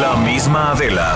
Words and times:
La 0.00 0.16
misma 0.16 0.72
Adela, 0.72 1.14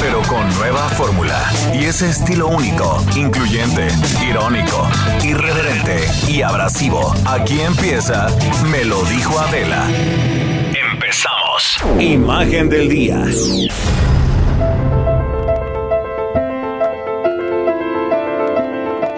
pero 0.00 0.20
con 0.22 0.48
nueva 0.56 0.88
fórmula 0.90 1.38
y 1.72 1.84
ese 1.84 2.10
estilo 2.10 2.48
único, 2.48 3.02
incluyente, 3.16 3.88
irónico, 4.28 4.88
irreverente 5.22 6.08
y 6.28 6.42
abrasivo. 6.42 7.14
Aquí 7.26 7.60
empieza 7.60 8.28
Me 8.70 8.84
lo 8.84 9.02
dijo 9.04 9.38
Adela. 9.38 9.86
Empezamos. 10.92 11.78
Imagen 11.98 12.68
del 12.68 12.88
día. 12.88 13.24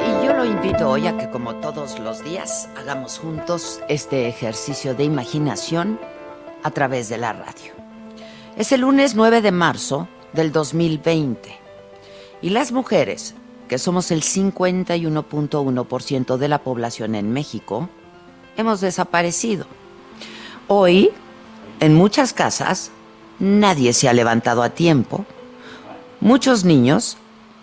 Y 0.06 0.26
yo 0.26 0.34
lo 0.34 0.44
invito 0.44 0.90
hoy 0.90 1.06
a 1.06 1.16
que 1.16 1.30
como 1.30 1.56
todos 1.56 1.98
los 1.98 2.22
días 2.22 2.68
hagamos 2.78 3.18
juntos 3.18 3.80
este 3.88 4.28
ejercicio 4.28 4.94
de 4.94 5.04
imaginación 5.04 5.98
a 6.62 6.70
través 6.70 7.08
de 7.08 7.18
la 7.18 7.32
radio. 7.32 7.72
Es 8.56 8.72
el 8.72 8.82
lunes 8.82 9.14
9 9.14 9.42
de 9.42 9.52
marzo 9.52 10.08
del 10.32 10.52
2020 10.52 11.58
y 12.42 12.50
las 12.50 12.72
mujeres, 12.72 13.34
que 13.68 13.78
somos 13.78 14.10
el 14.10 14.22
51.1% 14.22 16.36
de 16.36 16.48
la 16.48 16.58
población 16.58 17.14
en 17.14 17.32
México, 17.32 17.88
hemos 18.56 18.80
desaparecido. 18.80 19.66
Hoy, 20.68 21.10
en 21.80 21.94
muchas 21.94 22.32
casas, 22.32 22.90
nadie 23.38 23.92
se 23.92 24.08
ha 24.08 24.12
levantado 24.12 24.62
a 24.62 24.70
tiempo. 24.70 25.24
Muchos 26.20 26.64
niños 26.64 27.16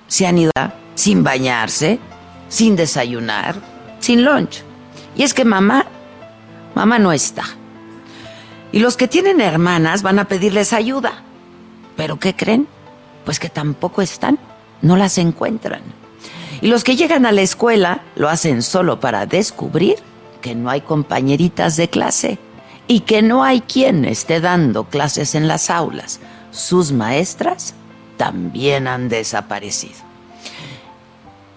se 0.08 0.28
han 0.28 0.38
ido 0.38 0.52
sin 0.95 1.23
bañarse, 1.23 2.00
sin 2.50 2.76
desayunar, 2.76 3.56
sin 4.00 4.23
lunch. 4.23 4.64
Y 5.16 5.23
es 5.23 5.34
que 5.34 5.45
mamá, 5.45 5.86
mamá 6.76 7.00
no 7.00 7.11
está. 7.11 7.44
Y 8.78 8.80
los 8.80 8.95
que 8.95 9.08
tienen 9.08 9.42
hermanas 9.42 10.03
van 10.03 10.20
a 10.20 10.25
pedirles 10.25 10.72
ayuda. 10.72 11.23
¿Pero 11.95 12.20
qué 12.20 12.36
creen? 12.36 12.67
Pues 13.25 13.39
que 13.39 13.50
tampoco 13.50 14.03
están, 14.03 14.38
no 14.83 14.95
las 14.97 15.17
encuentran. 15.17 15.81
Y 16.61 16.67
los 16.67 16.83
que 16.83 16.95
llegan 16.95 17.25
a 17.25 17.31
la 17.31 17.42
escuela 17.42 18.03
lo 18.16 18.30
hacen 18.30 18.61
solo 18.61 19.00
para 19.00 19.25
descubrir 19.25 19.95
que 20.42 20.53
no 20.53 20.70
hay 20.70 20.81
compañeritas 20.81 21.75
de 21.75 21.89
clase 21.89 22.38
y 22.88 23.00
que 23.00 23.23
no 23.23 23.44
hay 23.44 23.61
quien 23.61 24.05
esté 24.05 24.42
dando 24.42 24.83
clases 24.83 25.33
en 25.33 25.48
las 25.48 25.72
aulas. 25.72 26.20
Sus 26.52 26.92
maestras 26.92 27.73
también 28.16 28.88
han 28.88 29.09
desaparecido. 29.09 29.98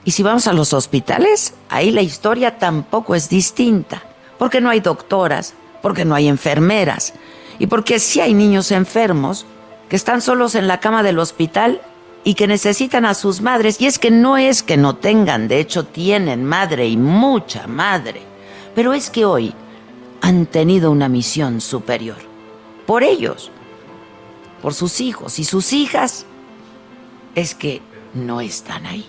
Y 0.06 0.12
si 0.12 0.22
vamos 0.22 0.46
a 0.46 0.54
los 0.54 0.72
hospitales, 0.72 1.52
ahí 1.68 1.90
la 1.90 2.00
historia 2.00 2.56
tampoco 2.56 3.14
es 3.14 3.28
distinta, 3.28 4.02
porque 4.38 4.62
no 4.62 4.70
hay 4.70 4.80
doctoras, 4.80 5.52
porque 5.82 6.04
no 6.04 6.14
hay 6.14 6.28
enfermeras 6.28 7.14
y 7.58 7.66
porque 7.66 7.98
sí 7.98 8.20
hay 8.20 8.34
niños 8.34 8.70
enfermos 8.72 9.46
que 9.88 9.96
están 9.96 10.22
solos 10.22 10.54
en 10.54 10.66
la 10.66 10.80
cama 10.80 11.02
del 11.02 11.18
hospital 11.18 11.82
y 12.24 12.34
que 12.34 12.46
necesitan 12.46 13.04
a 13.04 13.14
sus 13.14 13.42
madres. 13.42 13.80
Y 13.80 13.86
es 13.86 13.98
que 13.98 14.10
no 14.10 14.38
es 14.38 14.62
que 14.62 14.78
no 14.78 14.96
tengan, 14.96 15.46
de 15.46 15.60
hecho 15.60 15.84
tienen 15.84 16.44
madre 16.44 16.88
y 16.88 16.96
mucha 16.96 17.66
madre, 17.66 18.22
pero 18.74 18.94
es 18.94 19.10
que 19.10 19.26
hoy 19.26 19.54
han 20.22 20.46
tenido 20.46 20.90
una 20.90 21.08
misión 21.08 21.60
superior. 21.60 22.16
Por 22.86 23.02
ellos, 23.02 23.50
por 24.62 24.72
sus 24.72 25.00
hijos 25.02 25.38
y 25.38 25.44
sus 25.44 25.74
hijas, 25.74 26.24
es 27.34 27.54
que 27.54 27.82
no 28.14 28.40
están 28.40 28.86
ahí. 28.86 29.06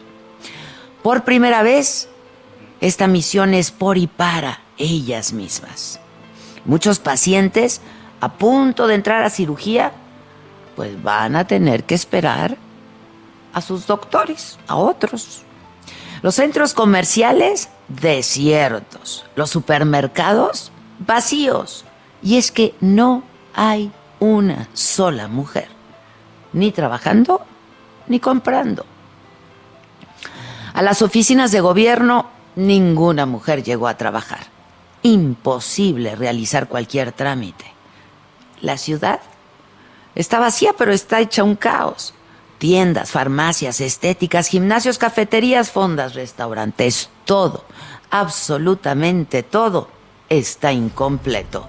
Por 1.01 1.23
primera 1.23 1.63
vez, 1.63 2.09
esta 2.81 3.07
misión 3.07 3.53
es 3.53 3.71
por 3.71 3.97
y 3.97 4.07
para 4.07 4.59
ellas 4.77 5.31
mismas. 5.31 6.00
Muchos 6.65 6.99
pacientes 6.99 7.81
a 8.19 8.33
punto 8.33 8.87
de 8.87 8.95
entrar 8.95 9.23
a 9.23 9.29
cirugía, 9.29 9.91
pues 10.75 11.01
van 11.01 11.35
a 11.35 11.45
tener 11.45 11.83
que 11.83 11.95
esperar 11.95 12.57
a 13.51 13.61
sus 13.61 13.87
doctores, 13.87 14.59
a 14.67 14.75
otros. 14.75 15.43
Los 16.21 16.35
centros 16.35 16.73
comerciales 16.73 17.69
desiertos, 17.87 19.25
los 19.35 19.49
supermercados 19.49 20.71
vacíos. 20.99 21.83
Y 22.21 22.37
es 22.37 22.51
que 22.51 22.75
no 22.79 23.23
hay 23.55 23.91
una 24.19 24.69
sola 24.73 25.27
mujer, 25.27 25.67
ni 26.53 26.71
trabajando 26.71 27.41
ni 28.07 28.19
comprando. 28.19 28.85
A 30.73 30.81
las 30.83 31.01
oficinas 31.01 31.51
de 31.51 31.59
gobierno 31.59 32.29
ninguna 32.55 33.25
mujer 33.25 33.63
llegó 33.63 33.87
a 33.87 33.97
trabajar 33.97 34.50
imposible 35.03 36.15
realizar 36.15 36.67
cualquier 36.67 37.11
trámite. 37.11 37.65
La 38.61 38.77
ciudad 38.77 39.19
está 40.15 40.39
vacía, 40.39 40.73
pero 40.77 40.91
está 40.91 41.19
hecha 41.19 41.43
un 41.43 41.55
caos. 41.55 42.13
Tiendas, 42.57 43.09
farmacias, 43.09 43.81
estéticas, 43.81 44.47
gimnasios, 44.47 44.99
cafeterías, 44.99 45.71
fondas, 45.71 46.13
restaurantes, 46.13 47.09
todo, 47.25 47.65
absolutamente 48.11 49.41
todo 49.41 49.89
está 50.29 50.71
incompleto. 50.71 51.67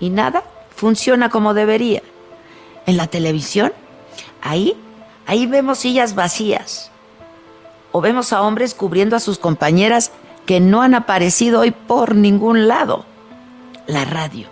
Y 0.00 0.08
nada 0.08 0.42
funciona 0.74 1.28
como 1.28 1.52
debería. 1.52 2.02
En 2.86 2.96
la 2.96 3.06
televisión, 3.06 3.72
ahí, 4.42 4.76
ahí 5.26 5.46
vemos 5.46 5.78
sillas 5.78 6.14
vacías. 6.14 6.90
O 7.92 8.00
vemos 8.00 8.32
a 8.32 8.42
hombres 8.42 8.74
cubriendo 8.74 9.16
a 9.16 9.20
sus 9.20 9.38
compañeras 9.38 10.10
que 10.46 10.60
no 10.60 10.82
han 10.82 10.94
aparecido 10.94 11.60
hoy 11.60 11.70
por 11.70 12.14
ningún 12.14 12.68
lado. 12.68 13.04
La 13.86 14.04
radio. 14.04 14.48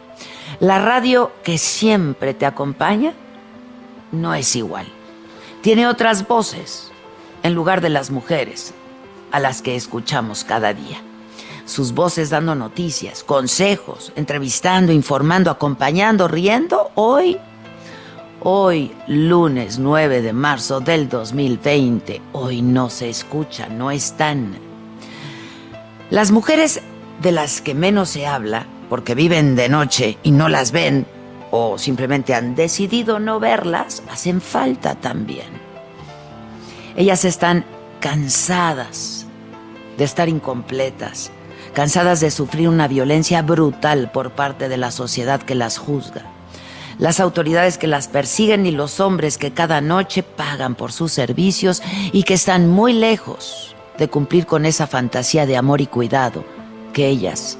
La 0.60 0.78
radio 0.78 1.32
que 1.42 1.58
siempre 1.58 2.34
te 2.34 2.46
acompaña 2.46 3.14
no 4.10 4.34
es 4.34 4.54
igual. 4.56 4.86
Tiene 5.62 5.86
otras 5.86 6.26
voces 6.26 6.90
en 7.42 7.54
lugar 7.54 7.80
de 7.80 7.88
las 7.88 8.10
mujeres 8.10 8.74
a 9.30 9.40
las 9.40 9.62
que 9.62 9.76
escuchamos 9.76 10.44
cada 10.44 10.74
día. 10.74 11.00
Sus 11.64 11.92
voces 11.92 12.30
dando 12.30 12.54
noticias, 12.54 13.22
consejos, 13.22 14.12
entrevistando, 14.16 14.92
informando, 14.92 15.50
acompañando, 15.50 16.28
riendo. 16.28 16.90
Hoy, 16.94 17.38
hoy, 18.40 18.92
lunes 19.06 19.78
9 19.78 20.22
de 20.22 20.32
marzo 20.32 20.80
del 20.80 21.08
2020, 21.08 22.20
hoy 22.32 22.62
no 22.62 22.90
se 22.90 23.08
escucha, 23.08 23.68
no 23.68 23.90
están 23.90 24.71
las 26.12 26.30
mujeres 26.30 26.82
de 27.22 27.32
las 27.32 27.62
que 27.62 27.72
menos 27.72 28.10
se 28.10 28.26
habla, 28.26 28.66
porque 28.90 29.14
viven 29.14 29.56
de 29.56 29.70
noche 29.70 30.18
y 30.22 30.30
no 30.30 30.50
las 30.50 30.70
ven, 30.70 31.06
o 31.50 31.78
simplemente 31.78 32.34
han 32.34 32.54
decidido 32.54 33.18
no 33.18 33.40
verlas, 33.40 34.02
hacen 34.10 34.42
falta 34.42 34.94
también. 34.94 35.46
Ellas 36.96 37.24
están 37.24 37.64
cansadas 38.00 39.26
de 39.96 40.04
estar 40.04 40.28
incompletas, 40.28 41.30
cansadas 41.72 42.20
de 42.20 42.30
sufrir 42.30 42.68
una 42.68 42.88
violencia 42.88 43.40
brutal 43.40 44.10
por 44.12 44.32
parte 44.32 44.68
de 44.68 44.76
la 44.76 44.90
sociedad 44.90 45.40
que 45.40 45.54
las 45.54 45.78
juzga, 45.78 46.26
las 46.98 47.20
autoridades 47.20 47.78
que 47.78 47.86
las 47.86 48.08
persiguen 48.08 48.66
y 48.66 48.70
los 48.70 49.00
hombres 49.00 49.38
que 49.38 49.54
cada 49.54 49.80
noche 49.80 50.22
pagan 50.22 50.74
por 50.74 50.92
sus 50.92 51.10
servicios 51.10 51.82
y 52.12 52.24
que 52.24 52.34
están 52.34 52.68
muy 52.68 52.92
lejos 52.92 53.71
de 53.98 54.08
cumplir 54.08 54.46
con 54.46 54.64
esa 54.66 54.86
fantasía 54.86 55.46
de 55.46 55.56
amor 55.56 55.80
y 55.80 55.86
cuidado 55.86 56.44
que 56.92 57.08
ellas 57.08 57.58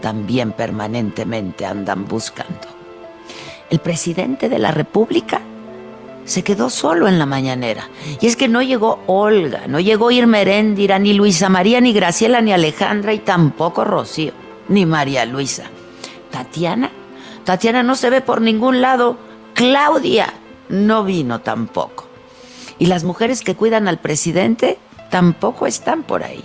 también 0.00 0.52
permanentemente 0.52 1.66
andan 1.66 2.06
buscando. 2.06 2.68
El 3.70 3.80
presidente 3.80 4.48
de 4.48 4.58
la 4.58 4.70
República 4.70 5.40
se 6.24 6.42
quedó 6.42 6.70
solo 6.70 7.08
en 7.08 7.18
la 7.18 7.26
mañanera. 7.26 7.88
Y 8.20 8.26
es 8.26 8.36
que 8.36 8.48
no 8.48 8.62
llegó 8.62 9.00
Olga, 9.06 9.66
no 9.68 9.80
llegó 9.80 10.10
Irma 10.10 10.40
Heréndira, 10.40 10.98
ni 10.98 11.14
Luisa 11.14 11.48
María, 11.48 11.80
ni 11.80 11.92
Graciela, 11.92 12.40
ni 12.40 12.52
Alejandra, 12.52 13.14
y 13.14 13.20
tampoco 13.20 13.84
Rocío, 13.84 14.32
ni 14.68 14.86
María 14.86 15.24
Luisa. 15.24 15.64
Tatiana, 16.30 16.90
Tatiana 17.44 17.82
no 17.82 17.94
se 17.94 18.10
ve 18.10 18.20
por 18.20 18.40
ningún 18.40 18.80
lado. 18.80 19.16
Claudia 19.54 20.34
no 20.68 21.04
vino 21.04 21.40
tampoco. 21.40 22.06
Y 22.78 22.86
las 22.86 23.04
mujeres 23.04 23.42
que 23.42 23.54
cuidan 23.54 23.88
al 23.88 23.98
presidente 23.98 24.78
tampoco 25.10 25.66
están 25.66 26.02
por 26.02 26.22
ahí. 26.22 26.44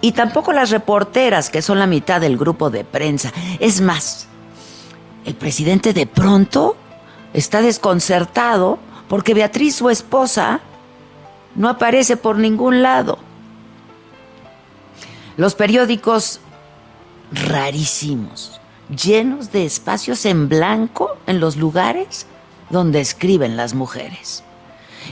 y 0.00 0.12
tampoco 0.12 0.52
las 0.52 0.70
reporteras, 0.70 1.50
que 1.50 1.60
son 1.60 1.80
la 1.80 1.88
mitad 1.88 2.20
del 2.20 2.36
grupo 2.36 2.70
de 2.70 2.84
prensa. 2.84 3.32
Es 3.58 3.80
más, 3.80 4.28
el 5.24 5.34
presidente 5.34 5.92
de 5.92 6.06
pronto 6.06 6.76
está 7.34 7.62
desconcertado 7.62 8.78
porque 9.08 9.34
Beatriz, 9.34 9.74
su 9.74 9.90
esposa, 9.90 10.60
no 11.56 11.68
aparece 11.68 12.16
por 12.16 12.38
ningún 12.38 12.82
lado. 12.82 13.18
Los 15.36 15.54
periódicos 15.54 16.40
rarísimos, 17.32 18.60
llenos 18.88 19.52
de 19.52 19.64
espacios 19.64 20.24
en 20.26 20.48
blanco 20.48 21.16
en 21.26 21.40
los 21.40 21.56
lugares 21.56 22.26
donde 22.70 23.00
escriben 23.00 23.56
las 23.56 23.74
mujeres. 23.74 24.44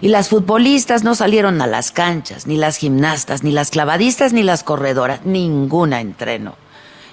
Y 0.01 0.09
las 0.09 0.29
futbolistas 0.29 1.05
no 1.05 1.15
salieron 1.15 1.61
a 1.63 1.67
las 1.67 1.91
canchas, 1.91 2.47
ni 2.47 2.57
las 2.57 2.77
gimnastas, 2.77 3.43
ni 3.43 3.51
las 3.51 3.71
clavadistas, 3.71 4.33
ni 4.33 4.43
las 4.43 4.63
corredoras, 4.63 5.25
ninguna 5.25 6.01
entreno. 6.01 6.55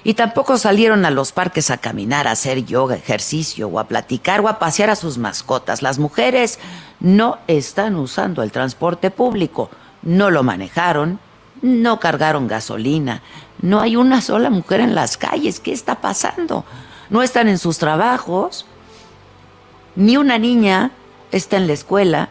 Y 0.04 0.16
tampoco 0.16 0.58
salieron 0.58 1.06
a 1.06 1.12
los 1.12 1.32
parques 1.32 1.72
a 1.72 1.78
caminar, 1.78 2.28
a 2.28 2.32
hacer 2.32 2.66
yoga, 2.66 2.96
ejercicio, 2.96 3.70
o 3.70 3.80
a 3.80 3.86
platicar, 3.86 4.42
o 4.42 4.50
a 4.50 4.60
pasear 4.60 4.90
a 4.90 4.98
sus 4.98 5.18
mascotas. 5.18 5.82
Las 5.82 5.98
mujeres 5.98 6.60
no 7.00 7.38
están 7.48 7.96
usando 7.96 8.44
el 8.44 8.52
transporte 8.52 9.12
público, 9.12 9.70
no 10.02 10.30
lo 10.30 10.44
manejaron, 10.44 11.20
no 11.62 12.02
cargaron 12.02 12.48
gasolina, 12.48 13.22
no 13.62 13.80
hay 13.80 13.96
una 13.96 14.22
sola 14.22 14.50
mujer 14.50 14.82
en 14.82 14.94
las 14.94 15.16
calles. 15.16 15.62
¿Qué 15.62 15.72
está 15.72 16.02
pasando? 16.02 16.66
No 17.10 17.24
están 17.24 17.48
en 17.48 17.58
sus 17.58 17.78
trabajos, 17.78 18.66
ni 19.96 20.18
una 20.18 20.38
niña 20.38 20.92
está 21.32 21.56
en 21.56 21.68
la 21.68 21.74
escuela, 21.74 22.28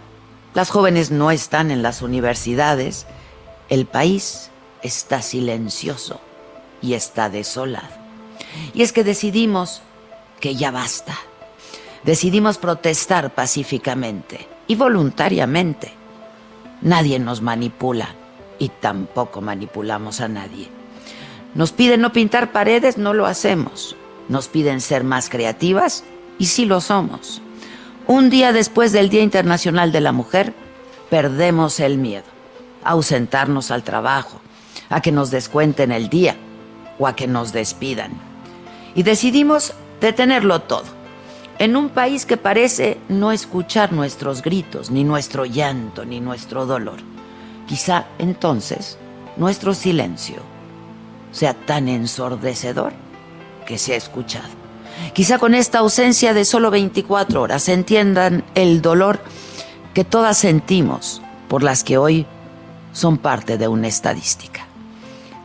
las 0.54 0.70
jóvenes 0.70 1.10
no 1.10 1.30
están 1.30 1.70
en 1.70 1.82
las 1.82 2.02
universidades, 2.02 3.06
el 3.68 3.86
país 3.86 4.50
está 4.82 5.22
silencioso 5.22 6.20
y 6.82 6.94
está 6.94 7.30
desolado. 7.30 7.88
Y 8.74 8.82
es 8.82 8.92
que 8.92 9.04
decidimos 9.04 9.82
que 10.40 10.54
ya 10.54 10.70
basta. 10.70 11.16
Decidimos 12.04 12.58
protestar 12.58 13.34
pacíficamente 13.34 14.46
y 14.66 14.74
voluntariamente. 14.74 15.92
Nadie 16.82 17.18
nos 17.18 17.40
manipula 17.40 18.08
y 18.58 18.68
tampoco 18.68 19.40
manipulamos 19.40 20.20
a 20.20 20.28
nadie. 20.28 20.68
Nos 21.54 21.72
piden 21.72 22.00
no 22.00 22.12
pintar 22.12 22.52
paredes, 22.52 22.98
no 22.98 23.14
lo 23.14 23.26
hacemos. 23.26 23.96
Nos 24.28 24.48
piden 24.48 24.80
ser 24.80 25.04
más 25.04 25.28
creativas 25.28 26.04
y 26.38 26.46
sí 26.46 26.64
lo 26.64 26.80
somos. 26.80 27.40
Un 28.08 28.30
día 28.30 28.52
después 28.52 28.90
del 28.90 29.08
Día 29.08 29.22
Internacional 29.22 29.92
de 29.92 30.00
la 30.00 30.10
Mujer, 30.10 30.54
perdemos 31.08 31.78
el 31.78 31.98
miedo 31.98 32.24
a 32.82 32.90
ausentarnos 32.90 33.70
al 33.70 33.84
trabajo, 33.84 34.40
a 34.88 35.00
que 35.00 35.12
nos 35.12 35.30
descuenten 35.30 35.92
el 35.92 36.08
día 36.08 36.36
o 36.98 37.06
a 37.06 37.14
que 37.14 37.28
nos 37.28 37.52
despidan. 37.52 38.10
Y 38.96 39.04
decidimos 39.04 39.74
detenerlo 40.00 40.62
todo, 40.62 40.84
en 41.58 41.76
un 41.76 41.90
país 41.90 42.26
que 42.26 42.36
parece 42.36 42.98
no 43.08 43.30
escuchar 43.30 43.92
nuestros 43.92 44.42
gritos, 44.42 44.90
ni 44.90 45.04
nuestro 45.04 45.44
llanto, 45.44 46.04
ni 46.04 46.20
nuestro 46.20 46.66
dolor. 46.66 46.98
Quizá 47.68 48.06
entonces 48.18 48.98
nuestro 49.36 49.74
silencio 49.74 50.42
sea 51.30 51.54
tan 51.54 51.88
ensordecedor 51.88 52.92
que 53.64 53.78
se 53.78 53.94
ha 53.94 53.96
escuchado. 53.96 54.61
Quizá 55.12 55.38
con 55.38 55.54
esta 55.54 55.78
ausencia 55.78 56.34
de 56.34 56.44
solo 56.44 56.70
24 56.70 57.42
horas 57.42 57.68
entiendan 57.68 58.44
el 58.54 58.82
dolor 58.82 59.20
que 59.94 60.04
todas 60.04 60.38
sentimos 60.38 61.20
por 61.48 61.62
las 61.62 61.84
que 61.84 61.98
hoy 61.98 62.26
son 62.92 63.18
parte 63.18 63.58
de 63.58 63.68
una 63.68 63.88
estadística, 63.88 64.66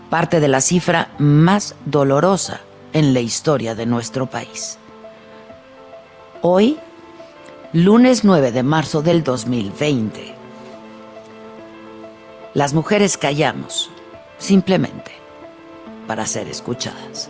parte 0.10 0.40
de 0.40 0.48
la 0.48 0.62
cifra 0.62 1.10
más 1.18 1.76
dolorosa 1.86 2.62
en 2.94 3.14
la 3.14 3.20
historia 3.20 3.76
de 3.76 3.86
nuestro 3.86 4.28
país. 4.28 4.78
Hoy, 6.42 6.78
lunes 7.74 8.24
9 8.24 8.52
de 8.52 8.64
marzo 8.64 9.02
del 9.02 9.24
2020, 9.24 10.36
las 12.54 12.74
mujeres 12.74 13.18
callamos 13.18 13.90
simplemente 14.38 15.12
para 16.08 16.26
ser 16.26 16.48
escuchadas. 16.48 17.30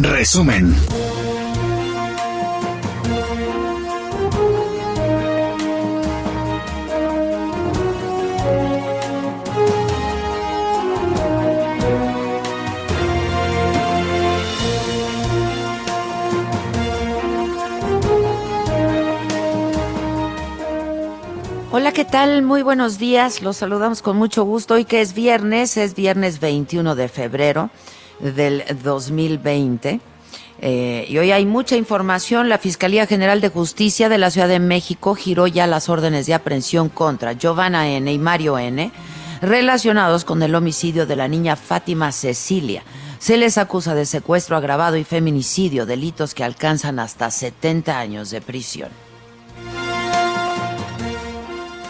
Resumen. 0.00 0.74
Hola, 21.74 21.92
¿qué 21.92 22.04
tal? 22.04 22.42
Muy 22.42 22.62
buenos 22.62 22.98
días. 22.98 23.42
Los 23.42 23.56
saludamos 23.58 24.02
con 24.02 24.16
mucho 24.16 24.44
gusto. 24.44 24.74
Hoy 24.74 24.84
que 24.84 25.00
es 25.00 25.14
viernes, 25.14 25.76
es 25.76 25.94
viernes 25.94 26.38
21 26.38 26.94
de 26.94 27.08
febrero 27.08 27.70
del 28.22 28.64
2020. 28.82 30.00
Eh, 30.64 31.06
y 31.08 31.18
hoy 31.18 31.32
hay 31.32 31.44
mucha 31.44 31.76
información. 31.76 32.48
La 32.48 32.58
Fiscalía 32.58 33.06
General 33.06 33.40
de 33.40 33.48
Justicia 33.48 34.08
de 34.08 34.18
la 34.18 34.30
Ciudad 34.30 34.48
de 34.48 34.60
México 34.60 35.14
giró 35.14 35.48
ya 35.48 35.66
las 35.66 35.88
órdenes 35.88 36.26
de 36.26 36.34
aprehensión 36.34 36.88
contra 36.88 37.32
Giovanna 37.32 37.88
N. 37.88 38.10
y 38.12 38.18
Mario 38.18 38.58
N. 38.58 38.92
relacionados 39.40 40.24
con 40.24 40.40
el 40.42 40.54
homicidio 40.54 41.04
de 41.04 41.16
la 41.16 41.26
niña 41.26 41.56
Fátima 41.56 42.12
Cecilia. 42.12 42.84
Se 43.18 43.36
les 43.36 43.58
acusa 43.58 43.94
de 43.94 44.06
secuestro 44.06 44.56
agravado 44.56 44.96
y 44.96 45.04
feminicidio, 45.04 45.84
delitos 45.84 46.32
que 46.34 46.44
alcanzan 46.44 47.00
hasta 47.00 47.30
70 47.30 47.98
años 47.98 48.30
de 48.30 48.40
prisión. 48.40 49.11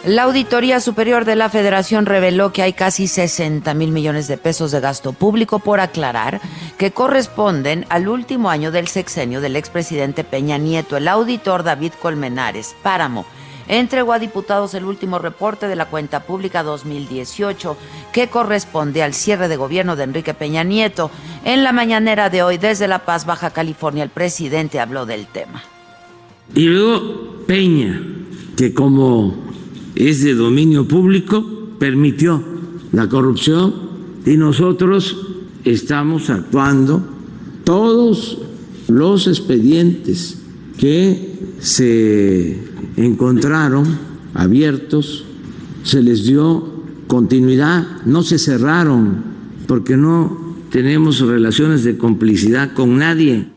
La 0.04 0.24
Auditoría 0.24 0.80
Superior 0.80 1.24
de 1.24 1.36
la 1.36 1.48
Federación 1.48 2.06
reveló 2.06 2.52
que 2.52 2.62
hay 2.62 2.72
casi 2.72 3.06
60 3.06 3.72
mil 3.74 3.92
millones 3.92 4.26
de 4.26 4.36
pesos 4.36 4.72
de 4.72 4.80
gasto 4.80 5.12
público 5.12 5.60
por 5.60 5.78
aclarar 5.78 6.40
que 6.76 6.90
corresponden 6.90 7.86
al 7.88 8.08
último 8.08 8.50
año 8.50 8.72
del 8.72 8.88
sexenio 8.88 9.40
del 9.40 9.54
expresidente 9.54 10.24
Peña 10.24 10.58
Nieto. 10.58 10.96
El 10.96 11.06
auditor 11.06 11.62
David 11.62 11.92
Colmenares 12.02 12.74
Páramo 12.82 13.24
entregó 13.68 14.12
a 14.12 14.18
diputados 14.18 14.74
el 14.74 14.86
último 14.86 15.20
reporte 15.20 15.68
de 15.68 15.76
la 15.76 15.86
cuenta 15.86 16.24
pública 16.24 16.64
2018 16.64 17.76
que 18.12 18.26
corresponde 18.26 19.04
al 19.04 19.14
cierre 19.14 19.46
de 19.46 19.56
gobierno 19.56 19.94
de 19.94 20.02
Enrique 20.02 20.34
Peña 20.34 20.64
Nieto. 20.64 21.12
En 21.44 21.62
la 21.62 21.70
mañanera 21.70 22.28
de 22.28 22.42
hoy 22.42 22.58
desde 22.58 22.88
La 22.88 23.04
Paz, 23.04 23.24
Baja 23.24 23.50
California, 23.50 24.02
el 24.02 24.10
presidente 24.10 24.80
habló 24.80 25.06
del 25.06 25.28
tema. 25.28 25.62
Y 26.56 26.66
luego 26.66 27.44
Peña, 27.46 28.02
que 28.56 28.74
como 28.74 29.52
es 29.94 30.22
de 30.22 30.34
dominio 30.34 30.86
público, 30.88 31.44
permitió 31.78 32.42
la 32.92 33.08
corrupción 33.08 33.74
y 34.24 34.36
nosotros 34.36 35.16
estamos 35.64 36.30
actuando 36.30 37.02
todos 37.64 38.38
los 38.88 39.26
expedientes 39.26 40.38
que 40.78 41.54
se 41.60 42.58
encontraron 42.96 43.86
abiertos, 44.34 45.24
se 45.84 46.02
les 46.02 46.24
dio 46.24 46.72
continuidad, 47.06 47.86
no 48.04 48.22
se 48.22 48.38
cerraron 48.38 49.22
porque 49.66 49.96
no 49.96 50.56
tenemos 50.70 51.20
relaciones 51.20 51.84
de 51.84 51.98
complicidad 51.98 52.72
con 52.72 52.98
nadie. 52.98 53.51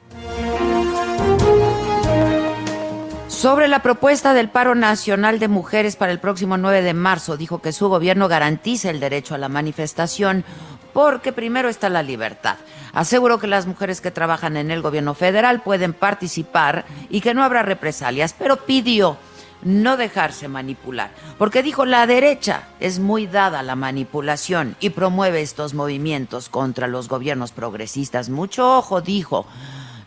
Sobre 3.36 3.68
la 3.68 3.84
propuesta 3.84 4.34
del 4.34 4.48
paro 4.48 4.76
nacional 4.76 5.40
de 5.40 5.50
mujeres 5.50 5.98
para 5.98 6.14
el 6.14 6.20
próximo 6.20 6.58
9 6.58 6.82
de 6.82 6.94
marzo, 6.94 7.36
dijo 7.36 7.62
que 7.62 7.74
su 7.74 7.90
gobierno 7.90 8.30
garantiza 8.30 8.90
el 8.90 9.02
derecho 9.02 9.36
a 9.36 9.38
la 9.38 9.50
manifestación 9.50 10.46
porque 10.94 11.34
primero 11.34 11.68
está 11.68 11.90
la 11.90 12.02
libertad. 12.02 12.56
Aseguró 12.94 13.38
que 13.38 13.48
las 13.48 13.68
mujeres 13.68 14.00
que 14.00 14.10
trabajan 14.10 14.56
en 14.56 14.72
el 14.72 14.82
gobierno 14.82 15.16
federal 15.16 15.62
pueden 15.62 15.92
participar 15.92 16.86
y 17.10 17.20
que 17.20 17.34
no 17.34 17.44
habrá 17.44 17.62
represalias, 17.62 18.34
pero 18.34 18.66
pidió 18.66 19.18
no 19.64 19.98
dejarse 19.98 20.48
manipular, 20.48 21.12
porque 21.38 21.62
dijo 21.62 21.86
la 21.86 22.08
derecha 22.08 22.64
es 22.80 23.00
muy 23.00 23.28
dada 23.28 23.60
a 23.60 23.64
la 23.64 23.76
manipulación 23.76 24.78
y 24.80 24.92
promueve 24.92 25.42
estos 25.42 25.74
movimientos 25.74 26.48
contra 26.48 26.88
los 26.88 27.10
gobiernos 27.10 27.52
progresistas. 27.52 28.30
Mucho 28.30 28.78
ojo, 28.78 29.02
dijo. 29.02 29.46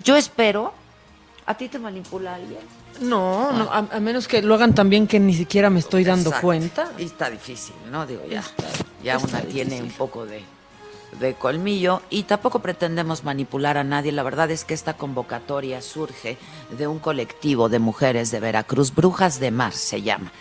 Yo 0.02 0.16
espero, 0.16 0.72
¿a 1.44 1.54
ti 1.54 1.68
te 1.68 1.78
manipula 1.78 2.34
alguien? 2.34 2.77
No, 3.00 3.52
no 3.52 3.72
a, 3.72 3.82
menos 4.00 4.26
que 4.26 4.42
lo 4.42 4.54
hagan 4.54 4.74
también 4.74 5.06
que 5.06 5.20
ni 5.20 5.34
siquiera 5.34 5.70
me 5.70 5.80
estoy 5.80 6.04
dando 6.04 6.30
Exacto. 6.30 6.46
cuenta. 6.46 6.92
Y 6.98 7.04
está 7.04 7.30
difícil, 7.30 7.74
¿no? 7.90 8.06
Digo, 8.06 8.22
ya, 8.28 8.42
ya 9.02 9.18
una 9.18 9.40
tiene 9.42 9.80
un 9.80 9.90
poco 9.90 10.26
de, 10.26 10.42
de 11.20 11.34
colmillo 11.34 12.02
y 12.10 12.24
tampoco 12.24 12.60
pretendemos 12.60 13.24
manipular 13.24 13.78
a 13.78 13.84
nadie. 13.84 14.12
La 14.12 14.22
verdad 14.22 14.50
es 14.50 14.64
que 14.64 14.74
esta 14.74 14.94
convocatoria 14.94 15.80
surge 15.82 16.38
de 16.76 16.86
un 16.86 16.98
colectivo 16.98 17.68
de 17.68 17.78
mujeres 17.78 18.30
de 18.30 18.40
Veracruz, 18.40 18.94
Brujas 18.94 19.40
de 19.40 19.50
Mar 19.50 19.72
se 19.72 20.02
llama. 20.02 20.32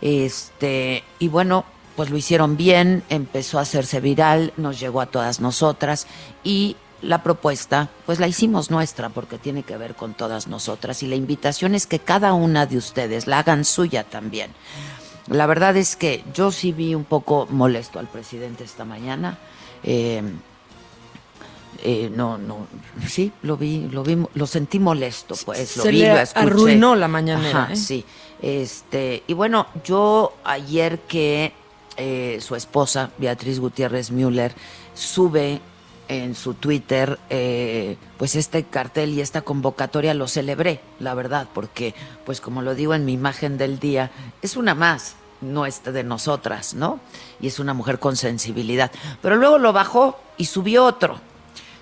Este, 0.00 1.04
y 1.18 1.28
bueno, 1.28 1.64
pues 1.96 2.10
lo 2.10 2.16
hicieron 2.16 2.56
bien, 2.56 3.02
empezó 3.08 3.58
a 3.58 3.62
hacerse 3.62 4.00
viral, 4.00 4.52
nos 4.56 4.80
llegó 4.80 5.00
a 5.00 5.06
todas 5.06 5.40
nosotras 5.40 6.06
y 6.42 6.76
la 7.02 7.22
propuesta, 7.22 7.88
pues 8.06 8.20
la 8.20 8.28
hicimos 8.28 8.70
nuestra 8.70 9.08
porque 9.08 9.38
tiene 9.38 9.62
que 9.64 9.76
ver 9.76 9.94
con 9.94 10.14
todas 10.14 10.46
nosotras 10.46 11.02
y 11.02 11.08
la 11.08 11.16
invitación 11.16 11.74
es 11.74 11.86
que 11.86 11.98
cada 11.98 12.32
una 12.32 12.66
de 12.66 12.76
ustedes 12.76 13.26
la 13.26 13.40
hagan 13.40 13.64
suya 13.64 14.04
también. 14.04 14.52
La 15.28 15.46
verdad 15.46 15.76
es 15.76 15.96
que 15.96 16.24
yo 16.34 16.50
sí 16.50 16.72
vi 16.72 16.94
un 16.94 17.04
poco 17.04 17.46
molesto 17.50 17.98
al 17.98 18.06
presidente 18.08 18.64
esta 18.64 18.84
mañana. 18.84 19.38
Eh, 19.84 20.22
eh, 21.84 22.10
no, 22.14 22.38
no, 22.38 22.66
sí, 23.08 23.32
lo 23.42 23.56
vi, 23.56 23.88
lo 23.90 24.04
vi, 24.04 24.16
lo 24.34 24.46
sentí 24.46 24.78
molesto, 24.78 25.34
pues, 25.44 25.76
lo 25.76 25.82
Se 25.82 25.90
vi, 25.90 25.98
le 25.98 26.14
lo 26.14 26.20
escuché. 26.20 26.46
arruinó 26.46 26.94
la 26.94 27.08
mañanera, 27.08 27.64
Ajá, 27.64 27.72
¿eh? 27.72 27.76
Sí, 27.76 28.04
este, 28.40 29.24
y 29.26 29.34
bueno, 29.34 29.66
yo 29.84 30.34
ayer 30.44 31.00
que 31.00 31.52
eh, 31.96 32.38
su 32.40 32.54
esposa, 32.54 33.10
Beatriz 33.18 33.58
Gutiérrez 33.58 34.12
Müller, 34.12 34.52
sube 34.94 35.60
en 36.12 36.34
su 36.34 36.54
Twitter, 36.54 37.18
eh, 37.30 37.96
pues 38.18 38.36
este 38.36 38.64
cartel 38.64 39.10
y 39.10 39.20
esta 39.20 39.42
convocatoria 39.42 40.14
lo 40.14 40.28
celebré, 40.28 40.80
la 41.00 41.14
verdad, 41.14 41.48
porque, 41.52 41.94
pues 42.26 42.40
como 42.40 42.62
lo 42.62 42.74
digo 42.74 42.94
en 42.94 43.04
mi 43.04 43.12
imagen 43.12 43.58
del 43.58 43.78
día, 43.78 44.10
es 44.42 44.56
una 44.56 44.74
más, 44.74 45.16
no 45.40 45.66
es 45.66 45.82
de 45.82 46.04
nosotras, 46.04 46.74
¿no? 46.74 47.00
Y 47.40 47.48
es 47.48 47.58
una 47.58 47.74
mujer 47.74 47.98
con 47.98 48.16
sensibilidad. 48.16 48.90
Pero 49.20 49.36
luego 49.36 49.58
lo 49.58 49.72
bajó 49.72 50.20
y 50.36 50.44
subió 50.46 50.84
otro, 50.84 51.20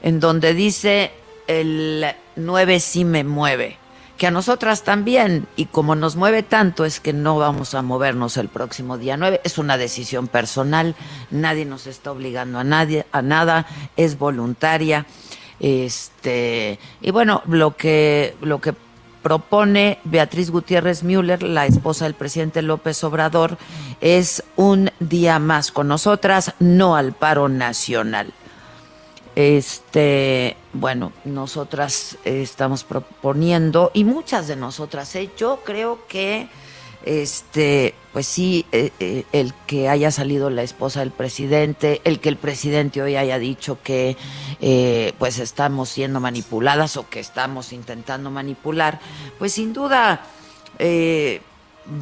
en 0.03 0.21
donde 0.21 0.55
dice 0.55 1.13
el 1.47 2.07
9 2.37 2.81
sí 2.81 3.05
me 3.05 3.25
mueve, 3.25 3.80
que 4.21 4.27
a 4.27 4.31
nosotras 4.31 4.83
también, 4.83 5.49
y 5.57 5.65
como 5.65 5.95
nos 5.95 6.15
mueve 6.15 6.43
tanto 6.43 6.85
es 6.85 7.01
que 7.01 7.15
no 7.15 7.39
vamos 7.39 7.75
a 7.75 7.81
movernos 7.81 8.37
el 8.37 8.51
próximo 8.51 8.99
día 8.99 9.17
9, 9.17 9.41
es 9.45 9.57
una 9.57 9.79
decisión 9.79 10.29
personal, 10.29 10.95
nadie 11.31 11.65
nos 11.65 11.87
está 11.87 12.13
obligando 12.13 12.59
a 12.59 12.65
nadie 12.65 13.07
a 13.13 13.23
nada, 13.23 13.65
es 13.97 14.19
voluntaria. 14.19 15.07
Este, 15.59 16.79
y 17.01 17.11
bueno, 17.13 17.43
lo 17.47 17.79
que 17.79 18.37
lo 18.43 18.61
que 18.61 18.75
propone 19.23 20.01
Beatriz 20.05 20.51
Gutiérrez 20.51 21.03
Müller, 21.03 21.43
la 21.43 21.65
esposa 21.65 22.05
del 22.05 22.13
presidente 22.13 22.61
López 22.61 23.03
Obrador, 23.03 23.57
es 24.03 24.45
un 24.57 24.91
día 25.01 25.39
más 25.39 25.73
con 25.73 25.89
nosotras, 25.89 26.53
no 26.59 26.95
al 26.95 27.15
paro 27.15 27.49
nacional. 27.49 28.35
Este, 29.37 30.57
bueno, 30.73 31.13
nosotras 31.25 32.19
estamos 32.25 32.85
proponiendo, 32.85 33.91
y 33.95 34.05
muchas 34.05 34.49
de 34.49 34.57
nosotras, 34.57 35.15
¿eh? 35.15 35.31
yo 35.37 35.61
creo 35.65 36.01
que, 36.09 36.49
este, 37.05 37.95
pues 38.13 38.27
sí, 38.27 38.67
eh, 38.73 38.91
eh, 38.99 39.25
el 39.33 39.55
que 39.67 39.89
haya 39.89 40.11
salido 40.11 40.51
la 40.51 40.63
esposa 40.63 41.01
del 41.01 41.13
presidente, 41.13 42.01
el 42.05 42.19
que 42.19 42.29
el 42.29 42.37
presidente 42.37 43.03
hoy 43.03 43.17
haya 43.17 43.39
dicho 43.39 43.79
que, 43.83 44.17
pues 45.19 45.39
estamos 45.39 45.89
siendo 45.89 46.21
manipuladas 46.21 46.97
o 46.97 47.09
que 47.09 47.21
estamos 47.21 47.73
intentando 47.73 48.31
manipular, 48.31 49.01
pues 49.39 49.53
sin 49.53 49.73
duda 49.73 50.27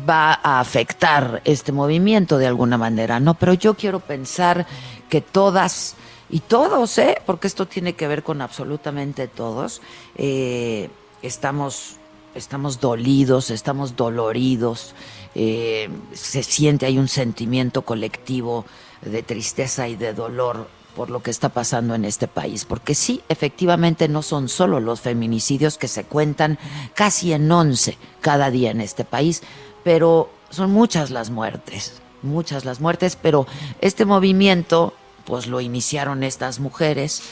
va 0.08 0.40
a 0.42 0.60
afectar 0.60 1.40
este 1.44 1.72
movimiento 1.72 2.38
de 2.38 2.46
alguna 2.46 2.78
manera, 2.78 3.20
¿no? 3.20 3.34
Pero 3.34 3.54
yo 3.54 3.74
quiero 3.74 4.00
pensar 4.00 4.66
que 5.08 5.20
todas 5.20 5.94
y 6.30 6.40
todos, 6.40 6.98
¿eh? 6.98 7.18
Porque 7.24 7.46
esto 7.46 7.66
tiene 7.66 7.94
que 7.94 8.08
ver 8.08 8.22
con 8.22 8.42
absolutamente 8.42 9.28
todos. 9.28 9.80
eh, 10.16 10.90
estamos, 11.22 11.96
estamos 12.34 12.80
dolidos, 12.80 13.50
estamos 13.50 13.96
doloridos. 13.96 14.94
eh, 15.34 15.88
se 16.12 16.42
siente, 16.42 16.86
hay 16.86 16.98
un 16.98 17.08
sentimiento 17.08 17.82
colectivo 17.82 18.64
de 19.02 19.22
tristeza 19.22 19.88
y 19.88 19.96
de 19.96 20.12
dolor 20.12 20.68
por 20.96 21.10
lo 21.10 21.22
que 21.22 21.30
está 21.30 21.48
pasando 21.50 21.94
en 21.94 22.04
este 22.04 22.26
país. 22.26 22.64
Porque 22.64 22.94
sí, 22.94 23.22
efectivamente 23.28 24.08
no 24.08 24.22
son 24.22 24.48
solo 24.48 24.80
los 24.80 25.00
feminicidios 25.00 25.78
que 25.78 25.86
se 25.88 26.04
cuentan 26.04 26.58
casi 26.94 27.32
en 27.32 27.50
11 27.50 27.96
cada 28.20 28.50
día 28.50 28.72
en 28.72 28.80
este 28.80 29.04
país, 29.04 29.42
pero 29.84 30.28
son 30.50 30.72
muchas 30.72 31.10
las 31.10 31.30
muertes, 31.30 32.00
muchas 32.22 32.64
las 32.64 32.80
muertes, 32.80 33.16
pero 33.20 33.46
este 33.80 34.04
movimiento 34.04 34.92
pues 35.28 35.46
lo 35.46 35.60
iniciaron 35.60 36.22
estas 36.24 36.58
mujeres 36.58 37.22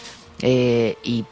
eh, 0.43 0.99
y 1.03 1.25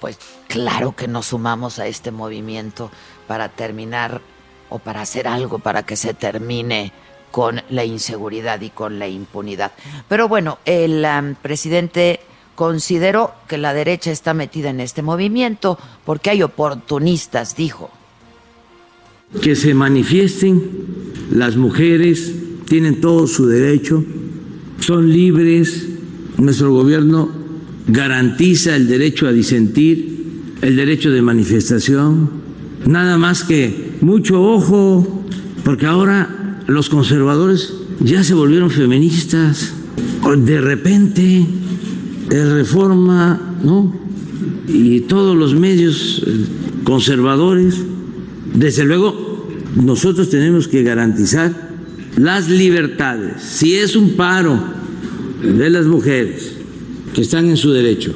pues 0.00 0.18
claro 0.48 0.94
que 0.94 1.08
nos 1.08 1.28
sumamos 1.28 1.78
a 1.78 1.86
este 1.86 2.10
movimiento 2.10 2.90
para 3.26 3.48
terminar 3.48 4.20
o 4.68 4.78
para 4.78 5.00
hacer 5.00 5.26
algo 5.26 5.60
para 5.60 5.84
que 5.84 5.96
se 5.96 6.12
termine 6.12 6.92
con 7.30 7.62
la 7.70 7.86
inseguridad 7.86 8.60
y 8.60 8.68
con 8.68 8.98
la 8.98 9.08
impunidad. 9.08 9.72
Pero 10.10 10.28
bueno, 10.28 10.58
el 10.66 11.06
presidente 11.40 12.20
consideró 12.54 13.32
que 13.48 13.56
la 13.56 13.72
derecha 13.72 14.10
está 14.10 14.34
metida 14.34 14.68
en 14.68 14.80
este 14.80 15.00
movimiento 15.00 15.78
porque 16.04 16.28
hay 16.28 16.42
oportunistas, 16.42 17.56
dijo. 17.56 17.90
que 19.40 19.56
se 19.56 19.72
manifiesten, 19.72 21.14
las 21.30 21.56
mujeres 21.56 22.34
tienen 22.66 23.00
todo 23.00 23.26
su 23.26 23.46
derecho, 23.46 24.04
son 24.80 25.10
libres, 25.10 25.86
nuestro 26.40 26.72
gobierno 26.72 27.28
garantiza 27.86 28.76
el 28.76 28.88
derecho 28.88 29.26
a 29.26 29.32
disentir, 29.32 30.54
el 30.62 30.76
derecho 30.76 31.10
de 31.10 31.22
manifestación, 31.22 32.30
nada 32.86 33.18
más 33.18 33.44
que 33.44 33.92
mucho 34.00 34.42
ojo, 34.42 35.24
porque 35.64 35.86
ahora 35.86 36.60
los 36.66 36.88
conservadores 36.88 37.74
ya 38.00 38.24
se 38.24 38.34
volvieron 38.34 38.70
feministas, 38.70 39.72
de 40.36 40.60
repente 40.60 41.46
el 42.30 42.52
reforma, 42.52 43.56
¿no? 43.62 43.94
Y 44.68 45.00
todos 45.00 45.36
los 45.36 45.54
medios 45.54 46.22
eh, 46.26 46.44
conservadores 46.84 47.76
desde 48.54 48.84
luego, 48.84 49.48
nosotros 49.76 50.30
tenemos 50.30 50.68
que 50.68 50.82
garantizar 50.82 51.70
las 52.16 52.48
libertades. 52.48 53.42
Si 53.42 53.74
es 53.74 53.96
un 53.96 54.10
paro 54.10 54.79
de 55.42 55.70
las 55.70 55.86
mujeres 55.86 56.56
que 57.14 57.22
están 57.22 57.48
en 57.48 57.56
su 57.56 57.72
derecho, 57.72 58.14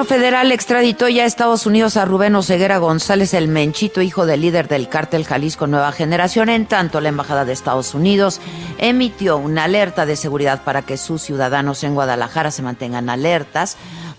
gobierno 0.00 0.16
federal 0.16 0.52
extraditó 0.52 1.08
ya 1.10 1.24
a 1.24 1.26
Estados 1.26 1.66
Unidos 1.66 1.98
a 1.98 2.06
Rubén 2.06 2.34
Oseguera 2.34 2.78
González, 2.78 3.34
el 3.34 3.48
Menchito, 3.48 4.00
hijo 4.00 4.24
del 4.24 4.40
líder 4.40 4.66
del 4.66 4.88
cártel 4.88 5.26
Jalisco 5.26 5.66
Nueva 5.66 5.92
Generación. 5.92 6.48
En 6.48 6.64
tanto, 6.64 7.02
la 7.02 7.10
Embajada 7.10 7.44
de 7.44 7.52
Estados 7.52 7.92
Unidos 7.92 8.40
emitió 8.78 9.36
una 9.36 9.64
alerta 9.64 10.06
de 10.06 10.16
seguridad 10.16 10.64
para 10.64 10.80
que 10.80 10.96
sus 10.96 11.20
ciudadanos 11.20 11.84
en 11.84 11.94
Guadalajara 11.94 12.50
se 12.50 12.62
mantengan 12.62 13.10
alertas 13.10 13.76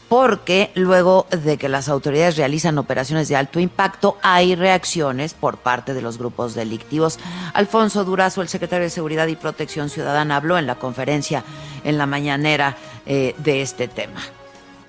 porque 0.08 0.70
luego 0.76 1.26
de 1.32 1.58
que 1.58 1.68
las 1.68 1.90
autoridades 1.90 2.38
realizan 2.38 2.78
operaciones 2.78 3.28
de 3.28 3.38
alto 3.38 3.60
impacto, 3.60 4.20
hay 4.22 4.54
reacciones 4.54 5.34
por 5.34 5.58
parte 5.58 5.96
de 5.96 6.04
los 6.04 6.20
grupos 6.20 6.54
delictivos. 6.54 7.18
Alfonso 7.56 8.04
Durazo, 8.04 8.44
el 8.44 8.50
secretario 8.50 8.84
de 8.84 8.92
Seguridad 8.92 9.26
y 9.26 9.36
Protección 9.36 9.90
Ciudadana, 9.90 10.36
habló 10.36 10.60
en 10.60 10.68
la 10.68 10.76
conferencia 10.76 11.44
en 11.84 11.98
la 11.98 12.06
mañanera 12.06 12.78
eh, 13.08 13.34
de 13.40 13.64
este 13.64 13.88
tema. 13.88 14.22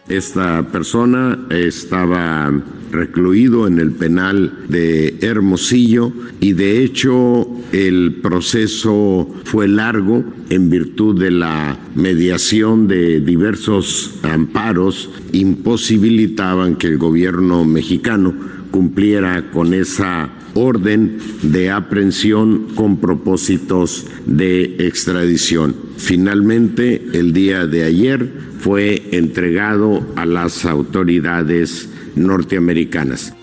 Esta 0.09 0.67
persona 0.71 1.47
estaba 1.49 2.53
recluido 2.91 3.67
en 3.67 3.79
el 3.79 3.93
penal 3.93 4.67
de 4.69 5.17
Hermosillo 5.21 6.13
y 6.41 6.53
de 6.53 6.83
hecho 6.83 7.49
el 7.73 8.19
proceso 8.21 9.33
fue 9.45 9.69
largo 9.69 10.25
en 10.51 10.69
virtud 10.69 11.19
de 11.19 11.31
la 11.31 11.79
mediación 11.95 12.89
de 12.89 13.21
diversos 13.21 14.19
amparos 14.23 15.09
imposibilitaban 15.33 16.77
que 16.77 16.89
el 16.89 16.99
gobierno 16.99 17.65
mexicano 17.65 18.35
cumpliera 18.71 19.51
con 19.51 19.73
esa 19.73 20.31
orden 20.55 21.19
de 21.43 21.71
aprehensión 21.71 22.69
con 22.75 22.99
propósitos 22.99 24.07
de 24.27 24.77
extradición. 24.87 25.75
Finalmente, 25.97 27.03
el 27.15 27.33
día 27.33 27.67
de 27.67 27.85
ayer 27.85 28.31
fue 28.59 29.03
entregado 29.13 30.07
a 30.17 30.25
las 30.27 30.65
autoridades 30.65 31.89
norteamericanas. 32.15 33.35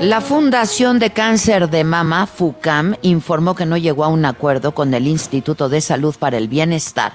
La 0.00 0.20
Fundación 0.20 1.00
de 1.00 1.10
Cáncer 1.10 1.68
de 1.68 1.82
Mama, 1.82 2.26
FUCAM, 2.26 2.94
informó 3.02 3.56
que 3.56 3.66
no 3.66 3.76
llegó 3.76 4.04
a 4.04 4.08
un 4.08 4.24
acuerdo 4.24 4.72
con 4.72 4.94
el 4.94 5.08
Instituto 5.08 5.68
de 5.68 5.80
Salud 5.80 6.14
para 6.18 6.38
el 6.38 6.46
Bienestar 6.46 7.12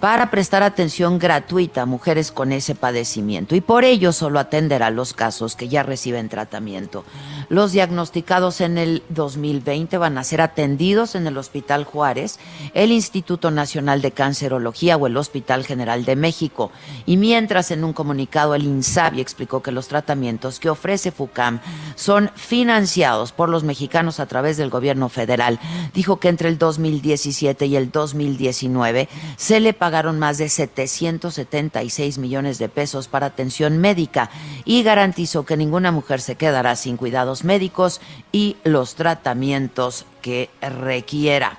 para 0.00 0.30
prestar 0.30 0.62
atención 0.62 1.18
gratuita 1.18 1.82
a 1.82 1.86
mujeres 1.86 2.30
con 2.30 2.52
ese 2.52 2.74
padecimiento 2.74 3.56
y 3.56 3.60
por 3.60 3.84
ello 3.84 4.12
solo 4.12 4.38
atenderá 4.38 4.90
los 4.90 5.14
casos 5.14 5.56
que 5.56 5.68
ya 5.68 5.82
reciben 5.82 6.28
tratamiento. 6.28 7.04
Los 7.48 7.72
diagnosticados 7.72 8.60
en 8.60 8.78
el 8.78 9.02
2020 9.10 9.96
van 9.98 10.18
a 10.18 10.24
ser 10.24 10.40
atendidos 10.40 11.14
en 11.14 11.26
el 11.26 11.36
Hospital 11.38 11.84
Juárez, 11.84 12.38
el 12.74 12.92
Instituto 12.92 13.50
Nacional 13.50 14.02
de 14.02 14.12
Cancerología 14.12 14.96
o 14.96 15.06
el 15.06 15.16
Hospital 15.16 15.64
General 15.64 16.04
de 16.04 16.16
México. 16.16 16.70
Y 17.06 17.16
mientras 17.16 17.70
en 17.70 17.84
un 17.84 17.92
comunicado 17.92 18.54
el 18.54 18.64
INSABI 18.64 19.20
explicó 19.20 19.62
que 19.62 19.72
los 19.72 19.88
tratamientos 19.88 20.58
que 20.58 20.70
ofrece 20.70 21.12
FUCAM 21.12 21.60
son 21.94 22.30
financiados 22.34 23.32
por 23.32 23.48
los 23.48 23.64
mexicanos 23.64 24.20
a 24.20 24.26
través 24.26 24.56
del 24.56 24.70
gobierno 24.70 25.08
federal, 25.08 25.58
dijo 25.92 26.18
que 26.18 26.28
entre 26.28 26.48
el 26.48 26.58
2017 26.58 27.66
y 27.66 27.76
el 27.76 27.90
2019 27.90 29.08
se 29.36 29.60
le 29.60 29.72
pagaron 29.84 30.18
más 30.18 30.38
de 30.38 30.48
776 30.48 32.16
millones 32.16 32.58
de 32.58 32.70
pesos 32.70 33.06
para 33.06 33.26
atención 33.26 33.76
médica 33.76 34.30
y 34.64 34.82
garantizó 34.82 35.44
que 35.44 35.58
ninguna 35.58 35.92
mujer 35.92 36.22
se 36.22 36.36
quedará 36.36 36.74
sin 36.74 36.96
cuidados 36.96 37.44
médicos 37.44 38.00
y 38.32 38.56
los 38.64 38.94
tratamientos 38.94 40.06
que 40.22 40.48
requiera. 40.62 41.58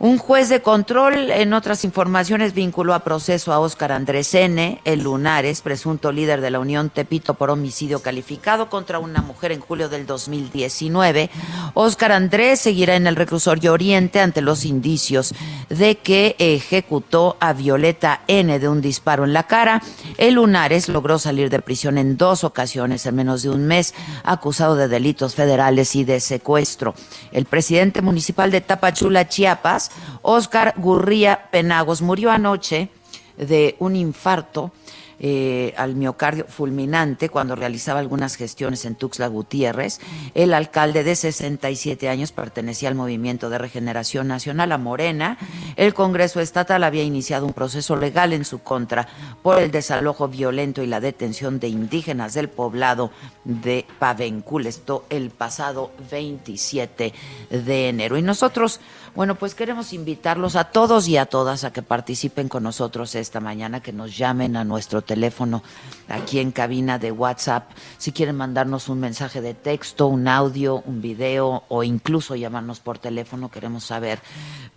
Un 0.00 0.16
juez 0.16 0.48
de 0.48 0.62
control, 0.62 1.32
en 1.32 1.52
otras 1.52 1.82
informaciones, 1.82 2.54
vinculó 2.54 2.94
a 2.94 3.00
proceso 3.00 3.52
a 3.52 3.58
Óscar 3.58 3.90
Andrés 3.90 4.32
N., 4.32 4.80
el 4.84 5.02
Lunares, 5.02 5.60
presunto 5.60 6.12
líder 6.12 6.40
de 6.40 6.52
la 6.52 6.60
Unión 6.60 6.88
Tepito 6.90 7.34
por 7.34 7.50
homicidio 7.50 8.00
calificado 8.00 8.70
contra 8.70 9.00
una 9.00 9.22
mujer 9.22 9.50
en 9.50 9.58
julio 9.58 9.88
del 9.88 10.06
2019. 10.06 11.30
Óscar 11.74 12.12
Andrés 12.12 12.60
seguirá 12.60 12.94
en 12.94 13.08
el 13.08 13.16
reclusorio 13.16 13.72
Oriente 13.72 14.20
ante 14.20 14.40
los 14.40 14.64
indicios 14.64 15.34
de 15.68 15.96
que 15.96 16.36
ejecutó 16.38 17.36
a 17.40 17.52
Violeta 17.52 18.20
N. 18.28 18.56
de 18.56 18.68
un 18.68 18.80
disparo 18.80 19.24
en 19.24 19.32
la 19.32 19.48
cara. 19.48 19.82
El 20.16 20.34
Lunares 20.34 20.88
logró 20.88 21.18
salir 21.18 21.50
de 21.50 21.60
prisión 21.60 21.98
en 21.98 22.16
dos 22.16 22.44
ocasiones 22.44 23.04
en 23.04 23.16
menos 23.16 23.42
de 23.42 23.50
un 23.50 23.66
mes, 23.66 23.94
acusado 24.22 24.76
de 24.76 24.86
delitos 24.86 25.34
federales 25.34 25.96
y 25.96 26.04
de 26.04 26.20
secuestro. 26.20 26.94
El 27.32 27.46
presidente 27.46 28.00
municipal 28.00 28.52
de 28.52 28.60
Tapachula, 28.60 29.28
Chiapas, 29.28 29.87
Oscar 30.22 30.74
Gurría 30.76 31.48
Penagos 31.50 32.02
murió 32.02 32.30
anoche 32.30 32.90
de 33.36 33.76
un 33.78 33.96
infarto 33.96 34.72
eh, 35.20 35.74
al 35.76 35.96
miocardio 35.96 36.46
fulminante 36.46 37.28
cuando 37.28 37.56
realizaba 37.56 37.98
algunas 37.98 38.36
gestiones 38.36 38.84
en 38.84 38.94
Tuxtla 38.94 39.26
Gutiérrez. 39.26 39.98
El 40.34 40.54
alcalde 40.54 41.02
de 41.02 41.16
67 41.16 42.08
años 42.08 42.30
pertenecía 42.30 42.88
al 42.88 42.94
Movimiento 42.94 43.50
de 43.50 43.58
Regeneración 43.58 44.28
Nacional, 44.28 44.70
a 44.70 44.78
Morena. 44.78 45.36
El 45.74 45.92
Congreso 45.92 46.38
Estatal 46.38 46.84
había 46.84 47.02
iniciado 47.02 47.46
un 47.46 47.52
proceso 47.52 47.96
legal 47.96 48.32
en 48.32 48.44
su 48.44 48.60
contra 48.60 49.08
por 49.42 49.60
el 49.60 49.72
desalojo 49.72 50.28
violento 50.28 50.84
y 50.84 50.86
la 50.86 51.00
detención 51.00 51.58
de 51.58 51.66
indígenas 51.66 52.34
del 52.34 52.48
poblado 52.48 53.10
de 53.44 53.86
Pavencul, 53.98 54.66
esto 54.66 55.04
el 55.10 55.30
pasado 55.30 55.90
27 56.12 57.12
de 57.50 57.88
enero. 57.88 58.18
Y 58.18 58.22
nosotros 58.22 58.78
bueno, 59.18 59.34
pues 59.34 59.56
queremos 59.56 59.92
invitarlos 59.92 60.54
a 60.54 60.70
todos 60.70 61.08
y 61.08 61.16
a 61.16 61.26
todas 61.26 61.64
a 61.64 61.72
que 61.72 61.82
participen 61.82 62.48
con 62.48 62.62
nosotros 62.62 63.16
esta 63.16 63.40
mañana, 63.40 63.82
que 63.82 63.92
nos 63.92 64.16
llamen 64.16 64.56
a 64.56 64.62
nuestro 64.62 65.02
teléfono 65.02 65.64
aquí 66.06 66.38
en 66.38 66.52
cabina 66.52 67.00
de 67.00 67.10
WhatsApp, 67.10 67.68
si 67.96 68.12
quieren 68.12 68.36
mandarnos 68.36 68.88
un 68.88 69.00
mensaje 69.00 69.40
de 69.40 69.54
texto, 69.54 70.06
un 70.06 70.28
audio, 70.28 70.84
un 70.86 71.02
video 71.02 71.64
o 71.66 71.82
incluso 71.82 72.36
llamarnos 72.36 72.78
por 72.78 73.00
teléfono, 73.00 73.50
queremos 73.50 73.82
saber 73.82 74.20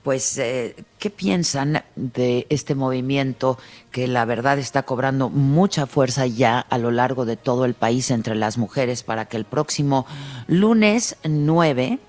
pues 0.01 0.39
eh, 0.39 0.75
qué 0.97 1.11
piensan 1.11 1.83
de 1.95 2.47
este 2.49 2.73
movimiento 2.73 3.59
que 3.91 4.07
la 4.07 4.25
verdad 4.25 4.57
está 4.57 4.81
cobrando 4.81 5.29
mucha 5.29 5.85
fuerza 5.85 6.25
ya 6.25 6.59
a 6.61 6.79
lo 6.79 6.89
largo 6.89 7.25
de 7.25 7.37
todo 7.37 7.63
el 7.65 7.75
país 7.75 8.09
entre 8.09 8.33
las 8.33 8.57
mujeres 8.57 9.03
para 9.03 9.25
que 9.25 9.37
el 9.37 9.45
próximo 9.45 10.07
lunes 10.47 11.17
9 11.23 11.99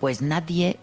pues 0.00 0.22
nadie 0.22 0.78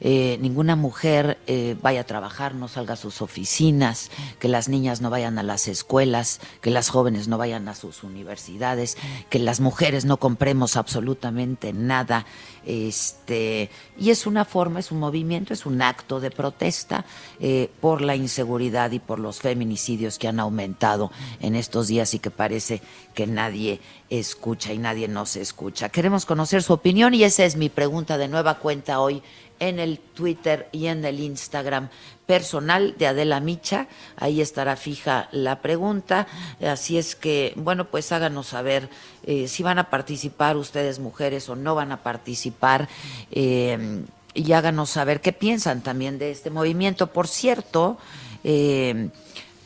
eh, 0.00 0.38
ninguna 0.40 0.76
mujer 0.76 1.38
eh, 1.46 1.76
vaya 1.82 2.02
a 2.02 2.04
trabajar, 2.04 2.54
no 2.54 2.68
salga 2.68 2.94
a 2.94 2.96
sus 2.96 3.20
oficinas, 3.20 4.10
que 4.38 4.48
las 4.48 4.68
niñas 4.68 5.00
no 5.00 5.10
vayan 5.10 5.38
a 5.38 5.42
las 5.42 5.66
escuelas, 5.66 6.40
que 6.60 6.70
las 6.70 6.88
jóvenes 6.88 7.26
no 7.26 7.38
vayan 7.38 7.68
a 7.68 7.74
sus 7.74 8.04
universidades, 8.04 8.96
que 9.28 9.38
las 9.38 9.60
mujeres 9.60 10.04
no 10.04 10.18
compremos 10.18 10.76
absolutamente 10.76 11.72
nada. 11.72 12.26
Este, 12.64 13.70
y 13.98 14.10
es 14.10 14.26
una 14.26 14.44
forma, 14.44 14.80
es 14.80 14.92
un 14.92 14.98
movimiento, 14.98 15.54
es 15.54 15.66
un 15.66 15.80
acto 15.80 16.20
de 16.20 16.30
protesta 16.30 17.04
eh, 17.40 17.70
por 17.80 18.02
la 18.02 18.14
inseguridad 18.14 18.90
y 18.92 18.98
por 18.98 19.18
los 19.18 19.40
feminicidios 19.40 20.18
que 20.18 20.28
han 20.28 20.38
aumentado 20.38 21.10
en 21.40 21.54
estos 21.54 21.88
días 21.88 22.12
y 22.14 22.18
que 22.18 22.30
parece 22.30 22.82
que 23.14 23.26
nadie 23.26 23.80
escucha 24.10 24.72
y 24.72 24.78
nadie 24.78 25.08
nos 25.08 25.36
escucha. 25.36 25.88
Queremos 25.88 26.24
conocer 26.24 26.62
su 26.62 26.72
opinión 26.72 27.14
y 27.14 27.24
esa 27.24 27.44
es 27.44 27.56
mi 27.56 27.68
pregunta 27.68 28.18
de 28.18 28.28
nueva 28.28 28.58
cuenta 28.58 29.00
hoy 29.00 29.22
en 29.60 29.78
el 29.78 29.98
Twitter 29.98 30.68
y 30.72 30.86
en 30.86 31.04
el 31.04 31.20
Instagram 31.20 31.88
personal 32.28 32.94
de 32.98 33.06
Adela 33.06 33.40
Micha. 33.40 33.88
Ahí 34.16 34.42
estará 34.42 34.76
fija 34.76 35.30
la 35.32 35.62
pregunta. 35.62 36.26
Así 36.60 36.98
es 36.98 37.16
que, 37.16 37.54
bueno, 37.56 37.86
pues 37.86 38.12
háganos 38.12 38.48
saber 38.48 38.90
eh, 39.24 39.48
si 39.48 39.62
van 39.62 39.78
a 39.78 39.88
participar 39.88 40.58
ustedes 40.58 40.98
mujeres 40.98 41.48
o 41.48 41.56
no 41.56 41.74
van 41.74 41.90
a 41.90 42.02
participar. 42.02 42.86
Eh, 43.30 44.02
y 44.34 44.52
háganos 44.52 44.90
saber 44.90 45.22
qué 45.22 45.32
piensan 45.32 45.82
también 45.82 46.18
de 46.18 46.30
este 46.30 46.50
movimiento. 46.50 47.06
Por 47.06 47.28
cierto, 47.28 47.96
eh, 48.44 49.08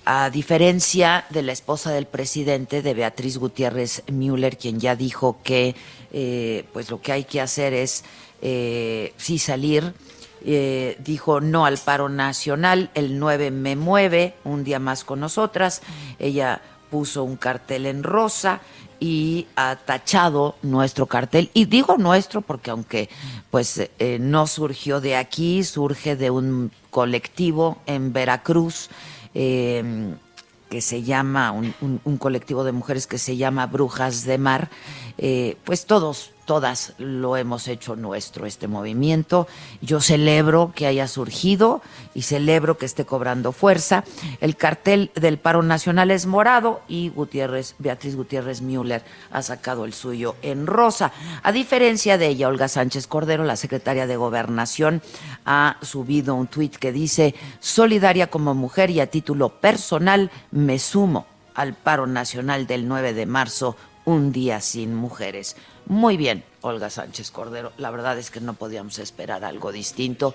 a 0.05 0.31
diferencia 0.31 1.25
de 1.31 1.43
la 1.43 1.51
esposa 1.51 1.91
del 1.91 2.07
presidente, 2.07 2.81
de 2.81 2.95
Beatriz 2.95 3.39
Gutiérrez 3.39 4.05
Müller, 4.07 4.57
quien 4.57 4.79
ya 4.79 4.95
dijo 4.95 5.39
que 5.43 5.75
pues 6.73 6.91
lo 6.91 7.01
que 7.01 7.11
hay 7.11 7.25
que 7.25 7.41
hacer 7.41 7.73
es 7.73 8.05
eh, 8.43 9.15
sí 9.17 9.39
salir. 9.39 9.95
Eh, 10.45 10.97
dijo 10.99 11.41
no 11.41 11.67
al 11.67 11.79
paro 11.79 12.09
nacional, 12.09 12.91
el 12.95 13.21
9 13.21 13.53
me 13.53 13.77
mueve, 13.77 14.35
un 14.43 14.65
día 14.65 14.81
más 14.81 15.05
con 15.05 15.21
nosotras. 15.21 15.83
Ella 16.19 16.61
puso 16.91 17.23
un 17.23 17.37
cartel 17.37 17.87
en 17.87 18.03
rosa 18.03 18.61
y 18.99 19.47
ha 19.55 19.77
tachado 19.77 20.57
nuestro 20.63 21.07
cartel. 21.07 21.51
Y 21.55 21.67
digo 21.67 21.97
nuestro 21.97 22.43
porque 22.43 22.73
aunque 22.73 23.09
pues 23.51 23.89
eh, 23.99 24.19
no 24.21 24.49
surgió 24.49 25.01
de 25.01 25.17
aquí, 25.17 25.63
surge 25.63 26.17
de 26.17 26.31
un 26.31 26.73
colectivo 26.91 27.79
en 27.87 28.13
Veracruz. 28.13 28.91
Eh, 29.35 30.15
que 30.69 30.81
se 30.81 31.03
llama, 31.03 31.53
un, 31.53 32.17
colectivo 32.17 32.65
de 32.65 32.73
mujeres 32.73 33.07
que 33.07 33.19
se 33.19 33.37
llama 33.37 33.67
Brujas 33.67 34.25
de 34.25 34.39
Mar, 34.39 34.71
pues 35.65 35.85
todos 35.85 36.32
todas 36.53 36.93
lo 36.99 37.39
hemos 37.39 37.67
hecho 37.67 37.97
nuestro, 37.97 38.45
este 38.45 38.69
movimiento. 38.69 39.49
Yo 39.81 40.03
celebro 40.03 40.73
que 40.75 40.87
haya 40.87 41.09
surgido 41.09 41.81
y 42.13 42.21
celebro 42.21 42.77
que 42.77 42.85
esté 42.85 43.07
cobrando 43.07 43.53
fuerza. 43.53 44.05
El 44.39 44.57
cartel 44.57 45.11
del 45.15 45.39
paro 45.39 45.63
nacional 45.63 46.11
es 46.11 46.27
morado 46.27 46.83
y 46.89 47.09
Gutiérrez, 47.09 47.75
Beatriz 47.79 48.17
Gutiérrez 48.17 48.61
Müller 48.61 49.03
ha 49.31 49.41
sacado 49.41 49.87
el 49.87 49.95
suyo 49.95 50.37
en 50.43 50.67
rosa. 50.67 51.13
A 51.43 51.53
diferencia 51.53 52.19
de 52.19 52.27
ella, 52.27 52.49
Olga 52.49 52.69
Sánchez 52.69 53.07
Cordero, 53.07 53.45
la 53.45 53.57
secretaria 53.57 54.07
de 54.07 54.17
Gobernación, 54.17 55.01
ha 55.47 55.79
subido 55.81 56.35
un 56.35 56.49
tuit 56.49 56.77
que 56.77 56.93
dice, 56.93 57.35
solidaria 57.61 58.27
como 58.27 58.53
mujer 58.53 58.91
y 58.91 59.01
a 59.01 59.07
título 59.07 59.49
personal, 59.49 60.31
me 60.51 60.79
sumo 60.79 61.25
al 61.55 61.73
paro 61.73 62.07
nacional 62.07 62.67
del 62.67 62.89
9 62.89 63.15
de 63.15 63.25
marzo, 63.25 63.75
un 64.05 64.33
día 64.33 64.61
sin 64.61 64.95
mujeres. 64.95 65.57
Muy 65.87 66.17
bien, 66.17 66.45
Olga 66.61 66.91
Sánchez 66.91 67.31
Cordero. 67.31 67.73
La 67.79 67.91
verdad 67.91 68.19
es 68.19 68.31
que 68.31 68.41
no 68.41 68.55
podíamos 68.55 68.99
esperar 68.99 69.45
algo 69.45 69.73
distinto. 69.73 70.35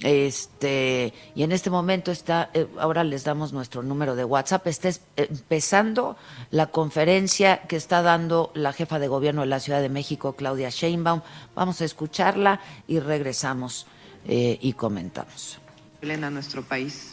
Este, 0.00 1.14
y 1.34 1.44
en 1.44 1.52
este 1.52 1.70
momento 1.70 2.10
está, 2.10 2.50
eh, 2.52 2.66
ahora 2.78 3.04
les 3.04 3.24
damos 3.24 3.52
nuestro 3.52 3.82
número 3.82 4.16
de 4.16 4.24
WhatsApp. 4.24 4.66
Está 4.66 4.90
empezando 5.16 6.16
la 6.50 6.66
conferencia 6.66 7.62
que 7.62 7.76
está 7.76 8.02
dando 8.02 8.50
la 8.54 8.72
jefa 8.72 8.98
de 8.98 9.08
gobierno 9.08 9.42
de 9.42 9.46
la 9.46 9.60
Ciudad 9.60 9.80
de 9.80 9.88
México, 9.88 10.34
Claudia 10.34 10.70
Sheinbaum. 10.70 11.22
Vamos 11.54 11.80
a 11.80 11.84
escucharla 11.84 12.60
y 12.88 12.98
regresamos 13.00 13.86
eh, 14.26 14.58
y 14.60 14.72
comentamos. 14.72 15.58
A 16.02 16.30
nuestro 16.30 16.62
país. 16.62 17.12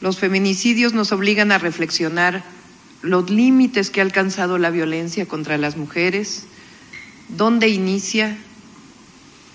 Los 0.00 0.18
feminicidios 0.18 0.92
nos 0.92 1.12
obligan 1.12 1.52
a 1.52 1.58
reflexionar 1.58 2.42
los 3.02 3.30
límites 3.30 3.90
que 3.90 4.00
ha 4.00 4.04
alcanzado 4.04 4.58
la 4.58 4.70
violencia 4.70 5.26
contra 5.26 5.58
las 5.58 5.76
mujeres, 5.76 6.46
dónde 7.28 7.68
inicia 7.68 8.38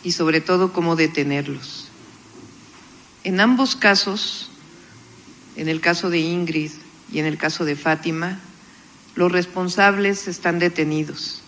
y 0.03 0.12
sobre 0.13 0.41
todo 0.41 0.71
cómo 0.73 0.95
detenerlos. 0.95 1.89
En 3.23 3.39
ambos 3.39 3.75
casos, 3.75 4.49
en 5.56 5.69
el 5.69 5.82
caso 5.82 6.10
de 6.10 6.19
Ingrid 6.19 6.71
y 7.12 7.19
en 7.19 7.25
el 7.25 7.38
caso 7.38 7.65
de 7.65 7.75
Fátima, 7.75 8.39
los 9.15 9.32
responsables 9.32 10.27
están 10.27 10.60
detenidos. 10.60 11.41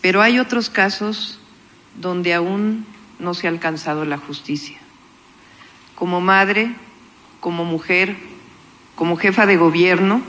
Pero 0.00 0.22
hay 0.22 0.38
otros 0.38 0.70
casos 0.70 1.38
donde 2.00 2.34
aún 2.34 2.86
no 3.18 3.34
se 3.34 3.46
ha 3.46 3.50
alcanzado 3.50 4.04
la 4.04 4.18
justicia. 4.18 4.78
Como 5.94 6.20
madre, 6.20 6.74
como 7.40 7.64
mujer, 7.64 8.16
como 8.94 9.16
jefa 9.16 9.46
de 9.46 9.56
gobierno, 9.56 10.22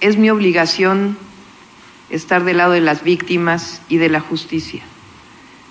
es 0.00 0.16
mi 0.16 0.30
obligación 0.30 1.16
estar 2.10 2.44
del 2.44 2.58
lado 2.58 2.72
de 2.72 2.80
las 2.80 3.02
víctimas 3.02 3.82
y 3.88 3.96
de 3.98 4.08
la 4.08 4.20
justicia, 4.20 4.82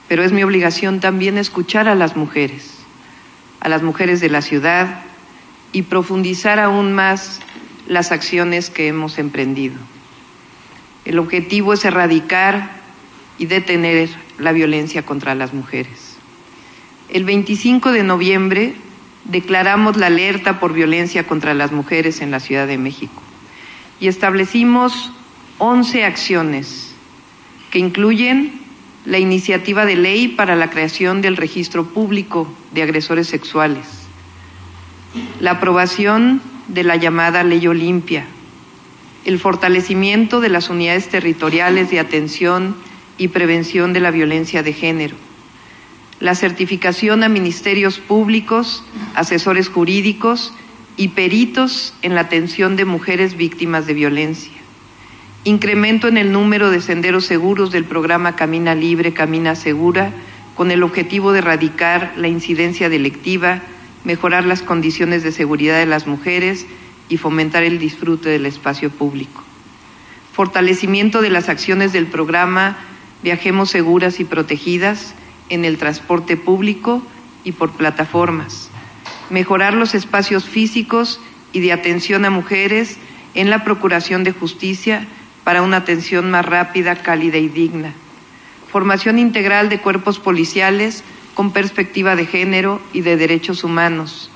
pero 0.07 0.23
es 0.23 0.31
mi 0.31 0.43
obligación 0.43 0.99
también 0.99 1.37
escuchar 1.37 1.87
a 1.87 1.95
las 1.95 2.15
mujeres, 2.15 2.79
a 3.59 3.69
las 3.69 3.83
mujeres 3.83 4.19
de 4.19 4.29
la 4.29 4.41
ciudad 4.41 5.01
y 5.71 5.83
profundizar 5.83 6.59
aún 6.59 6.93
más 6.93 7.39
las 7.87 8.11
acciones 8.11 8.69
que 8.69 8.87
hemos 8.87 9.17
emprendido. 9.17 9.75
El 11.05 11.19
objetivo 11.19 11.73
es 11.73 11.85
erradicar 11.85 12.69
y 13.37 13.45
detener 13.45 14.09
la 14.37 14.51
violencia 14.51 15.03
contra 15.03 15.35
las 15.35 15.53
mujeres. 15.53 16.17
El 17.09 17.23
25 17.23 17.93
de 17.93 18.03
noviembre 18.03 18.75
declaramos 19.23 19.95
la 19.95 20.07
alerta 20.07 20.59
por 20.59 20.73
violencia 20.73 21.25
contra 21.25 21.53
las 21.53 21.71
mujeres 21.71 22.21
en 22.21 22.31
la 22.31 22.41
Ciudad 22.41 22.67
de 22.67 22.77
México 22.77 23.23
y 23.99 24.07
establecimos 24.07 25.11
11 25.57 26.05
acciones 26.05 26.93
que 27.71 27.79
incluyen 27.79 28.61
la 29.05 29.19
iniciativa 29.19 29.85
de 29.85 29.95
ley 29.95 30.27
para 30.27 30.55
la 30.55 30.69
creación 30.69 31.21
del 31.21 31.37
registro 31.37 31.85
público 31.85 32.51
de 32.73 32.83
agresores 32.83 33.27
sexuales, 33.27 33.85
la 35.39 35.51
aprobación 35.51 36.41
de 36.67 36.83
la 36.83 36.97
llamada 36.97 37.43
Ley 37.43 37.65
Olimpia, 37.67 38.25
el 39.25 39.39
fortalecimiento 39.39 40.41
de 40.41 40.49
las 40.49 40.69
unidades 40.69 41.09
territoriales 41.09 41.89
de 41.89 41.99
atención 41.99 42.75
y 43.17 43.29
prevención 43.29 43.93
de 43.93 44.01
la 44.01 44.11
violencia 44.11 44.61
de 44.61 44.73
género, 44.73 45.15
la 46.19 46.35
certificación 46.35 47.23
a 47.23 47.29
ministerios 47.29 47.99
públicos, 47.99 48.83
asesores 49.15 49.69
jurídicos 49.69 50.53
y 50.97 51.09
peritos 51.09 51.93
en 52.01 52.15
la 52.15 52.21
atención 52.21 52.75
de 52.75 52.83
mujeres 52.83 53.37
víctimas 53.37 53.85
de 53.85 53.93
violencia. 53.93 54.51
Incremento 55.43 56.07
en 56.07 56.17
el 56.17 56.31
número 56.31 56.71
de 56.71 56.81
senderos 56.81 57.25
seguros 57.25 57.71
del 57.71 57.85
programa 57.85 58.35
Camina 58.35 58.73
Libre, 58.73 59.13
Camina 59.13 59.55
Segura, 59.55 60.11
con 60.55 60.71
el 60.71 60.81
objetivo 60.81 61.31
de 61.31 61.39
erradicar 61.39 62.13
la 62.17 62.27
incidencia 62.27 62.89
delictiva, 62.89 63.61
mejorar 64.03 64.45
las 64.45 64.63
condiciones 64.63 65.21
de 65.21 65.31
seguridad 65.31 65.77
de 65.77 65.85
las 65.85 66.07
mujeres 66.07 66.65
y 67.09 67.17
fomentar 67.17 67.63
el 67.63 67.77
disfrute 67.77 68.29
del 68.29 68.47
espacio 68.47 68.89
público. 68.89 69.43
Fortalecimiento 70.33 71.21
de 71.21 71.29
las 71.29 71.47
acciones 71.47 71.93
del 71.93 72.07
programa 72.07 72.77
Viajemos 73.21 73.69
Seguras 73.69 74.19
y 74.19 74.23
Protegidas 74.23 75.13
en 75.49 75.63
el 75.63 75.77
transporte 75.77 76.37
público 76.37 77.03
y 77.43 77.51
por 77.51 77.71
plataformas 77.71 78.66
mejorar 79.29 79.73
los 79.73 79.95
espacios 79.95 80.45
físicos 80.45 81.19
y 81.53 81.59
de 81.59 81.73
atención 81.73 82.25
a 82.25 82.29
mujeres 82.29 82.97
en 83.33 83.49
la 83.49 83.63
procuración 83.63 84.23
de 84.23 84.31
justicia 84.31 85.07
para 85.43 85.61
una 85.61 85.77
atención 85.77 86.29
más 86.31 86.45
rápida, 86.45 86.95
cálida 86.95 87.37
y 87.37 87.47
digna. 87.47 87.93
Formación 88.71 89.17
integral 89.19 89.69
de 89.69 89.79
cuerpos 89.79 90.19
policiales 90.19 91.03
con 91.33 91.51
perspectiva 91.51 92.15
de 92.15 92.25
género 92.25 92.81
y 92.93 93.01
de 93.01 93.15
derechos 93.15 93.63
humanos. 93.63 94.31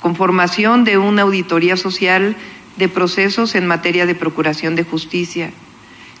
Conformación 0.00 0.84
de 0.84 0.98
una 0.98 1.22
auditoría 1.22 1.76
social 1.76 2.36
de 2.76 2.88
procesos 2.88 3.54
en 3.54 3.66
materia 3.66 4.06
de 4.06 4.14
procuración 4.14 4.76
de 4.76 4.84
justicia. 4.84 5.50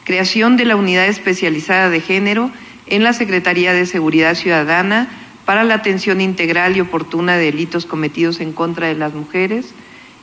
Creación 0.04 0.56
de 0.56 0.64
la 0.64 0.76
unidad 0.76 1.06
especializada 1.06 1.88
de 1.88 2.00
género 2.00 2.50
en 2.86 3.04
la 3.04 3.12
Secretaría 3.12 3.72
de 3.72 3.86
Seguridad 3.86 4.34
Ciudadana 4.34 5.08
para 5.48 5.64
la 5.64 5.76
atención 5.76 6.20
integral 6.20 6.76
y 6.76 6.82
oportuna 6.82 7.38
de 7.38 7.46
delitos 7.46 7.86
cometidos 7.86 8.40
en 8.40 8.52
contra 8.52 8.88
de 8.88 8.94
las 8.94 9.14
mujeres 9.14 9.72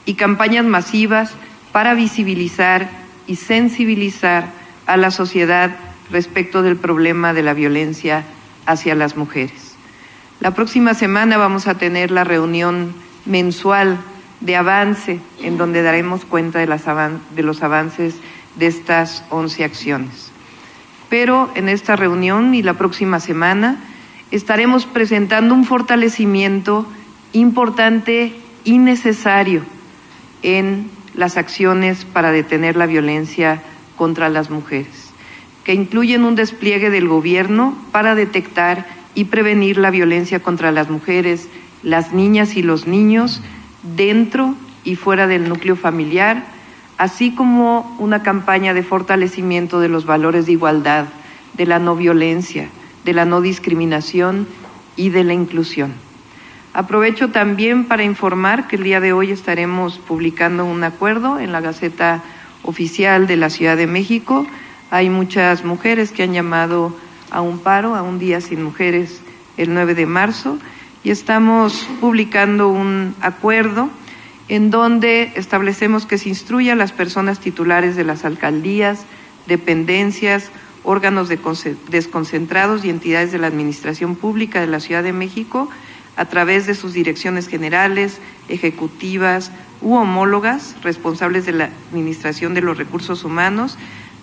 y 0.05 0.13
campañas 0.13 0.65
masivas 0.65 1.31
para 1.71 1.95
visibilizar 1.95 2.87
y 3.25 3.37
sensibilizar 3.37 4.51
a 4.85 4.97
la 4.97 5.09
sociedad 5.09 5.77
respecto 6.11 6.61
del 6.61 6.75
problema 6.75 7.33
de 7.33 7.41
la 7.41 7.55
violencia 7.55 8.23
hacia 8.67 8.93
las 8.93 9.17
mujeres. 9.17 9.73
La 10.41 10.51
próxima 10.51 10.93
semana 10.93 11.37
vamos 11.37 11.65
a 11.65 11.79
tener 11.79 12.11
la 12.11 12.23
reunión 12.23 12.93
mensual 13.25 13.97
de 14.41 14.55
avance 14.55 15.19
en 15.41 15.57
donde 15.57 15.81
daremos 15.81 16.23
cuenta 16.23 16.59
de, 16.59 16.67
de 16.67 17.41
los 17.41 17.63
avances 17.63 18.13
de 18.57 18.67
estas 18.67 19.23
11 19.31 19.63
acciones. 19.63 20.29
Pero 21.09 21.49
en 21.55 21.67
esta 21.67 21.95
reunión 21.95 22.53
y 22.53 22.61
la 22.61 22.75
próxima 22.75 23.19
semana 23.19 23.79
estaremos 24.31 24.85
presentando 24.85 25.53
un 25.53 25.65
fortalecimiento 25.65 26.85
importante 27.33 28.33
y 28.63 28.77
necesario 28.77 29.63
en 30.41 30.89
las 31.13 31.37
acciones 31.37 32.05
para 32.05 32.31
detener 32.31 32.75
la 32.75 32.85
violencia 32.85 33.61
contra 33.95 34.29
las 34.29 34.49
mujeres, 34.49 35.11
que 35.63 35.73
incluyen 35.73 36.23
un 36.23 36.35
despliegue 36.35 36.89
del 36.89 37.07
gobierno 37.07 37.77
para 37.91 38.15
detectar 38.15 38.85
y 39.15 39.25
prevenir 39.25 39.77
la 39.77 39.91
violencia 39.91 40.41
contra 40.41 40.71
las 40.71 40.89
mujeres, 40.89 41.47
las 41.83 42.11
niñas 42.11 42.57
y 42.57 42.61
los 42.61 42.87
niños 42.87 43.41
dentro 43.95 44.55
y 44.83 44.95
fuera 44.95 45.27
del 45.27 45.47
núcleo 45.47 45.75
familiar, 45.75 46.43
así 46.97 47.33
como 47.33 47.95
una 47.99 48.23
campaña 48.23 48.73
de 48.73 48.83
fortalecimiento 48.83 49.79
de 49.79 49.89
los 49.89 50.05
valores 50.05 50.45
de 50.45 50.53
igualdad, 50.53 51.05
de 51.53 51.65
la 51.65 51.79
no 51.79 51.95
violencia, 51.95 52.69
de 53.05 53.13
la 53.13 53.23
no 53.23 53.39
discriminación 53.39 54.47
y 54.97 55.09
de 55.09 55.23
la 55.23 55.33
inclusión. 55.33 55.93
Aprovecho 56.73 57.29
también 57.29 57.85
para 57.85 58.03
informar 58.03 58.67
que 58.67 58.75
el 58.75 58.83
día 58.83 58.99
de 58.99 59.13
hoy 59.13 59.31
estaremos 59.31 59.97
publicando 59.99 60.65
un 60.65 60.83
acuerdo 60.83 61.39
en 61.39 61.53
la 61.53 61.61
Gaceta 61.61 62.21
Oficial 62.63 63.27
de 63.27 63.37
la 63.37 63.49
Ciudad 63.49 63.77
de 63.77 63.87
México. 63.87 64.45
Hay 64.91 65.09
muchas 65.09 65.63
mujeres 65.63 66.11
que 66.11 66.23
han 66.23 66.33
llamado 66.33 66.93
a 67.31 67.41
un 67.41 67.59
paro, 67.59 67.95
a 67.95 68.01
un 68.01 68.19
día 68.19 68.41
sin 68.41 68.61
mujeres, 68.61 69.21
el 69.55 69.73
9 69.73 69.95
de 69.95 70.05
marzo, 70.05 70.57
y 71.03 71.11
estamos 71.11 71.87
publicando 72.01 72.67
un 72.67 73.15
acuerdo 73.21 73.89
en 74.47 74.69
donde 74.69 75.31
establecemos 75.35 76.05
que 76.05 76.17
se 76.17 76.29
instruya 76.29 76.73
a 76.73 76.75
las 76.75 76.91
personas 76.91 77.39
titulares 77.39 77.95
de 77.95 78.03
las 78.03 78.25
alcaldías, 78.25 79.05
dependencias, 79.47 80.51
órganos 80.85 81.29
desconcentrados 81.29 82.85
y 82.85 82.89
entidades 82.89 83.31
de 83.31 83.39
la 83.39 83.47
Administración 83.47 84.15
Pública 84.15 84.61
de 84.61 84.67
la 84.67 84.79
Ciudad 84.79 85.03
de 85.03 85.13
México 85.13 85.69
a 86.15 86.25
través 86.25 86.65
de 86.65 86.75
sus 86.75 86.93
direcciones 86.93 87.47
generales, 87.47 88.19
ejecutivas 88.47 89.51
u 89.81 89.95
homólogas 89.95 90.75
responsables 90.81 91.45
de 91.45 91.51
la 91.51 91.69
Administración 91.89 92.53
de 92.53 92.61
los 92.61 92.77
Recursos 92.77 93.23
Humanos 93.23 93.77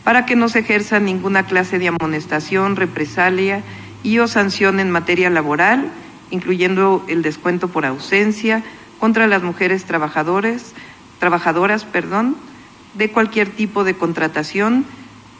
para 0.05 0.25
que 0.25 0.37
no 0.37 0.49
se 0.49 0.61
ejerza 0.61 0.99
ninguna 1.01 1.45
clase 1.47 1.79
de 1.79 1.89
amonestación, 1.89 2.77
represalia 2.77 3.63
y 4.03 4.19
o 4.19 4.27
sanción 4.27 4.81
en 4.81 4.91
materia 4.91 5.31
laboral, 5.31 5.91
incluyendo 6.31 7.05
el 7.09 7.23
descuento 7.23 7.69
por 7.69 7.85
ausencia 7.85 8.63
contra 8.99 9.27
las 9.27 9.43
mujeres 9.43 9.85
trabajadores, 9.85 10.73
trabajadoras, 11.19 11.85
perdón, 11.85 12.37
de 12.95 13.11
cualquier 13.11 13.49
tipo 13.49 13.85
de 13.85 13.95
contratación 13.95 14.85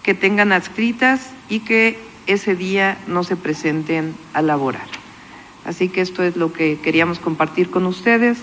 que 0.03 0.15
tengan 0.15 0.53
adscritas 0.53 1.31
y 1.49 1.61
que 1.61 1.99
ese 2.27 2.55
día 2.55 2.99
no 3.07 3.25
se 3.25 3.37
presenten 3.37 4.15
a 4.33 4.43
laborar. 4.43 4.87
Así 5.65 5.89
que 5.89 6.01
esto 6.01 6.23
es 6.23 6.37
lo 6.37 6.53
que 6.53 6.79
queríamos 6.81 7.19
compartir 7.19 7.71
con 7.71 7.87
ustedes. 7.87 8.39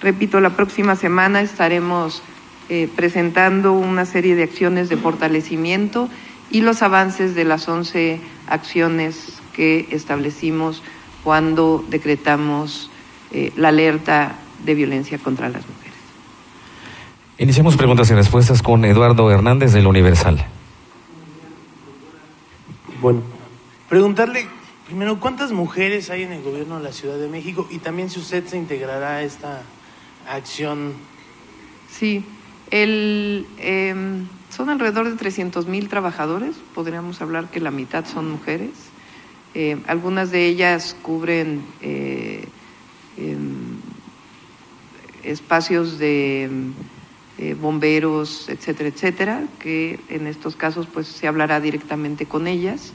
Repito, 0.00 0.40
la 0.40 0.50
próxima 0.50 0.96
semana 0.96 1.40
estaremos 1.40 2.22
eh, 2.68 2.88
presentando 2.94 3.72
una 3.72 4.06
serie 4.06 4.34
de 4.34 4.42
acciones 4.42 4.88
de 4.88 4.96
fortalecimiento 4.96 6.08
y 6.50 6.62
los 6.62 6.82
avances 6.82 7.34
de 7.34 7.44
las 7.44 7.68
11 7.68 8.20
acciones 8.48 9.40
que 9.52 9.88
establecimos 9.90 10.82
cuando 11.22 11.84
decretamos 11.88 12.90
eh, 13.32 13.52
la 13.56 13.68
alerta 13.68 14.36
de 14.64 14.74
violencia 14.74 15.18
contra 15.18 15.48
las 15.48 15.62
mujeres. 15.66 15.94
Iniciamos 17.38 17.76
preguntas 17.76 18.10
y 18.10 18.14
respuestas 18.14 18.62
con 18.62 18.84
Eduardo 18.84 19.30
Hernández 19.30 19.72
del 19.72 19.86
Universal. 19.86 20.46
Bueno, 23.04 23.20
preguntarle 23.90 24.46
primero 24.86 25.20
cuántas 25.20 25.52
mujeres 25.52 26.08
hay 26.08 26.22
en 26.22 26.32
el 26.32 26.42
gobierno 26.42 26.78
de 26.78 26.84
la 26.84 26.92
Ciudad 26.94 27.18
de 27.18 27.28
México 27.28 27.68
y 27.70 27.76
también 27.76 28.08
si 28.08 28.18
usted 28.18 28.46
se 28.46 28.56
integrará 28.56 29.16
a 29.16 29.22
esta 29.22 29.60
acción. 30.26 30.94
Sí, 31.90 32.24
el, 32.70 33.46
em, 33.58 34.26
son 34.48 34.70
alrededor 34.70 35.10
de 35.10 35.16
300 35.16 35.66
mil 35.66 35.90
trabajadores, 35.90 36.56
podríamos 36.74 37.20
hablar 37.20 37.50
que 37.50 37.60
la 37.60 37.70
mitad 37.70 38.06
son 38.06 38.30
mujeres. 38.30 38.70
Eh, 39.52 39.76
algunas 39.86 40.30
de 40.30 40.46
ellas 40.46 40.96
cubren 41.02 41.62
eh, 41.82 42.48
em, 43.18 43.80
espacios 45.24 45.98
de 45.98 46.48
eh, 47.36 47.56
bomberos, 47.60 48.48
etcétera, 48.48 48.90
etcétera, 48.90 49.42
que 49.58 49.98
en 50.08 50.28
estos 50.28 50.54
casos 50.54 50.86
pues 50.86 51.08
se 51.08 51.26
hablará 51.26 51.60
directamente 51.60 52.26
con 52.26 52.46
ellas 52.46 52.92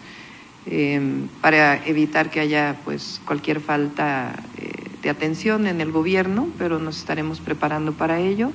em, 0.65 1.27
para 1.41 1.85
evitar 1.85 2.29
que 2.29 2.39
haya 2.39 2.79
pues 2.85 3.19
cualquier 3.25 3.59
falta 3.59 4.41
eh, 4.57 4.71
de 5.01 5.09
atención 5.09 5.67
en 5.67 5.81
el 5.81 5.91
gobierno, 5.91 6.47
pero 6.57 6.79
nos 6.79 6.99
estaremos 6.99 7.41
preparando 7.41 7.91
para 7.91 8.21
ello. 8.21 8.53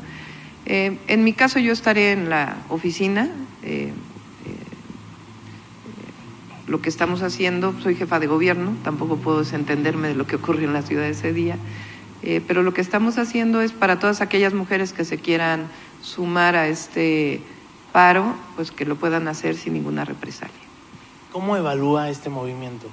Eh, 0.64 0.96
en 1.06 1.22
mi 1.22 1.34
caso 1.34 1.58
yo 1.58 1.72
estaré 1.72 2.12
en 2.12 2.30
la 2.30 2.56
oficina. 2.70 3.30
lo 6.66 6.80
que 6.80 6.88
estamos 6.88 7.20
haciendo, 7.20 7.74
soy 7.82 7.94
jefa 7.94 8.18
de 8.18 8.26
gobierno, 8.26 8.74
tampoco 8.82 9.18
puedo 9.18 9.40
desentenderme 9.40 10.08
de 10.08 10.14
lo 10.14 10.26
que 10.26 10.36
ocurrió 10.36 10.66
en 10.66 10.72
la 10.72 10.80
ciudad 10.80 11.06
ese 11.06 11.34
día. 11.34 11.58
Eh, 12.26 12.40
pero 12.46 12.62
lo 12.62 12.72
que 12.72 12.80
estamos 12.80 13.18
haciendo 13.18 13.60
es 13.60 13.72
para 13.72 13.98
todas 13.98 14.22
aquellas 14.22 14.54
mujeres 14.54 14.94
que 14.94 15.04
se 15.04 15.18
quieran 15.18 15.68
sumar 16.00 16.56
a 16.56 16.68
este 16.68 17.42
paro, 17.92 18.34
pues 18.56 18.70
que 18.70 18.86
lo 18.86 18.96
puedan 18.96 19.28
hacer 19.28 19.56
sin 19.56 19.74
ninguna 19.74 20.06
represalia. 20.06 20.54
¿Cómo 21.32 21.54
evalúa 21.54 22.08
este 22.08 22.30
movimiento? 22.30 22.86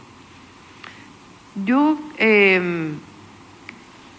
Yo 1.63 1.97
em, 2.17 2.95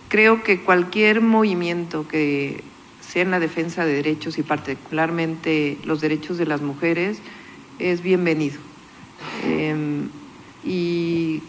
creo 0.09 0.43
que 0.43 0.63
cualquier 0.63 1.21
movimiento 1.21 2.09
que 2.09 2.65
sea 3.01 3.23
en 3.23 3.33
la 3.33 3.39
defensa 3.39 3.85
de 3.85 3.93
derechos 3.93 4.39
y 4.39 4.43
particularmente 4.43 5.77
los 5.85 6.01
derechos 6.01 6.39
de 6.39 6.47
las 6.47 6.63
mujeres 6.63 7.19
es 7.79 8.03
bienvenido. 8.03 8.59
Em, 9.45 10.09
y 10.65 11.43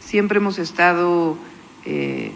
siempre 0.00 0.36
hemos 0.36 0.58
estado 0.58 1.38
eh, 1.86 2.32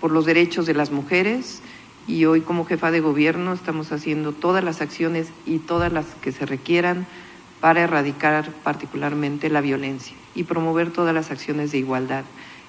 por 0.00 0.10
los 0.12 0.26
derechos 0.26 0.66
de 0.66 0.74
las 0.74 0.90
mujeres 0.90 1.60
y 2.06 2.24
hoy 2.24 2.40
como 2.40 2.64
jefa 2.64 2.90
de 2.90 3.00
gobierno 3.00 3.52
estamos 3.52 3.92
haciendo 3.92 4.32
todas 4.32 4.64
las 4.64 4.80
acciones 4.80 5.28
y 5.46 5.58
todas 5.58 5.92
las 5.92 6.06
que 6.20 6.32
se 6.32 6.46
requieran 6.46 7.06
para 7.60 7.82
erradicar 7.82 8.50
particularmente 8.64 9.50
la 9.50 9.60
violencia 9.60 10.16
y 10.34 10.44
promover 10.44 10.92
todas 10.92 11.14
las 11.14 11.30
acciones 11.30 11.72
de 11.72 11.78
igualdad 11.78 12.24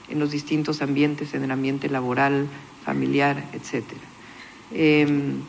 en 0.10 0.20
los 0.20 0.32
distintos 0.32 0.82
ambientes, 0.82 1.34
en 1.34 1.44
el 1.44 1.52
ambiente 1.52 1.90
laboral, 1.90 2.48
familiar, 2.84 3.44
etcétera. 3.54 4.02
Em, 4.74 5.42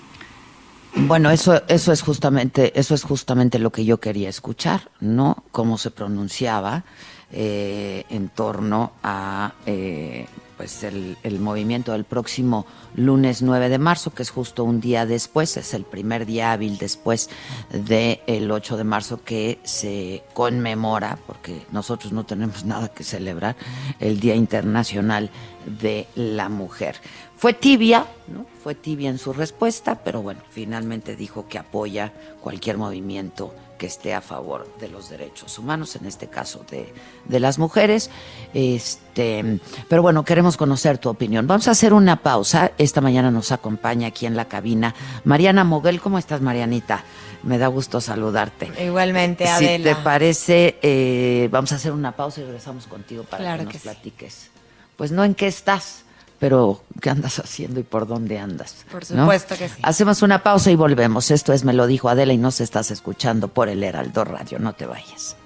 bueno, 0.95 1.31
eso, 1.31 1.62
eso 1.68 1.92
es 1.92 2.03
justamente, 2.03 2.79
eso 2.79 2.95
es 2.95 3.03
justamente 3.03 3.59
lo 3.59 3.71
que 3.71 3.85
yo 3.85 3.99
quería 3.99 4.29
escuchar, 4.29 4.90
¿no? 5.01 5.42
Cómo 5.51 5.79
se 5.79 5.90
pronunciaba 5.90 6.85
eh, 7.33 8.05
en 8.11 8.29
torno 8.29 8.92
a 9.03 9.55
eh, 9.64 10.27
pues 10.62 10.85
el, 10.85 11.40
movimiento 11.40 11.90
del 11.90 12.05
próximo 12.05 12.66
lunes 12.94 13.42
9 13.42 13.68
de 13.68 13.79
marzo, 13.79 14.14
que 14.14 14.22
es 14.22 14.31
justo 14.31 14.62
un 14.62 14.81
día 14.81 15.07
después, 15.07 15.57
es 15.57 15.75
el 15.75 15.83
primer 15.83 16.25
día 16.25 16.53
hábil 16.53 16.79
después 16.79 17.31
del 17.72 18.48
8 18.48 18.77
de 18.77 18.85
marzo 18.85 19.25
que 19.25 19.59
se 19.64 20.22
conmemora, 20.35 21.18
porque 21.27 21.66
nosotros 21.72 22.12
no 22.12 22.25
tenemos 22.25 22.64
nada 22.64 22.87
que 22.87 23.03
celebrar, 23.03 23.57
el 23.98 24.20
Día 24.20 24.37
Internacional 24.37 25.31
de 25.66 26.07
la 26.14 26.48
Mujer. 26.48 26.94
Fue 27.37 27.55
tibia, 27.55 28.07
¿no? 28.29 28.46
Fue 28.62 28.77
tibia 28.77 29.11
en 29.11 29.18
su 29.18 29.33
respuesta, 29.33 30.05
pero 30.05 30.22
bueno, 30.22 30.42
finalmente 30.48 31.16
dijo 31.16 31.48
que 31.48 31.59
apoya 31.59 32.12
cualquier 32.40 32.79
movimiento 32.79 33.53
que 33.83 33.88
esté 33.88 34.14
a 34.14 34.21
favor 34.21 34.68
de 34.79 34.87
los 34.87 35.11
derechos 35.11 35.59
humanos, 35.59 35.97
en 35.97 36.07
este 36.07 36.29
caso 36.29 36.64
de, 36.71 36.95
de, 37.25 37.40
las 37.40 37.59
mujeres. 37.59 38.11
Este, 38.55 39.59
pero 39.88 40.03
bueno, 40.03 40.25
queremos 40.25 40.57
conocer 40.57 40.99
tu 40.99 41.09
opinión. 41.09 41.49
Vamos 41.49 41.66
a 41.66 41.73
hacer 41.73 41.92
una 41.92 42.23
pausa. 42.23 42.71
Esta 42.79 43.01
mañana 43.01 43.33
nos 43.33 43.51
acompaña 43.51 44.07
aquí 44.07 44.25
en 44.25 44.37
la 44.37 44.45
cabina 44.45 44.95
Mariana 45.25 45.64
Moguel. 45.64 46.01
¿Cómo 46.01 46.18
estás, 46.18 46.40
Marianita? 46.40 47.03
Me 47.42 47.59
da 47.59 47.66
gusto 47.66 48.01
saludarte. 48.01 48.71
Igualmente, 48.81 49.49
Adela. 49.49 49.90
Si 49.90 49.97
te 49.97 50.01
parece, 50.01 50.79
eh, 50.81 51.49
vamos 51.51 51.73
a 51.73 51.75
hacer 51.75 51.90
una 51.90 52.12
pausa 52.12 52.40
y 52.40 52.45
regresamos 52.45 52.87
contigo 52.87 53.25
para 53.25 53.59
que 53.59 53.64
nos 53.64 53.77
platiques. 53.79 54.49
Pues 54.97 55.11
no 55.11 55.25
en 55.25 55.35
qué 55.35 55.49
estás 55.49 56.05
pero 56.42 56.83
¿qué 57.00 57.09
andas 57.09 57.38
haciendo 57.38 57.78
y 57.78 57.85
por 57.85 58.09
dónde 58.09 58.37
andas? 58.37 58.74
Por 58.90 59.05
supuesto 59.05 59.55
que 59.57 59.68
sí. 59.68 59.76
Hacemos 59.81 60.22
una 60.22 60.42
pausa 60.42 60.72
y 60.72 60.74
volvemos. 60.74 61.31
Esto 61.31 61.52
es 61.52 61.62
Me 61.62 61.72
lo 61.72 61.87
dijo 61.87 62.09
Adela 62.09 62.33
y 62.33 62.37
nos 62.37 62.61
estás 62.61 62.90
escuchando 62.90 63.46
por 63.46 63.68
el 63.68 63.85
Heraldo 63.85 64.24
Radio. 64.24 64.59
No 64.59 64.72
te 64.72 64.85
vayas. 64.85 65.37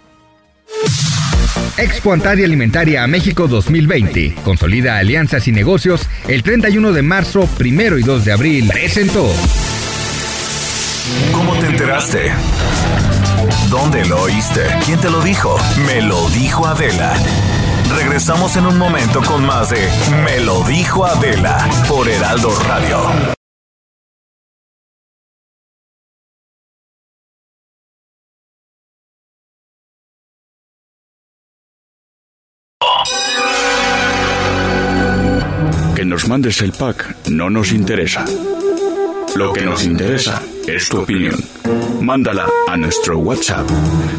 Expo 1.77 2.15
Antaria 2.15 2.47
Alimentaria 2.47 3.07
México 3.07 3.47
2020. 3.47 4.37
Consolida 4.43 4.97
alianzas 4.97 5.47
y 5.49 5.53
negocios 5.53 6.01
el 6.29 6.43
31 6.43 6.91
de 6.93 7.03
marzo, 7.03 7.47
primero 7.59 7.99
y 7.99 8.03
2 8.03 8.25
de 8.25 8.33
abril. 8.33 8.69
Presentó. 8.73 9.31
¿Cómo 11.35 11.59
te 11.59 11.67
enteraste? 11.67 12.33
¿Dónde 13.69 14.03
lo 14.07 14.23
oíste? 14.23 14.63
¿Quién 14.87 14.99
te 14.99 15.11
lo 15.11 15.21
dijo? 15.21 15.59
Me 15.87 16.01
lo 16.01 16.27
dijo 16.31 16.67
Adela. 16.67 17.13
Regresamos 17.95 18.57
en 18.57 18.67
un 18.67 18.79
momento 18.79 19.23
con 19.23 19.45
más 19.45 19.71
de 19.71 19.89
Me 20.25 20.41
lo 20.41 20.63
dijo 20.65 21.05
Adela 21.05 21.69
por 21.89 22.09
Heraldo 22.09 22.51
Radio. 22.67 22.99
Que 35.95 36.05
nos 36.05 36.29
mandes 36.29 36.61
el 36.63 36.73
pack 36.73 37.29
no 37.29 37.51
nos 37.51 37.73
interesa. 37.73 38.25
Lo 39.37 39.53
que 39.53 39.67
nos 39.67 39.85
interesa 39.85 40.43
es 40.67 40.89
tu 40.89 41.01
opinión. 41.01 41.37
Mándala 42.01 42.49
a 42.69 42.77
nuestro 42.79 43.19
WhatsApp 43.19 43.69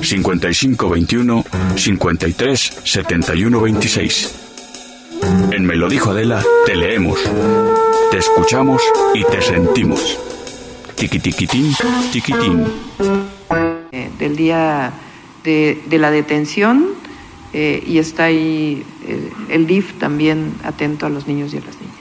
5521 0.03 1.43
53 1.75 2.81
71 2.83 3.59
26. 3.59 4.35
En 5.53 5.65
Me 5.65 5.75
lo 5.75 5.89
dijo 5.89 6.11
Adela, 6.11 6.43
te 6.67 6.75
leemos, 6.75 7.19
te 8.11 8.19
escuchamos 8.19 8.79
y 9.15 9.23
te 9.23 9.41
sentimos. 9.41 10.19
Tiquitiquitín, 10.93 11.73
tiquitín. 12.11 12.67
Eh, 13.91 14.11
del 14.19 14.35
día 14.35 14.93
de, 15.43 15.81
la 15.93 16.11
detención 16.11 16.89
eh, 17.53 17.83
y 17.87 17.97
está 17.97 18.25
ahí 18.25 18.83
eh, 19.07 19.31
el 19.49 19.65
DIF 19.65 19.93
también 19.93 20.53
atento 20.63 21.07
a 21.07 21.09
los 21.09 21.27
niños 21.27 21.55
y 21.55 21.57
a 21.57 21.61
las 21.61 21.75
niñas. 21.81 21.97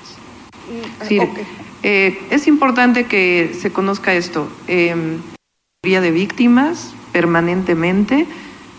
Mm, 1.09 1.66
eh, 1.89 2.19
es 2.31 2.49
importante 2.49 3.05
que 3.05 3.53
se 3.59 3.71
conozca 3.71 4.15
esto. 4.15 4.49
Eh, 4.67 4.95
de 5.85 6.11
víctimas 6.11 6.95
permanentemente, 7.13 8.27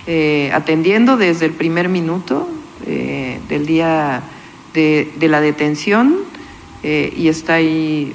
eh, 0.07 0.51
atendiendo 0.53 1.15
desde 1.15 1.45
el 1.45 1.53
primer 1.53 1.87
minuto 1.87 2.49
eh, 2.85 3.39
del 3.47 3.65
día 3.65 4.23
de, 4.73 5.09
la 5.21 5.39
detención 5.39 6.17
y 6.83 7.29
está 7.29 7.55
ahí 7.55 8.13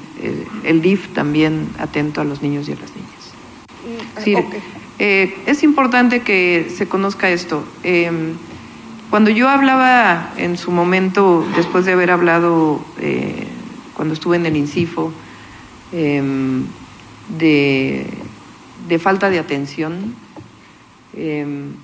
el 0.65 0.83
DIF 0.83 1.09
también 1.15 1.69
atento 1.79 2.21
a 2.21 2.25
los 2.25 2.43
niños 2.43 2.69
y 2.69 2.73
a 2.73 2.77
las 2.77 2.91
niñas. 2.95 3.23
Sí, 4.23 4.37
Eh, 4.99 5.35
es 5.47 5.63
importante 5.63 6.21
que 6.21 6.71
se 6.73 6.87
conozca 6.87 7.31
esto. 7.31 7.65
Eh, 7.83 8.11
cuando 9.11 9.31
yo 9.31 9.49
hablaba 9.49 10.33
en 10.37 10.57
su 10.57 10.71
momento, 10.71 11.45
después 11.57 11.85
de 11.87 11.93
haber 11.93 12.11
hablado 12.11 12.85
cuando 14.03 14.15
estuve 14.15 14.35
en 14.35 14.47
el 14.47 14.57
INCIFO, 14.57 15.13
em, 15.93 16.67
de, 17.39 18.05
de 18.89 18.99
falta 18.99 19.31
de 19.31 19.39
atención, 19.39 20.17
em, 21.17 21.77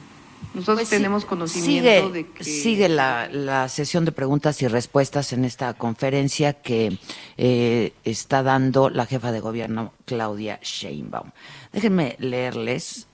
nosotros 0.52 0.78
Pues 0.78 0.88
tenemos 0.88 1.24
conocimiento 1.24 1.88
sigue, 2.08 2.12
de 2.12 2.26
que... 2.26 2.42
Sigue 2.42 2.88
la, 2.88 3.28
la 3.30 3.68
sesión 3.68 4.04
de 4.04 4.10
preguntas 4.10 4.60
y 4.62 4.66
respuestas 4.66 5.32
en 5.32 5.44
esta 5.44 5.74
conferencia 5.74 6.54
que 6.54 6.98
eh, 7.36 7.92
está 8.02 8.42
dando 8.42 8.90
la 8.90 9.06
jefa 9.06 9.30
de 9.30 9.38
gobierno, 9.38 9.92
Claudia 10.06 10.58
Sheinbaum. 10.60 11.30
Déjenme 11.72 12.16
leerles 12.18 13.06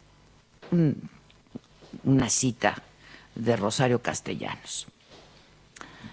un- 0.71 1.11
una 2.05 2.31
cita 2.31 2.83
de 3.35 3.55
Rosario 3.57 4.01
Castellanos. 4.01 4.87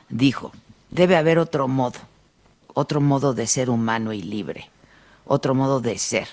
Dijo, 0.10 0.52
debe 0.90 1.16
haber 1.16 1.40
otro 1.40 1.70
modo, 1.70 2.00
otro 2.74 3.02
modo 3.02 3.34
de 3.34 3.48
ser 3.48 3.70
humano 3.70 4.14
y 4.14 4.22
libre, 4.22 4.70
otro 5.26 5.56
modo 5.56 5.82
de 5.82 5.98
ser. 5.98 6.28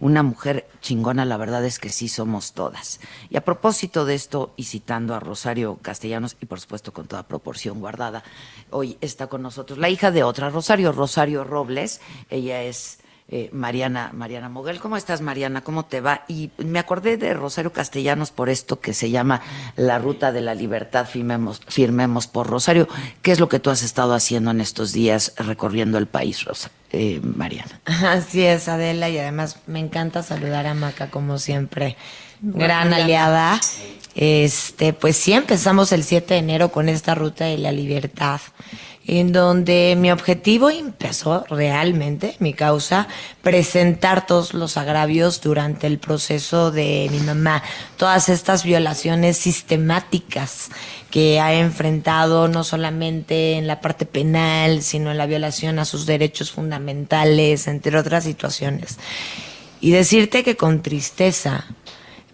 Una 0.00 0.22
mujer 0.22 0.68
chingona, 0.80 1.24
la 1.24 1.36
verdad 1.36 1.64
es 1.64 1.80
que 1.80 1.88
sí 1.88 2.08
somos 2.08 2.52
todas. 2.52 3.00
Y 3.30 3.36
a 3.36 3.44
propósito 3.44 4.04
de 4.04 4.14
esto, 4.14 4.52
y 4.56 4.64
citando 4.64 5.14
a 5.14 5.20
Rosario 5.20 5.76
Castellanos, 5.82 6.36
y 6.40 6.46
por 6.46 6.60
supuesto 6.60 6.92
con 6.92 7.08
toda 7.08 7.24
proporción 7.24 7.80
guardada, 7.80 8.22
hoy 8.70 8.96
está 9.00 9.26
con 9.26 9.42
nosotros 9.42 9.78
la 9.78 9.88
hija 9.88 10.12
de 10.12 10.22
otra, 10.22 10.50
Rosario, 10.50 10.92
Rosario 10.92 11.42
Robles. 11.42 12.00
Ella 12.30 12.62
es 12.62 13.00
eh, 13.30 13.50
Mariana, 13.52 14.10
Mariana 14.14 14.48
Moguel. 14.48 14.80
¿Cómo 14.80 14.96
estás, 14.96 15.20
Mariana? 15.20 15.60
¿Cómo 15.62 15.84
te 15.84 16.00
va? 16.00 16.24
Y 16.28 16.50
me 16.56 16.78
acordé 16.78 17.18
de 17.18 17.34
Rosario 17.34 17.72
Castellanos 17.72 18.30
por 18.30 18.48
esto 18.48 18.80
que 18.80 18.94
se 18.94 19.10
llama 19.10 19.42
La 19.76 19.98
Ruta 19.98 20.32
de 20.32 20.40
la 20.40 20.54
Libertad, 20.54 21.06
firmemos, 21.06 21.60
firmemos 21.68 22.26
por 22.26 22.46
Rosario. 22.46 22.88
¿Qué 23.20 23.32
es 23.32 23.38
lo 23.38 23.48
que 23.48 23.60
tú 23.60 23.68
has 23.68 23.82
estado 23.82 24.14
haciendo 24.14 24.50
en 24.50 24.62
estos 24.62 24.92
días 24.92 25.34
recorriendo 25.36 25.98
el 25.98 26.06
país, 26.06 26.44
Rosa? 26.44 26.70
Eh, 26.90 27.20
Mariana. 27.22 27.80
Así 27.84 28.42
es, 28.44 28.66
Adela, 28.66 29.10
y 29.10 29.18
además 29.18 29.58
me 29.66 29.78
encanta 29.78 30.22
saludar 30.22 30.66
a 30.66 30.72
Maca 30.72 31.10
como 31.10 31.38
siempre. 31.38 31.98
Gran 32.40 32.92
aliada. 32.92 33.60
Este, 34.14 34.92
pues 34.92 35.16
sí, 35.16 35.32
empezamos 35.32 35.92
el 35.92 36.02
7 36.02 36.34
de 36.34 36.40
enero 36.40 36.70
con 36.70 36.88
esta 36.88 37.14
ruta 37.14 37.44
de 37.44 37.56
la 37.56 37.70
libertad, 37.70 38.40
en 39.06 39.32
donde 39.32 39.96
mi 39.96 40.10
objetivo 40.10 40.70
empezó 40.70 41.44
realmente, 41.48 42.34
mi 42.40 42.52
causa, 42.52 43.06
presentar 43.42 44.26
todos 44.26 44.54
los 44.54 44.76
agravios 44.76 45.40
durante 45.40 45.86
el 45.86 45.98
proceso 45.98 46.72
de 46.72 47.08
mi 47.12 47.20
mamá, 47.20 47.62
todas 47.96 48.28
estas 48.28 48.64
violaciones 48.64 49.36
sistemáticas 49.36 50.70
que 51.12 51.38
ha 51.38 51.54
enfrentado 51.54 52.48
no 52.48 52.64
solamente 52.64 53.52
en 53.52 53.68
la 53.68 53.80
parte 53.80 54.04
penal, 54.04 54.82
sino 54.82 55.12
en 55.12 55.18
la 55.18 55.26
violación 55.26 55.78
a 55.78 55.84
sus 55.84 56.06
derechos 56.06 56.50
fundamentales, 56.50 57.68
entre 57.68 57.96
otras 57.96 58.24
situaciones. 58.24 58.98
Y 59.80 59.92
decirte 59.92 60.42
que 60.42 60.56
con 60.56 60.82
tristeza 60.82 61.64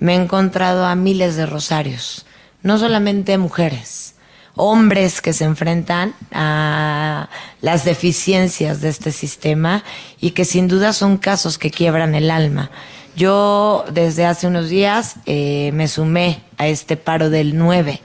me 0.04 0.12
he 0.12 0.16
encontrado 0.16 0.84
a 0.84 0.94
miles 0.96 1.34
de 1.34 1.46
rosarios, 1.46 2.26
no 2.62 2.76
solamente 2.76 3.38
mujeres, 3.38 4.16
hombres 4.54 5.22
que 5.22 5.32
se 5.32 5.44
enfrentan 5.44 6.14
a 6.30 7.30
las 7.62 7.86
deficiencias 7.86 8.82
de 8.82 8.90
este 8.90 9.12
sistema 9.12 9.82
y 10.20 10.32
que 10.32 10.44
sin 10.44 10.68
duda 10.68 10.92
son 10.92 11.16
casos 11.16 11.56
que 11.56 11.70
quiebran 11.70 12.14
el 12.14 12.30
alma. 12.30 12.70
Yo 13.16 13.86
desde 13.92 14.26
hace 14.26 14.46
unos 14.46 14.68
días 14.68 15.16
eh, 15.24 15.70
me 15.72 15.88
sumé 15.88 16.42
a 16.58 16.66
este 16.66 16.98
paro 16.98 17.30
del 17.30 17.56
9, 17.56 18.02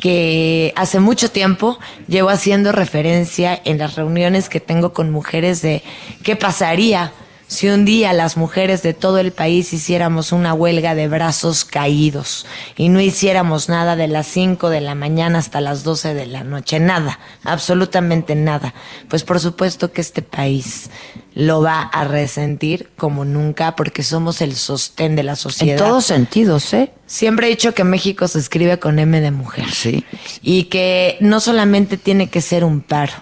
que 0.00 0.72
hace 0.74 0.98
mucho 0.98 1.30
tiempo 1.30 1.78
llevo 2.08 2.30
haciendo 2.30 2.72
referencia 2.72 3.56
en 3.64 3.78
las 3.78 3.94
reuniones 3.94 4.48
que 4.48 4.58
tengo 4.58 4.92
con 4.92 5.12
mujeres 5.12 5.62
de 5.62 5.84
qué 6.24 6.34
pasaría 6.34 7.12
si 7.48 7.68
un 7.68 7.84
día 7.84 8.12
las 8.12 8.36
mujeres 8.36 8.82
de 8.82 8.94
todo 8.94 9.18
el 9.18 9.32
país 9.32 9.72
hiciéramos 9.72 10.32
una 10.32 10.52
huelga 10.52 10.94
de 10.94 11.08
brazos 11.08 11.64
caídos 11.64 12.46
y 12.76 12.88
no 12.88 13.00
hiciéramos 13.00 13.68
nada 13.68 13.96
de 13.96 14.08
las 14.08 14.26
5 14.26 14.68
de 14.68 14.80
la 14.80 14.94
mañana 14.94 15.38
hasta 15.38 15.60
las 15.60 15.84
12 15.84 16.14
de 16.14 16.26
la 16.26 16.44
noche, 16.44 16.80
nada, 16.80 17.18
absolutamente 17.44 18.34
nada, 18.34 18.74
pues 19.08 19.22
por 19.22 19.38
supuesto 19.40 19.92
que 19.92 20.00
este 20.00 20.22
país 20.22 20.90
lo 21.34 21.60
va 21.60 21.82
a 21.82 22.04
resentir 22.04 22.90
como 22.96 23.24
nunca 23.24 23.76
porque 23.76 24.02
somos 24.02 24.40
el 24.40 24.56
sostén 24.56 25.16
de 25.16 25.22
la 25.22 25.36
sociedad. 25.36 25.78
En 25.78 25.84
todos 25.84 26.06
sentidos, 26.06 26.72
¿eh? 26.72 26.92
Siempre 27.06 27.46
he 27.46 27.50
dicho 27.50 27.74
que 27.74 27.84
México 27.84 28.26
se 28.26 28.38
escribe 28.38 28.78
con 28.78 28.98
M 28.98 29.20
de 29.20 29.30
mujer. 29.30 29.70
Sí. 29.70 30.04
Y 30.42 30.64
que 30.64 31.18
no 31.20 31.40
solamente 31.40 31.98
tiene 31.98 32.30
que 32.30 32.40
ser 32.40 32.64
un 32.64 32.80
paro, 32.80 33.12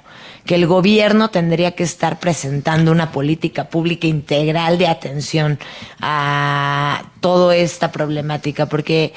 que 0.44 0.54
el 0.54 0.66
gobierno 0.66 1.30
tendría 1.30 1.72
que 1.72 1.84
estar 1.84 2.20
presentando 2.20 2.92
una 2.92 3.12
política 3.12 3.64
pública 3.68 4.06
integral 4.06 4.78
de 4.78 4.88
atención 4.88 5.58
a 6.00 7.04
toda 7.20 7.56
esta 7.56 7.90
problemática, 7.92 8.66
porque 8.66 9.14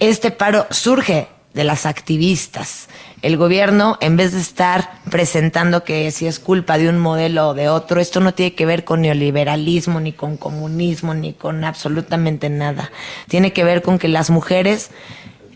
este 0.00 0.30
paro 0.30 0.66
surge 0.70 1.28
de 1.54 1.64
las 1.64 1.86
activistas. 1.86 2.88
El 3.22 3.36
gobierno, 3.38 3.96
en 4.00 4.16
vez 4.16 4.32
de 4.32 4.40
estar 4.40 5.00
presentando 5.08 5.84
que 5.84 6.10
si 6.10 6.26
es 6.26 6.38
culpa 6.38 6.76
de 6.76 6.90
un 6.90 6.98
modelo 6.98 7.48
o 7.48 7.54
de 7.54 7.68
otro, 7.68 8.00
esto 8.00 8.20
no 8.20 8.34
tiene 8.34 8.54
que 8.54 8.66
ver 8.66 8.84
con 8.84 9.00
neoliberalismo, 9.00 10.00
ni 10.00 10.12
con 10.12 10.36
comunismo, 10.36 11.14
ni 11.14 11.32
con 11.32 11.64
absolutamente 11.64 12.50
nada. 12.50 12.90
Tiene 13.28 13.52
que 13.52 13.64
ver 13.64 13.80
con 13.80 13.98
que 13.98 14.08
las 14.08 14.28
mujeres 14.28 14.90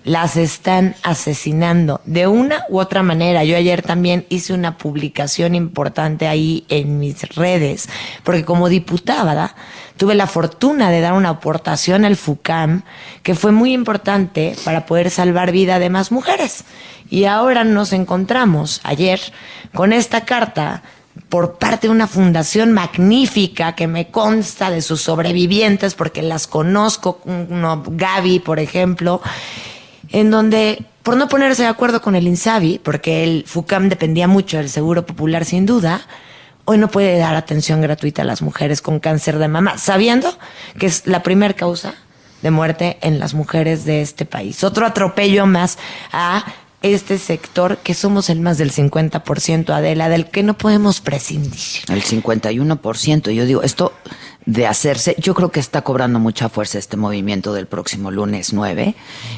las 0.08 0.38
están 0.38 0.94
asesinando 1.02 2.00
de 2.06 2.26
una 2.26 2.64
u 2.70 2.80
otra 2.80 3.02
manera. 3.02 3.44
Yo 3.44 3.58
ayer 3.58 3.82
también 3.82 4.24
hice 4.30 4.54
una 4.54 4.78
publicación 4.78 5.54
importante 5.54 6.26
ahí 6.26 6.64
en 6.70 6.98
mis 6.98 7.22
redes, 7.34 7.90
porque 8.24 8.44
como 8.44 8.70
diputada 8.70 9.54
tuve 9.98 10.14
la 10.14 10.26
fortuna 10.26 10.90
de 10.90 11.02
dar 11.02 11.12
una 11.12 11.28
aportación 11.28 12.06
al 12.06 12.16
FUCAM 12.16 12.84
que 13.22 13.34
fue 13.34 13.52
muy 13.52 13.74
importante 13.74 14.56
para 14.64 14.86
poder 14.86 15.10
salvar 15.10 15.52
vida 15.52 15.78
de 15.78 15.90
más 15.90 16.10
mujeres. 16.10 16.64
Y 17.10 17.26
ahora 17.26 17.64
nos 17.64 17.92
encontramos 17.92 18.80
ayer 18.84 19.20
con 19.74 19.92
esta 19.92 20.24
carta 20.24 20.82
por 21.28 21.58
parte 21.58 21.88
de 21.88 21.92
una 21.92 22.06
fundación 22.06 22.72
magnífica 22.72 23.74
que 23.74 23.86
me 23.86 24.08
consta 24.08 24.70
de 24.70 24.80
sus 24.80 25.02
sobrevivientes 25.02 25.94
porque 25.94 26.22
las 26.22 26.46
conozco, 26.46 27.20
Gaby, 27.26 28.38
por 28.38 28.58
ejemplo, 28.58 29.20
en 30.10 30.30
donde, 30.30 30.84
por 31.02 31.16
no 31.16 31.28
ponerse 31.28 31.62
de 31.62 31.68
acuerdo 31.68 32.00
con 32.00 32.16
el 32.16 32.26
INSABI, 32.26 32.80
porque 32.82 33.24
el 33.24 33.44
FUCAM 33.46 33.88
dependía 33.88 34.28
mucho 34.28 34.56
del 34.56 34.68
Seguro 34.68 35.06
Popular 35.06 35.44
sin 35.44 35.66
duda, 35.66 36.00
hoy 36.64 36.78
no 36.78 36.88
puede 36.88 37.18
dar 37.18 37.34
atención 37.34 37.80
gratuita 37.80 38.22
a 38.22 38.24
las 38.24 38.42
mujeres 38.42 38.82
con 38.82 39.00
cáncer 39.00 39.38
de 39.38 39.48
mama, 39.48 39.78
sabiendo 39.78 40.36
que 40.78 40.86
es 40.86 41.06
la 41.06 41.22
primera 41.22 41.54
causa 41.54 41.94
de 42.42 42.50
muerte 42.50 42.98
en 43.00 43.18
las 43.18 43.34
mujeres 43.34 43.84
de 43.84 44.02
este 44.02 44.24
país. 44.24 44.62
Otro 44.64 44.86
atropello 44.86 45.46
más 45.46 45.78
a 46.12 46.44
este 46.82 47.18
sector 47.18 47.78
que 47.78 47.94
somos 47.94 48.30
el 48.30 48.40
más 48.40 48.58
del 48.58 48.72
50% 48.72 49.70
Adela, 49.70 50.08
del 50.08 50.26
que 50.26 50.42
no 50.42 50.56
podemos 50.56 51.00
prescindir. 51.00 51.84
El 51.88 52.02
51%. 52.02 53.30
Yo 53.32 53.46
digo, 53.46 53.62
esto 53.62 53.92
de 54.46 54.66
hacerse, 54.66 55.14
yo 55.18 55.34
creo 55.34 55.50
que 55.50 55.60
está 55.60 55.82
cobrando 55.82 56.18
mucha 56.18 56.48
fuerza 56.48 56.78
este 56.78 56.96
movimiento 56.96 57.52
del 57.52 57.66
próximo 57.66 58.10
lunes 58.10 58.52
9. 58.52 58.94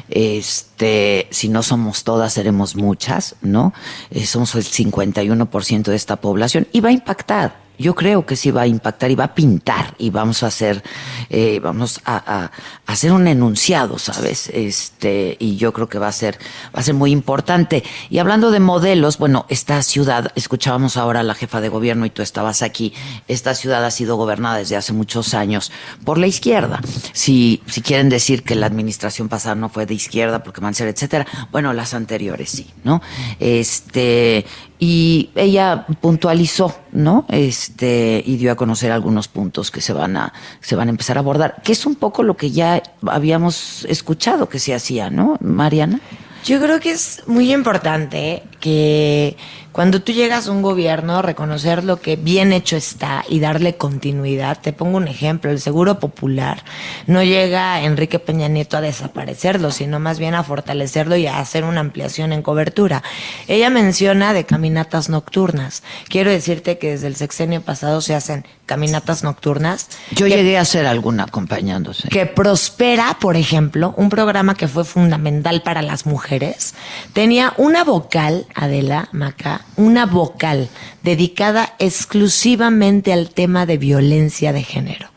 Este, 0.09 1.27
si 1.31 1.49
no 1.49 1.63
somos 1.63 2.03
todas, 2.03 2.33
seremos 2.33 2.75
muchas, 2.75 3.35
¿no? 3.41 3.73
Eh, 4.11 4.25
somos 4.25 4.55
el 4.55 4.63
51% 4.63 5.83
de 5.83 5.95
esta 5.95 6.17
población 6.17 6.67
y 6.71 6.79
va 6.79 6.89
a 6.89 6.93
impactar. 6.93 7.59
Yo 7.81 7.95
creo 7.95 8.25
que 8.25 8.35
sí 8.35 8.51
va 8.51 8.61
a 8.61 8.67
impactar 8.67 9.09
y 9.11 9.15
va 9.15 9.25
a 9.25 9.35
pintar 9.35 9.95
y 9.97 10.11
vamos 10.11 10.43
a 10.43 10.47
hacer, 10.47 10.83
eh, 11.29 11.59
vamos 11.61 11.99
a, 12.05 12.51
hacer 12.85 13.11
un 13.11 13.27
enunciado, 13.27 13.97
¿sabes? 13.97 14.49
Este, 14.49 15.35
y 15.39 15.57
yo 15.57 15.73
creo 15.73 15.89
que 15.89 15.97
va 15.97 16.07
a 16.07 16.11
ser, 16.11 16.37
va 16.75 16.81
a 16.81 16.83
ser 16.83 16.93
muy 16.93 17.11
importante. 17.11 17.83
Y 18.09 18.19
hablando 18.19 18.51
de 18.51 18.59
modelos, 18.59 19.17
bueno, 19.17 19.45
esta 19.49 19.81
ciudad, 19.81 20.31
escuchábamos 20.35 20.97
ahora 20.97 21.21
a 21.21 21.23
la 21.23 21.33
jefa 21.33 21.61
de 21.61 21.69
gobierno 21.69 22.05
y 22.05 22.11
tú 22.11 22.21
estabas 22.21 22.61
aquí, 22.61 22.93
esta 23.27 23.55
ciudad 23.55 23.83
ha 23.83 23.91
sido 23.91 24.15
gobernada 24.15 24.57
desde 24.57 24.75
hace 24.75 24.93
muchos 24.93 25.33
años 25.33 25.71
por 26.05 26.17
la 26.17 26.27
izquierda. 26.27 26.81
Si, 27.13 27.63
si 27.65 27.81
quieren 27.81 28.09
decir 28.09 28.43
que 28.43 28.55
la 28.55 28.67
administración 28.67 29.27
pasada 29.27 29.55
no 29.55 29.69
fue 29.69 29.85
de 29.85 29.93
izquierda 29.95 30.43
porque 30.43 30.61
Mancera, 30.61 30.91
etcétera, 30.91 31.25
bueno, 31.51 31.73
las 31.73 31.93
anteriores 31.93 32.49
sí, 32.49 32.69
¿no? 32.83 33.01
Este, 33.39 34.45
y 34.79 35.29
ella 35.35 35.85
puntualizó, 36.01 36.75
¿no? 36.91 37.25
Este, 37.29 37.70
y 37.79 38.37
dio 38.37 38.51
a 38.51 38.55
conocer 38.55 38.91
algunos 38.91 39.27
puntos 39.27 39.71
que 39.71 39.81
se 39.81 39.93
van 39.93 40.17
a, 40.17 40.33
se 40.59 40.75
van 40.75 40.87
a 40.87 40.91
empezar 40.91 41.17
a 41.17 41.21
abordar, 41.21 41.61
que 41.63 41.71
es 41.71 41.85
un 41.85 41.95
poco 41.95 42.23
lo 42.23 42.35
que 42.35 42.51
ya 42.51 42.81
habíamos 43.07 43.85
escuchado 43.89 44.49
que 44.49 44.59
se 44.59 44.73
hacía, 44.73 45.09
¿no, 45.09 45.37
Mariana? 45.41 45.99
Yo 46.43 46.59
creo 46.59 46.79
que 46.79 46.91
es 46.91 47.23
muy 47.27 47.53
importante 47.53 48.43
que 48.61 49.35
Cuando 49.71 50.01
tú 50.01 50.11
llegas 50.11 50.47
a 50.47 50.51
un 50.51 50.61
gobierno, 50.61 51.21
reconocer 51.21 51.85
lo 51.85 52.01
que 52.01 52.17
bien 52.17 52.51
hecho 52.51 52.75
está 52.75 53.23
y 53.29 53.39
darle 53.39 53.77
continuidad. 53.77 54.59
Te 54.59 54.73
pongo 54.73 54.97
un 54.97 55.07
ejemplo, 55.07 55.49
el 55.49 55.61
Seguro 55.61 55.97
Popular 55.97 56.63
no 57.07 57.23
llega 57.23 57.81
Enrique 57.81 58.19
Peña 58.19 58.49
Nieto 58.49 58.75
a 58.75 58.81
desaparecerlo, 58.81 59.71
sino 59.71 59.99
más 59.99 60.19
bien 60.19 60.35
a 60.35 60.43
fortalecerlo 60.43 61.15
y 61.15 61.25
a 61.27 61.39
hacer 61.39 61.63
una 61.63 61.79
ampliación 61.79 62.33
en 62.33 62.41
cobertura. 62.41 63.01
Ella 63.47 63.69
menciona 63.69 64.33
de 64.33 64.45
caminatas 64.45 65.07
nocturnas. 65.07 65.83
Quiero 66.09 66.31
decirte 66.31 66.77
que 66.77 66.91
desde 66.91 67.07
el 67.07 67.15
sexenio 67.15 67.61
pasado 67.61 68.01
se 68.01 68.13
hacen 68.13 68.45
caminatas 68.65 69.23
nocturnas. 69.23 69.89
Yo 70.11 70.27
llegué 70.27 70.57
a 70.57 70.61
hacer 70.61 70.85
alguna 70.85 71.23
acompañándose. 71.23 72.09
Que 72.09 72.25
Prospera, 72.25 73.17
por 73.19 73.35
ejemplo, 73.35 73.93
un 73.97 74.09
programa 74.09 74.55
que 74.55 74.67
fue 74.67 74.85
fundamental 74.85 75.61
para 75.61 75.81
las 75.81 76.05
mujeres, 76.05 76.73
tenía 77.13 77.53
una 77.57 77.83
vocal, 77.83 78.45
Adela 78.55 79.09
Maca, 79.11 79.61
una 79.75 80.05
vocal 80.05 80.69
dedicada 81.03 81.75
exclusivamente 81.79 83.13
al 83.13 83.29
tema 83.29 83.65
de 83.65 83.77
violencia 83.77 84.53
de 84.53 84.63
género. 84.63 85.09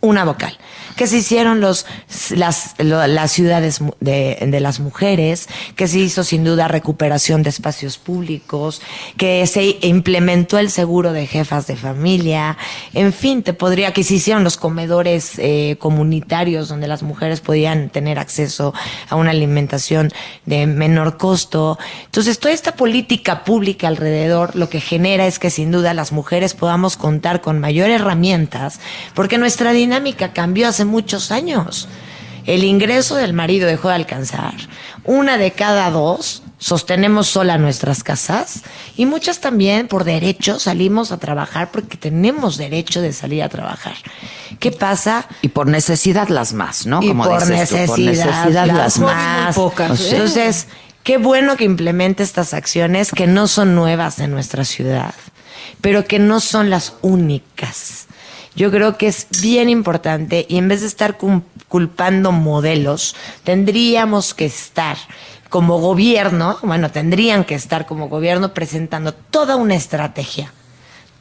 Una 0.00 0.24
vocal 0.24 0.58
que 0.98 1.06
se 1.06 1.18
hicieron 1.18 1.60
los, 1.60 1.86
las, 2.30 2.74
las 2.78 3.30
ciudades 3.30 3.80
de, 4.00 4.36
de, 4.40 4.60
las 4.60 4.80
mujeres, 4.80 5.48
que 5.76 5.86
se 5.86 6.00
hizo 6.00 6.24
sin 6.24 6.42
duda 6.42 6.66
recuperación 6.66 7.44
de 7.44 7.50
espacios 7.50 7.98
públicos, 7.98 8.82
que 9.16 9.46
se 9.46 9.78
implementó 9.82 10.58
el 10.58 10.70
seguro 10.70 11.12
de 11.12 11.26
jefas 11.26 11.68
de 11.68 11.76
familia, 11.76 12.58
en 12.92 13.12
fin, 13.12 13.44
te 13.44 13.52
podría, 13.52 13.92
que 13.92 14.02
se 14.02 14.14
hicieron 14.14 14.42
los 14.42 14.56
comedores 14.56 15.38
eh, 15.38 15.76
comunitarios 15.78 16.68
donde 16.68 16.88
las 16.88 17.04
mujeres 17.04 17.40
podían 17.40 17.90
tener 17.90 18.18
acceso 18.18 18.74
a 19.08 19.14
una 19.14 19.30
alimentación 19.30 20.10
de 20.46 20.66
menor 20.66 21.16
costo. 21.16 21.78
Entonces, 22.06 22.40
toda 22.40 22.52
esta 22.52 22.74
política 22.74 23.44
pública 23.44 23.86
alrededor 23.86 24.56
lo 24.56 24.68
que 24.68 24.80
genera 24.80 25.28
es 25.28 25.38
que 25.38 25.50
sin 25.50 25.70
duda 25.70 25.94
las 25.94 26.10
mujeres 26.10 26.54
podamos 26.54 26.96
contar 26.96 27.40
con 27.40 27.60
mayores 27.60 28.00
herramientas, 28.00 28.80
porque 29.14 29.38
nuestra 29.38 29.72
dinámica 29.72 30.32
cambió 30.32 30.66
hace 30.66 30.87
muchos 30.88 31.30
años. 31.30 31.88
El 32.48 32.64
ingreso 32.64 33.14
del 33.16 33.34
marido 33.34 33.68
dejó 33.68 33.88
de 33.88 33.94
alcanzar. 33.94 34.54
Una 35.04 35.36
de 35.36 35.52
cada 35.52 35.90
dos 35.90 36.42
sostenemos 36.58 37.28
sola 37.28 37.56
nuestras 37.56 38.02
casas 38.02 38.62
y 38.96 39.06
muchas 39.06 39.40
también 39.40 39.86
por 39.86 40.04
derecho 40.04 40.58
salimos 40.58 41.12
a 41.12 41.18
trabajar 41.18 41.70
porque 41.70 41.96
tenemos 41.96 42.56
derecho 42.56 43.00
de 43.00 43.12
salir 43.12 43.42
a 43.42 43.48
trabajar. 43.48 43.94
¿Qué 44.58 44.72
pasa? 44.72 45.28
Y 45.42 45.48
por 45.48 45.68
necesidad 45.68 46.28
las 46.28 46.52
más, 46.52 46.86
¿no? 46.86 47.02
Y 47.02 47.12
por, 47.14 47.46
necesidad, 47.46 47.86
por, 47.86 47.98
necesidad, 47.98 48.66
las, 48.66 48.98
más. 48.98 49.54
Pocas, 49.54 50.00
¿eh? 50.00 50.10
Entonces, 50.12 50.66
qué 51.04 51.18
bueno 51.18 51.56
que 51.56 51.64
implemente 51.64 52.22
estas 52.22 52.54
acciones 52.54 53.12
que 53.12 53.26
no 53.26 53.46
son 53.46 53.74
nuevas 53.74 54.18
en 54.18 54.30
nuestra 54.30 54.64
ciudad, 54.64 55.14
pero 55.80 56.06
que 56.06 56.18
no 56.18 56.40
son 56.40 56.70
las 56.70 56.94
únicas. 57.02 58.07
Yo 58.58 58.72
creo 58.72 58.98
que 58.98 59.06
es 59.06 59.28
bien 59.40 59.68
importante 59.68 60.44
y 60.48 60.58
en 60.58 60.66
vez 60.66 60.80
de 60.80 60.88
estar 60.88 61.16
culpando 61.68 62.32
modelos, 62.32 63.14
tendríamos 63.44 64.34
que 64.34 64.46
estar 64.46 64.96
como 65.48 65.78
gobierno, 65.78 66.58
bueno, 66.62 66.90
tendrían 66.90 67.44
que 67.44 67.54
estar 67.54 67.86
como 67.86 68.08
gobierno 68.08 68.54
presentando 68.54 69.14
toda 69.14 69.54
una 69.54 69.76
estrategia, 69.76 70.52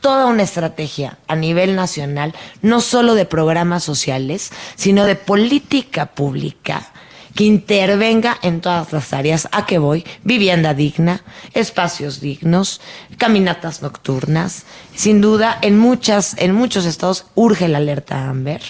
toda 0.02 0.26
una 0.26 0.42
estrategia 0.42 1.20
a 1.28 1.36
nivel 1.36 1.76
nacional, 1.76 2.34
no 2.64 2.82
solo 2.82 3.14
de 3.14 3.26
programas 3.26 3.84
sociales, 3.84 4.50
sino 4.76 5.06
de 5.06 5.16
política 5.16 6.08
pública 6.08 6.92
que 7.38 7.44
intervenga 7.44 8.38
en 8.42 8.62
todas 8.62 8.92
las 8.92 9.14
áreas. 9.14 9.48
¿A 9.52 9.68
qué 9.68 9.78
voy? 9.78 10.04
Vivienda 10.24 10.74
digna, 10.74 11.22
espacios 11.54 12.20
dignos, 12.20 12.82
caminatas 13.18 13.84
nocturnas. 13.84 14.66
Sin 14.96 15.22
duda, 15.22 15.60
en 15.62 15.78
muchas, 15.78 16.36
en 16.40 16.54
muchos 16.54 16.86
estados 16.86 17.28
urge 17.36 17.68
la 17.68 17.78
alerta 17.78 18.28
Amber. 18.28 18.62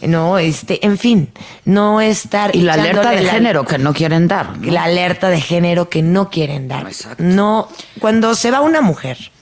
No, 0.00 0.38
este, 0.38 0.86
en 0.86 0.96
fin, 0.96 1.32
no 1.64 2.00
estar. 2.00 2.54
Y 2.54 2.60
la 2.60 2.74
alerta 2.74 3.10
de 3.10 3.22
la- 3.22 3.32
género 3.32 3.64
que 3.64 3.78
no 3.78 3.92
quieren 3.92 4.28
dar. 4.28 4.58
¿no? 4.58 4.70
La 4.72 4.84
alerta 4.84 5.28
de 5.28 5.40
género 5.40 5.88
que 5.88 6.02
no 6.02 6.30
quieren 6.30 6.68
dar. 6.68 6.86
No, 7.18 7.68
cuando 7.98 8.34
se 8.36 8.50
va 8.52 8.60
una 8.60 8.80
mujer, 8.80 9.32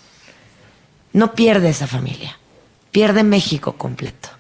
no 1.13 1.35
pierde 1.35 1.69
esa 1.69 1.87
familia, 1.87 2.39
pierde 2.91 3.23
México 3.23 3.75
completo. 3.75 4.31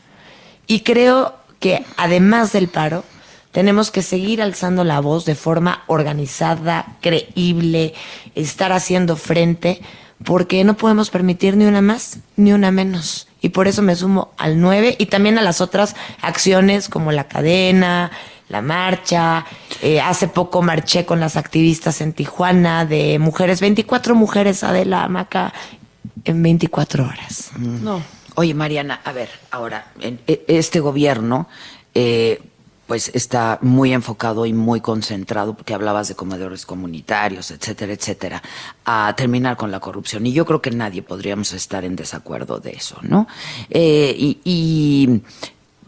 Y 0.66 0.80
creo 0.80 1.36
que 1.60 1.84
además 1.98 2.52
del 2.52 2.68
paro, 2.68 3.04
tenemos 3.52 3.90
que 3.90 4.02
seguir 4.02 4.42
alzando 4.42 4.82
la 4.84 5.00
voz 5.00 5.24
de 5.24 5.34
forma 5.34 5.84
organizada, 5.86 6.96
creíble, 7.00 7.94
estar 8.34 8.72
haciendo 8.72 9.16
frente, 9.16 9.80
porque 10.24 10.64
no 10.64 10.74
podemos 10.76 11.10
permitir 11.10 11.56
ni 11.56 11.64
una 11.66 11.82
más 11.82 12.18
ni 12.36 12.52
una 12.52 12.70
menos. 12.70 13.28
Y 13.40 13.50
por 13.50 13.68
eso 13.68 13.82
me 13.82 13.96
sumo 13.96 14.32
al 14.38 14.60
9 14.60 14.96
y 14.98 15.06
también 15.06 15.36
a 15.38 15.42
las 15.42 15.60
otras 15.60 15.96
acciones 16.22 16.88
como 16.88 17.10
la 17.12 17.24
cadena, 17.28 18.10
la 18.48 18.62
marcha. 18.62 19.44
Eh, 19.82 20.00
hace 20.00 20.28
poco 20.28 20.62
marché 20.62 21.04
con 21.04 21.18
las 21.20 21.36
activistas 21.36 22.00
en 22.00 22.12
Tijuana 22.12 22.84
de 22.86 23.18
mujeres, 23.18 23.60
24 23.60 24.14
mujeres, 24.14 24.62
Adela 24.62 25.08
Maca, 25.08 25.52
en 26.24 26.40
24 26.42 27.04
horas. 27.04 27.50
No. 27.58 28.00
Oye, 28.36 28.54
Mariana, 28.54 29.00
a 29.04 29.12
ver, 29.12 29.28
ahora, 29.50 29.88
en- 30.00 30.20
e- 30.26 30.44
este 30.46 30.78
gobierno, 30.80 31.48
eh, 31.94 32.40
pues 32.86 33.10
está 33.14 33.58
muy 33.62 33.92
enfocado 33.92 34.44
y 34.46 34.52
muy 34.52 34.80
concentrado, 34.80 35.54
porque 35.54 35.74
hablabas 35.74 36.08
de 36.08 36.14
comedores 36.14 36.66
comunitarios, 36.66 37.50
etcétera, 37.50 37.92
etcétera, 37.92 38.42
a 38.84 39.14
terminar 39.16 39.56
con 39.56 39.70
la 39.70 39.80
corrupción. 39.80 40.26
Y 40.26 40.32
yo 40.32 40.44
creo 40.44 40.60
que 40.60 40.70
nadie 40.70 41.02
podríamos 41.02 41.52
estar 41.52 41.84
en 41.84 41.96
desacuerdo 41.96 42.58
de 42.58 42.70
eso, 42.70 42.98
¿no? 43.02 43.26
Eh, 43.70 44.14
y, 44.16 44.40
y, 44.44 45.22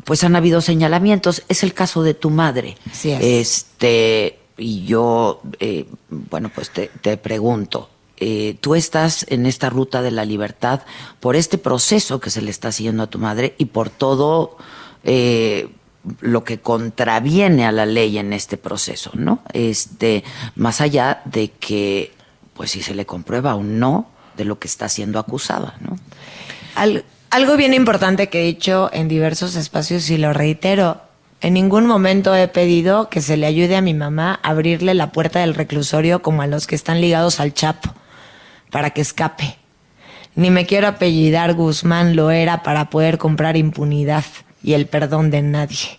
pues 0.04 0.22
han 0.24 0.36
habido 0.36 0.60
señalamientos. 0.60 1.42
Es 1.48 1.62
el 1.62 1.74
caso 1.74 2.02
de 2.02 2.14
tu 2.14 2.30
madre. 2.30 2.76
Así 2.90 3.10
es. 3.10 3.22
Este, 3.22 4.38
y 4.56 4.84
yo, 4.84 5.40
eh, 5.58 5.86
bueno, 6.08 6.50
pues 6.54 6.70
te, 6.70 6.90
te 7.00 7.16
pregunto, 7.16 7.88
eh, 8.18 8.56
tú 8.60 8.74
estás 8.74 9.26
en 9.28 9.44
esta 9.44 9.70
ruta 9.70 10.00
de 10.00 10.12
la 10.12 10.24
libertad 10.24 10.82
por 11.18 11.34
este 11.34 11.58
proceso 11.58 12.20
que 12.20 12.30
se 12.30 12.42
le 12.42 12.50
está 12.50 12.68
haciendo 12.68 13.02
a 13.02 13.06
tu 13.08 13.18
madre 13.18 13.54
y 13.58 13.66
por 13.66 13.90
todo 13.90 14.56
eh, 15.02 15.68
lo 16.20 16.44
que 16.44 16.58
contraviene 16.60 17.66
a 17.66 17.72
la 17.72 17.86
ley 17.86 18.18
en 18.18 18.32
este 18.32 18.56
proceso, 18.56 19.10
¿no? 19.14 19.42
Este, 19.52 20.24
más 20.54 20.80
allá 20.80 21.22
de 21.24 21.50
que, 21.50 22.12
pues 22.54 22.72
si 22.72 22.82
se 22.82 22.94
le 22.94 23.06
comprueba 23.06 23.54
o 23.54 23.62
no 23.62 24.10
de 24.36 24.44
lo 24.44 24.58
que 24.58 24.68
está 24.68 24.88
siendo 24.88 25.18
acusada, 25.18 25.76
¿no? 25.80 25.96
Al- 26.74 27.04
algo 27.30 27.56
bien 27.56 27.74
importante 27.74 28.28
que 28.28 28.42
he 28.42 28.44
dicho 28.46 28.90
en 28.92 29.08
diversos 29.08 29.56
espacios 29.56 30.08
y 30.10 30.18
lo 30.18 30.32
reitero, 30.32 31.00
en 31.40 31.54
ningún 31.54 31.86
momento 31.86 32.34
he 32.34 32.48
pedido 32.48 33.08
que 33.08 33.20
se 33.20 33.36
le 33.36 33.46
ayude 33.46 33.76
a 33.76 33.80
mi 33.80 33.92
mamá 33.94 34.38
a 34.42 34.50
abrirle 34.50 34.94
la 34.94 35.10
puerta 35.10 35.40
del 35.40 35.54
reclusorio 35.54 36.22
como 36.22 36.42
a 36.42 36.46
los 36.46 36.66
que 36.66 36.74
están 36.74 37.00
ligados 37.00 37.40
al 37.40 37.52
Chapo, 37.54 37.92
para 38.70 38.90
que 38.90 39.00
escape. 39.00 39.56
Ni 40.36 40.50
me 40.50 40.66
quiero 40.66 40.88
apellidar 40.88 41.54
Guzmán 41.54 42.16
Loera 42.16 42.62
para 42.62 42.90
poder 42.90 43.18
comprar 43.18 43.56
impunidad 43.56 44.24
y 44.64 44.72
el 44.72 44.86
perdón 44.86 45.30
de 45.30 45.42
nadie. 45.42 45.98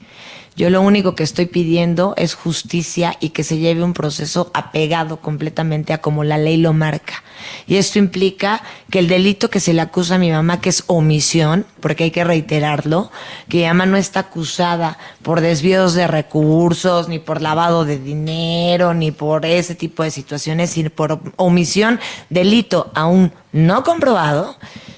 Yo 0.57 0.69
lo 0.69 0.81
único 0.81 1.15
que 1.15 1.23
estoy 1.23 1.47
pidiendo 1.47 2.13
es 2.15 2.33
justicia 2.33 3.17
y 3.19 3.29
que 3.29 3.43
se 3.43 3.57
lleve 3.57 3.83
un 3.83 3.93
proceso 3.93 4.51
apegado 4.53 5.17
completamente 5.17 5.91
a 5.91 5.97
como 5.97 6.23
la 6.23 6.37
ley 6.37 6.55
lo 6.55 6.71
marca. 6.71 7.25
Y 7.67 7.75
esto 7.75 7.99
implica 7.99 8.63
que 8.89 8.99
el 8.99 9.09
delito 9.09 9.49
que 9.49 9.59
se 9.59 9.73
le 9.73 9.81
acusa 9.81 10.15
a 10.15 10.17
mi 10.17 10.31
mamá, 10.31 10.61
que 10.61 10.69
es 10.69 10.85
omisión, 10.87 11.65
porque 11.81 12.05
hay 12.05 12.11
que 12.11 12.23
reiterarlo, 12.23 13.11
que 13.49 13.57
mi 13.57 13.63
mamá 13.65 13.85
no 13.85 13.97
está 13.97 14.21
acusada 14.21 14.97
por 15.23 15.41
desvíos 15.41 15.93
de 15.93 16.07
recursos, 16.07 17.09
ni 17.09 17.19
por 17.19 17.41
lavado 17.41 17.83
de 17.83 17.99
dinero, 17.99 18.93
ni 18.93 19.11
por 19.11 19.45
ese 19.45 19.75
tipo 19.75 20.03
de 20.03 20.11
situaciones, 20.11 20.69
sino 20.69 20.89
por 20.89 21.19
omisión, 21.35 21.99
delito 22.29 22.93
aún 22.95 23.33
no 23.55 23.83
comprobado, 23.83 24.57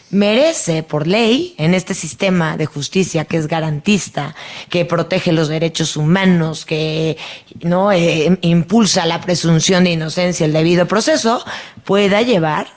merece 0.09 0.83
por 0.83 1.05
ley 1.05 1.53
en 1.57 1.73
este 1.73 1.93
sistema 1.93 2.57
de 2.57 2.65
justicia 2.65 3.25
que 3.25 3.37
es 3.37 3.47
garantista, 3.47 4.35
que 4.69 4.83
protege 4.83 5.31
los 5.31 5.47
derechos 5.47 5.95
humanos, 5.95 6.65
que 6.65 7.17
no 7.61 7.91
Eh, 7.91 8.37
impulsa 8.41 9.05
la 9.05 9.21
presunción 9.21 9.83
de 9.83 9.91
inocencia, 9.91 10.45
el 10.45 10.53
debido 10.53 10.87
proceso, 10.87 11.43
pueda 11.83 12.21
llevar 12.23 12.67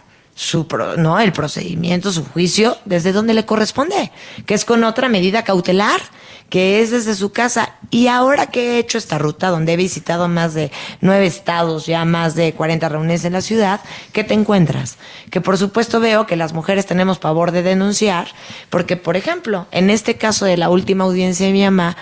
su 0.40 0.66
pro- 0.66 0.96
no 0.96 1.20
el 1.20 1.32
procedimiento, 1.32 2.10
su 2.10 2.24
juicio 2.24 2.78
desde 2.86 3.12
donde 3.12 3.34
le 3.34 3.44
corresponde, 3.44 4.10
que 4.46 4.54
es 4.54 4.64
con 4.64 4.84
otra 4.84 5.10
medida 5.10 5.44
cautelar, 5.44 6.00
que 6.48 6.80
es 6.80 6.90
desde 6.90 7.14
su 7.14 7.30
casa. 7.30 7.74
Y 7.90 8.06
ahora 8.06 8.46
que 8.46 8.70
he 8.70 8.78
hecho 8.78 8.96
esta 8.96 9.18
ruta, 9.18 9.50
donde 9.50 9.74
he 9.74 9.76
visitado 9.76 10.28
más 10.28 10.54
de 10.54 10.72
nueve 11.02 11.26
estados, 11.26 11.84
ya 11.84 12.06
más 12.06 12.34
de 12.36 12.54
40 12.54 12.88
reuniones 12.88 13.26
en 13.26 13.34
la 13.34 13.42
ciudad, 13.42 13.80
¿qué 14.14 14.24
te 14.24 14.32
encuentras? 14.32 14.96
Que 15.30 15.42
por 15.42 15.58
supuesto 15.58 16.00
veo 16.00 16.26
que 16.26 16.36
las 16.36 16.54
mujeres 16.54 16.86
tenemos 16.86 17.18
pavor 17.18 17.52
de 17.52 17.62
denunciar, 17.62 18.28
porque 18.70 18.96
por 18.96 19.18
ejemplo, 19.18 19.66
en 19.72 19.90
este 19.90 20.16
caso 20.16 20.46
de 20.46 20.56
la 20.56 20.70
última 20.70 21.04
audiencia 21.04 21.44
de 21.46 21.52
mi 21.52 21.64
mamá, 21.64 21.98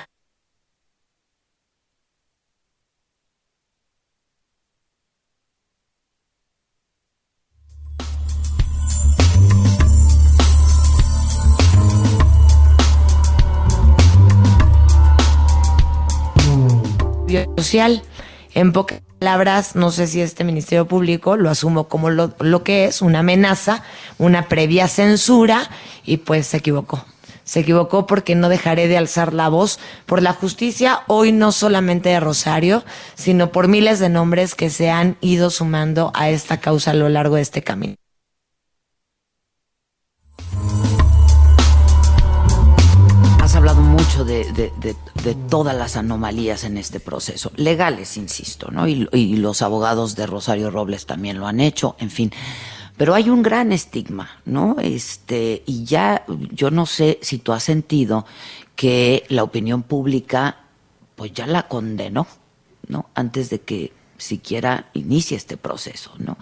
social. 17.56 18.02
En 18.54 18.72
pocas 18.72 19.00
palabras, 19.18 19.76
no 19.76 19.90
sé 19.90 20.06
si 20.06 20.20
este 20.20 20.44
Ministerio 20.44 20.86
Público 20.86 21.36
lo 21.36 21.50
asumo 21.50 21.88
como 21.88 22.10
lo, 22.10 22.34
lo 22.40 22.64
que 22.64 22.86
es, 22.86 23.02
una 23.02 23.20
amenaza, 23.20 23.82
una 24.18 24.48
previa 24.48 24.88
censura, 24.88 25.70
y 26.04 26.18
pues 26.18 26.46
se 26.46 26.58
equivocó. 26.58 27.04
Se 27.44 27.60
equivocó 27.60 28.06
porque 28.06 28.34
no 28.34 28.48
dejaré 28.48 28.88
de 28.88 28.98
alzar 28.98 29.32
la 29.32 29.48
voz 29.48 29.78
por 30.06 30.22
la 30.22 30.34
justicia, 30.34 31.00
hoy 31.06 31.32
no 31.32 31.50
solamente 31.50 32.10
de 32.10 32.20
Rosario, 32.20 32.84
sino 33.14 33.52
por 33.52 33.68
miles 33.68 33.98
de 33.98 34.10
nombres 34.10 34.54
que 34.54 34.68
se 34.68 34.90
han 34.90 35.16
ido 35.20 35.48
sumando 35.50 36.10
a 36.14 36.28
esta 36.28 36.58
causa 36.58 36.90
a 36.90 36.94
lo 36.94 37.08
largo 37.08 37.36
de 37.36 37.42
este 37.42 37.62
camino. 37.62 37.94
Has 43.48 43.56
hablado 43.56 43.80
mucho 43.80 44.26
de, 44.26 44.44
de- 44.52 44.70
de- 44.78 45.34
todas 45.48 45.74
las 45.74 45.96
anomalías 45.96 46.64
en 46.64 46.76
este 46.76 47.00
proceso, 47.00 47.50
legales, 47.56 48.18
insisto, 48.18 48.70
¿no? 48.70 48.86
Y, 48.86 49.08
y 49.10 49.36
los 49.36 49.62
abogados 49.62 50.14
de 50.16 50.26
Rosario 50.26 50.70
Robles 50.70 51.06
también 51.06 51.38
lo 51.38 51.46
han 51.46 51.58
hecho, 51.60 51.96
en 51.98 52.10
fin. 52.10 52.30
Pero 52.98 53.14
hay 53.14 53.30
un 53.30 53.42
gran 53.42 53.72
estigma, 53.72 54.28
¿no? 54.44 54.76
Este, 54.78 55.62
y 55.64 55.84
ya 55.84 56.26
yo 56.52 56.70
no 56.70 56.84
sé 56.84 57.18
si 57.22 57.38
tú 57.38 57.54
has 57.54 57.62
sentido 57.62 58.26
que 58.76 59.24
la 59.30 59.44
opinión 59.44 59.82
pública, 59.82 60.56
pues 61.16 61.32
ya 61.32 61.46
la 61.46 61.68
condenó, 61.68 62.26
¿no? 62.86 63.08
Antes 63.14 63.48
de 63.48 63.62
que 63.62 63.94
siquiera 64.18 64.90
inicie 64.92 65.38
este 65.38 65.56
proceso, 65.56 66.12
¿no? 66.18 66.36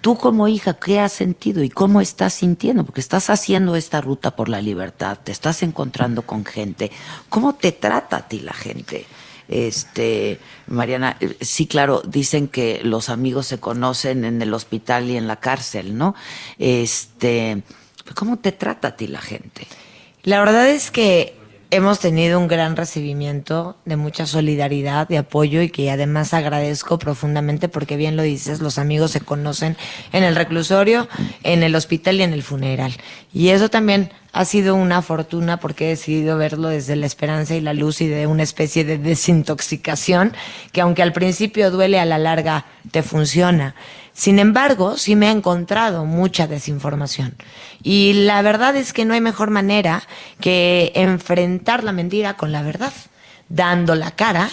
Tú 0.00 0.16
como 0.16 0.48
hija, 0.48 0.74
¿qué 0.74 0.98
has 0.98 1.12
sentido 1.12 1.62
y 1.62 1.68
cómo 1.68 2.00
estás 2.00 2.32
sintiendo? 2.34 2.84
Porque 2.84 3.00
estás 3.00 3.28
haciendo 3.28 3.76
esta 3.76 4.00
ruta 4.00 4.34
por 4.34 4.48
la 4.48 4.62
libertad, 4.62 5.18
te 5.22 5.30
estás 5.30 5.62
encontrando 5.62 6.22
con 6.22 6.44
gente. 6.44 6.90
¿Cómo 7.28 7.54
te 7.54 7.72
trata 7.72 8.16
a 8.16 8.28
ti 8.28 8.40
la 8.40 8.54
gente? 8.54 9.06
Este, 9.46 10.38
Mariana, 10.68 11.16
eh, 11.20 11.36
sí, 11.40 11.66
claro, 11.66 12.02
dicen 12.06 12.48
que 12.48 12.80
los 12.82 13.10
amigos 13.10 13.46
se 13.46 13.58
conocen 13.58 14.24
en 14.24 14.40
el 14.40 14.54
hospital 14.54 15.10
y 15.10 15.16
en 15.16 15.26
la 15.26 15.36
cárcel, 15.36 15.98
¿no? 15.98 16.14
Este, 16.58 17.62
¿cómo 18.14 18.38
te 18.38 18.52
trata 18.52 18.88
a 18.88 18.96
ti 18.96 19.06
la 19.06 19.20
gente? 19.20 19.66
La 20.22 20.38
verdad 20.38 20.68
es 20.68 20.90
que 20.90 21.39
hemos 21.70 22.00
tenido 22.00 22.38
un 22.38 22.48
gran 22.48 22.76
recibimiento 22.76 23.76
de 23.84 23.96
mucha 23.96 24.26
solidaridad, 24.26 25.08
de 25.08 25.18
apoyo 25.18 25.62
y 25.62 25.70
que 25.70 25.90
además 25.90 26.34
agradezco 26.34 26.98
profundamente 26.98 27.68
porque 27.68 27.96
bien 27.96 28.16
lo 28.16 28.22
dices, 28.22 28.60
los 28.60 28.78
amigos 28.78 29.12
se 29.12 29.20
conocen 29.20 29.76
en 30.12 30.24
el 30.24 30.34
reclusorio, 30.34 31.08
en 31.42 31.62
el 31.62 31.74
hospital 31.74 32.16
y 32.16 32.22
en 32.22 32.32
el 32.32 32.42
funeral. 32.42 32.92
Y 33.32 33.50
eso 33.50 33.68
también 33.68 34.10
ha 34.32 34.44
sido 34.44 34.74
una 34.74 35.02
fortuna 35.02 35.58
porque 35.58 35.86
he 35.86 35.88
decidido 35.90 36.36
verlo 36.38 36.68
desde 36.68 36.96
la 36.96 37.06
esperanza 37.06 37.54
y 37.54 37.60
la 37.60 37.74
luz 37.74 38.00
y 38.00 38.08
de 38.08 38.26
una 38.26 38.42
especie 38.42 38.84
de 38.84 38.98
desintoxicación 38.98 40.32
que 40.72 40.80
aunque 40.80 41.02
al 41.02 41.12
principio 41.12 41.70
duele 41.70 42.00
a 42.00 42.04
la 42.04 42.18
larga 42.18 42.66
te 42.90 43.02
funciona. 43.02 43.74
Sin 44.20 44.38
embargo, 44.38 44.98
sí 44.98 45.16
me 45.16 45.28
ha 45.28 45.30
encontrado 45.30 46.04
mucha 46.04 46.46
desinformación. 46.46 47.36
Y 47.82 48.12
la 48.12 48.42
verdad 48.42 48.76
es 48.76 48.92
que 48.92 49.06
no 49.06 49.14
hay 49.14 49.22
mejor 49.22 49.48
manera 49.48 50.02
que 50.42 50.92
enfrentar 50.94 51.84
la 51.84 51.92
mentira 51.92 52.36
con 52.36 52.52
la 52.52 52.60
verdad, 52.60 52.92
dando 53.48 53.94
la 53.94 54.10
cara, 54.10 54.50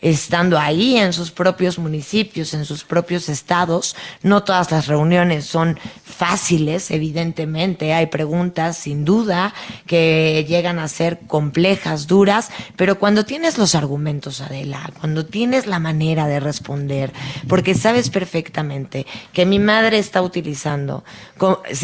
estando 0.00 0.58
ahí 0.58 0.96
en 0.96 1.12
sus 1.12 1.30
propios 1.30 1.78
municipios, 1.78 2.54
en 2.54 2.64
sus 2.64 2.84
propios 2.84 3.28
estados. 3.28 3.96
No 4.22 4.44
todas 4.44 4.70
las 4.70 4.86
reuniones 4.86 5.44
son 5.46 5.78
fáciles, 6.04 6.90
evidentemente. 6.90 7.92
Hay 7.92 8.06
preguntas, 8.06 8.76
sin 8.76 9.04
duda, 9.04 9.54
que 9.86 10.44
llegan 10.48 10.78
a 10.78 10.88
ser 10.88 11.20
complejas, 11.26 12.06
duras, 12.06 12.50
pero 12.76 12.98
cuando 12.98 13.24
tienes 13.24 13.58
los 13.58 13.74
argumentos, 13.74 14.40
Adela, 14.40 14.90
cuando 15.00 15.26
tienes 15.26 15.66
la 15.66 15.78
manera 15.78 16.26
de 16.26 16.40
responder, 16.40 17.12
porque 17.48 17.74
sabes 17.74 18.10
perfectamente 18.10 19.06
que 19.32 19.46
mi 19.46 19.58
madre 19.58 19.98
está 19.98 20.22
utilizando, 20.22 21.04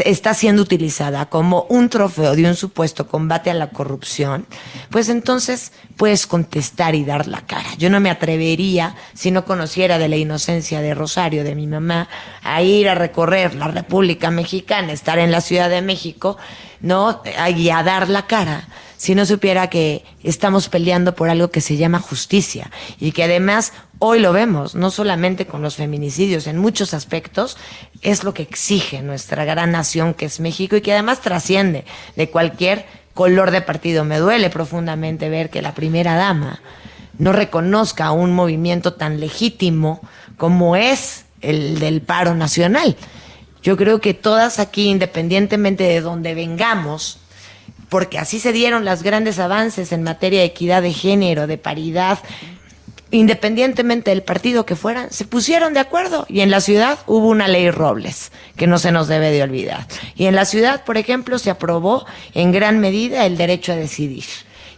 está 0.05 0.35
siendo 0.35 0.63
utilizada 0.63 1.27
como 1.27 1.67
un 1.69 1.89
trofeo 1.89 2.35
de 2.37 2.45
un 2.45 2.55
supuesto 2.55 3.07
combate 3.07 3.51
a 3.51 3.55
la 3.55 3.71
corrupción, 3.71 4.47
pues 4.91 5.09
entonces 5.09 5.73
puedes 5.97 6.27
contestar 6.27 6.95
y 6.95 7.05
dar 7.05 7.27
la 7.27 7.43
cara. 7.43 7.69
Yo 7.79 7.91
no 7.91 8.01
me 8.05 8.11
atrevería, 8.11 8.97
si 9.15 9.31
no 9.31 9.47
conociera 9.47 9.99
de 9.99 10.11
la 10.11 10.17
inocencia 10.17 10.83
de 10.83 10.93
Rosario, 10.93 11.43
de 11.43 11.55
mi 11.55 11.67
mamá, 11.67 12.07
a 12.43 12.61
ir 12.61 12.87
a 12.87 12.95
recorrer 12.95 13.55
la 13.55 13.69
República 13.69 14.31
Mexicana, 14.31 14.93
estar 14.93 15.19
en 15.19 15.33
la 15.33 15.41
Ciudad 15.41 15.71
de 15.71 15.81
México, 15.81 16.37
¿no? 16.83 17.23
A 17.39 17.83
dar 17.83 18.11
la 18.11 18.27
cara, 18.27 18.69
si 18.99 19.15
no 19.15 19.25
supiera 19.25 19.71
que 19.71 20.05
estamos 20.23 20.69
peleando 20.69 21.15
por 21.15 21.31
algo 21.31 21.51
que 21.51 21.63
se 21.63 21.79
llama 21.79 21.99
justicia 21.99 22.71
y 23.01 23.13
que 23.13 23.25
además 23.25 23.73
hoy 24.01 24.21
lo 24.21 24.35
vemos, 24.35 24.75
no 24.75 24.91
solamente 24.91 25.47
con 25.47 25.63
los 25.63 25.77
feminicidios, 25.77 26.47
en 26.47 26.59
muchos 26.59 26.93
aspectos, 26.93 27.57
es 28.03 28.23
lo 28.23 28.35
que 28.35 28.43
exige 28.43 29.01
nuestra 29.01 29.47
gran 29.47 29.73
nación 29.73 30.13
que 30.13 30.27
es 30.27 30.41
México 30.41 30.77
y 30.77 30.83
que 30.83 30.93
además 30.93 31.23
trasciende 31.23 31.87
de 32.17 32.29
cualquier 32.29 32.85
color 33.15 33.51
de 33.51 33.63
partido. 33.63 34.05
Me 34.05 34.19
duele 34.19 34.51
profundamente 34.51 35.31
ver 35.31 35.49
que 35.49 35.63
la 35.63 35.75
primera 35.75 36.17
dama 36.17 36.61
no 37.19 37.33
reconozca 37.33 38.11
un 38.13 38.33
movimiento 38.33 38.95
tan 38.95 39.21
legítimo 39.21 40.01
como 40.37 40.77
es 40.77 41.25
el 41.41 41.79
del 41.79 42.01
paro 42.01 42.35
nacional. 42.35 42.97
Yo 43.63 43.77
creo 43.77 44.01
que 44.01 44.15
todas 44.15 44.59
aquí, 44.59 44.89
independientemente 44.89 45.85
de 45.85 46.01
donde 46.01 46.35
vengamos, 46.35 47.19
porque 47.89 48.19
así 48.19 48.41
se 48.41 48.53
dieron 48.53 48.85
los 48.85 49.03
grandes 49.03 49.39
avances 49.39 49.93
en 49.93 50.03
materia 50.03 50.41
de 50.41 50.47
equidad 50.47 50.83
de 50.83 50.93
género, 50.93 51.47
de 51.47 51.59
paridad, 51.59 52.19
independientemente 53.11 54.11
del 54.11 54.23
partido 54.23 54.67
que 54.67 54.77
fueran, 54.77 55.13
se 55.13 55.25
pusieron 55.25 55.75
de 55.75 55.81
acuerdo. 55.81 56.27
Y 56.29 56.41
en 56.41 56.51
la 56.51 56.61
ciudad 56.61 56.99
hubo 57.07 57.29
una 57.29 57.49
ley 57.49 57.71
Robles, 57.71 58.33
que 58.57 58.67
no 58.67 58.79
se 58.79 58.93
nos 58.93 59.09
debe 59.09 59.31
de 59.31 59.43
olvidar. 59.43 59.87
Y 60.17 60.27
en 60.27 60.35
la 60.35 60.45
ciudad, 60.45 60.85
por 60.85 60.97
ejemplo, 60.97 61.39
se 61.39 61.51
aprobó 61.51 62.05
en 62.35 62.53
gran 62.53 62.81
medida 62.81 63.27
el 63.27 63.37
derecho 63.37 63.73
a 63.73 63.77
decidir. 63.77 64.25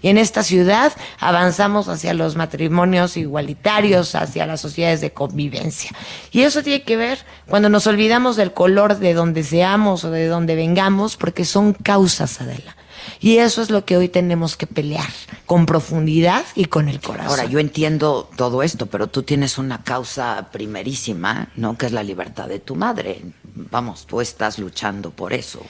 Y 0.07 0.09
en 0.09 0.19
esta 0.19 0.45
ciudad 0.45 0.93
avanzamos 1.19 1.89
hacia 1.89 2.15
los 2.15 2.37
matrimonios 2.37 3.17
igualitarios, 3.17 4.15
hacia 4.15 4.47
las 4.47 4.61
sociedades 4.61 5.01
de 5.01 5.13
convivencia. 5.13 5.91
Y 6.31 6.43
eso 6.43 6.63
tiene 6.63 6.85
que 6.85 6.97
ver 6.97 7.19
cuando 7.49 7.69
nos 7.69 7.89
olvidamos 7.89 8.37
del 8.37 8.53
color 8.53 9.01
de 9.01 9.15
donde 9.15 9.43
seamos 9.43 10.05
o 10.05 10.13
de 10.13 10.29
donde 10.29 10.55
vengamos, 10.55 11.17
porque 11.17 11.45
son 11.45 11.73
causas, 11.73 12.41
Adela. 12.41 12.77
Y 13.21 13.39
eso 13.39 13.63
es 13.63 13.71
lo 13.71 13.85
que 13.85 13.97
hoy 13.97 14.09
tenemos 14.09 14.57
que 14.57 14.67
pelear, 14.67 15.09
con 15.47 15.67
profundidad 15.67 16.45
y 16.55 16.67
con 16.67 16.89
el 16.89 17.01
corazón. 17.01 17.31
Ahora, 17.31 17.45
yo 17.47 17.59
entiendo 17.59 18.29
todo 18.37 18.63
esto, 18.63 18.87
pero 18.87 19.07
tú 19.07 19.23
tienes 19.23 19.59
una 19.59 19.83
causa 19.83 20.49
primerísima, 20.53 21.49
¿no? 21.57 21.77
Que 21.77 21.87
es 21.87 21.93
la 21.93 22.03
libertad 22.03 22.49
de 22.49 22.59
tu 22.59 22.75
madre. 22.75 23.23
Vamos, 23.55 24.07
tú 24.07 24.21
estás 24.21 24.59
luchando 24.59 25.11
por 25.11 25.33
eso. 25.33 25.61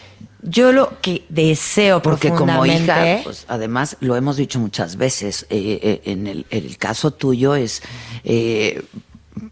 Yo 0.43 0.71
lo 0.71 1.01
que 1.01 1.25
deseo 1.29 2.03
Porque 2.03 2.31
como 2.31 2.65
hija, 2.67 3.21
pues 3.25 3.47
además 3.49 3.97
lo 4.01 4.15
hemos 4.17 4.37
dicho 4.37 4.61
muchas 4.61 4.97
veces, 4.97 5.45
eh, 5.51 5.81
eh, 5.83 6.03
en 6.05 6.27
el, 6.29 6.47
el 6.51 6.79
caso 6.79 7.11
tuyo 7.11 7.57
es 7.57 7.83
eh, 8.23 8.85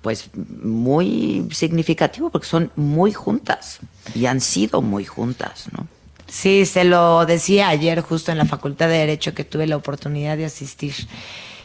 pues 0.02 0.30
muy 0.34 1.48
significativo 1.50 2.30
porque 2.30 2.46
son 2.46 2.70
muy 2.76 3.12
juntas 3.12 3.80
y 4.14 4.26
han 4.26 4.40
sido 4.40 4.82
muy 4.82 5.04
juntas, 5.04 5.66
¿no? 5.72 5.88
Sí, 6.34 6.66
se 6.66 6.82
lo 6.82 7.24
decía 7.26 7.68
ayer 7.68 8.00
justo 8.00 8.32
en 8.32 8.38
la 8.38 8.44
Facultad 8.44 8.88
de 8.88 8.98
Derecho 8.98 9.34
que 9.34 9.44
tuve 9.44 9.68
la 9.68 9.76
oportunidad 9.76 10.36
de 10.36 10.44
asistir. 10.44 10.92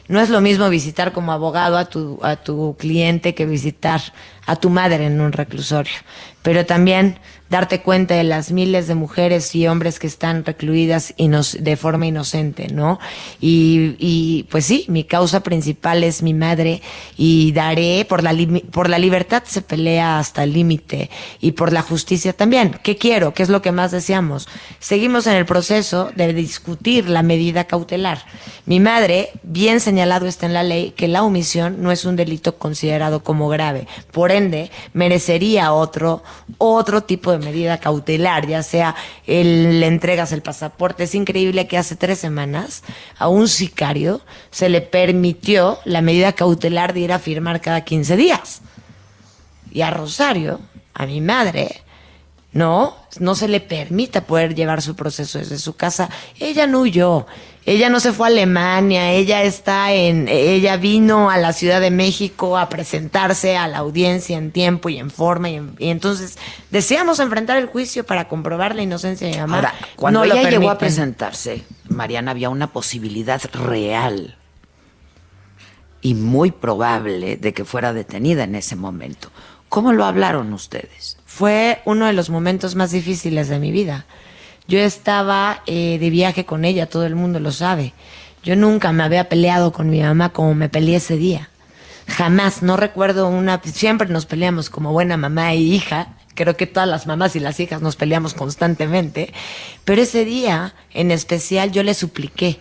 No 0.07 0.21
es 0.21 0.29
lo 0.29 0.41
mismo 0.41 0.69
visitar 0.69 1.11
como 1.11 1.31
abogado 1.31 1.75
a 1.75 1.85
tu, 1.85 2.19
a 2.21 2.35
tu 2.35 2.75
cliente 2.77 3.33
que 3.33 3.47
visitar 3.47 3.99
a 4.45 4.55
tu 4.57 4.69
madre 4.69 5.07
en 5.07 5.21
un 5.21 5.31
reclusorio, 5.31 5.95
pero 6.43 6.67
también 6.67 7.17
darte 7.49 7.81
cuenta 7.81 8.15
de 8.15 8.23
las 8.23 8.51
miles 8.51 8.87
de 8.87 8.95
mujeres 8.95 9.55
y 9.55 9.67
hombres 9.67 9.99
que 9.99 10.07
están 10.07 10.45
recluidas 10.45 11.13
de 11.17 11.77
forma 11.77 12.05
inocente, 12.05 12.67
¿no? 12.67 12.99
Y, 13.41 14.45
pues 14.49 14.65
sí, 14.65 14.85
mi 14.87 15.03
causa 15.03 15.41
principal 15.41 16.03
es 16.03 16.21
mi 16.21 16.33
madre 16.33 16.81
y 17.17 17.51
daré, 17.51 18.05
por 18.07 18.23
la, 18.23 18.35
por 18.71 18.89
la 18.89 18.99
libertad 18.99 19.43
se 19.45 19.61
pelea 19.61 20.19
hasta 20.19 20.43
el 20.43 20.53
límite 20.53 21.09
y 21.39 21.53
por 21.53 21.73
la 21.73 21.81
justicia 21.81 22.33
también. 22.33 22.79
¿Qué 22.83 22.97
quiero? 22.97 23.33
¿Qué 23.33 23.43
es 23.43 23.49
lo 23.49 23.61
que 23.61 23.71
más 23.71 23.91
deseamos? 23.91 24.47
Seguimos 24.79 25.27
en 25.27 25.33
el 25.33 25.45
proceso 25.45 26.11
de 26.15 26.33
discutir 26.33 27.09
la 27.09 27.23
medida 27.23 27.65
cautelar. 27.65 28.25
Mi 28.65 28.79
madre, 28.79 29.31
bien 29.43 29.79
señalado 29.79 30.27
está 30.27 30.45
en 30.45 30.53
la 30.53 30.63
ley 30.63 30.91
que 30.91 31.07
la 31.07 31.23
omisión 31.23 31.81
no 31.81 31.91
es 31.91 32.05
un 32.05 32.15
delito 32.15 32.57
considerado 32.57 33.23
como 33.23 33.49
grave. 33.49 33.87
Por 34.11 34.31
ende, 34.31 34.69
merecería 34.93 35.73
otro, 35.73 36.23
otro 36.57 37.01
tipo 37.01 37.31
de 37.31 37.38
medida 37.39 37.79
cautelar, 37.79 38.47
ya 38.47 38.63
sea 38.63 38.95
el, 39.25 39.79
le 39.79 39.87
entregas 39.87 40.31
el 40.31 40.41
pasaporte. 40.41 41.03
Es 41.03 41.15
increíble 41.15 41.67
que 41.67 41.77
hace 41.77 41.95
tres 41.95 42.19
semanas 42.19 42.83
a 43.17 43.27
un 43.27 43.47
sicario 43.47 44.21
se 44.51 44.69
le 44.69 44.81
permitió 44.81 45.79
la 45.85 46.01
medida 46.01 46.33
cautelar 46.33 46.93
de 46.93 47.01
ir 47.01 47.13
a 47.13 47.19
firmar 47.19 47.61
cada 47.61 47.81
15 47.81 48.15
días. 48.15 48.61
Y 49.71 49.81
a 49.81 49.91
Rosario, 49.91 50.59
a 50.93 51.05
mi 51.05 51.21
madre, 51.21 51.81
no, 52.51 52.95
no 53.19 53.35
se 53.35 53.47
le 53.47 53.59
permita 53.59 54.21
poder 54.21 54.55
llevar 54.55 54.81
su 54.81 54.95
proceso 54.95 55.37
desde 55.37 55.59
su 55.59 55.75
casa. 55.75 56.09
Ella 56.39 56.65
no 56.65 56.81
huyó, 56.81 57.27
ella 57.65 57.89
no 57.89 57.99
se 57.99 58.11
fue 58.11 58.25
a 58.25 58.31
Alemania, 58.31 59.11
ella 59.11 59.43
está 59.43 59.93
en, 59.93 60.27
ella 60.27 60.75
vino 60.77 61.29
a 61.29 61.37
la 61.37 61.53
Ciudad 61.53 61.79
de 61.79 61.91
México 61.91 62.57
a 62.57 62.67
presentarse 62.67 63.55
a 63.55 63.67
la 63.67 63.77
audiencia 63.77 64.35
en 64.35 64.51
tiempo 64.51 64.89
y 64.89 64.97
en 64.97 65.11
forma 65.11 65.51
y, 65.51 65.61
entonces 65.79 66.39
deseamos 66.71 67.19
enfrentar 67.19 67.57
el 67.57 67.67
juicio 67.67 68.03
para 68.03 68.27
comprobar 68.27 68.75
la 68.75 68.81
inocencia 68.81 69.27
de 69.27 69.33
mi 69.33 69.39
mamá. 69.39 69.57
Ahora, 69.57 69.75
cuando 69.95 70.23
ella 70.23 70.49
llegó 70.49 70.71
a 70.71 70.79
presentarse, 70.79 71.63
Mariana, 71.87 72.31
había 72.31 72.49
una 72.49 72.73
posibilidad 72.73 73.41
real 73.53 74.37
y 76.01 76.15
muy 76.15 76.49
probable 76.49 77.37
de 77.37 77.53
que 77.53 77.65
fuera 77.65 77.93
detenida 77.93 78.45
en 78.45 78.55
ese 78.55 78.75
momento. 78.75 79.29
¿Cómo 79.67 79.93
lo 79.93 80.05
hablaron 80.05 80.51
ustedes? 80.53 81.18
Fue 81.39 81.81
uno 81.85 82.05
de 82.05 82.11
los 82.11 82.29
momentos 82.29 82.75
más 82.75 82.91
difíciles 82.91 83.47
de 83.47 83.59
mi 83.59 83.71
vida. 83.71 84.05
Yo 84.67 84.77
estaba 84.77 85.63
eh, 85.67 85.97
de 85.97 86.09
viaje 86.09 86.43
con 86.43 86.65
ella, 86.65 86.89
todo 86.89 87.05
el 87.05 87.15
mundo 87.15 87.39
lo 87.39 87.53
sabe. 87.53 87.93
Yo 88.43 88.57
nunca 88.57 88.91
me 88.91 89.03
había 89.03 89.29
peleado 89.29 89.71
con 89.71 89.89
mi 89.89 90.01
mamá 90.01 90.33
como 90.33 90.53
me 90.53 90.67
peleé 90.67 90.97
ese 90.97 91.15
día. 91.15 91.47
Jamás, 92.09 92.61
no 92.61 92.75
recuerdo 92.75 93.29
una... 93.29 93.61
Siempre 93.63 94.09
nos 94.09 94.25
peleamos 94.25 94.69
como 94.69 94.91
buena 94.91 95.15
mamá 95.15 95.53
e 95.53 95.59
hija. 95.59 96.17
Creo 96.35 96.57
que 96.57 96.67
todas 96.67 96.89
las 96.89 97.07
mamás 97.07 97.37
y 97.37 97.39
las 97.39 97.57
hijas 97.61 97.81
nos 97.81 97.95
peleamos 97.95 98.33
constantemente. 98.33 99.33
Pero 99.85 100.01
ese 100.01 100.25
día, 100.25 100.73
en 100.91 101.09
especial, 101.09 101.71
yo 101.71 101.83
le 101.83 101.93
supliqué, 101.93 102.59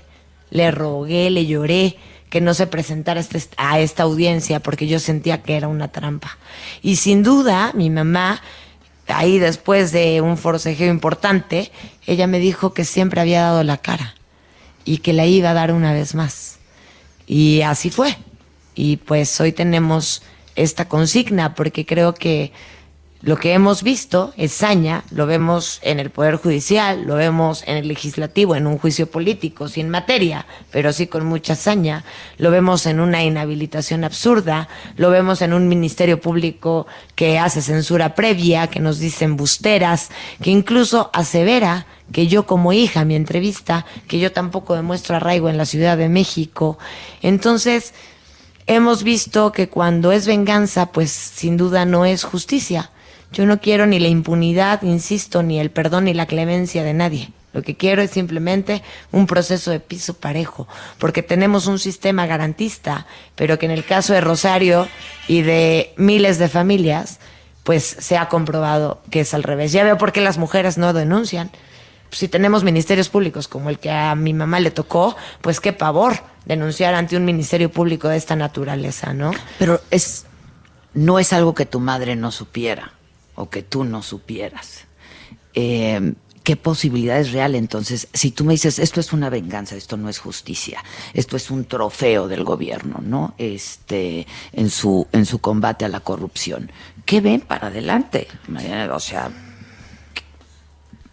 le 0.50 0.70
rogué, 0.70 1.30
le 1.30 1.46
lloré 1.46 1.96
que 2.30 2.40
no 2.40 2.54
se 2.54 2.68
presentara 2.68 3.18
este, 3.18 3.42
a 3.56 3.80
esta 3.80 4.04
audiencia 4.04 4.60
porque 4.60 4.86
yo 4.86 5.00
sentía 5.00 5.42
que 5.42 5.56
era 5.56 5.66
una 5.66 5.88
trampa. 5.88 6.38
Y 6.80 6.94
sin 6.94 7.24
duda, 7.24 7.72
mi 7.74 7.90
mamá, 7.90 8.40
ahí 9.08 9.38
después 9.38 9.92
de 9.92 10.20
un 10.20 10.36
forcejeo 10.36 10.90
importante, 10.90 11.70
ella 12.06 12.26
me 12.26 12.38
dijo 12.38 12.74
que 12.74 12.84
siempre 12.84 13.20
había 13.20 13.42
dado 13.42 13.62
la 13.64 13.78
cara 13.78 14.14
y 14.84 14.98
que 14.98 15.12
la 15.12 15.26
iba 15.26 15.50
a 15.50 15.54
dar 15.54 15.72
una 15.72 15.92
vez 15.92 16.14
más. 16.14 16.58
Y 17.26 17.62
así 17.62 17.90
fue. 17.90 18.16
Y 18.74 18.96
pues 18.96 19.40
hoy 19.40 19.52
tenemos 19.52 20.22
esta 20.56 20.88
consigna 20.88 21.54
porque 21.54 21.84
creo 21.84 22.14
que 22.14 22.52
lo 23.20 23.36
que 23.36 23.52
hemos 23.52 23.82
visto 23.82 24.32
es 24.36 24.52
saña, 24.52 25.02
lo 25.10 25.26
vemos 25.26 25.80
en 25.82 25.98
el 25.98 26.10
Poder 26.10 26.36
Judicial, 26.36 27.02
lo 27.04 27.16
vemos 27.16 27.64
en 27.66 27.76
el 27.76 27.88
Legislativo, 27.88 28.54
en 28.54 28.68
un 28.68 28.78
juicio 28.78 29.10
político, 29.10 29.66
sin 29.66 29.88
materia, 29.88 30.46
pero 30.70 30.92
sí 30.92 31.08
con 31.08 31.26
mucha 31.26 31.56
saña, 31.56 32.04
lo 32.36 32.52
vemos 32.52 32.86
en 32.86 33.00
una 33.00 33.24
inhabilitación 33.24 34.04
absurda, 34.04 34.68
lo 34.96 35.10
vemos 35.10 35.42
en 35.42 35.52
un 35.52 35.66
Ministerio 35.66 36.20
Público 36.20 36.86
que 37.16 37.40
hace 37.40 37.60
censura 37.60 38.14
previa, 38.14 38.68
que 38.68 38.78
nos 38.78 39.00
dicen 39.00 39.36
busteras, 39.36 40.10
que 40.40 40.50
incluso 40.50 41.10
asevera 41.12 41.86
que 42.12 42.28
yo 42.28 42.46
como 42.46 42.72
hija, 42.72 43.04
mi 43.04 43.16
entrevista, 43.16 43.84
que 44.06 44.20
yo 44.20 44.30
tampoco 44.30 44.76
demuestro 44.76 45.16
arraigo 45.16 45.48
en 45.48 45.58
la 45.58 45.66
Ciudad 45.66 45.98
de 45.98 46.08
México. 46.08 46.78
Entonces, 47.20 47.94
hemos 48.68 49.02
visto 49.02 49.50
que 49.50 49.68
cuando 49.68 50.12
es 50.12 50.24
venganza, 50.28 50.92
pues 50.92 51.10
sin 51.10 51.56
duda 51.56 51.84
no 51.84 52.04
es 52.04 52.22
justicia 52.22 52.92
yo 53.32 53.46
no 53.46 53.60
quiero 53.60 53.86
ni 53.86 53.98
la 53.98 54.08
impunidad, 54.08 54.82
insisto, 54.82 55.42
ni 55.42 55.60
el 55.60 55.70
perdón 55.70 56.04
ni 56.04 56.14
la 56.14 56.26
clemencia 56.26 56.82
de 56.82 56.94
nadie. 56.94 57.30
Lo 57.52 57.62
que 57.62 57.76
quiero 57.76 58.02
es 58.02 58.10
simplemente 58.10 58.82
un 59.10 59.26
proceso 59.26 59.70
de 59.70 59.80
piso 59.80 60.14
parejo, 60.14 60.68
porque 60.98 61.22
tenemos 61.22 61.66
un 61.66 61.78
sistema 61.78 62.26
garantista, 62.26 63.06
pero 63.36 63.58
que 63.58 63.66
en 63.66 63.72
el 63.72 63.84
caso 63.84 64.12
de 64.12 64.20
Rosario 64.20 64.86
y 65.28 65.42
de 65.42 65.92
miles 65.96 66.38
de 66.38 66.48
familias, 66.48 67.20
pues 67.64 67.84
se 67.84 68.16
ha 68.16 68.28
comprobado 68.28 69.00
que 69.10 69.20
es 69.20 69.34
al 69.34 69.42
revés. 69.42 69.72
Ya 69.72 69.84
veo 69.84 69.98
por 69.98 70.12
qué 70.12 70.20
las 70.20 70.38
mujeres 70.38 70.78
no 70.78 70.92
denuncian. 70.92 71.50
Si 72.10 72.28
tenemos 72.28 72.64
ministerios 72.64 73.08
públicos 73.08 73.48
como 73.48 73.68
el 73.70 73.78
que 73.78 73.90
a 73.90 74.14
mi 74.14 74.32
mamá 74.32 74.60
le 74.60 74.70
tocó, 74.70 75.16
pues 75.42 75.60
qué 75.60 75.72
pavor 75.74 76.20
denunciar 76.46 76.94
ante 76.94 77.16
un 77.16 77.26
ministerio 77.26 77.70
público 77.70 78.08
de 78.08 78.16
esta 78.16 78.36
naturaleza, 78.36 79.12
¿no? 79.12 79.32
Pero 79.58 79.80
es 79.90 80.24
no 80.94 81.18
es 81.18 81.34
algo 81.34 81.54
que 81.54 81.66
tu 81.66 81.80
madre 81.80 82.16
no 82.16 82.30
supiera 82.30 82.92
o 83.38 83.48
que 83.48 83.62
tú 83.62 83.84
no 83.84 84.02
supieras. 84.02 84.84
Eh, 85.54 86.14
¿Qué 86.42 86.56
posibilidad 86.56 87.20
es 87.20 87.32
real 87.32 87.54
entonces? 87.54 88.08
Si 88.14 88.30
tú 88.30 88.44
me 88.44 88.54
dices, 88.54 88.78
esto 88.78 89.00
es 89.00 89.12
una 89.12 89.28
venganza, 89.28 89.76
esto 89.76 89.96
no 89.96 90.08
es 90.08 90.18
justicia, 90.18 90.82
esto 91.12 91.36
es 91.36 91.50
un 91.50 91.66
trofeo 91.66 92.26
del 92.26 92.42
gobierno, 92.42 93.00
¿no? 93.02 93.34
Este, 93.36 94.26
en 94.52 94.70
su, 94.70 95.06
en 95.12 95.26
su 95.26 95.40
combate 95.40 95.84
a 95.84 95.88
la 95.88 96.00
corrupción. 96.00 96.72
¿Qué 97.04 97.20
ven 97.20 97.42
para 97.42 97.66
adelante? 97.66 98.28
O 98.92 99.00
sea, 99.00 99.30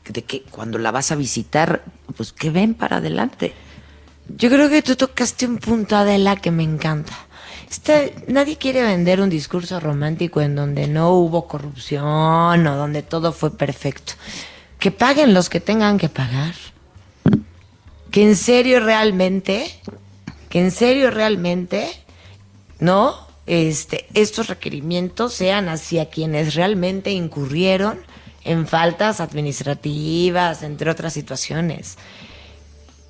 de 0.08 0.24
que 0.24 0.44
cuando 0.44 0.78
la 0.78 0.92
vas 0.92 1.12
a 1.12 1.16
visitar, 1.16 1.84
pues, 2.16 2.32
¿qué 2.32 2.50
ven 2.50 2.74
para 2.74 2.98
adelante? 2.98 3.54
Yo 4.30 4.50
creo 4.50 4.70
que 4.70 4.82
tú 4.82 4.96
tocaste 4.96 5.46
un 5.46 5.58
punto, 5.58 5.98
Adela, 5.98 6.38
que 6.38 6.50
me 6.50 6.64
encanta 6.64 7.25
nadie 8.28 8.58
quiere 8.58 8.82
vender 8.82 9.22
un 9.22 9.30
discurso 9.30 9.80
romántico 9.80 10.42
en 10.42 10.56
donde 10.56 10.88
no 10.88 11.12
hubo 11.12 11.48
corrupción 11.48 12.68
o 12.68 12.76
donde 12.76 13.04
todo 13.04 13.32
fue 13.32 13.56
perfecto. 13.56 14.14
Que 14.80 14.92
paguen 14.92 15.34
los 15.34 15.50
que 15.50 15.60
tengan 15.60 15.98
que 15.98 16.10
pagar. 16.10 16.54
Que 18.12 18.24
en 18.24 18.36
serio 18.36 18.80
realmente, 18.80 19.68
que 20.50 20.60
en 20.60 20.72
serio 20.72 21.12
realmente, 21.12 21.90
¿no? 22.80 23.16
Este, 23.48 24.08
estos 24.14 24.48
requerimientos 24.48 25.34
sean 25.34 25.70
hacia 25.70 26.10
quienes 26.10 26.56
realmente 26.56 27.12
incurrieron 27.12 28.00
en 28.44 28.68
faltas 28.68 29.20
administrativas, 29.20 30.64
entre 30.64 30.90
otras 30.90 31.14
situaciones. 31.14 31.98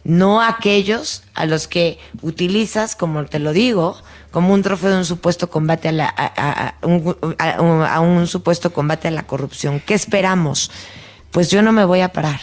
No 0.06 0.39
aquellos 0.39 1.24
a 1.34 1.47
los 1.47 1.68
que 1.68 1.97
utilizas, 2.22 2.95
como 2.95 3.26
te 3.26 3.39
lo 3.39 3.53
digo, 3.53 3.97
como 4.30 4.53
un 4.53 4.62
trofeo 4.62 4.91
de 4.91 4.97
un 4.97 5.06
supuesto 5.06 5.49
combate 5.49 5.89
a, 5.89 5.91
la, 5.91 6.76
un, 6.84 8.28
supuesto 8.28 8.72
combate 8.72 9.08
a 9.08 9.12
la 9.12 9.26
corrupción. 9.26 9.82
¿Qué 9.84 9.95
esperamos? 9.95 10.70
Pues 11.32 11.49
yo 11.49 11.64
no 11.64 11.72
me 11.72 11.86
voy 11.86 12.01
a 12.01 12.10
parar. 12.10 12.39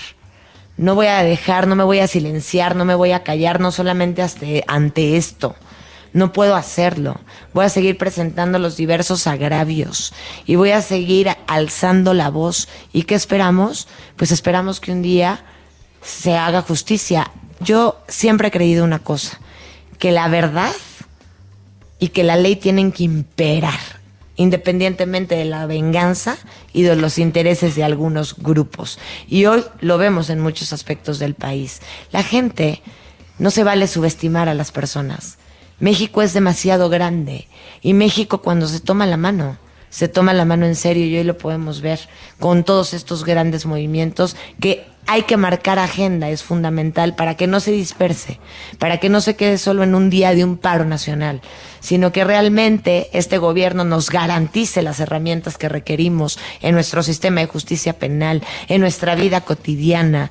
No 0.77 0.97
voy 0.97 1.07
a 1.07 1.23
dejar, 1.23 1.69
no 1.69 1.77
me 1.77 1.85
voy 1.85 2.01
a 2.01 2.09
silenciar, 2.09 2.75
no 2.75 2.85
me 2.85 2.97
voy 2.97 3.13
a 3.13 3.23
callar, 3.23 3.61
no 3.61 3.71
solamente 3.71 4.25
ante 4.67 5.17
esto. 5.17 5.55
No 6.13 6.33
puedo 6.33 6.57
hacerlo. 6.57 7.21
Voy 7.55 7.65
a 7.65 7.69
seguir 7.69 7.97
presentando 7.97 8.59
los 8.59 8.77
diversos 8.77 9.29
agravios 9.29 10.13
y 10.47 10.57
voy 10.57 10.73
a 10.73 10.83
seguir 10.83 11.29
alzando 11.47 12.13
la 12.13 12.29
voz. 12.29 12.69
¿Y 12.93 13.05
qué 13.05 13.15
esperamos? 13.15 13.87
Pues 14.17 14.33
esperamos 14.33 14.81
que 14.81 14.91
un 14.91 15.03
día 15.03 15.45
se 16.03 16.37
haga 16.37 16.63
justicia. 16.63 17.31
Yo 17.63 18.01
siempre 18.09 18.49
he 18.49 18.51
creído 18.51 18.85
una 18.85 18.99
cosa, 18.99 19.39
que 19.99 20.11
la 20.11 20.29
verdad 20.29 20.73
y 21.99 22.09
que 22.09 22.25
la 22.25 22.37
ley 22.37 22.57
tiene 22.57 22.91
que 22.91 23.05
imperar, 23.05 23.79
independientemente 24.37 25.37
de 25.37 25.45
la 25.45 25.67
venganza 25.67 26.37
y 26.73 26.83
de 26.83 26.97
los 26.97 27.19
intereses 27.19 27.77
de 27.77 27.85
algunos 27.85 28.37
grupos. 28.37 28.99
Y 29.29 29.45
hoy 29.45 29.65
lo 29.81 29.99
vemos 29.99 30.29
en 30.31 30.41
muchos 30.41 30.73
aspectos 30.73 31.21
del 31.21 31.35
país. 31.35 31.81
La 32.11 32.25
gente 32.25 32.83
no 33.39 33.51
se 33.51 33.63
vale 33.63 33.87
subestimar 33.87 34.49
a 34.49 34.55
las 34.55 34.73
personas. 34.73 35.39
México 35.79 36.23
es 36.23 36.33
demasiado 36.33 36.89
grande 36.89 37.47
y 37.81 37.95
México 37.95 38.43
cuando 38.43 38.67
se 38.67 38.81
toma 38.81 39.07
la 39.07 39.17
mano, 39.17 39.57
se 39.91 40.09
toma 40.09 40.33
la 40.33 40.45
mano 40.45 40.67
en 40.67 40.75
serio 40.75 41.07
y 41.07 41.17
hoy 41.17 41.25
lo 41.25 41.39
podemos 41.39 41.81
ver 41.81 42.01
con 42.41 42.65
todos 42.65 42.95
estos 42.95 43.25
grandes 43.25 43.67
movimientos 43.67 44.37
que 44.61 44.92
hay 45.07 45.23
que 45.23 45.37
marcar 45.37 45.79
agenda, 45.79 46.31
es 46.31 46.43
fundamental 46.43 47.15
para 47.15 47.37
que 47.37 47.47
no 47.47 47.61
se 47.61 47.73
disperse, 47.73 48.39
para 48.79 48.99
que 48.99 49.09
no 49.09 49.21
se 49.21 49.37
quede 49.37 49.59
solo 49.59 49.83
en 49.83 49.95
un 49.95 50.11
día 50.11 50.35
de 50.35 50.45
un 50.45 50.57
paro 50.57 50.85
nacional, 50.85 51.41
sino 51.81 52.13
que 52.13 52.25
realmente 52.25 53.11
este 53.13 53.39
gobierno 53.39 53.85
nos 53.85 54.11
garantice 54.11 54.83
las 54.83 55.01
herramientas 55.01 55.59
que 55.59 55.69
requerimos 55.69 56.39
en 56.61 56.75
nuestro 56.75 57.03
sistema 57.03 57.41
de 57.41 57.47
justicia 57.47 57.95
penal, 57.95 58.43
en 58.69 58.81
nuestra 58.81 59.15
vida 59.17 59.41
cotidiana, 59.41 60.31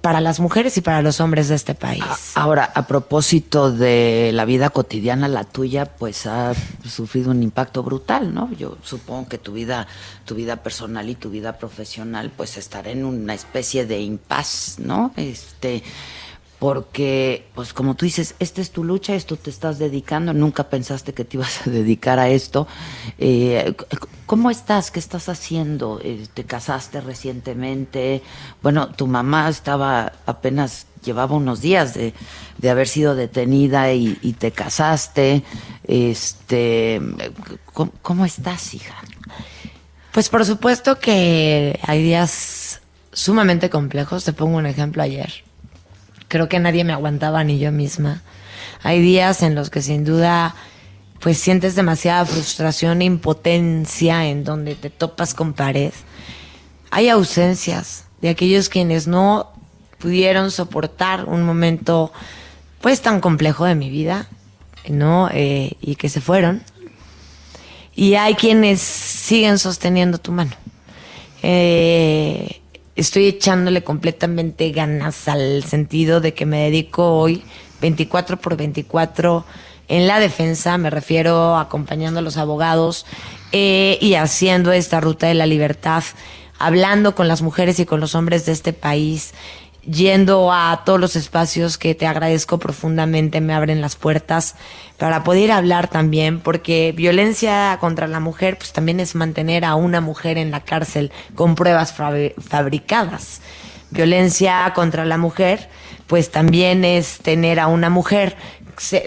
para 0.00 0.20
las 0.20 0.40
mujeres 0.40 0.76
y 0.76 0.80
para 0.80 1.02
los 1.02 1.20
hombres 1.20 1.48
de 1.48 1.54
este 1.54 1.74
país. 1.74 2.02
Ahora, 2.34 2.70
a 2.74 2.86
propósito 2.86 3.70
de 3.70 4.32
la 4.34 4.44
vida 4.44 4.70
cotidiana, 4.70 5.28
la 5.28 5.44
tuya 5.44 5.84
pues 5.84 6.26
ha 6.26 6.52
sufrido 6.84 7.30
un 7.30 7.42
impacto 7.42 7.82
brutal, 7.84 8.34
¿no? 8.34 8.50
Yo 8.58 8.76
supongo 8.82 9.28
que 9.28 9.38
tu 9.38 9.52
vida, 9.52 9.86
tu 10.24 10.34
vida 10.34 10.56
personal 10.56 11.08
y 11.08 11.14
tu 11.14 11.30
vida 11.30 11.58
profesional 11.58 12.32
pues 12.36 12.56
estará 12.56 12.90
en 12.90 13.04
una 13.04 13.34
especie 13.34 13.86
de 13.86 13.99
impas, 14.02 14.76
¿no? 14.78 15.12
Este, 15.16 15.82
porque, 16.60 17.46
pues 17.54 17.72
como 17.72 17.94
tú 17.94 18.04
dices, 18.04 18.34
esta 18.38 18.60
es 18.60 18.70
tu 18.70 18.84
lucha, 18.84 19.14
esto 19.14 19.36
te 19.36 19.48
estás 19.48 19.78
dedicando, 19.78 20.34
nunca 20.34 20.64
pensaste 20.64 21.14
que 21.14 21.24
te 21.24 21.38
ibas 21.38 21.66
a 21.66 21.70
dedicar 21.70 22.18
a 22.18 22.28
esto. 22.28 22.68
Eh, 23.18 23.74
¿Cómo 24.26 24.50
estás? 24.50 24.90
¿Qué 24.90 25.00
estás 25.00 25.30
haciendo? 25.30 26.00
Eh, 26.04 26.26
¿Te 26.34 26.44
casaste 26.44 27.00
recientemente? 27.00 28.22
Bueno, 28.62 28.90
tu 28.90 29.06
mamá 29.06 29.48
estaba 29.48 30.12
apenas, 30.26 30.86
llevaba 31.02 31.34
unos 31.34 31.62
días 31.62 31.94
de, 31.94 32.12
de 32.58 32.70
haber 32.70 32.88
sido 32.88 33.14
detenida 33.14 33.94
y, 33.94 34.36
te 34.38 34.52
casaste. 34.52 35.42
Este, 35.84 37.00
¿cómo, 37.72 37.90
¿Cómo 38.02 38.26
estás, 38.26 38.74
hija? 38.74 38.96
Pues 40.12 40.28
por 40.28 40.44
supuesto 40.44 40.98
que 40.98 41.80
hay 41.86 42.02
días 42.02 42.79
sumamente 43.12 43.70
complejos. 43.70 44.24
Te 44.24 44.32
pongo 44.32 44.58
un 44.58 44.66
ejemplo 44.66 45.02
ayer. 45.02 45.44
Creo 46.28 46.48
que 46.48 46.60
nadie 46.60 46.84
me 46.84 46.92
aguantaba 46.92 47.42
ni 47.44 47.58
yo 47.58 47.72
misma. 47.72 48.22
Hay 48.82 49.00
días 49.00 49.42
en 49.42 49.54
los 49.54 49.70
que 49.70 49.82
sin 49.82 50.04
duda 50.04 50.54
pues 51.20 51.36
sientes 51.38 51.74
demasiada 51.74 52.24
frustración 52.24 53.02
e 53.02 53.04
impotencia 53.04 54.26
en 54.26 54.42
donde 54.42 54.74
te 54.74 54.88
topas 54.88 55.34
con 55.34 55.52
pared. 55.52 55.92
Hay 56.90 57.08
ausencias 57.08 58.04
de 58.22 58.30
aquellos 58.30 58.68
quienes 58.68 59.06
no 59.06 59.52
pudieron 59.98 60.50
soportar 60.50 61.26
un 61.26 61.42
momento 61.42 62.10
pues 62.80 63.02
tan 63.02 63.20
complejo 63.20 63.66
de 63.66 63.74
mi 63.74 63.90
vida, 63.90 64.28
¿no? 64.88 65.28
Eh, 65.32 65.76
y 65.82 65.96
que 65.96 66.08
se 66.08 66.22
fueron. 66.22 66.62
Y 67.94 68.14
hay 68.14 68.34
quienes 68.34 68.80
siguen 68.80 69.58
sosteniendo 69.58 70.16
tu 70.16 70.32
mano. 70.32 70.52
Eh, 71.42 72.59
estoy 72.96 73.26
echándole 73.26 73.82
completamente 73.82 74.70
ganas 74.70 75.28
al 75.28 75.64
sentido 75.64 76.20
de 76.20 76.34
que 76.34 76.46
me 76.46 76.64
dedico 76.64 77.18
hoy 77.18 77.42
24 77.80 78.38
por 78.38 78.56
24 78.56 79.44
en 79.88 80.06
la 80.06 80.20
defensa, 80.20 80.78
me 80.78 80.88
refiero 80.88 81.56
acompañando 81.56 82.20
a 82.20 82.22
los 82.22 82.36
abogados 82.36 83.06
eh, 83.50 83.98
y 84.00 84.14
haciendo 84.14 84.70
esta 84.70 85.00
ruta 85.00 85.26
de 85.26 85.34
la 85.34 85.46
libertad, 85.46 86.04
hablando 86.58 87.16
con 87.16 87.26
las 87.26 87.42
mujeres 87.42 87.80
y 87.80 87.86
con 87.86 87.98
los 87.98 88.14
hombres 88.14 88.46
de 88.46 88.52
este 88.52 88.72
país, 88.72 89.34
yendo 89.82 90.52
a 90.52 90.82
todos 90.84 91.00
los 91.00 91.16
espacios 91.16 91.78
que 91.78 91.94
te 91.94 92.06
agradezco 92.06 92.58
profundamente, 92.58 93.40
me 93.40 93.54
abren 93.54 93.80
las 93.80 93.96
puertas 93.96 94.54
para 94.98 95.24
poder 95.24 95.52
hablar 95.52 95.88
también, 95.88 96.40
porque 96.40 96.92
violencia 96.96 97.76
contra 97.80 98.06
la 98.06 98.20
mujer, 98.20 98.58
pues 98.58 98.72
también 98.72 99.00
es 99.00 99.14
mantener 99.14 99.64
a 99.64 99.74
una 99.74 100.00
mujer 100.00 100.38
en 100.38 100.50
la 100.50 100.60
cárcel 100.60 101.12
con 101.34 101.54
pruebas 101.54 101.92
fabricadas. 101.92 103.40
Violencia 103.90 104.72
contra 104.74 105.04
la 105.04 105.18
mujer, 105.18 105.68
pues 106.06 106.30
también 106.30 106.84
es 106.84 107.18
tener 107.18 107.58
a 107.58 107.66
una 107.66 107.90
mujer 107.90 108.36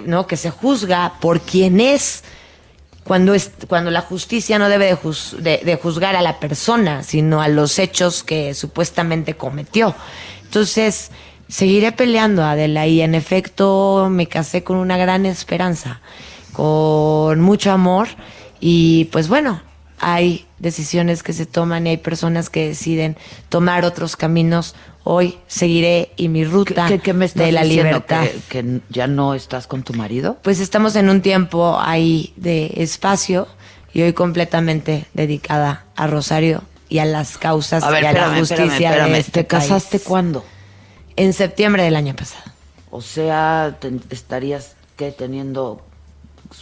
¿no? 0.05 0.27
que 0.27 0.37
se 0.37 0.49
juzga 0.49 1.13
por 1.19 1.41
quien 1.41 1.79
es, 1.79 2.23
cuando, 3.03 3.33
es, 3.33 3.51
cuando 3.67 3.91
la 3.91 4.01
justicia 4.01 4.59
no 4.59 4.69
debe 4.69 4.97
de, 5.39 5.79
juzgar 5.81 6.15
a 6.15 6.21
la 6.21 6.39
persona, 6.39 7.03
sino 7.03 7.41
a 7.41 7.47
los 7.47 7.79
hechos 7.79 8.23
que 8.23 8.53
supuestamente 8.53 9.35
cometió. 9.35 9.95
Entonces, 10.53 11.09
seguiré 11.47 11.93
peleando, 11.93 12.43
Adela, 12.43 12.85
y 12.85 13.01
en 13.01 13.15
efecto 13.15 14.07
me 14.11 14.27
casé 14.27 14.63
con 14.63 14.77
una 14.77 14.97
gran 14.97 15.25
esperanza, 15.25 15.99
con 16.51 17.41
mucho 17.41 17.71
amor, 17.71 18.07
y 18.59 19.05
pues 19.05 19.29
bueno, 19.29 19.63
hay 19.97 20.45
decisiones 20.59 21.23
que 21.23 21.33
se 21.33 21.47
toman 21.47 21.87
y 21.87 21.89
hay 21.89 21.97
personas 21.97 22.51
que 22.51 22.67
deciden 22.67 23.17
tomar 23.49 23.83
otros 23.83 24.15
caminos 24.15 24.75
hoy 25.03 25.39
seguiré 25.47 26.11
y 26.17 26.27
mi 26.27 26.45
ruta 26.45 26.87
de 26.87 27.51
la 27.51 27.63
libertad. 27.63 28.27
Que, 28.47 28.81
ya 28.89 29.07
no 29.07 29.33
estás 29.33 29.65
con 29.65 29.81
tu 29.81 29.95
marido? 29.95 30.37
Pues 30.43 30.59
estamos 30.59 30.95
en 30.95 31.09
un 31.09 31.23
tiempo 31.23 31.79
ahí 31.79 32.31
de 32.35 32.73
espacio 32.77 33.47
y 33.91 34.03
hoy 34.03 34.13
completamente 34.13 35.07
dedicada 35.15 35.85
a 35.95 36.05
Rosario 36.05 36.61
y 36.93 36.99
a 36.99 37.05
las 37.05 37.39
causas 37.39 37.83
y 37.83 38.05
a 38.05 38.13
la 38.13 38.37
justicia 38.37 39.07
de 39.07 39.17
este 39.17 39.31
¿Te 39.31 39.47
casaste 39.47 39.99
cuándo? 39.99 40.45
En 41.15 41.33
septiembre 41.33 41.81
del 41.81 41.95
año 41.95 42.15
pasado. 42.15 42.43
O 42.91 43.01
sea, 43.01 43.79
estarías 44.11 44.75
que 44.95 45.11
teniendo 45.11 45.81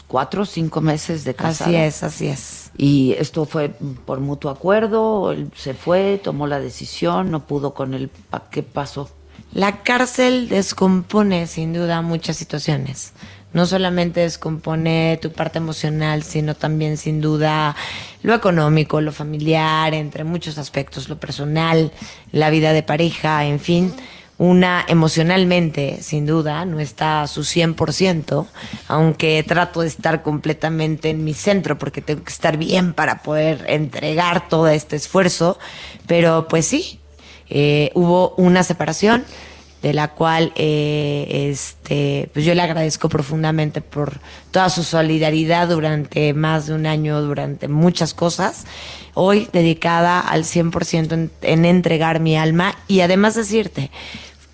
cuatro 0.08 0.44
o 0.44 0.46
cinco 0.46 0.80
meses 0.80 1.26
de 1.26 1.34
casada. 1.34 1.70
Así 1.70 1.76
es, 1.76 2.04
así 2.04 2.28
es. 2.30 2.72
Y 2.78 3.14
esto 3.20 3.44
fue 3.44 3.74
por 4.06 4.22
mutuo 4.22 4.50
acuerdo, 4.50 5.34
él 5.34 5.52
se 5.54 5.74
fue, 5.74 6.18
tomó 6.24 6.48
la 6.48 6.62
decisión, 6.62 7.30
no 7.30 7.46
pudo 7.46 7.74
con 7.74 7.94
él. 7.94 8.10
¿Qué 8.52 8.64
pasó? 8.64 9.10
La 9.52 9.84
cárcel 9.84 10.48
descompone 10.48 11.46
sin 11.48 11.74
duda 11.74 12.02
muchas 12.02 12.38
situaciones. 12.38 13.12
No 13.54 13.66
solamente 13.66 14.22
descompone 14.22 15.20
tu 15.22 15.32
parte 15.32 15.58
emocional, 15.58 16.24
sino 16.24 16.56
también 16.56 16.98
sin 16.98 17.20
duda 17.20 17.76
lo 18.24 18.34
económico, 18.34 19.02
lo 19.02 19.12
familiar, 19.12 19.94
entre 19.94 20.24
muchos 20.24 20.58
aspectos, 20.58 21.10
lo 21.10 21.20
personal, 21.20 21.92
la 22.32 22.50
vida 22.50 22.72
de 22.72 22.84
pareja, 22.84 23.46
en 23.46 23.60
fin. 23.60 23.94
Una 24.38 24.84
emocionalmente, 24.88 26.00
sin 26.02 26.26
duda, 26.26 26.66
no 26.66 26.80
está 26.80 27.22
a 27.22 27.28
su 27.28 27.42
100%, 27.42 28.48
aunque 28.88 29.44
trato 29.48 29.82
de 29.82 29.88
estar 29.88 30.24
completamente 30.24 31.12
en 31.12 31.24
mi 31.24 31.36
centro 31.36 31.78
porque 31.78 32.02
tengo 32.02 32.24
que 32.24 32.34
estar 32.34 32.58
bien 32.58 32.94
para 32.94 33.22
poder 33.22 33.66
entregar 33.68 34.50
todo 34.50 34.68
este 34.68 34.96
esfuerzo, 34.96 35.60
pero 36.08 36.48
pues 36.48 36.66
sí, 36.66 37.00
eh, 37.50 37.92
hubo 37.94 38.34
una 38.38 38.64
separación 38.64 39.26
de 39.82 39.94
la 39.94 40.10
cual 40.10 40.52
eh, 40.56 41.50
este 41.50 42.30
pues 42.34 42.46
yo 42.46 42.54
le 42.54 42.62
agradezco 42.62 43.10
profundamente 43.10 43.82
por 43.82 44.20
toda 44.52 44.70
su 44.70 44.84
solidaridad 44.84 45.68
durante 45.70 46.34
más 46.34 46.68
de 46.68 46.74
un 46.74 46.86
año, 46.86 47.22
durante 47.22 47.68
muchas 47.68 48.14
cosas, 48.14 48.66
hoy 49.14 49.48
dedicada 49.52 50.20
al 50.20 50.44
100% 50.44 51.14
en, 51.14 51.32
en 51.42 51.66
entregar 51.66 52.20
mi 52.20 52.38
alma. 52.38 52.76
Y 52.88 53.02
además 53.02 53.36
decirte, 53.36 53.92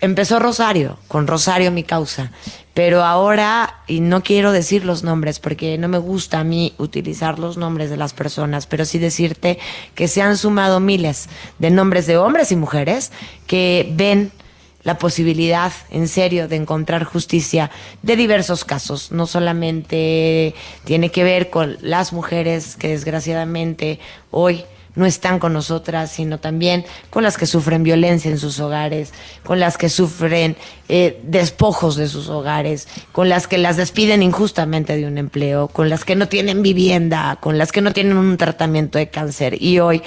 empezó 0.00 0.38
Rosario, 0.38 0.98
con 1.08 1.26
Rosario 1.26 1.70
mi 1.70 1.82
causa, 1.82 2.30
pero 2.78 3.02
ahora, 3.02 3.74
y 3.88 3.98
no 3.98 4.22
quiero 4.22 4.52
decir 4.52 4.84
los 4.84 5.02
nombres 5.02 5.40
porque 5.40 5.76
no 5.78 5.88
me 5.88 5.98
gusta 5.98 6.38
a 6.38 6.44
mí 6.44 6.74
utilizar 6.78 7.40
los 7.40 7.56
nombres 7.56 7.90
de 7.90 7.96
las 7.96 8.12
personas, 8.12 8.68
pero 8.68 8.84
sí 8.84 9.00
decirte 9.00 9.58
que 9.96 10.06
se 10.06 10.22
han 10.22 10.36
sumado 10.36 10.78
miles 10.78 11.28
de 11.58 11.72
nombres 11.72 12.06
de 12.06 12.18
hombres 12.18 12.52
y 12.52 12.56
mujeres 12.56 13.10
que 13.48 13.92
ven 13.96 14.30
la 14.88 14.96
posibilidad, 14.96 15.70
en 15.90 16.08
serio, 16.08 16.48
de 16.48 16.56
encontrar 16.56 17.04
justicia 17.04 17.70
de 18.02 18.16
diversos 18.16 18.64
casos. 18.64 19.12
No 19.12 19.26
solamente 19.26 20.54
tiene 20.84 21.10
que 21.10 21.24
ver 21.24 21.50
con 21.50 21.76
las 21.82 22.14
mujeres 22.14 22.74
que 22.76 22.88
desgraciadamente 22.88 24.00
hoy 24.30 24.64
no 24.94 25.04
están 25.04 25.40
con 25.40 25.52
nosotras, 25.52 26.10
sino 26.10 26.38
también 26.38 26.86
con 27.10 27.22
las 27.22 27.36
que 27.36 27.44
sufren 27.44 27.82
violencia 27.82 28.30
en 28.30 28.38
sus 28.38 28.58
hogares, 28.60 29.12
con 29.44 29.60
las 29.60 29.76
que 29.76 29.90
sufren 29.90 30.56
eh, 30.88 31.20
despojos 31.22 31.96
de 31.96 32.08
sus 32.08 32.30
hogares, 32.30 32.88
con 33.12 33.28
las 33.28 33.46
que 33.46 33.58
las 33.58 33.76
despiden 33.76 34.22
injustamente 34.22 34.96
de 34.96 35.06
un 35.06 35.18
empleo, 35.18 35.68
con 35.68 35.90
las 35.90 36.06
que 36.06 36.16
no 36.16 36.28
tienen 36.28 36.62
vivienda, 36.62 37.36
con 37.42 37.58
las 37.58 37.72
que 37.72 37.82
no 37.82 37.92
tienen 37.92 38.16
un 38.16 38.38
tratamiento 38.38 38.96
de 38.96 39.10
cáncer. 39.10 39.62
Y 39.62 39.80
hoy 39.80 40.02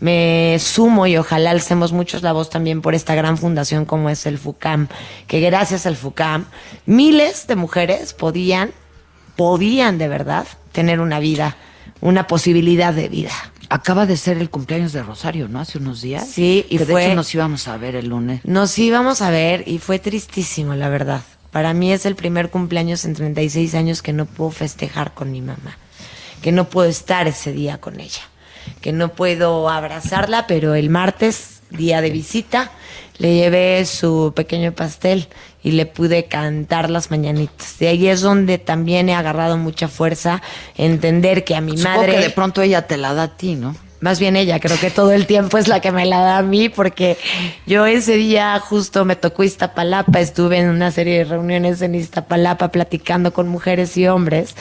me 0.00 0.58
sumo 0.58 1.06
y 1.06 1.16
ojalá 1.16 1.50
alcemos 1.50 1.92
muchos 1.92 2.22
la 2.22 2.32
voz 2.32 2.50
también 2.50 2.82
por 2.82 2.94
esta 2.94 3.14
gran 3.14 3.38
fundación 3.38 3.84
como 3.84 4.10
es 4.10 4.26
el 4.26 4.38
FUCAM, 4.38 4.88
que 5.26 5.40
gracias 5.40 5.86
al 5.86 5.96
FUCAM 5.96 6.46
miles 6.84 7.46
de 7.46 7.56
mujeres 7.56 8.12
podían, 8.12 8.72
podían 9.36 9.98
de 9.98 10.08
verdad 10.08 10.46
tener 10.72 11.00
una 11.00 11.18
vida, 11.18 11.56
una 12.00 12.26
posibilidad 12.26 12.92
de 12.92 13.08
vida. 13.08 13.32
Acaba 13.68 14.06
de 14.06 14.16
ser 14.16 14.38
el 14.38 14.50
cumpleaños 14.50 14.92
de 14.92 15.02
Rosario, 15.02 15.48
¿no? 15.48 15.58
Hace 15.58 15.78
unos 15.78 16.00
días. 16.00 16.28
Sí, 16.28 16.64
y 16.68 16.78
que 16.78 16.84
fue. 16.84 17.00
De 17.00 17.06
hecho, 17.06 17.16
nos 17.16 17.34
íbamos 17.34 17.66
a 17.66 17.76
ver 17.78 17.96
el 17.96 18.08
lunes. 18.08 18.44
Nos 18.44 18.78
íbamos 18.78 19.22
a 19.22 19.30
ver 19.30 19.64
y 19.66 19.78
fue 19.78 19.98
tristísimo, 19.98 20.74
la 20.74 20.88
verdad. 20.88 21.22
Para 21.50 21.74
mí 21.74 21.92
es 21.92 22.06
el 22.06 22.14
primer 22.14 22.50
cumpleaños 22.50 23.04
en 23.04 23.14
36 23.14 23.74
años 23.74 24.02
que 24.02 24.12
no 24.12 24.26
puedo 24.26 24.50
festejar 24.52 25.14
con 25.14 25.32
mi 25.32 25.40
mamá. 25.40 25.78
Que 26.42 26.52
no 26.52 26.68
puedo 26.68 26.88
estar 26.88 27.26
ese 27.26 27.50
día 27.50 27.78
con 27.78 27.98
ella. 27.98 28.22
Que 28.80 28.92
no 28.92 29.10
puedo 29.10 29.68
abrazarla, 29.68 30.46
pero 30.46 30.74
el 30.74 30.90
martes, 30.90 31.62
día 31.70 32.00
de 32.00 32.10
visita, 32.10 32.70
le 33.18 33.34
llevé 33.34 33.84
su 33.86 34.32
pequeño 34.34 34.72
pastel 34.72 35.28
y 35.62 35.72
le 35.72 35.86
pude 35.86 36.26
cantar 36.26 36.90
las 36.90 37.10
mañanitas. 37.10 37.78
De 37.78 37.88
ahí 37.88 38.08
es 38.08 38.20
donde 38.20 38.58
también 38.58 39.08
he 39.08 39.14
agarrado 39.14 39.56
mucha 39.56 39.88
fuerza, 39.88 40.42
entender 40.76 41.44
que 41.44 41.56
a 41.56 41.60
mi 41.60 41.76
Supongo 41.76 41.98
madre... 41.98 42.12
que 42.12 42.20
de 42.20 42.30
pronto 42.30 42.62
ella 42.62 42.86
te 42.86 42.96
la 42.96 43.14
da 43.14 43.24
a 43.24 43.36
ti, 43.36 43.54
¿no? 43.54 43.74
Más 44.00 44.20
bien 44.20 44.36
ella, 44.36 44.60
creo 44.60 44.78
que 44.78 44.90
todo 44.90 45.12
el 45.12 45.26
tiempo 45.26 45.56
es 45.56 45.68
la 45.68 45.80
que 45.80 45.90
me 45.90 46.04
la 46.04 46.20
da 46.20 46.38
a 46.38 46.42
mí, 46.42 46.68
porque 46.68 47.16
yo 47.66 47.86
ese 47.86 48.16
día 48.16 48.58
justo 48.60 49.06
me 49.06 49.16
tocó 49.16 49.42
Iztapalapa, 49.42 50.20
estuve 50.20 50.58
en 50.58 50.68
una 50.68 50.90
serie 50.90 51.18
de 51.18 51.24
reuniones 51.24 51.80
en 51.80 51.94
Iztapalapa 51.94 52.68
platicando 52.68 53.32
con 53.32 53.48
mujeres 53.48 53.96
y 53.96 54.06
hombres 54.06 54.54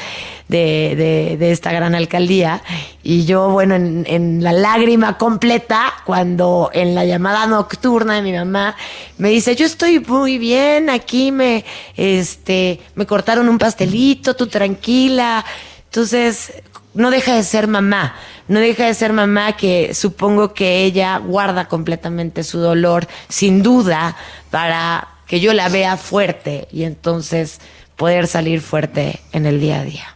de, 0.47 0.95
de, 0.95 1.37
de 1.37 1.51
esta 1.51 1.73
gran 1.73 1.95
alcaldía, 1.95 2.61
y 3.03 3.25
yo, 3.25 3.49
bueno, 3.49 3.75
en, 3.75 4.05
en 4.07 4.41
la 4.41 4.53
lágrima 4.53 5.17
completa, 5.17 5.93
cuando 6.05 6.69
en 6.73 6.95
la 6.95 7.03
llamada 7.03 7.45
nocturna 7.45 8.15
de 8.15 8.21
mi 8.21 8.31
mamá 8.31 8.77
me 9.17 9.29
dice, 9.29 9.55
yo 9.55 9.65
estoy 9.65 9.99
muy 9.99 10.37
bien, 10.37 10.89
aquí 10.89 11.31
me, 11.31 11.65
este, 11.97 12.79
me 12.95 13.05
cortaron 13.05 13.49
un 13.49 13.57
pastelito, 13.57 14.35
tú 14.35 14.47
tranquila. 14.47 15.43
Entonces, 15.85 16.53
no 16.93 17.11
deja 17.11 17.35
de 17.35 17.43
ser 17.43 17.67
mamá, 17.67 18.15
no 18.47 18.59
deja 18.59 18.85
de 18.85 18.93
ser 18.93 19.13
mamá 19.13 19.57
que 19.57 19.93
supongo 19.93 20.53
que 20.53 20.83
ella 20.83 21.17
guarda 21.17 21.67
completamente 21.67 22.43
su 22.43 22.59
dolor, 22.59 23.07
sin 23.27 23.63
duda, 23.63 24.15
para 24.51 25.07
que 25.27 25.39
yo 25.39 25.53
la 25.53 25.69
vea 25.69 25.97
fuerte 25.97 26.67
y 26.71 26.83
entonces 26.83 27.59
poder 27.95 28.27
salir 28.27 28.61
fuerte 28.61 29.21
en 29.31 29.45
el 29.45 29.59
día 29.59 29.79
a 29.79 29.83
día. 29.83 30.15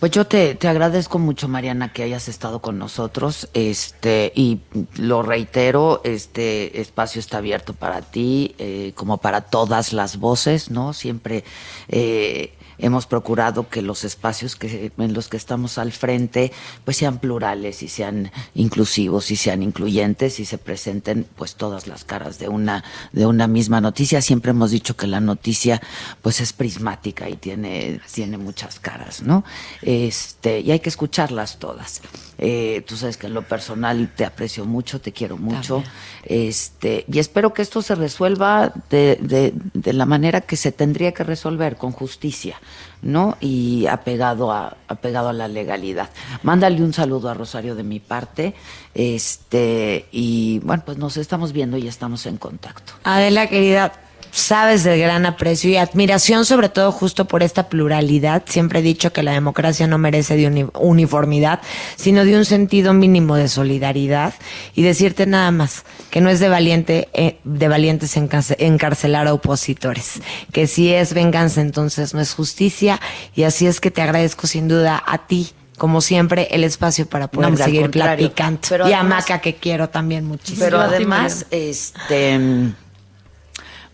Pues 0.00 0.12
yo 0.12 0.26
te, 0.26 0.54
te 0.54 0.66
agradezco 0.66 1.18
mucho, 1.18 1.46
Mariana, 1.46 1.92
que 1.92 2.02
hayas 2.02 2.26
estado 2.28 2.60
con 2.60 2.78
nosotros. 2.78 3.50
Este, 3.52 4.32
y 4.34 4.60
lo 4.96 5.20
reitero, 5.20 6.00
este 6.04 6.80
espacio 6.80 7.20
está 7.20 7.36
abierto 7.36 7.74
para 7.74 8.00
ti, 8.00 8.54
eh, 8.56 8.92
como 8.94 9.18
para 9.18 9.42
todas 9.42 9.92
las 9.92 10.16
voces, 10.16 10.70
¿no? 10.70 10.94
Siempre 10.94 11.44
eh, 11.88 12.54
hemos 12.82 13.06
procurado 13.06 13.68
que 13.68 13.82
los 13.82 14.04
espacios 14.04 14.56
que, 14.56 14.92
en 14.96 15.14
los 15.14 15.28
que 15.28 15.36
estamos 15.36 15.78
al 15.78 15.92
frente 15.92 16.52
pues 16.84 16.96
sean 16.96 17.18
plurales 17.18 17.82
y 17.82 17.88
sean 17.88 18.30
inclusivos 18.54 19.30
y 19.30 19.36
sean 19.36 19.62
incluyentes 19.62 20.40
y 20.40 20.44
se 20.44 20.58
presenten 20.58 21.26
pues 21.36 21.54
todas 21.54 21.86
las 21.86 22.04
caras 22.04 22.38
de 22.38 22.48
una 22.48 22.84
de 23.12 23.26
una 23.26 23.46
misma 23.46 23.80
noticia. 23.80 24.22
Siempre 24.22 24.50
hemos 24.50 24.70
dicho 24.70 24.96
que 24.96 25.06
la 25.06 25.20
noticia 25.20 25.80
pues 26.22 26.40
es 26.40 26.52
prismática 26.52 27.28
y 27.28 27.36
tiene 27.36 28.00
tiene 28.12 28.38
muchas 28.38 28.80
caras 28.80 29.22
no 29.22 29.44
este 29.82 30.60
y 30.60 30.70
hay 30.70 30.80
que 30.80 30.88
escucharlas 30.88 31.58
todas 31.58 32.00
eh, 32.42 32.82
tú 32.86 32.96
sabes 32.96 33.16
que 33.16 33.26
en 33.26 33.34
lo 33.34 33.42
personal 33.42 34.10
te 34.16 34.24
aprecio 34.24 34.64
mucho 34.64 35.00
te 35.00 35.12
quiero 35.12 35.36
mucho 35.36 35.84
este 36.24 37.04
y 37.06 37.18
espero 37.18 37.52
que 37.52 37.62
esto 37.62 37.82
se 37.82 37.94
resuelva 37.94 38.72
de, 38.88 39.18
de, 39.20 39.52
de 39.54 39.92
la 39.92 40.06
manera 40.06 40.40
que 40.40 40.56
se 40.56 40.72
tendría 40.72 41.12
que 41.12 41.22
resolver 41.22 41.76
con 41.76 41.92
justicia 41.92 42.58
¿no? 43.02 43.36
Y 43.40 43.86
apegado 43.86 44.52
a, 44.52 44.76
apegado 44.88 45.30
a 45.30 45.32
la 45.32 45.48
legalidad. 45.48 46.10
Mándale 46.42 46.82
un 46.82 46.92
saludo 46.92 47.30
a 47.30 47.34
Rosario 47.34 47.74
de 47.74 47.82
mi 47.82 48.00
parte. 48.00 48.54
Este, 48.94 50.06
y 50.12 50.58
bueno, 50.60 50.82
pues 50.84 50.98
nos 50.98 51.16
estamos 51.16 51.52
viendo 51.52 51.76
y 51.78 51.88
estamos 51.88 52.26
en 52.26 52.36
contacto. 52.36 52.92
Adela, 53.04 53.46
querida, 53.46 53.92
sabes 54.32 54.84
del 54.84 55.00
gran 55.00 55.26
aprecio 55.26 55.70
y 55.70 55.76
admiración, 55.76 56.44
sobre 56.44 56.68
todo 56.68 56.92
justo 56.92 57.24
por 57.26 57.42
esta 57.42 57.68
pluralidad. 57.68 58.42
Siempre 58.46 58.78
he 58.80 58.82
dicho 58.82 59.12
que 59.12 59.22
la 59.22 59.32
democracia 59.32 59.86
no 59.86 59.98
merece 59.98 60.36
de 60.36 60.46
uni- 60.46 60.66
uniformidad, 60.78 61.60
sino 61.96 62.24
de 62.24 62.36
un 62.36 62.44
sentido 62.44 62.92
mínimo 62.94 63.36
de 63.36 63.48
solidaridad. 63.48 64.34
Y 64.74 64.82
decirte 64.82 65.26
nada 65.26 65.50
más 65.50 65.84
que 66.10 66.20
no 66.20 66.30
es 66.30 66.40
de 66.40 66.48
valiente, 66.48 67.08
eh, 67.12 67.38
de 67.44 67.68
valientes 67.68 68.16
encarce- 68.16 68.56
encarcelar 68.58 69.26
a 69.26 69.34
opositores. 69.34 70.20
Que 70.52 70.66
si 70.66 70.92
es 70.92 71.14
venganza, 71.14 71.60
entonces 71.60 72.14
no 72.14 72.20
es 72.20 72.34
justicia. 72.34 73.00
Y 73.34 73.44
así 73.44 73.66
es 73.66 73.80
que 73.80 73.90
te 73.90 74.02
agradezco 74.02 74.46
sin 74.46 74.68
duda 74.68 75.02
a 75.06 75.26
ti. 75.26 75.50
Como 75.78 76.02
siempre, 76.02 76.46
el 76.50 76.62
espacio 76.64 77.06
para 77.06 77.28
poder 77.28 77.52
No, 77.52 77.56
seguir 77.56 77.90
platicando. 77.90 78.60
Pero 78.68 78.86
y 78.88 78.92
a 78.92 79.02
Maca, 79.02 79.38
que 79.40 79.54
quiero 79.54 79.88
también 79.88 80.26
muchísimo. 80.26 80.62
Pero 80.62 80.78
además, 80.78 81.46
este, 81.50 82.38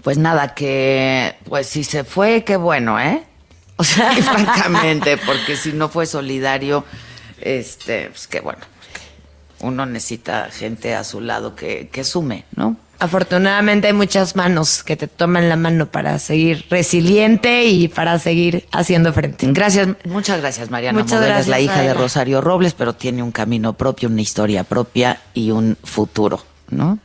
pues 0.07 0.19
nada, 0.19 0.55
que, 0.55 1.35
pues 1.49 1.67
si 1.67 1.83
se 1.83 2.05
fue, 2.05 2.45
qué 2.45 2.57
bueno, 2.57 3.01
¿eh? 3.01 3.25
O 3.75 3.83
sea, 3.83 4.13
francamente, 4.23 5.17
porque 5.17 5.57
si 5.57 5.73
no 5.73 5.89
fue 5.89 6.07
solidario, 6.07 6.85
este, 7.41 8.11
pues 8.11 8.29
qué 8.29 8.39
bueno. 8.39 8.61
Uno 9.63 9.85
necesita 9.85 10.49
gente 10.53 10.95
a 10.95 11.03
su 11.03 11.21
lado 11.21 11.57
que, 11.57 11.89
que 11.89 12.05
sume, 12.05 12.45
¿no? 12.55 12.77
Afortunadamente 13.01 13.89
hay 13.89 13.95
muchas 13.95 14.37
manos 14.37 14.85
que 14.85 14.95
te 14.95 15.09
toman 15.09 15.49
la 15.49 15.57
mano 15.57 15.87
para 15.87 16.21
seguir 16.21 16.67
resiliente 16.71 17.65
y 17.65 17.89
para 17.89 18.21
seguir 18.21 18.65
haciendo 18.71 19.13
frente. 19.13 19.49
Gracias, 19.51 19.89
muchas 20.05 20.41
gracias, 20.41 20.71
Mariana 20.71 21.01
Muchas 21.01 21.19
Modelo. 21.19 21.37
Es 21.37 21.49
la 21.49 21.59
gracias, 21.59 21.79
hija 21.79 21.83
de. 21.83 21.95
Rosario 21.95 22.41
Robles, 22.41 22.75
pero 22.75 22.95
tiene 22.95 23.25
un 23.25 23.33
camino 23.33 23.73
propio, 23.73 24.09
una 24.09 24.23
historia 24.23 24.63
propia 24.63 25.21
y 25.35 25.51
un 25.51 25.77
futuro, 25.83 26.45
¿no? 26.71 27.01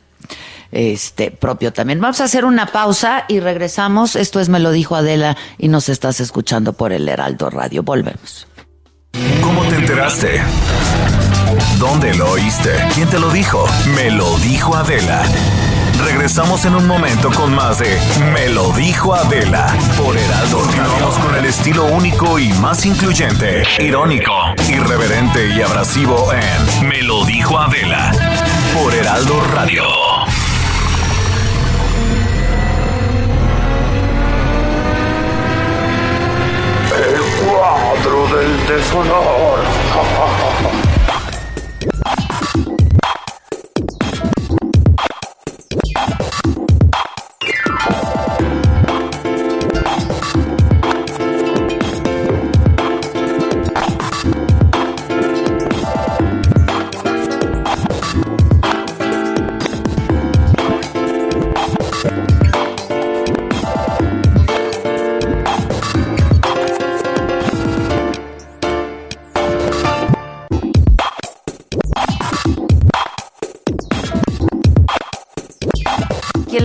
Este, 0.72 1.30
propio 1.30 1.72
también. 1.72 2.00
Vamos 2.00 2.20
a 2.22 2.24
hacer 2.24 2.46
una 2.46 2.66
pausa 2.66 3.26
y 3.28 3.40
regresamos. 3.40 4.16
Esto 4.16 4.40
es 4.40 4.48
Me 4.48 4.58
lo 4.58 4.72
dijo 4.72 4.96
Adela 4.96 5.36
y 5.58 5.68
nos 5.68 5.88
estás 5.90 6.18
escuchando 6.20 6.72
por 6.72 6.92
el 6.92 7.08
Heraldo 7.08 7.50
Radio. 7.50 7.82
Volvemos. 7.82 8.48
¿Cómo 9.42 9.62
te 9.64 9.76
enteraste? 9.76 10.40
¿Dónde 11.78 12.14
lo 12.14 12.30
oíste? 12.30 12.70
¿Quién 12.94 13.08
te 13.10 13.18
lo 13.18 13.30
dijo? 13.30 13.66
Me 13.94 14.10
lo 14.10 14.38
dijo 14.38 14.74
Adela. 14.74 15.22
Regresamos 16.04 16.64
en 16.64 16.74
un 16.74 16.86
momento 16.86 17.30
con 17.30 17.54
más 17.54 17.78
de 17.78 17.98
Me 18.32 18.48
lo 18.48 18.72
dijo 18.72 19.14
Adela 19.14 19.66
por 19.96 20.16
Heraldo. 20.16 20.60
Continuamos 20.60 21.18
con 21.18 21.34
el 21.34 21.44
estilo 21.44 21.84
único 21.84 22.38
y 22.38 22.48
más 22.54 22.86
incluyente, 22.86 23.62
irónico, 23.78 24.32
irreverente 24.68 25.48
y 25.48 25.60
abrasivo 25.60 26.32
en 26.32 26.88
Me 26.88 27.02
lo 27.02 27.24
dijo 27.26 27.58
Adela 27.58 28.12
por 28.74 28.94
Heraldo 28.94 29.40
Radio. 29.52 30.01
Cuadro 38.72 38.78
del 38.78 38.78
deshonor. 38.78 39.60
Aquí 39.60 40.46
el 40.46 40.51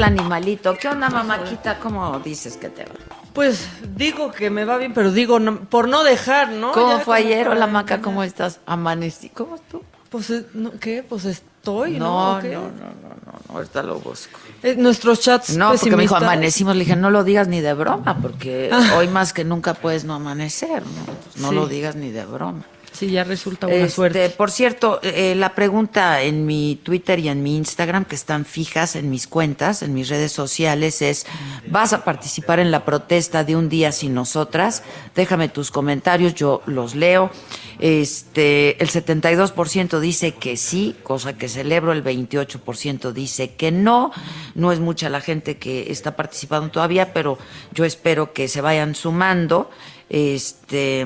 animalito. 0.08 0.76
¿Qué 0.78 0.88
onda, 0.88 1.10
mamáquita? 1.10 1.80
¿Cómo 1.80 2.20
dices 2.20 2.58
que 2.58 2.70
te 2.70 2.84
va? 2.84 2.92
Pues 3.34 3.68
digo 3.96 4.32
que 4.32 4.50
me 4.50 4.66
va 4.66 4.78
bien, 4.78 4.94
pero 4.94 5.12
digo 5.12 5.40
no- 5.40 5.60
por 5.60 5.88
no 5.88 6.04
dejar, 6.04 6.50
¿no? 6.50 6.72
¿Cómo 6.72 6.98
Ya 6.98 7.04
fue 7.04 7.18
ayer? 7.18 7.44
para 7.46 7.56
Hola, 7.58 7.68
Maca. 7.68 8.02
¿cómo 8.02 8.24
estás? 8.24 8.60
Amanecí. 8.66 9.30
¿Cómo 9.30 9.58
tú? 9.70 9.84
Pues, 10.10 10.30
eh, 10.32 10.46
no, 10.54 10.72
¿qué? 10.80 11.04
Pues 11.08 11.26
estoy, 11.26 12.00
¿no? 12.00 12.40
No, 12.40 12.42
no, 12.42 12.50
no, 12.50 12.62
no, 12.62 12.62
no, 12.70 13.16
no, 13.50 13.54
ahorita 13.56 13.84
lo 13.84 14.00
busco. 14.00 14.40
Eh, 14.64 14.76
nuestros 14.78 15.20
chats 15.20 15.56
No, 15.58 15.72
porque 15.74 15.92
me 15.96 16.04
dijo 16.04 16.16
amanecimos, 16.16 16.76
le 16.76 16.86
dije, 16.86 16.96
no 16.96 17.12
lo 17.12 17.24
digas 17.26 17.48
ni 17.50 17.60
de 17.62 17.74
broma, 17.74 18.18
porque 18.22 18.70
Ah. 18.72 18.94
hoy 18.98 19.08
más 19.10 19.34
que 19.34 19.44
nunca 19.44 19.74
puedes 19.76 20.06
no 20.06 20.16
amanecer, 20.16 20.82
¿no? 20.82 21.42
No 21.44 21.50
Sí. 21.50 21.56
lo 21.56 21.68
digas 21.68 21.96
ni 21.96 22.10
de 22.12 22.26
broma. 22.26 22.64
Sí, 22.98 23.12
ya 23.12 23.24
resulta 23.24 23.68
una 23.68 23.76
Este, 23.76 23.90
suerte. 23.90 24.30
Por 24.32 24.50
cierto, 24.50 25.00
eh, 25.04 25.36
la 25.36 25.54
pregunta 25.54 26.24
en 26.24 26.48
mi 26.48 26.80
Twitter 26.82 27.20
y 27.20 27.30
en 27.30 27.44
mi 27.44 27.56
Instagram, 27.56 28.06
que 28.06 28.16
están 28.16 28.44
fijas 28.44 28.96
en 28.96 29.12
mis 29.12 29.28
cuentas, 29.28 29.84
en 29.84 29.94
mis 29.94 30.10
redes 30.10 30.32
sociales, 30.32 31.04
es, 31.04 31.28
¿vas 31.68 31.94
a 31.94 32.04
participar 32.04 32.60
en 32.60 32.72
la 32.72 32.86
protesta 32.86 33.44
de 33.44 33.56
un 33.56 33.70
día 33.70 33.92
sin 33.92 34.16
nosotras? 34.16 34.82
Déjame 35.14 35.48
tus 35.48 35.70
comentarios, 35.70 36.34
yo 36.34 36.64
los 36.66 36.96
leo. 36.96 37.30
Este, 37.78 38.82
el 38.82 38.90
72% 38.90 40.00
dice 40.00 40.34
que 40.34 40.58
sí, 40.58 40.96
cosa 41.04 41.38
que 41.38 41.50
celebro, 41.50 41.92
el 41.92 42.04
28% 42.04 43.12
dice 43.12 43.54
que 43.54 43.72
no. 43.72 44.12
No 44.56 44.72
es 44.72 44.80
mucha 44.80 45.08
la 45.12 45.22
gente 45.22 45.58
que 45.58 45.92
está 45.92 46.16
participando 46.16 46.72
todavía, 46.72 47.14
pero 47.14 47.38
yo 47.76 47.86
espero 47.86 48.34
que 48.34 48.48
se 48.48 48.62
vayan 48.62 48.96
sumando. 48.96 49.70
Este, 50.10 51.06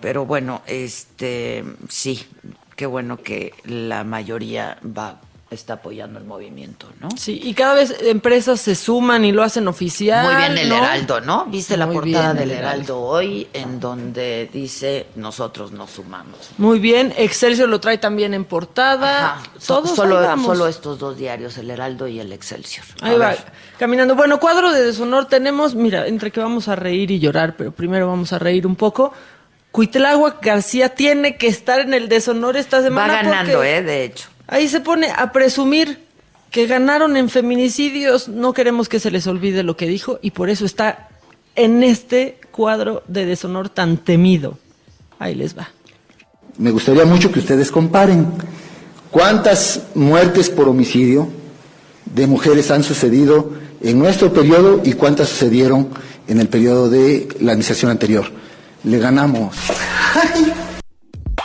Pero 0.00 0.26
bueno, 0.26 0.62
este 0.66 1.64
sí, 1.88 2.26
qué 2.76 2.86
bueno 2.86 3.16
que 3.18 3.54
la 3.64 4.04
mayoría 4.04 4.78
va 4.84 5.20
está 5.50 5.74
apoyando 5.74 6.18
el 6.18 6.24
movimiento, 6.24 6.86
¿no? 7.00 7.08
Sí, 7.16 7.40
y 7.42 7.54
cada 7.54 7.74
vez 7.74 7.96
empresas 8.02 8.60
se 8.60 8.76
suman 8.76 9.24
y 9.24 9.32
lo 9.32 9.42
hacen 9.42 9.66
oficial. 9.66 10.24
Muy 10.24 10.36
bien 10.36 10.58
el 10.58 10.68
¿no? 10.68 10.76
Heraldo, 10.76 11.20
¿no? 11.20 11.46
¿Viste 11.46 11.76
la 11.76 11.88
portada 11.88 12.34
del 12.34 12.52
el 12.52 12.58
Heraldo 12.58 13.00
hoy 13.00 13.48
en 13.52 13.80
donde 13.80 14.48
dice 14.52 15.06
nosotros 15.16 15.72
nos 15.72 15.90
sumamos? 15.90 16.50
Muy 16.58 16.78
bien, 16.78 17.12
Excelsior 17.16 17.68
lo 17.68 17.80
trae 17.80 17.98
también 17.98 18.32
en 18.32 18.44
portada. 18.44 19.32
Ajá. 19.32 19.42
Todos 19.66 19.96
solo, 19.96 20.18
ahí 20.18 20.40
solo 20.44 20.68
estos 20.68 20.98
dos 21.00 21.16
diarios, 21.16 21.58
el 21.58 21.70
Heraldo 21.70 22.06
y 22.06 22.20
el 22.20 22.32
Excelsior. 22.32 22.86
Ahí 23.02 23.16
A 23.16 23.18
va, 23.18 23.28
ver. 23.30 23.38
caminando. 23.76 24.14
Bueno, 24.14 24.38
cuadro 24.38 24.72
de 24.72 24.82
deshonor 24.82 25.26
tenemos, 25.26 25.74
mira, 25.74 26.06
entre 26.06 26.30
que 26.30 26.38
vamos 26.38 26.68
a 26.68 26.76
reír 26.76 27.10
y 27.10 27.18
llorar, 27.18 27.56
pero 27.56 27.72
primero 27.72 28.06
vamos 28.06 28.32
a 28.32 28.38
reír 28.38 28.68
un 28.68 28.76
poco. 28.76 29.12
Cuitláhuac 29.72 30.44
García 30.44 30.94
tiene 30.94 31.36
que 31.36 31.46
estar 31.46 31.80
en 31.80 31.94
el 31.94 32.08
deshonor 32.08 32.56
esta 32.56 32.78
Va 32.78 32.82
semana. 32.82 33.22
ganando, 33.22 33.52
porque 33.54 33.76
¿eh? 33.76 33.82
De 33.82 34.04
hecho. 34.04 34.28
Ahí 34.46 34.68
se 34.68 34.80
pone 34.80 35.08
a 35.16 35.30
presumir 35.32 36.00
que 36.50 36.66
ganaron 36.66 37.16
en 37.16 37.28
feminicidios. 37.28 38.28
No 38.28 38.52
queremos 38.52 38.88
que 38.88 38.98
se 38.98 39.10
les 39.10 39.26
olvide 39.26 39.62
lo 39.62 39.76
que 39.76 39.86
dijo 39.86 40.18
y 40.22 40.32
por 40.32 40.50
eso 40.50 40.64
está 40.66 41.08
en 41.54 41.82
este 41.82 42.40
cuadro 42.50 43.02
de 43.06 43.26
deshonor 43.26 43.68
tan 43.68 43.98
temido. 43.98 44.58
Ahí 45.18 45.34
les 45.34 45.56
va. 45.56 45.70
Me 46.58 46.70
gustaría 46.72 47.04
mucho 47.04 47.30
que 47.30 47.38
ustedes 47.38 47.70
comparen 47.70 48.26
cuántas 49.10 49.84
muertes 49.94 50.50
por 50.50 50.68
homicidio 50.68 51.28
de 52.06 52.26
mujeres 52.26 52.70
han 52.70 52.82
sucedido 52.82 53.52
en 53.80 53.98
nuestro 53.98 54.32
periodo 54.32 54.80
y 54.84 54.94
cuántas 54.94 55.28
sucedieron 55.28 55.90
en 56.26 56.40
el 56.40 56.48
periodo 56.48 56.90
de 56.90 57.28
la 57.40 57.52
administración 57.52 57.90
anterior. 57.90 58.26
Le 58.84 58.98
ganamos. 58.98 59.56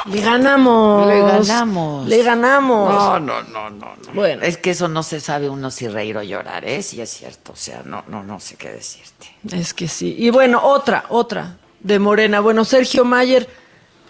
Le 0.06 0.22
ganamos. 0.22 1.08
Le 1.08 1.20
ganamos. 1.22 2.08
Le 2.08 2.24
ganamos. 2.24 2.94
No, 2.94 3.20
no, 3.20 3.44
no, 3.44 3.70
no, 3.72 3.96
no. 3.96 4.14
Bueno. 4.14 4.44
Es 4.44 4.58
que 4.58 4.72
eso 4.72 4.88
no 4.88 5.02
se 5.02 5.20
sabe 5.20 5.50
uno 5.50 5.72
si 5.72 5.88
reír 5.88 6.16
o 6.18 6.24
llorar, 6.24 6.64
¿eh? 6.64 6.84
Sí 6.84 7.02
es 7.02 7.10
cierto. 7.10 7.54
O 7.54 7.56
sea, 7.56 7.82
no, 7.84 8.04
no, 8.08 8.24
no 8.24 8.40
sé 8.40 8.56
qué 8.56 8.70
decirte. 8.70 9.34
Es 9.52 9.74
que 9.74 9.88
sí. 9.88 10.16
Y 10.18 10.30
bueno, 10.30 10.62
otra, 10.64 11.06
otra 11.10 11.58
de 11.80 11.98
Morena. 11.98 12.40
Bueno, 12.40 12.66
Sergio 12.66 13.04
Mayer, 13.04 13.50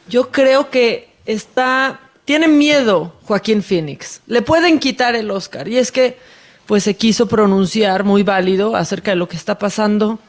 yo 0.08 0.32
creo 0.32 0.70
que 0.70 1.14
está. 1.26 2.02
Tiene 2.26 2.48
miedo 2.48 3.14
Joaquín 3.24 3.64
Phoenix. 3.64 4.22
Le 4.28 4.42
pueden 4.42 4.80
quitar 4.80 5.16
el 5.16 5.32
Oscar. 5.32 5.68
Y 5.68 5.78
es 5.78 5.92
que, 5.92 6.18
pues 6.66 6.84
se 6.84 6.96
quiso 6.96 7.28
pronunciar 7.28 8.04
muy 8.04 8.24
válido 8.24 8.76
acerca 8.76 9.12
de 9.12 9.18
lo 9.18 9.30
que 9.30 9.38
está 9.38 9.58
pasando. 9.58 10.20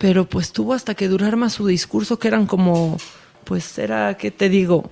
Pero 0.00 0.24
pues 0.24 0.50
tuvo 0.50 0.72
hasta 0.72 0.94
que 0.94 1.08
durar 1.08 1.36
más 1.36 1.52
su 1.52 1.66
discurso, 1.66 2.18
que 2.18 2.28
eran 2.28 2.46
como. 2.46 2.96
Pues 3.44 3.78
era, 3.78 4.16
¿qué 4.16 4.30
te 4.30 4.48
digo? 4.48 4.90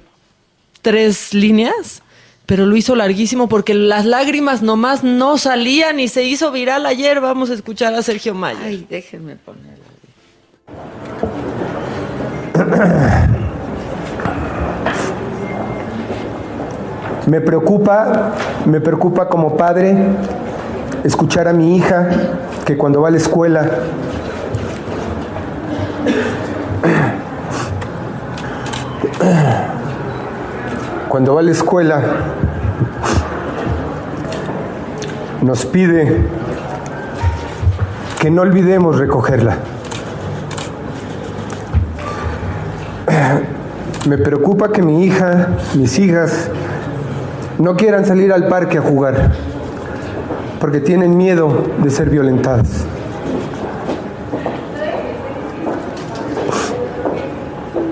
Tres 0.82 1.32
líneas 1.34 2.02
pero 2.48 2.64
lo 2.64 2.76
hizo 2.76 2.96
larguísimo 2.96 3.46
porque 3.46 3.74
las 3.74 4.06
lágrimas 4.06 4.62
nomás 4.62 5.04
no 5.04 5.36
salían 5.36 6.00
y 6.00 6.08
se 6.08 6.22
hizo 6.22 6.50
viral 6.50 6.86
ayer. 6.86 7.20
Vamos 7.20 7.50
a 7.50 7.52
escuchar 7.52 7.92
a 7.92 8.00
Sergio 8.00 8.34
Mayer. 8.34 8.62
Ay, 8.64 8.86
déjenme 8.88 9.36
ponerlo. 9.36 9.84
Me 17.26 17.42
preocupa, 17.42 18.34
me 18.64 18.80
preocupa 18.80 19.28
como 19.28 19.54
padre 19.54 19.94
escuchar 21.04 21.46
a 21.46 21.52
mi 21.52 21.76
hija 21.76 22.08
que 22.64 22.78
cuando 22.78 23.02
va 23.02 23.08
a 23.08 23.10
la 23.10 23.18
escuela 23.18 23.68
cuando 31.08 31.34
va 31.34 31.40
a 31.40 31.42
la 31.44 31.50
escuela 31.50 32.02
nos 35.42 35.66
pide 35.66 36.26
que 38.20 38.30
no 38.30 38.42
olvidemos 38.42 38.98
recogerla. 38.98 39.56
Me 44.08 44.18
preocupa 44.18 44.70
que 44.70 44.82
mi 44.82 45.04
hija, 45.04 45.48
mis 45.74 45.98
hijas, 45.98 46.50
no 47.58 47.76
quieran 47.76 48.06
salir 48.06 48.32
al 48.32 48.48
parque 48.48 48.78
a 48.78 48.80
jugar 48.80 49.32
porque 50.60 50.80
tienen 50.80 51.16
miedo 51.16 51.64
de 51.82 51.90
ser 51.90 52.10
violentadas. 52.10 52.86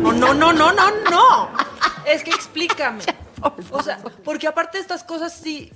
No, 0.03 0.53
no, 0.73 0.91
no, 0.91 1.11
no. 1.11 1.51
Es 2.07 2.23
que 2.23 2.31
explícame. 2.31 3.03
O 3.71 3.83
sea, 3.83 3.99
porque 4.25 4.47
aparte 4.47 4.79
estas 4.79 5.05
cosas 5.05 5.33
sí, 5.33 5.71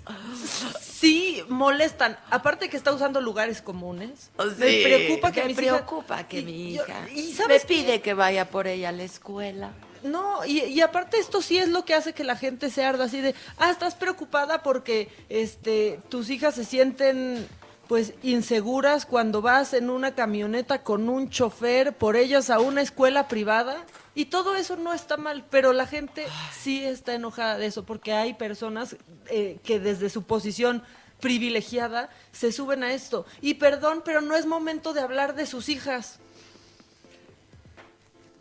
sí 0.81 1.43
molestan. 1.49 2.17
Aparte 2.31 2.69
que 2.69 2.77
está 2.77 2.93
usando 2.93 3.21
lugares 3.21 3.63
comunes. 3.63 4.31
me 4.59 4.83
preocupa 4.83 5.33
que 5.33 5.45
me 5.45 5.55
preocupa 5.55 6.27
que 6.29 6.43
mi 6.43 6.75
yo- 6.75 6.85
hija 6.85 7.09
y 7.15 7.35
me 7.49 7.59
qué? 7.59 7.67
pide 7.67 8.01
que 8.01 8.15
vaya 8.15 8.49
por 8.51 8.67
ella 8.67 8.89
a 8.89 8.93
la 8.93 9.03
escuela. 9.03 9.71
No, 10.03 10.45
y, 10.47 10.61
y 10.65 10.81
aparte 10.81 11.19
esto 11.19 11.43
sí 11.43 11.59
es 11.59 11.69
lo 11.69 11.85
que 11.85 11.93
hace 11.95 12.15
que 12.15 12.25
la 12.25 12.35
gente 12.35 12.71
se 12.71 12.83
arda 12.85 13.05
así 13.05 13.21
de, 13.21 13.35
ah, 13.59 13.71
estás 13.71 13.95
preocupada 13.95 14.63
porque 14.63 15.11
este 15.29 16.01
tus 16.09 16.31
hijas 16.31 16.55
se 16.55 16.65
sienten 16.65 17.47
pues 17.87 18.15
inseguras 18.23 19.05
cuando 19.05 19.43
vas 19.43 19.75
en 19.75 19.91
una 19.91 20.15
camioneta 20.15 20.83
con 20.83 21.09
un 21.11 21.29
chofer 21.29 21.93
por 21.93 22.17
ellas 22.17 22.49
a 22.49 22.61
una 22.61 22.81
escuela 22.81 23.29
privada 23.29 23.77
y 24.15 24.27
todo 24.27 24.57
eso 24.57 24.77
no 24.77 24.93
está 24.93 25.17
mal, 25.17 25.45
pero 25.51 25.73
la 25.73 25.87
gente 25.87 26.27
sí 26.59 26.85
está 26.85 27.15
enojada 27.15 27.59
de 27.59 27.67
eso 27.67 27.85
porque 27.85 28.13
hay 28.13 28.35
personas 28.35 28.97
eh, 29.27 29.59
que 29.63 29.79
desde 29.79 30.11
su 30.11 30.25
posición 30.25 30.83
privilegiada 31.21 32.11
se 32.33 32.51
suben 32.51 32.83
a 32.83 32.93
esto. 32.93 33.25
Y 33.41 33.55
perdón, 33.55 34.03
pero 34.05 34.21
no 34.21 34.35
es 34.35 34.47
momento 34.47 34.93
de 34.93 35.01
hablar 35.01 35.35
de 35.35 35.47
sus 35.47 35.69
hijas. 35.69 36.19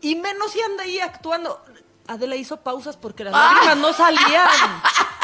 Y 0.00 0.16
menos 0.16 0.52
si 0.52 0.60
anda 0.60 0.84
ahí 0.84 0.98
actuando. 0.98 1.62
Adela 2.06 2.34
hizo 2.34 2.56
pausas 2.56 2.96
porque 2.96 3.22
las 3.22 3.32
lágrimas 3.32 3.76
no 3.76 3.92
salían. 3.92 4.48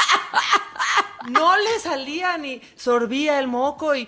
No 1.27 1.57
le 1.57 1.79
salían 1.79 2.45
y 2.45 2.61
sorbía 2.75 3.39
el 3.39 3.47
moco 3.47 3.95
y, 3.95 4.07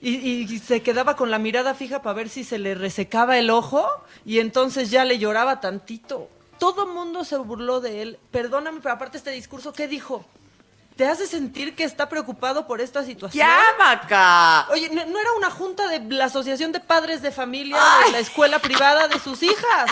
y- 0.00 0.42
y 0.52 0.58
se 0.58 0.82
quedaba 0.82 1.16
con 1.16 1.30
la 1.30 1.38
mirada 1.38 1.74
fija 1.74 2.02
para 2.02 2.14
ver 2.14 2.28
si 2.28 2.44
se 2.44 2.58
le 2.58 2.74
resecaba 2.74 3.38
el 3.38 3.50
ojo 3.50 3.86
y 4.24 4.38
entonces 4.40 4.90
ya 4.90 5.04
le 5.04 5.18
lloraba 5.18 5.60
tantito. 5.60 6.28
Todo 6.58 6.86
mundo 6.86 7.24
se 7.24 7.36
burló 7.36 7.80
de 7.80 8.02
él. 8.02 8.18
Perdóname, 8.30 8.80
pero 8.82 8.94
aparte 8.94 9.16
este 9.18 9.30
discurso, 9.30 9.72
¿qué 9.72 9.88
dijo? 9.88 10.24
¿Te 10.96 11.06
hace 11.08 11.26
sentir 11.26 11.74
que 11.74 11.84
está 11.84 12.10
preocupado 12.10 12.66
por 12.66 12.82
esta 12.82 13.02
situación? 13.02 13.46
¡Ya, 13.46 13.58
Maca! 13.78 14.66
Oye, 14.70 14.90
¿no, 14.90 15.06
no 15.06 15.18
era 15.18 15.32
una 15.38 15.50
junta 15.50 15.88
de 15.88 16.00
la 16.14 16.26
Asociación 16.26 16.72
de 16.72 16.80
Padres 16.80 17.22
de 17.22 17.30
Familia 17.30 17.78
de 18.04 18.12
la 18.12 18.18
escuela 18.18 18.58
privada 18.58 19.08
de 19.08 19.18
sus 19.18 19.42
hijas? 19.42 19.90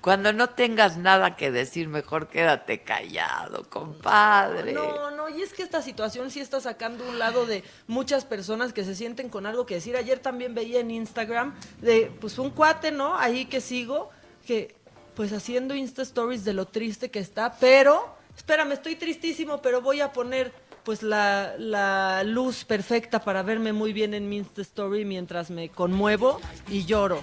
Cuando 0.00 0.32
no 0.32 0.50
tengas 0.50 0.96
nada 0.96 1.36
que 1.36 1.50
decir, 1.50 1.88
mejor 1.88 2.28
quédate 2.28 2.82
callado, 2.82 3.68
compadre. 3.68 4.72
No, 4.72 5.10
no, 5.10 5.28
y 5.28 5.42
es 5.42 5.52
que 5.52 5.62
esta 5.62 5.82
situación 5.82 6.30
sí 6.30 6.40
está 6.40 6.60
sacando 6.60 7.08
un 7.08 7.18
lado 7.18 7.46
de 7.46 7.64
muchas 7.86 8.24
personas 8.24 8.72
que 8.72 8.84
se 8.84 8.94
sienten 8.94 9.28
con 9.28 9.46
algo 9.46 9.66
que 9.66 9.74
decir. 9.74 9.96
Ayer 9.96 10.18
también 10.18 10.54
veía 10.54 10.80
en 10.80 10.90
Instagram 10.90 11.54
de 11.80 12.10
pues 12.20 12.38
un 12.38 12.50
cuate, 12.50 12.90
¿no? 12.90 13.16
Ahí 13.16 13.46
que 13.46 13.60
sigo, 13.60 14.10
que 14.46 14.74
pues 15.14 15.32
haciendo 15.32 15.74
Insta 15.74 16.02
Stories 16.02 16.44
de 16.44 16.54
lo 16.54 16.66
triste 16.66 17.10
que 17.10 17.18
está, 17.18 17.54
pero, 17.60 18.16
espérame, 18.36 18.72
estoy 18.72 18.96
tristísimo, 18.96 19.60
pero 19.60 19.82
voy 19.82 20.00
a 20.00 20.12
poner 20.12 20.52
pues 20.84 21.02
la, 21.02 21.54
la 21.58 22.24
luz 22.24 22.64
perfecta 22.64 23.22
para 23.22 23.42
verme 23.42 23.72
muy 23.72 23.92
bien 23.92 24.14
en 24.14 24.28
mi 24.28 24.38
Insta 24.38 24.62
Story 24.62 25.04
mientras 25.04 25.50
me 25.50 25.68
conmuevo 25.68 26.40
y 26.68 26.84
lloro. 26.84 27.22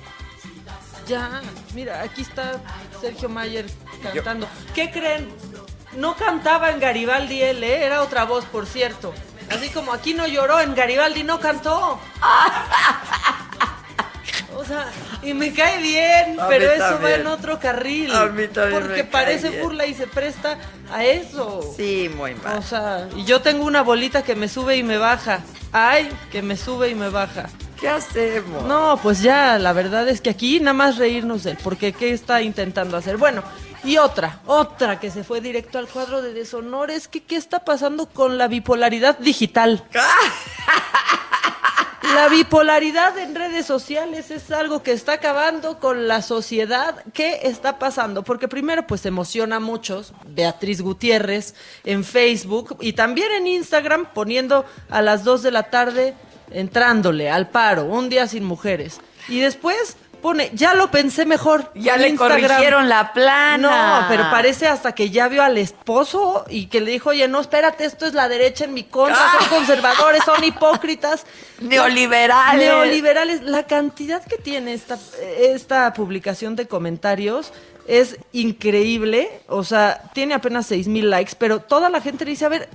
Ya, 1.07 1.41
mira, 1.74 2.01
aquí 2.01 2.22
está 2.22 2.53
Sergio 3.01 3.30
Mayer 3.30 3.65
cantando. 4.03 4.47
¿Qué 4.76 4.91
creen? 4.91 5.30
No 5.97 6.15
cantaba 6.15 6.70
en 6.70 6.80
Garibaldi 6.80 7.41
él, 7.41 7.63
¿eh? 7.63 7.84
Era 7.86 8.03
otra 8.03 8.26
voz, 8.26 8.45
por 8.45 8.67
cierto. 8.67 9.13
Así 9.49 9.70
como 9.70 9.91
aquí 9.91 10.13
no 10.13 10.28
lloró, 10.28 10.59
en 10.59 10.76
Garibaldi 10.76 11.24
no 11.24 11.39
cantó. 11.39 11.99
O 14.55 14.65
sea, 14.65 14.88
y 15.24 15.34
me 15.34 15.53
cae 15.53 15.82
bien, 15.82 16.38
A 16.39 16.47
pero 16.49 16.70
eso 16.70 16.99
va 17.01 17.13
en 17.13 17.26
otro 17.28 17.59
carril. 17.59 18.13
A 18.13 18.26
mí 18.26 18.45
también 18.49 18.82
Porque 18.82 19.03
me 19.03 19.09
cae 19.09 19.11
parece 19.11 19.49
bien. 19.51 19.63
burla 19.63 19.86
y 19.86 19.93
se 19.93 20.05
presta 20.05 20.57
a 20.91 21.05
eso. 21.05 21.61
Sí, 21.78 22.11
muy 22.13 22.36
mal. 22.36 22.57
O 22.57 22.61
sea, 22.61 23.07
y 23.15 23.24
yo 23.24 23.41
tengo 23.41 23.63
una 23.63 23.84
bolita 23.84 24.22
que 24.22 24.36
me 24.36 24.49
sube 24.49 24.76
y 24.76 24.84
me 24.84 24.97
baja. 24.97 25.39
Ay, 25.72 26.09
que 26.30 26.41
me 26.41 26.57
sube 26.57 26.89
y 26.89 26.95
me 26.95 27.07
baja. 27.09 27.49
¿Qué 27.80 27.88
hacemos? 27.88 28.64
No, 28.64 29.00
pues 29.02 29.22
ya, 29.22 29.58
la 29.58 29.74
verdad 29.74 30.08
es 30.10 30.20
que 30.22 30.30
aquí 30.30 30.60
nada 30.60 30.74
más 30.74 30.98
reírnos 30.98 31.44
de 31.44 31.52
él, 31.52 31.58
porque 31.64 31.94
¿qué 31.94 32.12
está 32.12 32.42
intentando 32.42 32.98
hacer? 32.98 33.18
Bueno, 33.18 33.44
y 33.84 33.98
otra, 33.98 34.42
otra 34.46 35.00
que 35.00 35.10
se 35.10 35.24
fue 35.24 35.40
directo 35.40 35.78
al 35.78 35.88
cuadro 35.88 36.22
de 36.22 36.34
deshonor 36.34 36.92
es 36.92 37.08
que 37.08 37.24
¿qué 37.24 37.38
está 37.38 37.64
pasando 37.64 38.08
con 38.08 38.38
la 38.38 38.48
bipolaridad 38.48 39.18
digital? 39.20 39.86
La 42.16 42.28
bipolaridad 42.28 43.18
en 43.20 43.36
redes 43.36 43.68
sociales 43.68 44.32
es 44.32 44.50
algo 44.52 44.82
que 44.82 44.92
está 44.92 45.14
acabando 45.14 45.80
con 45.80 46.08
la 46.08 46.24
sociedad. 46.24 47.04
¿Qué 47.14 47.42
está 47.44 47.78
pasando? 47.78 48.24
Porque 48.24 48.48
primero, 48.48 48.88
pues 48.88 49.06
emociona 49.06 49.58
a 49.58 49.60
muchos. 49.60 50.14
Beatriz 50.26 50.82
Gutiérrez 50.82 51.54
en 51.84 52.04
Facebook 52.04 52.78
y 52.82 52.94
también 52.94 53.32
en 53.34 53.48
Instagram 53.48 54.08
poniendo 54.12 54.66
a 54.90 55.04
las 55.04 55.24
2 55.24 55.44
de 55.44 55.52
la 55.52 55.70
tarde 55.70 56.16
entrándole 56.52 57.30
al 57.30 57.50
paro, 57.50 57.86
un 57.86 58.10
día 58.10 58.28
sin 58.28 58.43
mujeres. 58.43 59.00
Y 59.28 59.39
después 59.39 59.97
pone, 60.22 60.52
ya 60.54 60.74
lo 60.74 60.91
pensé 60.91 61.26
mejor. 61.26 61.72
Ya 61.76 61.97
le 61.97 62.10
Instagram. 62.10 62.41
corrigieron 62.41 62.89
la 62.89 63.14
plana. 63.14 64.02
No, 64.02 64.08
pero 64.08 64.30
parece 64.30 64.68
hasta 64.68 64.93
que 64.93 65.10
ya 65.10 65.28
vio 65.28 65.43
al 65.43 65.58
esposo 65.58 66.45
y 66.50 66.68
que 66.68 66.82
le 66.82 66.91
dijo, 66.91 67.10
oye, 67.10 67.28
no, 67.28 67.39
espérate, 67.39 67.86
esto 67.86 68.06
es 68.06 68.14
la 68.14 68.28
derecha 68.30 68.66
en 68.66 68.74
mi 68.74 68.84
contra, 68.84 69.18
son 69.39 69.50
conservadores, 69.50 70.24
son 70.24 70.43
hipócritas. 70.43 71.26
Neoliberales. 71.60 72.66
Neoliberales. 72.66 73.41
La 73.43 73.64
cantidad 73.64 74.24
que 74.24 74.38
tiene 74.38 74.74
esta, 74.74 74.97
esta 75.38 75.93
publicación 75.93 76.56
de 76.56 76.68
comentarios 76.68 77.54
es 77.88 78.18
increíble. 78.34 79.41
O 79.47 79.64
sea, 79.64 80.02
tiene 80.14 80.34
apenas 80.34 80.68
seis 80.68 80.88
mil 80.88 81.10
likes, 81.10 81.34
pero 81.38 81.60
toda 81.60 81.89
la 81.89 82.02
gente 82.02 82.26
le 82.26 82.32
dice, 82.32 82.45
a 82.45 82.50
ver, 82.50 82.70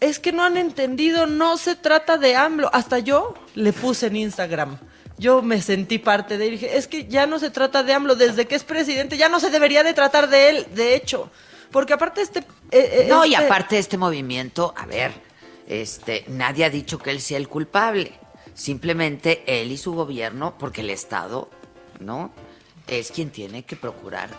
es 0.00 0.18
que 0.18 0.32
no 0.32 0.44
han 0.44 0.56
entendido, 0.56 1.26
no 1.26 1.56
se 1.56 1.74
trata 1.76 2.18
de 2.18 2.36
AMLO. 2.36 2.70
Hasta 2.72 2.98
yo 2.98 3.34
le 3.54 3.72
puse 3.72 4.06
en 4.06 4.16
Instagram. 4.16 4.78
Yo 5.18 5.42
me 5.42 5.60
sentí 5.60 5.98
parte 5.98 6.38
de 6.38 6.46
él. 6.46 6.50
Dije, 6.52 6.76
es 6.78 6.86
que 6.86 7.06
ya 7.06 7.26
no 7.26 7.38
se 7.38 7.50
trata 7.50 7.82
de 7.82 7.92
AMLO. 7.92 8.14
Desde 8.14 8.46
que 8.46 8.54
es 8.54 8.64
presidente, 8.64 9.16
ya 9.16 9.28
no 9.28 9.40
se 9.40 9.50
debería 9.50 9.82
de 9.82 9.94
tratar 9.94 10.28
de 10.28 10.50
él, 10.50 10.66
de 10.74 10.94
hecho. 10.94 11.30
Porque 11.72 11.92
aparte 11.92 12.20
este... 12.22 12.40
eh, 12.40 12.44
eh, 12.70 13.06
No, 13.08 13.24
y 13.24 13.34
este- 13.34 13.44
aparte 13.46 13.74
de 13.74 13.80
este 13.80 13.98
movimiento, 13.98 14.72
a 14.76 14.86
ver, 14.86 15.12
este, 15.66 16.24
nadie 16.28 16.64
ha 16.64 16.70
dicho 16.70 16.98
que 16.98 17.10
él 17.10 17.20
sea 17.20 17.36
el 17.38 17.48
culpable. 17.48 18.12
Simplemente 18.54 19.42
él 19.46 19.70
y 19.72 19.76
su 19.76 19.92
gobierno, 19.92 20.56
porque 20.58 20.80
el 20.82 20.90
Estado, 20.90 21.48
¿no? 22.00 22.30
es 22.88 23.10
quien 23.10 23.30
tiene 23.30 23.64
que 23.64 23.76
procurar 23.76 24.30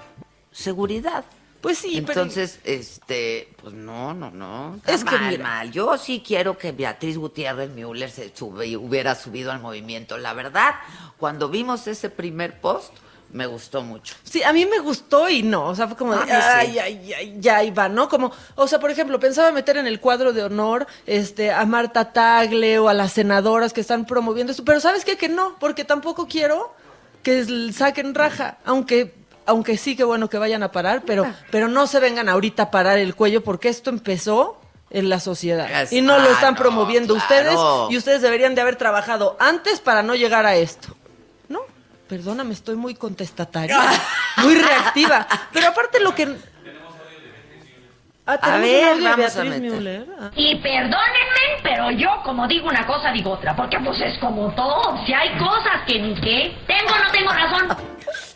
seguridad. 0.52 1.24
Pues 1.62 1.78
sí, 1.78 2.02
pero- 2.06 2.22
Entonces, 2.22 2.60
este, 2.64 3.50
pues 3.62 3.74
no, 3.74 4.14
no, 4.14 4.32
no. 4.32 4.76
Está 4.78 4.94
Es 4.94 5.04
que 5.04 5.12
mal, 5.18 5.30
mira. 5.32 5.44
mal. 5.44 5.72
Yo 5.72 5.98
sí 5.98 6.24
quiero 6.26 6.58
que 6.58 6.72
Beatriz 6.72 7.18
Gutiérrez 7.18 7.70
Müller 7.72 8.10
se 8.10 8.34
sube, 8.36 8.78
hubiera 8.78 9.14
subido 9.16 9.52
al 9.52 9.60
movimiento. 9.60 10.18
La 10.18 10.34
verdad, 10.34 10.76
cuando 11.18 11.50
vimos 11.50 11.86
ese 11.88 12.10
primer 12.10 12.62
post, 12.62 12.94
me 13.32 13.46
gustó 13.46 13.84
mucho. 13.84 14.16
Sí, 14.24 14.42
a 14.42 14.52
mí 14.54 14.66
me 14.66 14.80
gustó 14.80 15.30
y 15.30 15.44
no, 15.44 15.66
o 15.68 15.76
sea, 15.76 15.88
fue 15.88 15.96
como 15.98 16.16
de, 16.16 16.32
ay, 16.32 16.72
sí. 16.72 16.80
ay, 16.80 17.14
ay, 17.14 17.36
ya 17.40 17.64
iba, 17.64 17.88
¿no? 17.88 18.10
Como, 18.10 18.32
o 18.56 18.68
sea, 18.68 18.80
por 18.80 18.90
ejemplo, 18.90 19.20
pensaba 19.20 19.52
meter 19.52 19.78
en 19.78 19.86
el 19.86 20.00
cuadro 20.00 20.34
de 20.34 20.42
honor 20.44 20.88
este, 21.06 21.52
a 21.52 21.64
Marta 21.66 22.12
Tagle 22.12 22.80
o 22.80 22.90
a 22.90 22.94
las 22.96 23.12
senadoras 23.12 23.72
que 23.72 23.82
están 23.82 24.06
promoviendo 24.06 24.50
esto, 24.52 24.66
pero 24.66 24.80
¿sabes 24.80 25.06
qué? 25.06 25.16
Que 25.16 25.30
no, 25.30 25.58
porque 25.60 25.84
tampoco 25.84 26.28
quiero 26.28 26.74
que 27.22 27.72
saquen 27.72 28.16
raja, 28.16 28.58
aunque 28.66 29.14
aunque 29.50 29.78
sí 29.78 29.96
que 29.96 30.04
bueno 30.04 30.30
que 30.30 30.38
vayan 30.38 30.64
a 30.64 30.72
parar, 30.72 31.04
pero 31.06 31.26
pero 31.52 31.68
no 31.68 31.88
se 31.88 32.00
vengan 32.00 32.30
ahorita 32.30 32.64
a 32.64 32.72
parar 32.72 32.98
el 32.98 33.16
cuello 33.16 33.44
porque 33.44 33.70
esto 33.70 33.90
empezó 33.90 34.60
en 34.92 35.10
la 35.10 35.20
sociedad 35.20 35.84
Es- 35.84 35.92
y 35.94 36.02
no 36.02 36.18
lo 36.20 36.30
ah, 36.30 36.34
están 36.34 36.54
no, 36.54 36.60
promoviendo 36.60 37.16
claro. 37.16 37.24
ustedes 37.52 37.60
y 37.92 37.98
ustedes 37.98 38.22
deberían 38.22 38.56
de 38.56 38.62
haber 38.62 38.76
trabajado 38.76 39.36
antes 39.40 39.80
para 39.80 40.02
no 40.04 40.16
llegar 40.16 40.46
a 40.46 40.56
esto. 40.56 40.96
No, 41.48 41.62
perdóname, 42.08 42.54
estoy 42.54 42.76
muy 42.76 42.96
contestataria, 42.96 43.80
muy 44.38 44.56
reactiva. 44.56 45.28
Pero 45.52 45.68
aparte 45.68 46.00
lo 46.00 46.14
que... 46.16 46.36
Ah, 48.32 48.34
A 48.34 48.38
¿tenemos 48.62 48.62
ver, 48.70 48.96
un 48.98 49.04
vamos 49.04 49.36
a 49.36 49.42
Beatriz 49.44 49.62
meter. 49.62 49.72
Müller? 49.80 50.06
Ah. 50.20 50.30
Y 50.36 50.56
perdónenme, 50.58 51.46
pero 51.64 51.92
yo 51.92 52.10
como 52.24 52.48
digo 52.48 52.68
una 52.68 52.86
cosa 52.86 53.12
digo 53.12 53.32
otra, 53.32 53.56
porque 53.56 53.78
pues 53.84 54.00
es 54.02 54.18
como 54.20 54.54
todo, 54.54 55.04
si 55.06 55.14
hay 55.14 55.38
cosas 55.38 55.82
que 55.88 56.00
ni 56.00 56.14
qué, 56.22 56.56
tengo 56.68 56.92
o 56.94 57.04
no 57.04 57.12
tengo 57.12 57.32
razón. 57.32 57.78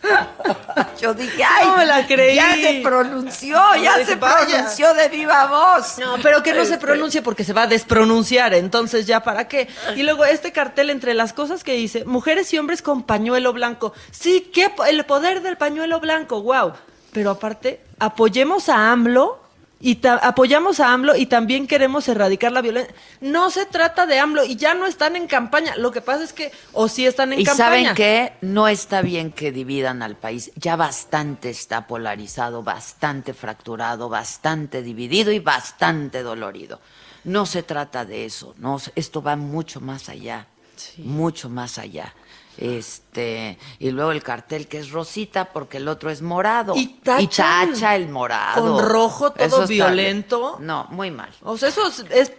Yo 1.02 1.14
dije, 1.14 1.44
ay, 1.44 1.66
No 1.68 1.78
me 1.78 1.86
la 1.86 2.06
creí. 2.06 2.36
ya 2.36 2.54
se 2.56 2.82
pronunció, 2.84 3.58
ya 3.82 4.06
se 4.06 4.16
vaya. 4.16 4.46
pronunció 4.48 4.94
de 4.94 5.08
viva 5.10 5.46
voz. 5.48 5.98
No, 6.00 6.16
pero 6.22 6.44
que 6.44 6.54
no 6.54 6.66
se 6.66 6.74
Este, 6.74 6.86
pronuncie 6.86 7.22
porque 7.22 7.44
se 7.44 7.54
va 7.54 7.64
a 7.64 7.68
despronunciar, 7.68 8.54
entonces 8.54 9.08
ya 9.08 9.22
para 9.24 9.48
qué. 9.48 9.68
Y 9.96 10.04
luego 10.04 10.26
este 10.26 10.52
cartel 10.52 10.90
entre 10.90 11.14
las 11.14 11.34
cosas 11.34 11.64
que 11.64 11.74
dice, 11.74 12.06
mujeres 12.06 12.54
y 12.54 12.58
hombres 12.58 12.82
con 12.82 13.04
pañuelo 13.04 13.54
blanco. 13.54 13.94
Sí, 14.12 14.52
qué 14.54 14.72
el 14.88 15.04
poder 15.06 15.42
del 15.42 15.58
pañuelo 15.58 16.00
blanco, 16.00 16.42
wow. 16.42 16.74
Pero 17.12 17.32
aparte, 17.32 17.82
apoyemos 18.00 18.70
a 18.70 18.92
AMLO 18.92 19.42
y 19.86 20.00
apoyamos 20.08 20.80
a 20.80 20.94
AMLO 20.94 21.18
y 21.18 21.26
también 21.26 21.68
queremos 21.68 22.08
erradicar 22.08 22.54
la 22.54 22.62
violencia. 22.62 22.96
No 23.20 23.52
se 23.52 23.66
trata 23.66 24.06
de 24.06 24.18
AMLO 24.18 24.46
y 24.46 24.56
ya 24.56 24.74
no 24.74 24.86
están 24.86 25.18
en 25.18 25.28
campaña. 25.28 25.76
Lo 25.76 25.92
que 25.92 26.00
pasa 26.00 26.24
es 26.24 26.32
que 26.32 26.54
o 26.72 26.88
sí 26.88 27.06
están 27.06 27.34
en 27.34 27.42
Y 27.42 27.44
campaña. 27.44 27.70
saben 27.70 27.94
qué, 27.94 28.34
no 28.40 28.70
está 28.70 29.02
bien 29.02 29.34
que 29.34 29.52
dividan 29.52 30.02
al 30.02 30.16
país. 30.16 30.54
Ya 30.56 30.78
bastante 30.78 31.50
está 31.50 31.86
polarizado, 31.86 32.64
bastante 32.64 33.34
fracturado, 33.34 34.08
bastante 34.08 34.82
dividido 34.84 35.34
y 35.34 35.40
bastante 35.40 36.24
dolorido. 36.24 36.80
No 37.26 37.46
se 37.46 37.62
trata 37.62 38.06
de 38.06 38.24
eso, 38.24 38.56
no, 38.60 38.80
esto 38.96 39.22
va 39.22 39.36
mucho 39.36 39.82
más 39.82 40.08
allá, 40.08 40.48
mucho 40.98 41.50
más 41.50 41.78
allá. 41.78 42.14
Este, 42.58 43.58
y 43.80 43.92
luego 43.92 44.12
el 44.12 44.22
cartel 44.24 44.68
que 44.68 44.78
es 44.80 44.92
rosita 44.92 45.46
porque 45.52 45.78
el 45.78 45.88
otro 45.88 46.10
es 46.10 46.22
morado. 46.22 46.76
Y 46.76 46.88
tachan 47.04 47.72
tacha 47.74 47.96
el 47.96 48.10
morado. 48.10 48.62
con 48.78 48.86
rojo, 48.90 49.32
todo 49.32 49.46
Eso 49.46 49.64
está- 49.64 49.74
violento. 49.74 50.58
No, 50.60 50.86
muy 50.92 51.12
mal. 51.12 51.30
O 51.42 51.58
sea, 51.58 51.70
eso 51.70 51.88
es, 51.88 52.06
es 52.12 52.32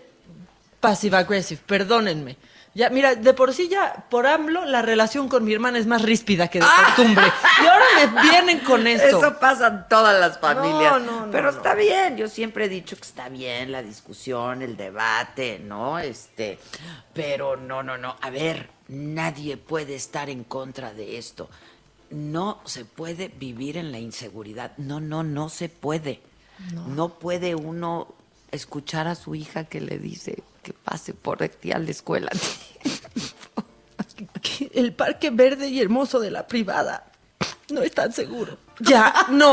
passive 0.81 1.17
aggressive, 1.17 1.61
perdónenme. 1.67 2.37
Ya, 2.75 2.91
mira, 2.91 3.15
de 3.15 3.35
por 3.35 3.55
sí 3.55 3.69
ya, 3.69 4.05
por 4.11 4.27
AMLO, 4.27 4.65
la 4.65 4.83
relación 4.83 5.29
con 5.29 5.45
mi 5.45 5.53
hermana 5.53 5.79
es 5.79 5.87
más 5.87 6.03
ríspida 6.03 6.49
que 6.49 6.59
de 6.59 6.67
costumbre. 6.87 7.25
Y 7.63 7.67
ahora 7.67 7.85
me 7.97 8.23
vienen 8.23 8.59
con 8.61 8.85
esto. 8.89 9.19
Eso 9.19 9.39
pasa 9.39 9.69
en 9.69 9.89
todas 9.89 10.19
las 10.19 10.41
familias. 10.41 10.93
No, 10.95 10.99
no, 10.99 11.27
no, 11.27 11.31
Pero 11.31 11.53
no. 11.53 11.57
está 11.57 11.75
bien, 11.75 12.17
yo 12.17 12.27
siempre 12.29 12.65
he 12.65 12.69
dicho 12.69 12.97
que 12.97 13.03
está 13.03 13.29
bien 13.29 13.71
la 13.71 13.81
discusión, 13.83 14.61
el 14.63 14.77
debate, 14.77 15.61
¿no? 15.61 16.01
Este, 16.01 16.59
pero 17.13 17.57
no, 17.57 17.85
no, 17.85 17.97
no. 17.97 18.17
A 18.21 18.31
ver, 18.31 18.69
nadie 18.89 19.57
puede 19.57 19.95
estar 19.95 20.29
en 20.29 20.43
contra 20.43 20.93
de 20.93 21.17
esto. 21.17 21.49
No 22.11 22.61
se 22.65 22.85
puede 22.85 23.29
vivir 23.29 23.77
en 23.77 23.93
la 23.93 23.99
inseguridad. 24.01 24.73
No, 24.79 24.99
no, 24.99 25.23
no 25.23 25.49
se 25.49 25.69
puede. 25.69 26.21
No, 26.89 27.09
puede 27.09 27.55
uno 27.55 28.09
escuchar 28.51 29.07
a 29.07 29.15
su 29.15 29.35
hija 29.35 29.65
que 29.65 29.81
le 29.81 29.99
dice 29.99 30.43
que 30.65 30.73
pase 30.73 31.15
por 31.15 31.49
ti 31.49 31.71
a 31.71 31.79
la 31.79 31.93
escuela. 31.93 32.33
El 34.73 34.93
parque 34.93 35.31
verde 35.31 35.69
y 35.69 35.81
hermoso 35.81 36.19
de 36.19 36.33
la 36.33 36.49
privada 36.49 37.05
no 37.71 37.83
es 37.83 37.93
tan 37.93 38.13
seguro. 38.13 38.59
Ya, 38.81 39.15
no. 39.31 39.53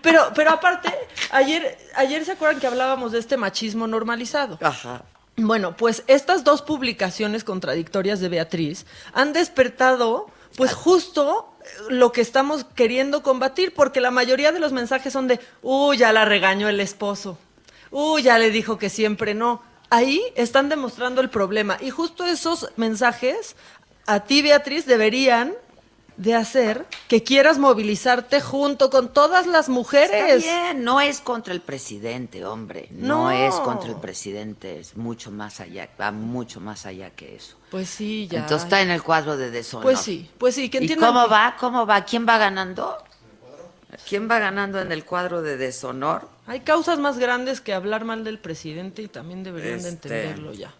Pero, 0.00 0.32
pero 0.34 0.50
aparte, 0.50 0.92
ayer, 1.30 1.78
ayer 1.94 2.24
se 2.24 2.32
acuerdan 2.32 2.60
que 2.60 2.66
hablábamos 2.66 3.12
de 3.12 3.18
este 3.18 3.36
machismo 3.36 3.86
normalizado. 3.86 4.58
Ajá. 4.60 5.02
Bueno, 5.36 5.76
pues 5.76 6.04
estas 6.08 6.44
dos 6.44 6.62
publicaciones 6.62 7.44
contradictorias 7.44 8.20
de 8.20 8.28
Beatriz 8.28 8.84
han 9.14 9.32
despertado, 9.32 10.26
pues 10.56 10.74
justo 10.74 11.54
lo 11.88 12.12
que 12.12 12.20
estamos 12.20 12.64
queriendo 12.74 13.22
combatir, 13.22 13.72
porque 13.72 14.00
la 14.00 14.10
mayoría 14.10 14.52
de 14.52 14.60
los 14.60 14.72
mensajes 14.72 15.12
son 15.12 15.28
de, 15.28 15.40
uy, 15.62 15.96
ya 15.96 16.12
la 16.12 16.24
regañó 16.24 16.68
el 16.68 16.80
esposo, 16.80 17.38
uy, 17.90 18.22
ya 18.22 18.38
le 18.38 18.50
dijo 18.50 18.78
que 18.78 18.90
siempre 18.90 19.34
no. 19.34 19.62
Ahí 19.92 20.22
están 20.36 20.70
demostrando 20.70 21.20
el 21.20 21.28
problema. 21.28 21.76
Y 21.78 21.90
justo 21.90 22.24
esos 22.24 22.70
mensajes, 22.76 23.56
a 24.06 24.20
ti, 24.20 24.40
Beatriz, 24.40 24.86
deberían 24.86 25.52
de 26.16 26.34
hacer 26.34 26.86
que 27.08 27.22
quieras 27.22 27.58
movilizarte 27.58 28.40
junto 28.40 28.88
con 28.88 29.12
todas 29.12 29.46
las 29.46 29.68
mujeres. 29.68 30.42
Está 30.42 30.62
bien, 30.64 30.82
no 30.82 31.02
es 31.02 31.20
contra 31.20 31.52
el 31.52 31.60
presidente, 31.60 32.42
hombre. 32.46 32.88
No. 32.90 33.24
No. 33.24 33.30
es 33.30 33.54
contra 33.56 33.90
el 33.90 33.96
presidente, 33.96 34.80
es 34.80 34.96
mucho 34.96 35.30
más 35.30 35.60
allá, 35.60 35.90
va 36.00 36.10
mucho 36.10 36.58
más 36.58 36.86
allá 36.86 37.10
que 37.10 37.36
eso. 37.36 37.58
Pues 37.70 37.90
sí, 37.90 38.28
ya. 38.30 38.38
Entonces 38.38 38.64
está 38.64 38.80
en 38.80 38.90
el 38.90 39.02
cuadro 39.02 39.36
de 39.36 39.50
deshonor. 39.50 39.82
Pues 39.82 40.00
sí, 40.00 40.30
pues 40.38 40.54
sí, 40.54 40.70
¿Y 40.72 40.96
cómo 40.96 41.28
va? 41.28 41.56
¿Cómo 41.60 41.84
va? 41.84 42.02
¿Quién 42.06 42.26
va 42.26 42.38
ganando? 42.38 42.96
¿Quién 44.08 44.28
va 44.30 44.38
ganando 44.38 44.80
en 44.80 44.90
el 44.92 45.04
cuadro 45.04 45.42
de 45.42 45.56
deshonor? 45.56 46.28
Hay 46.46 46.60
causas 46.60 46.98
más 46.98 47.18
grandes 47.18 47.60
que 47.60 47.74
hablar 47.74 48.04
mal 48.04 48.24
del 48.24 48.38
presidente 48.38 49.02
y 49.02 49.08
también 49.08 49.42
deberían 49.42 49.82
de 49.82 49.88
Este, 49.90 50.08
entenderlo 50.08 50.52
ya. 50.52 50.72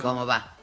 ¿Cómo 0.00 0.24
va? 0.26 0.56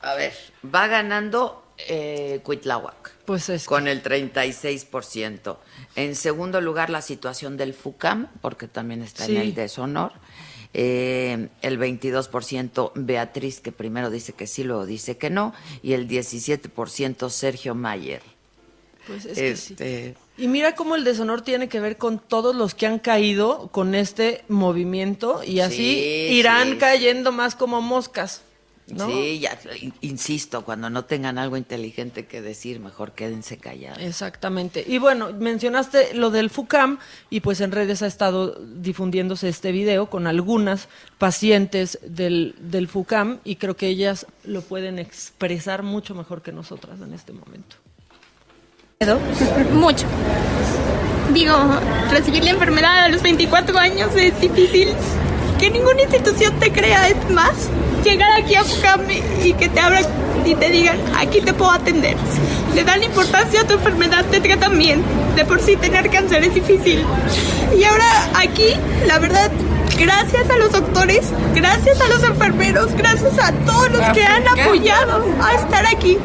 A 0.00 0.14
ver, 0.14 0.32
va 0.64 0.86
ganando 0.86 1.64
eh, 1.78 2.40
Cuitláhuac. 2.42 3.12
Pues 3.24 3.48
es 3.48 3.64
Con 3.64 3.86
el 3.88 4.02
36%. 4.02 5.56
En 5.96 6.14
segundo 6.16 6.60
lugar, 6.60 6.90
la 6.90 7.02
situación 7.02 7.56
del 7.56 7.74
FUCAM, 7.74 8.28
porque 8.40 8.66
también 8.68 9.02
está 9.02 9.24
Sí. 9.26 9.36
en 9.36 9.42
el 9.42 9.54
deshonor. 9.54 10.12
Eh, 10.74 11.48
el 11.62 11.78
22% 11.78 12.92
Beatriz, 12.94 13.60
que 13.60 13.72
primero 13.72 14.10
dice 14.10 14.32
que 14.32 14.46
sí, 14.46 14.64
luego 14.64 14.86
dice 14.86 15.16
que 15.16 15.30
no. 15.30 15.54
Y 15.82 15.92
el 15.94 16.08
17% 16.08 17.30
Sergio 17.30 17.74
Mayer. 17.74 18.22
Pues 19.08 19.24
es 19.24 19.36
que 19.38 19.56
sí. 19.56 19.72
Este, 19.72 20.14
Y 20.36 20.46
mira 20.46 20.76
cómo 20.76 20.94
el 20.94 21.02
deshonor 21.02 21.40
tiene 21.42 21.68
que 21.68 21.80
ver 21.80 21.96
con 21.96 22.20
todos 22.20 22.54
los 22.54 22.74
que 22.76 22.86
han 22.86 23.00
caído 23.00 23.68
con 23.72 23.94
este 23.96 24.44
movimiento 24.48 25.42
y 25.44 25.58
así 25.60 25.76
Sí, 25.76 26.34
irán 26.36 26.72
sí, 26.72 26.76
cayendo 26.78 27.32
más 27.32 27.56
como 27.56 27.80
moscas. 27.80 28.42
¿no? 28.86 29.06
Sí, 29.06 29.38
ya, 29.40 29.58
in- 29.82 29.92
insisto, 30.00 30.64
cuando 30.64 30.88
no 30.88 31.04
tengan 31.04 31.36
algo 31.36 31.58
inteligente 31.58 32.24
que 32.24 32.40
decir, 32.40 32.80
mejor 32.80 33.12
quédense 33.12 33.58
callados. 33.58 33.98
Exactamente. 34.02 34.82
Y 34.86 34.96
bueno, 34.96 35.30
mencionaste 35.34 36.14
lo 36.14 36.30
del 36.30 36.48
FUCAM 36.48 36.98
y 37.28 37.40
pues 37.40 37.60
en 37.60 37.70
redes 37.72 38.00
ha 38.00 38.06
estado 38.06 38.54
difundiéndose 38.58 39.50
este 39.50 39.72
video 39.72 40.08
con 40.08 40.26
algunas 40.26 40.88
pacientes 41.18 41.98
del, 42.02 42.54
del 42.60 42.88
FUCAM 42.88 43.40
y 43.44 43.56
creo 43.56 43.76
que 43.76 43.88
ellas 43.88 44.24
lo 44.44 44.62
pueden 44.62 44.98
expresar 44.98 45.82
mucho 45.82 46.14
mejor 46.14 46.40
que 46.40 46.52
nosotras 46.52 46.98
en 47.02 47.12
este 47.12 47.34
momento. 47.34 47.76
Mucho. 49.74 50.06
Digo, 51.32 51.54
recibir 52.10 52.42
la 52.42 52.50
enfermedad 52.50 53.04
a 53.04 53.08
los 53.08 53.22
24 53.22 53.78
años 53.78 54.10
es 54.16 54.40
difícil. 54.40 54.88
Que 55.56 55.70
ninguna 55.70 56.02
institución 56.02 56.58
te 56.58 56.72
crea 56.72 57.06
es 57.06 57.30
más. 57.30 57.68
Llegar 58.02 58.32
aquí 58.32 58.56
a 58.56 58.64
FUCAM 58.64 59.02
y 59.44 59.52
que 59.52 59.68
te 59.68 59.78
abran 59.78 60.02
y 60.44 60.56
te 60.56 60.70
digan, 60.70 60.96
aquí 61.16 61.40
te 61.40 61.54
puedo 61.54 61.70
atender. 61.70 62.16
Le 62.74 62.82
dan 62.82 63.00
importancia 63.04 63.60
a 63.60 63.64
tu 63.68 63.74
enfermedad, 63.74 64.24
te 64.32 64.40
tratan 64.40 64.76
bien. 64.76 65.04
De 65.36 65.44
por 65.44 65.60
sí 65.60 65.76
tener 65.76 66.10
cáncer 66.10 66.42
es 66.42 66.54
difícil. 66.54 67.04
Y 67.78 67.84
ahora 67.84 68.30
aquí, 68.34 68.74
la 69.06 69.20
verdad, 69.20 69.52
gracias 69.96 70.50
a 70.50 70.56
los 70.56 70.72
doctores, 70.72 71.32
gracias 71.54 72.00
a 72.00 72.08
los 72.08 72.24
enfermeros, 72.24 72.92
gracias 72.94 73.38
a 73.38 73.52
todos 73.64 73.92
los 73.92 74.08
que 74.08 74.24
han 74.24 74.48
apoyado 74.48 75.24
a 75.40 75.54
estar 75.54 75.86
aquí. 75.86 76.18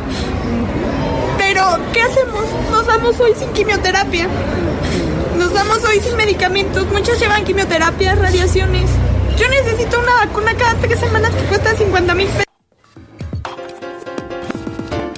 Pero, 1.54 1.80
¿qué 1.94 2.02
hacemos? 2.02 2.46
Nos 2.72 2.88
vamos 2.88 3.20
hoy 3.20 3.36
sin 3.36 3.54
quimioterapia. 3.54 4.28
Nos 5.38 5.54
vamos 5.54 5.84
hoy 5.84 6.00
sin 6.00 6.18
medicamentos. 6.18 6.88
Muchos 6.88 7.20
llevan 7.20 7.46
quimioterapia, 7.46 8.16
radiaciones. 8.16 8.90
Yo 9.38 9.48
necesito 9.48 10.00
una 10.00 10.16
vacuna 10.16 10.58
cada 10.58 10.74
tres 10.82 11.00
semanas 11.00 11.30
que 11.36 11.44
cuesta 11.44 11.76
50 11.76 12.16
mil 12.16 12.28
pesos. 12.28 12.46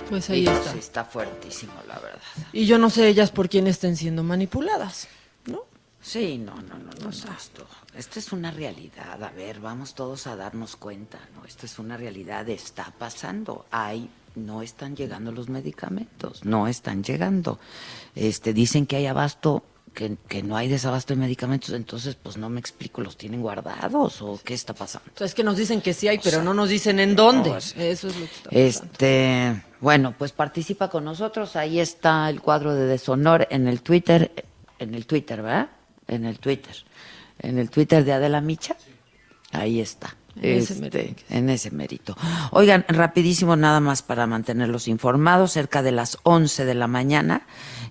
Pues 0.10 0.30
ahí 0.30 0.46
está. 0.46 0.74
sí 0.74 0.80
está 0.80 1.06
fuertísimo, 1.06 1.72
la 1.88 2.00
verdad. 2.00 2.20
Y 2.52 2.66
yo 2.66 2.80
no 2.80 2.90
sé 2.90 3.08
ellas 3.08 3.32
por 3.32 3.48
quién 3.48 3.68
estén 3.68 3.96
siendo 3.96 4.22
manipuladas, 4.22 5.08
¿no? 5.46 5.62
Sí, 6.02 6.38
no, 6.38 6.56
no, 6.56 6.78
no, 6.78 6.92
no, 7.00 7.06
no, 7.06 7.10
esto, 7.12 7.66
esto 7.96 8.20
es 8.20 8.34
una 8.34 8.52
realidad. 8.52 9.24
A 9.24 9.30
ver, 9.30 9.62
vamos 9.62 9.96
todos 9.96 10.28
a 10.28 10.36
darnos 10.36 10.76
cuenta, 10.76 11.18
¿no? 11.34 11.46
Esto 11.46 11.66
es 11.66 11.80
una 11.80 11.96
realidad, 11.96 12.50
está 12.50 12.92
pasando. 13.00 13.68
Hay, 13.72 14.10
no 14.36 14.62
están 14.62 14.96
llegando 14.96 15.32
los 15.32 15.50
medicamentos, 15.50 16.44
no 16.46 16.68
están 16.68 17.04
llegando. 17.04 17.60
Este, 18.16 18.54
dicen 18.54 18.86
que 18.86 18.96
hay 18.98 19.06
abasto, 19.08 19.64
que, 19.94 20.18
que 20.28 20.44
no 20.44 20.58
hay 20.58 20.68
desabasto 20.68 21.14
de 21.14 21.20
medicamentos, 21.22 21.70
entonces, 21.72 22.16
pues 22.16 22.36
no 22.38 22.50
me 22.50 22.60
explico, 22.60 23.02
¿los 23.02 23.16
tienen 23.18 23.42
guardados 23.42 24.22
o 24.22 24.40
qué 24.44 24.54
está 24.54 24.74
pasando? 24.74 25.10
Es 25.20 25.34
que 25.34 25.44
nos 25.44 25.56
dicen 25.58 25.80
que 25.82 25.94
sí 25.94 26.08
hay, 26.10 26.20
pero 26.20 26.44
no 26.44 26.54
nos 26.54 26.70
dicen 26.70 27.00
en 27.00 27.16
dónde. 27.16 27.50
no, 27.52 27.58
es- 27.58 27.76
Eso 27.78 28.08
es 28.10 28.16
lo 28.18 28.26
que 28.26 28.32
está 28.34 28.50
Este, 28.52 29.64
bueno, 29.80 30.14
pues 30.18 30.32
participa 30.34 30.90
con 30.90 31.06
nosotros. 31.06 31.56
Ahí 31.56 31.80
está 31.80 32.30
el 32.30 32.42
cuadro 32.42 32.74
de 32.76 32.86
deshonor 32.88 33.48
en 33.52 33.68
el 33.68 33.82
Twitter, 33.82 34.46
en 34.80 34.96
el 34.96 35.06
Twitter, 35.06 35.42
¿verdad? 35.42 35.70
En 36.08 36.26
el 36.26 36.40
Twitter, 36.40 36.76
en 37.40 37.58
el 37.58 37.70
Twitter 37.70 38.04
de 38.04 38.14
Adela 38.14 38.42
Micha. 38.42 38.76
Ahí 39.52 39.80
está. 39.80 40.16
En 40.42 40.58
ese 40.58 40.74
Este, 40.74 41.16
en 41.30 41.50
ese 41.50 41.72
mérito. 41.72 42.16
Oigan, 42.52 42.86
rapidísimo 42.88 43.56
nada 43.56 43.80
más 43.80 44.02
para 44.02 44.28
mantenerlos 44.28 44.88
informados, 44.88 45.52
cerca 45.54 45.82
de 45.82 45.92
las 45.92 46.18
11 46.24 46.66
de 46.66 46.76
la 46.76 46.88
mañana 46.88 47.44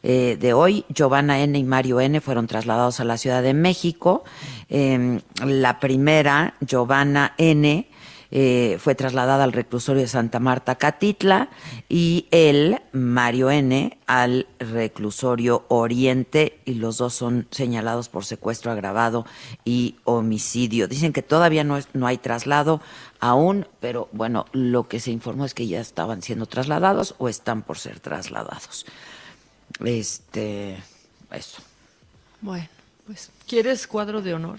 eh, 0.02 0.36
de 0.38 0.52
hoy, 0.52 0.84
Giovanna 0.94 1.40
N. 1.40 1.58
y 1.58 1.64
Mario 1.64 2.00
N. 2.00 2.20
fueron 2.20 2.46
trasladados 2.46 3.00
a 3.00 3.04
la 3.04 3.16
Ciudad 3.16 3.42
de 3.42 3.54
México. 3.54 4.24
Eh, 4.68 5.20
la 5.44 5.80
primera, 5.80 6.54
Giovanna 6.60 7.34
N., 7.38 7.88
eh, 8.36 8.78
fue 8.80 8.96
trasladada 8.96 9.44
al 9.44 9.52
reclusorio 9.52 10.02
de 10.02 10.08
Santa 10.08 10.40
Marta 10.40 10.74
Catitla 10.74 11.50
y 11.88 12.26
él, 12.32 12.80
Mario 12.90 13.48
N., 13.52 13.96
al 14.08 14.48
reclusorio 14.58 15.64
Oriente 15.68 16.58
y 16.64 16.74
los 16.74 16.98
dos 16.98 17.14
son 17.14 17.46
señalados 17.52 18.08
por 18.08 18.24
secuestro 18.24 18.72
agravado 18.72 19.24
y 19.64 19.98
homicidio. 20.02 20.88
Dicen 20.88 21.12
que 21.12 21.22
todavía 21.22 21.62
no, 21.62 21.78
no 21.92 22.08
hay 22.08 22.18
traslado 22.18 22.80
aún, 23.20 23.68
pero 23.78 24.08
bueno, 24.10 24.46
lo 24.50 24.88
que 24.88 24.98
se 24.98 25.12
informó 25.12 25.44
es 25.44 25.54
que 25.54 25.68
ya 25.68 25.80
estaban 25.80 26.20
siendo 26.20 26.46
trasladados 26.46 27.14
o 27.18 27.28
están 27.28 27.62
por 27.62 27.78
ser 27.78 28.00
trasladados. 28.00 28.84
Este, 29.84 30.82
eso. 31.30 31.62
Bueno, 32.40 32.66
pues, 33.06 33.30
¿quieres 33.46 33.86
cuadro 33.86 34.22
de 34.22 34.34
honor? 34.34 34.58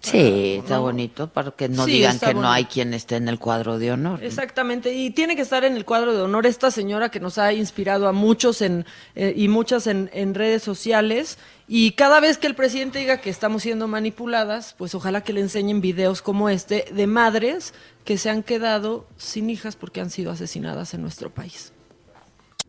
Sí, 0.00 0.56
está 0.60 0.76
¿no? 0.76 0.82
bonito 0.82 1.28
para 1.28 1.50
que 1.50 1.68
no 1.68 1.84
Sí, 1.84 1.92
digan 1.92 2.18
que 2.18 2.32
no 2.32 2.50
hay 2.50 2.64
quien 2.64 2.94
esté 2.94 3.16
en 3.16 3.28
el 3.28 3.38
cuadro 3.38 3.78
de 3.78 3.92
honor. 3.92 4.24
Exactamente, 4.24 4.94
y 4.94 5.10
tiene 5.10 5.36
que 5.36 5.42
estar 5.42 5.62
en 5.64 5.76
el 5.76 5.84
cuadro 5.84 6.14
de 6.14 6.22
honor 6.22 6.46
esta 6.46 6.70
señora 6.70 7.10
que 7.10 7.20
nos 7.20 7.36
ha 7.36 7.52
inspirado 7.52 8.08
a 8.08 8.12
muchos 8.12 8.62
en, 8.62 8.86
eh, 9.14 9.34
y 9.36 9.48
muchas 9.48 9.86
en, 9.86 10.08
en 10.14 10.34
redes 10.34 10.62
sociales. 10.62 11.36
Y 11.68 11.92
cada 11.92 12.18
vez 12.18 12.38
que 12.38 12.46
el 12.46 12.54
presidente 12.54 12.98
diga 12.98 13.18
que 13.18 13.30
estamos 13.30 13.62
siendo 13.62 13.88
manipuladas, 13.88 14.74
pues 14.78 14.94
ojalá 14.94 15.22
que 15.22 15.34
le 15.34 15.40
enseñen 15.40 15.82
videos 15.82 16.22
como 16.22 16.48
este 16.48 16.86
de 16.92 17.06
madres 17.06 17.74
que 18.04 18.16
se 18.16 18.30
han 18.30 18.42
quedado 18.42 19.06
sin 19.18 19.50
hijas 19.50 19.76
porque 19.76 20.00
han 20.00 20.10
sido 20.10 20.30
asesinadas 20.32 20.94
en 20.94 21.02
nuestro 21.02 21.30
país. 21.30 21.72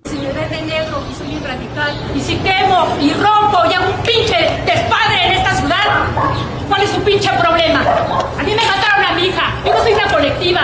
Ves 0.03 0.49
de 0.49 0.61
negro 0.63 1.03
y 1.11 1.15
soy 1.15 1.35
un 1.35 1.43
radical, 1.43 1.93
y 2.15 2.19
si 2.19 2.35
quemo 2.37 2.87
y 2.99 3.13
rompo 3.13 3.63
y 3.69 3.73
hago 3.73 3.85
un 3.85 4.01
pinche 4.01 4.35
despadre 4.65 5.27
en 5.27 5.33
esta 5.33 5.55
ciudad, 5.55 5.77
¿cuál 6.67 6.81
es 6.81 6.89
su 6.89 7.01
pinche 7.01 7.29
problema? 7.33 7.81
A 8.39 8.43
mí 8.43 8.55
me 8.55 8.65
mataron 8.65 9.05
a 9.05 9.13
mi 9.13 9.27
hija, 9.27 9.53
yo 9.63 9.73
no 9.73 9.79
soy 9.81 9.93
una 9.93 10.11
colectiva, 10.11 10.61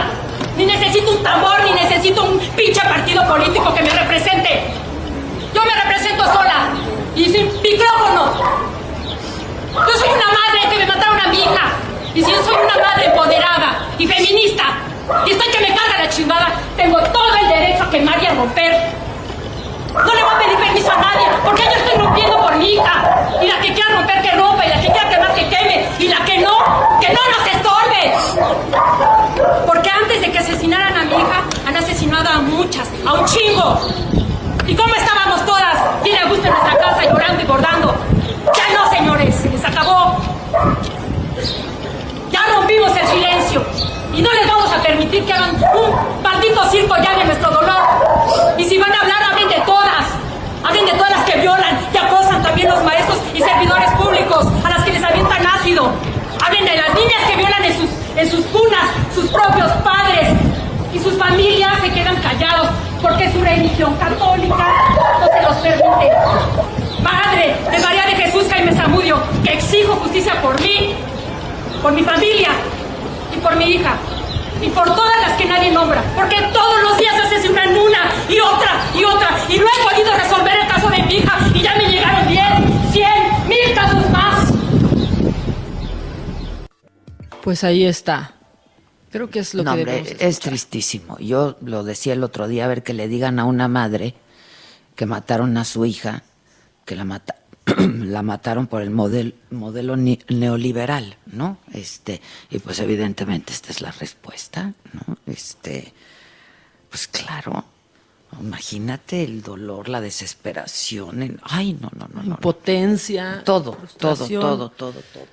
ni 0.58 0.66
necesito 0.66 1.12
un 1.12 1.24
tambor, 1.24 1.64
ni 1.64 1.72
necesito 1.72 2.24
un 2.24 2.40
pinche 2.56 2.82
partido 2.82 3.28
político 3.28 3.74
que 3.76 3.84
me 3.84 3.90
represente. 3.90 4.72
Yo 5.54 5.62
me 5.66 5.76
represento 5.84 6.24
sola 6.26 6.70
y 7.16 7.26
sin 7.26 7.46
micrófono. 7.62 8.34
Yo 9.74 9.94
soy 10.00 10.10
una 10.10 10.28
madre 10.28 10.70
que 10.70 10.78
me 10.80 10.86
mataron 10.88 11.20
a 11.20 11.28
mi 11.28 11.38
hija, 11.38 11.72
y 12.16 12.24
si 12.24 12.32
yo 12.32 12.44
soy 12.44 12.56
una 12.56 12.84
madre 12.84 13.06
empoderada 13.06 13.88
y 14.00 14.08
feminista, 14.08 14.64
y 15.26 15.32
estoy 15.32 15.52
que 15.52 15.60
me 15.60 15.76
carga 15.76 16.04
la 16.04 16.10
chingada, 16.10 16.54
tengo 16.76 17.00
todo 17.00 17.36
el 17.36 17.50
derecho 17.50 17.84
a 17.84 17.90
quemar 17.90 18.24
y 18.24 18.26
a 18.26 18.34
romper. 18.34 18.98
No 20.06 20.14
le 20.14 20.24
voy 20.24 20.34
a 20.34 20.38
pedir 20.38 20.58
permiso 20.58 20.92
a 20.92 20.98
nadie, 20.98 21.28
porque 21.44 21.64
yo 21.64 21.72
estoy 21.72 21.98
rompiendo 21.98 22.38
por 22.40 22.56
mi 22.56 22.74
hija. 22.74 23.30
Y 23.42 23.48
la 23.48 23.60
que 23.60 23.74
quiera 23.74 23.90
romper, 23.96 24.22
que 24.22 24.32
rompa, 24.32 24.66
y 24.66 24.70
la 24.70 24.82
que 24.82 24.92
quiera 24.92 25.10
quemar, 25.10 25.34
que 25.34 25.50
queme, 25.50 25.90
y 26.00 26.08
la 26.08 26.26
que 26.26 26.38
no, 26.40 26.58
que 27.00 27.10
no 27.14 27.20
nos 27.36 27.48
estorbe. 27.48 28.14
Porque 29.66 29.90
antes 29.90 30.22
de 30.22 30.32
que 30.32 30.40
asesinaran 30.40 30.98
a 30.98 31.04
mi 31.04 31.14
hija, 31.14 31.44
han 31.68 31.76
asesinado 31.76 32.30
a 32.30 32.38
muchas, 32.40 32.88
a 33.06 33.14
un 33.14 33.26
chingo. 33.26 33.80
¿Y 34.68 34.76
cómo 34.76 34.94
estábamos 34.96 35.46
todas? 35.46 36.04
Bien 36.04 36.18
a 36.18 36.30
gusto 36.30 36.46
en 36.46 36.54
nuestra 36.54 36.78
casa, 36.78 37.04
llorando 37.04 37.42
y 37.42 37.46
bordando. 37.46 37.96
Ya 38.56 38.78
no, 38.78 38.90
señores, 38.90 39.36
se 39.36 39.50
les 39.50 39.64
acabó. 39.64 40.18
Ya 42.32 42.46
rompimos 42.54 42.92
el 42.98 43.08
silencio 43.08 43.66
y 44.14 44.22
no 44.22 44.32
les 44.34 44.48
vamos 44.48 44.72
a 44.72 44.82
permitir 44.82 45.26
que 45.26 45.34
hagan 45.34 45.56
un 45.56 46.22
maldito 46.22 46.70
circo 46.70 46.96
ya 46.98 47.18
de 47.18 47.26
nuestro 47.26 47.52
dolor. 47.52 47.78
Y 48.58 48.66
si 48.66 48.78
van 48.78 48.94
a 48.94 49.00
hablar. 49.00 49.18
Hablen 50.68 50.86
de 50.86 50.92
todas 50.92 51.12
las 51.12 51.24
que 51.24 51.40
violan 51.40 51.80
y 51.94 51.98
acosan 51.98 52.44
también 52.44 52.68
los 52.68 52.84
maestros 52.84 53.20
y 53.34 53.40
servidores 53.40 53.90
públicos, 53.92 54.48
a 54.66 54.70
las 54.70 54.84
que 54.84 54.92
les 54.92 55.02
avientan 55.02 55.48
ácido. 55.48 55.90
Hablen 56.46 56.66
de 56.66 56.76
las 56.76 56.94
niñas 56.94 57.24
que 57.30 57.38
violan 57.38 57.64
en 57.64 57.74
sus, 57.78 57.90
en 58.18 58.30
sus 58.30 58.46
cunas, 58.48 58.90
sus 59.16 59.30
propios 59.30 59.72
padres. 59.84 60.28
Y 60.94 61.00
sus 61.00 61.18
familias 61.18 61.72
se 61.82 61.92
quedan 61.92 62.18
callados 62.18 62.68
porque 63.02 63.32
su 63.32 63.42
religión 63.42 63.96
católica 63.96 64.68
no 65.22 65.28
se 65.28 65.42
los 65.42 65.56
permite. 65.58 66.12
Madre 67.02 67.56
de 67.72 67.80
María 67.80 68.06
de 68.08 68.16
Jesús 68.16 68.46
Jaime 68.50 68.74
Zamudio, 68.74 69.22
que 69.46 69.54
exijo 69.54 69.94
justicia 69.96 70.42
por 70.42 70.60
mí, 70.62 70.96
por 71.82 71.94
mi 71.94 72.04
familia 72.04 72.50
y 73.34 73.40
por 73.40 73.56
mi 73.56 73.66
hija 73.72 73.96
y 74.62 74.70
por 74.70 74.86
todas 74.86 75.22
las 75.22 75.38
que 75.38 75.46
nadie 75.46 75.72
nombra, 75.72 76.04
porque 76.16 76.36
todos 76.54 76.84
los 76.84 76.98
días 76.98 77.14
asesinan 77.26 77.78
una 77.78 78.12
y 78.30 78.40
otra 78.40 78.72
y 78.96 79.04
otra 79.04 79.30
y 79.50 79.58
no 79.60 79.66
he 79.66 79.90
podido 79.90 80.16
resolver 80.16 80.54
el 80.60 80.68
caso 80.68 80.90
de 80.90 81.04
mi 81.04 81.16
hija 81.16 81.38
y 81.54 81.62
ya 81.62 81.76
me 81.76 81.90
llegaron 81.90 82.28
10, 82.28 82.44
100, 82.92 83.08
mil 83.48 83.76
casos 83.76 84.10
más. 84.10 84.54
Pues 87.42 87.64
ahí 87.64 87.86
está. 87.86 88.34
Creo 89.12 89.30
que 89.30 89.40
es 89.40 89.54
lo 89.54 89.64
No, 89.64 89.74
que 89.74 89.80
hombre, 89.82 90.18
es 90.20 90.40
tristísimo. 90.40 91.18
Yo 91.20 91.56
lo 91.62 91.84
decía 91.84 92.14
el 92.14 92.24
otro 92.24 92.48
día, 92.48 92.66
a 92.66 92.68
ver 92.68 92.84
que 92.84 92.94
le 92.94 93.08
digan 93.08 93.40
a 93.40 93.46
una 93.46 93.68
madre 93.68 94.16
que 94.96 95.06
mataron 95.06 95.56
a 95.58 95.64
su 95.64 95.86
hija, 95.86 96.24
que 96.86 96.96
la 96.96 97.06
mata 97.06 97.36
la 97.78 98.22
mataron 98.24 98.68
por 98.68 98.82
el 98.82 98.90
model, 98.92 99.36
modelo 99.52 99.96
ni- 99.98 100.20
neoliberal, 100.30 101.18
¿no? 101.28 101.58
Este, 101.74 102.22
y 102.50 102.60
pues 102.60 102.80
evidentemente 102.80 103.52
esta 103.54 103.72
es 103.72 103.82
la 103.82 103.92
respuesta, 103.92 104.74
¿no? 104.94 105.18
Este, 105.26 105.94
pues 106.90 107.08
claro, 107.08 107.66
imagínate 108.40 109.24
el 109.24 109.42
dolor, 109.42 109.90
la 109.90 110.00
desesperación, 110.02 111.22
el- 111.24 111.40
ay, 111.44 111.74
no, 111.74 111.90
no, 111.98 112.08
no, 112.14 112.24
no. 112.24 112.36
Impotencia. 112.36 113.42
Todo, 113.44 113.72
todo, 113.72 113.76
frustración. 113.76 114.42
todo, 114.42 114.70
todo, 114.70 115.02
todo. 115.14 115.26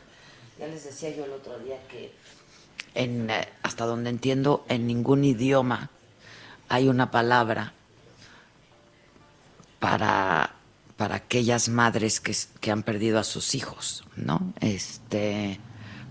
Ya 0.59 0.67
les 0.67 0.85
decía 0.85 1.15
yo 1.17 1.25
el 1.25 1.33
otro 1.33 1.59
día 1.61 1.77
que 1.89 2.13
en, 2.95 3.29
eh, 3.31 3.49
hasta 3.63 3.87
donde 3.87 4.11
entiendo, 4.11 4.65
en 4.69 4.87
ningún 4.87 5.25
idioma 5.25 5.91
hay 6.69 6.89
una 6.89 7.11
palabra 7.11 7.73
para, 9.79 10.54
para 10.97 11.17
aquellas 11.17 11.69
madres 11.69 12.21
que, 12.21 12.37
que 12.61 12.71
han 12.71 12.83
perdido 12.83 13.19
a 13.19 13.25
sus 13.25 13.55
hijos, 13.55 14.05
¿no? 14.17 14.53
Este, 14.61 15.59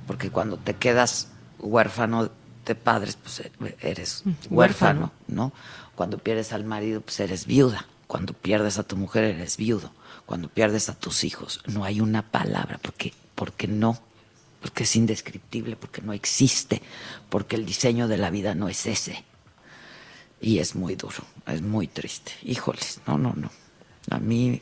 porque 0.07 0.29
cuando 0.29 0.57
te 0.57 0.73
quedas 0.75 1.29
huérfano 1.59 2.29
de 2.65 2.75
padres, 2.75 3.17
pues 3.21 3.39
e- 3.41 3.51
eres 3.81 4.23
Mm, 4.25 4.29
huérfano, 4.49 4.99
huérfano. 4.99 5.11
¿no? 5.27 5.53
Cuando 5.95 6.17
pierdes 6.17 6.53
al 6.53 6.65
marido, 6.65 7.01
pues 7.01 7.19
eres 7.19 7.45
viuda. 7.45 7.85
Cuando 8.07 8.33
pierdes 8.33 8.77
a 8.77 8.83
tu 8.83 8.97
mujer, 8.97 9.23
eres 9.23 9.57
viudo. 9.57 9.91
Cuando 10.25 10.47
pierdes 10.49 10.89
a 10.89 10.93
tus 10.93 11.23
hijos, 11.23 11.61
no 11.67 11.83
hay 11.85 11.99
una 12.01 12.21
palabra, 12.21 12.79
porque, 12.81 13.13
porque 13.35 13.67
no, 13.67 13.99
porque 14.61 14.83
es 14.83 14.95
indescriptible, 14.95 15.75
porque 15.75 16.01
no 16.01 16.13
existe, 16.13 16.81
porque 17.29 17.55
el 17.55 17.65
diseño 17.65 18.07
de 18.07 18.17
la 18.17 18.29
vida 18.29 18.55
no 18.55 18.69
es 18.69 18.85
ese. 18.85 19.23
Y 20.41 20.59
es 20.59 20.75
muy 20.75 20.95
duro, 20.95 21.23
es 21.47 21.61
muy 21.61 21.87
triste. 21.87 22.33
Híjoles, 22.43 22.99
no, 23.07 23.17
no, 23.17 23.33
no. 23.35 23.49
A 24.09 24.19
mí, 24.19 24.61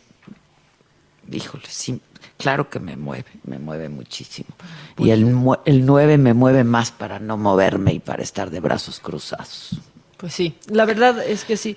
híjoles, 1.29 1.69
sí, 1.73 1.99
claro 2.37 2.69
que 2.69 2.79
me 2.79 2.95
mueve, 2.97 3.25
me 3.45 3.59
mueve 3.59 3.89
muchísimo. 3.89 4.49
Y 4.97 5.09
el, 5.11 5.25
mue- 5.25 5.59
el 5.65 5.85
9 5.85 6.17
me 6.17 6.33
mueve 6.33 6.63
más 6.63 6.91
para 6.91 7.19
no 7.19 7.37
moverme 7.37 7.93
y 7.93 7.99
para 7.99 8.23
estar 8.23 8.49
de 8.49 8.59
brazos 8.59 8.99
cruzados. 8.99 9.77
Pues 10.17 10.33
sí, 10.33 10.55
la 10.67 10.85
verdad 10.85 11.23
es 11.25 11.43
que 11.45 11.57
sí. 11.57 11.75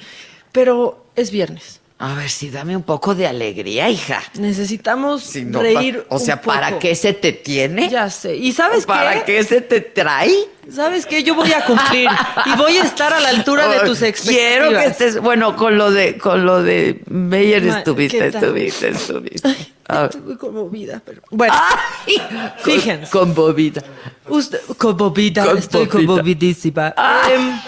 Pero 0.53 1.05
es 1.16 1.31
viernes. 1.31 1.81
A 2.05 2.12
ver, 2.12 2.28
sí, 2.28 2.51
dame 2.51 2.76
un 2.76 2.82
poco 2.82 3.14
de 3.14 3.26
alegría, 3.26 3.89
hija. 3.89 4.22
Necesitamos 4.35 5.35
No, 5.36 5.62
reír. 5.62 6.05
O 6.10 6.18
sea, 6.18 6.35
un 6.35 6.43
¿para 6.43 6.78
qué 6.78 6.94
se 6.94 7.14
te 7.14 7.32
tiene? 7.32 7.89
Ya 7.89 8.10
sé. 8.10 8.36
¿Y 8.36 8.52
sabes 8.52 8.85
¿Para 8.85 9.24
qué? 9.24 9.36
qué 9.36 9.44
se 9.44 9.62
te 9.62 9.81
trae? 9.81 10.31
¿Sabes 10.70 11.06
qué? 11.06 11.22
Yo 11.22 11.35
voy 11.35 11.51
a 11.52 11.64
cumplir 11.64 12.10
y 12.44 12.56
voy 12.59 12.76
a 12.76 12.82
estar 12.82 13.10
a 13.14 13.20
la 13.20 13.31
altura 13.31 13.68
de 13.68 13.81
tus 13.86 14.02
expectativas. 14.02 14.48
Quiero 14.48 14.70
que 14.78 14.85
estés, 14.85 15.18
bueno, 15.18 15.56
con 15.56 15.78
lo 15.78 15.90
de, 15.90 16.18
con 16.18 16.44
lo 16.44 16.62
de 16.62 17.01
Meyer 17.09 17.66
estuviste, 17.66 18.18
¿qué 18.18 18.26
estuviste, 18.26 18.89
estuviste. 18.89 19.48
Ver. 19.48 20.10
Estoy 20.10 20.36
conmovida, 20.36 21.01
pero 21.02 21.22
bueno. 21.31 21.55
fíjense. 22.59 23.10
Conmovida. 23.10 23.82
Usted, 24.28 24.60
conmovida, 24.76 25.52
estoy 25.56 25.86
conmovidísima. 25.86 26.94
Em, 27.32 27.60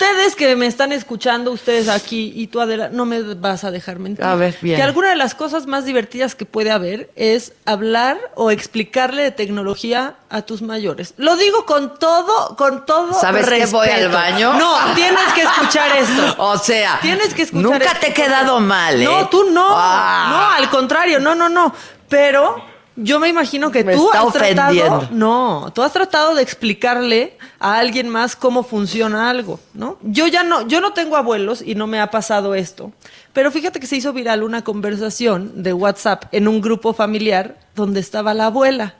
ustedes 0.00 0.34
que 0.34 0.56
me 0.56 0.66
están 0.66 0.92
escuchando, 0.92 1.50
ustedes 1.52 1.88
aquí 1.88 2.32
y 2.34 2.46
tú 2.46 2.60
Adela, 2.60 2.88
no 2.88 3.04
me 3.04 3.20
vas 3.34 3.64
a 3.64 3.70
dejar 3.70 3.98
mentir. 3.98 4.24
A 4.24 4.34
ver, 4.34 4.56
bien. 4.62 4.76
Que 4.76 4.82
alguna 4.82 5.10
de 5.10 5.16
las 5.16 5.34
cosas 5.34 5.66
más 5.66 5.84
divertidas 5.84 6.34
que 6.34 6.46
puede 6.46 6.70
haber 6.70 7.10
es 7.16 7.52
hablar 7.66 8.18
o 8.34 8.50
explicarle 8.50 9.22
de 9.22 9.30
tecnología 9.30 10.14
a 10.30 10.42
tus 10.42 10.62
mayores. 10.62 11.12
Lo 11.18 11.36
digo 11.36 11.66
con 11.66 11.98
todo, 11.98 12.56
con 12.56 12.86
todo 12.86 13.12
¿Sabes 13.12 13.46
que 13.46 13.66
voy 13.66 13.86
respeto. 13.88 14.06
al 14.06 14.08
baño? 14.08 14.54
No, 14.54 14.74
tienes 14.94 15.32
que 15.34 15.42
escuchar 15.42 15.94
esto. 15.96 16.36
O 16.38 16.56
sea, 16.56 16.98
Tienes 17.02 17.34
que 17.34 17.42
escuchar 17.42 17.62
nunca 17.62 17.84
esto. 17.84 18.00
te 18.00 18.06
he 18.08 18.14
quedado 18.14 18.58
mal, 18.60 19.00
¿eh? 19.00 19.04
No, 19.04 19.28
tú 19.28 19.50
no. 19.50 19.66
Ah. 19.70 20.28
No, 20.30 20.50
al 20.62 20.70
contrario, 20.70 21.20
no, 21.20 21.34
no, 21.34 21.48
no. 21.48 21.74
Pero 22.08 22.64
yo 23.02 23.18
me 23.18 23.28
imagino 23.28 23.70
que 23.70 23.84
Me 23.84 23.94
tú 23.94 24.06
está 24.06 24.22
has 24.22 24.32
tratado. 24.32 25.08
No, 25.10 25.72
tú 25.74 25.82
has 25.82 25.92
tratado 25.92 26.34
de 26.34 26.42
explicarle 26.42 27.36
a 27.58 27.78
alguien 27.78 28.08
más 28.08 28.36
cómo 28.36 28.62
funciona 28.62 29.30
algo, 29.30 29.58
¿no? 29.74 29.98
Yo 30.02 30.26
ya 30.26 30.42
no, 30.42 30.66
yo 30.66 30.80
no 30.80 30.92
tengo 30.92 31.16
abuelos 31.16 31.62
y 31.62 31.74
no 31.74 31.86
me 31.86 32.00
ha 32.00 32.10
pasado 32.10 32.54
esto. 32.54 32.92
Pero 33.32 33.50
fíjate 33.50 33.80
que 33.80 33.86
se 33.86 33.96
hizo 33.96 34.12
viral 34.12 34.42
una 34.42 34.62
conversación 34.62 35.62
de 35.62 35.72
WhatsApp 35.72 36.24
en 36.32 36.48
un 36.48 36.60
grupo 36.60 36.92
familiar 36.92 37.56
donde 37.74 38.00
estaba 38.00 38.34
la 38.34 38.46
abuela. 38.46 38.94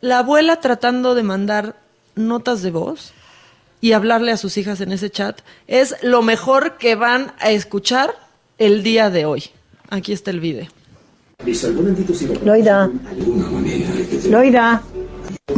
La 0.00 0.18
abuela 0.18 0.60
tratando 0.60 1.14
de 1.14 1.22
mandar 1.22 1.76
notas 2.14 2.62
de 2.62 2.70
voz 2.70 3.12
y 3.80 3.92
hablarle 3.92 4.32
a 4.32 4.36
sus 4.36 4.56
hijas 4.56 4.80
en 4.80 4.92
ese 4.92 5.10
chat 5.10 5.40
es 5.66 5.96
lo 6.02 6.22
mejor 6.22 6.78
que 6.78 6.94
van 6.94 7.32
a 7.38 7.50
escuchar 7.50 8.14
el 8.58 8.82
día 8.82 9.10
de 9.10 9.26
hoy. 9.26 9.50
Aquí 9.90 10.12
está 10.12 10.30
el 10.30 10.40
video. 10.40 10.66
Loida. 12.44 12.90
Loida. 14.28 14.82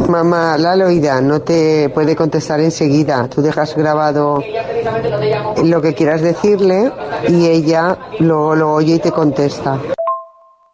Mamá, 0.09 0.59
la 0.59 0.77
Loida 0.77 1.21
no 1.21 1.41
te 1.43 1.89
puede 1.91 2.15
contestar 2.17 2.61
enseguida. 2.61 3.29
Tú 3.29 3.41
dejas 3.43 3.75
grabado 3.77 4.43
lo 5.65 5.81
que 5.83 5.95
quieras 5.95 6.23
decirle 6.23 6.93
y 7.29 7.47
ella 7.47 7.97
lo, 8.21 8.55
lo 8.55 8.75
oye 8.75 8.97
y 8.97 8.99
te 8.99 9.13
contesta. 9.13 9.81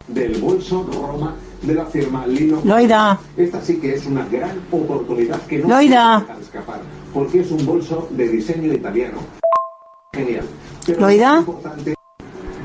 del 0.09 0.40
bolso 0.40 0.86
Roma 0.93 1.34
de 1.62 1.74
la 1.74 1.84
firma 1.86 2.26
Lino. 2.26 2.60
Loida. 2.64 3.18
Esta 3.36 3.60
sí 3.60 3.78
que 3.80 3.94
es 3.94 4.06
una 4.06 4.26
gran 4.28 4.60
oportunidad 4.70 5.40
que 5.43 5.59
no 5.59 5.68
Loida. 5.68 6.24
se 6.36 6.43
escapar, 6.43 6.80
porque 7.14 7.40
es 7.40 7.51
un 7.51 7.64
bolso 7.64 8.09
de 8.10 8.28
diseño 8.28 8.72
italiano. 8.72 9.18
Genial. 10.12 10.44
Pero 10.86 11.01
Loida. 11.01 11.32
es 11.34 11.39
importante 11.40 11.94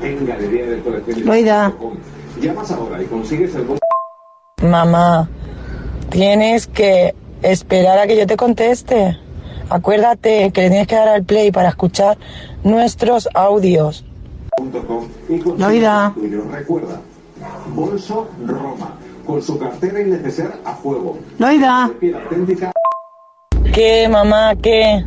en 0.02 0.26
galería 0.26 0.66
de 0.66 0.80
colecciones. 0.80 1.24
Loida. 1.24 1.72
Llamas 2.40 2.70
ahora 2.70 3.02
y 3.02 3.06
consigues 3.06 3.54
el 3.54 3.64
bolso. 3.64 3.80
Mamá, 4.62 5.28
tienes 6.10 6.66
que 6.66 7.14
esperar 7.42 7.98
a 7.98 8.06
que 8.06 8.16
yo 8.16 8.26
te 8.26 8.36
conteste. 8.36 9.18
Acuérdate 9.70 10.50
que 10.52 10.62
le 10.62 10.70
tienes 10.70 10.86
que 10.86 10.94
dar 10.94 11.08
al 11.08 11.24
play 11.24 11.50
para 11.50 11.68
escuchar 11.68 12.16
nuestros 12.64 13.28
audios. 13.34 14.04
Loida. 15.56 16.14
Recuerda, 16.52 17.00
bolso 17.74 18.28
Roma, 18.46 18.96
con 19.26 19.42
su 19.42 19.58
cartera 19.58 20.00
y 20.00 20.04
neceser 20.04 20.52
a. 20.64 20.78
Loida. 21.38 21.84
Auténtica. 21.84 22.72
¿Qué, 23.72 24.08
mamá? 24.08 24.54
¿Qué? 24.56 25.04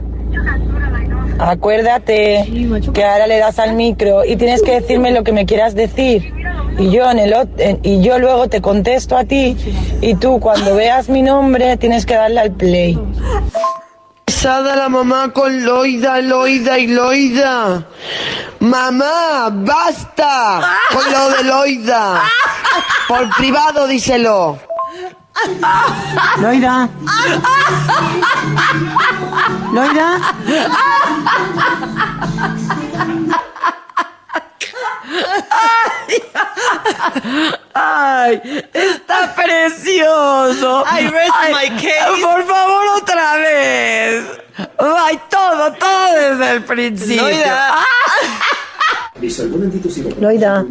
Acuérdate 1.40 2.46
que 2.94 3.04
ahora 3.04 3.26
le 3.26 3.40
das 3.40 3.58
al 3.58 3.76
micro 3.76 4.24
y 4.24 4.36
tienes 4.36 4.62
que 4.62 4.80
decirme 4.80 5.12
lo 5.12 5.24
que 5.24 5.32
me 5.32 5.46
quieras 5.46 5.74
decir. 5.74 6.41
Y 6.80 6.90
yo, 6.90 7.10
en 7.12 7.20
el, 7.20 7.34
en- 7.58 7.80
y 7.84 8.02
yo 8.02 8.18
luego 8.20 8.48
te 8.48 8.62
contesto 8.62 9.18
a 9.18 9.24
ti 9.24 9.56
y 10.02 10.16
tú 10.16 10.40
cuando 10.40 10.76
veas 10.76 11.10
mi 11.10 11.22
nombre 11.22 11.78
tienes 11.78 12.06
que 12.06 12.16
darle 12.16 12.40
al 12.40 12.52
play. 12.52 12.98
Pesada 14.26 14.76
la 14.76 14.90
mamá 14.90 15.32
con 15.34 15.64
Loida, 15.64 16.20
Loida 16.22 16.80
y 16.80 16.88
Loida. 16.88 17.86
Mamá, 18.60 19.50
basta 19.52 20.62
con 20.94 21.12
lo 21.12 21.30
de 21.30 21.44
Loida. 21.44 22.22
Por 23.08 23.30
privado 23.36 23.88
díselo. 23.88 24.58
Loida. 26.40 26.90
Loida. 29.74 30.18
Ay, 37.74 38.42
está 38.74 39.34
precioso. 39.36 40.84
I 40.86 41.08
rest 41.08 41.34
my 41.52 41.70
case. 41.76 42.22
Por 42.22 42.44
favor, 42.44 42.84
otra 43.02 43.38
vez. 43.38 44.24
Ay, 44.78 45.20
todo, 45.30 45.74
todo 45.74 46.14
desde 46.14 46.52
el 46.52 46.64
principio. 46.64 47.24
Loida. 47.24 47.78
Loida. 50.20 50.66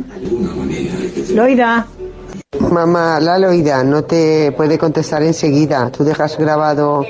Loida. 1.35 1.87
Mamá, 2.59 3.21
la 3.21 3.39
Loida 3.39 3.83
no 3.85 4.05
te 4.05 4.53
puede 4.53 4.77
contestar 4.79 5.23
enseguida. 5.23 5.91
Tú 5.91 6.05
dejas 6.05 6.37
grabado 6.37 7.05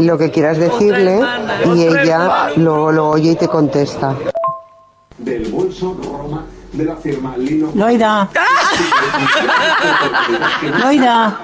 lo 0.00 0.18
que 0.18 0.30
quieras 0.30 0.58
decirle 0.58 1.20
y 1.74 1.82
ella 1.86 2.50
lo, 2.56 2.90
lo 2.90 3.10
oye 3.10 3.32
y 3.32 3.36
te 3.36 3.48
contesta. 3.48 4.14
Del 5.24 5.50
bolso 5.50 5.98
Roma 6.02 6.44
de 6.72 6.84
la 6.84 6.96
firma 6.96 7.36
Lino. 7.36 7.70
Loida. 7.74 8.28
Loida. 10.82 11.40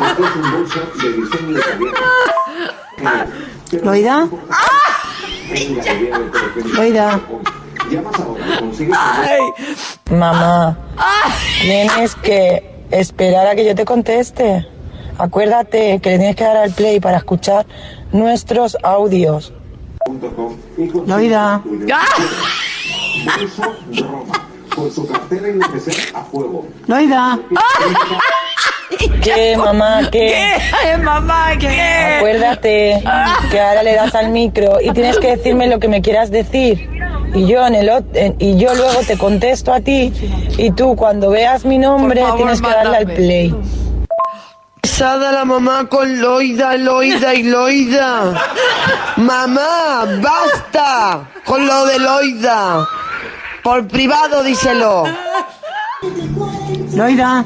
Es 0.00 0.36
un 0.36 0.52
bolso 0.52 0.80
de 1.00 1.12
diseño 1.12 1.58
italiano. 1.58 1.98
Loida. 3.84 4.28
Loida. 6.74 7.20
Llamas 7.90 8.20
ahora 8.20 8.58
consigues 8.58 8.98
Mamá, 10.10 10.76
tienes 11.62 12.14
que 12.16 12.84
esperar 12.90 13.46
a 13.46 13.54
que 13.54 13.64
yo 13.64 13.74
te 13.74 13.84
conteste. 13.84 14.66
Acuérdate 15.16 16.00
que 16.00 16.10
le 16.10 16.18
tienes 16.18 16.36
que 16.36 16.44
dar 16.44 16.56
al 16.58 16.70
play 16.72 17.00
para 17.00 17.16
escuchar 17.18 17.66
nuestros 18.12 18.76
audios. 18.82 19.52
Loida. 21.06 21.62
Bolso 23.24 23.62
Roma, 24.02 24.48
con 24.74 24.90
su 24.92 25.06
cartera 25.06 25.48
a 26.14 26.20
juego. 26.24 26.66
Loida. 26.86 27.38
¿Qué, 29.22 29.56
mamá? 29.56 30.08
¿Qué? 30.10 30.56
¿Qué, 30.82 30.96
mamá? 30.96 31.50
¿Qué? 31.58 32.16
Acuérdate 32.18 33.02
que 33.50 33.60
ahora 33.60 33.82
le 33.82 33.94
das 33.94 34.14
al 34.14 34.30
micro 34.30 34.78
y 34.80 34.90
tienes 34.92 35.18
que 35.18 35.36
decirme 35.36 35.66
lo 35.68 35.78
que 35.78 35.88
me 35.88 36.00
quieras 36.00 36.30
decir. 36.30 36.88
Y 37.34 37.46
yo 37.46 37.66
en 37.66 37.74
el 37.74 37.90
en- 38.14 38.36
y 38.38 38.56
yo 38.56 38.74
luego 38.74 39.00
te 39.06 39.18
contesto 39.18 39.72
a 39.74 39.80
ti 39.80 40.12
y 40.56 40.70
tú 40.70 40.96
cuando 40.96 41.28
veas 41.30 41.64
mi 41.66 41.76
nombre 41.78 42.22
favor, 42.22 42.36
tienes 42.36 42.62
que 42.62 42.68
darle 42.68 42.96
al 42.96 43.06
play. 43.06 43.54
Pesada 44.88 45.30
la 45.32 45.44
mamá 45.44 45.86
con 45.86 46.18
Loida, 46.18 46.74
Loida 46.78 47.34
y 47.34 47.42
Loida. 47.42 48.32
Mamá, 49.18 50.06
basta 50.22 51.28
con 51.44 51.66
lo 51.66 51.84
de 51.84 51.98
Loida. 51.98 52.88
Por 53.62 53.86
privado 53.86 54.42
díselo. 54.42 55.04
Loida. 56.94 57.44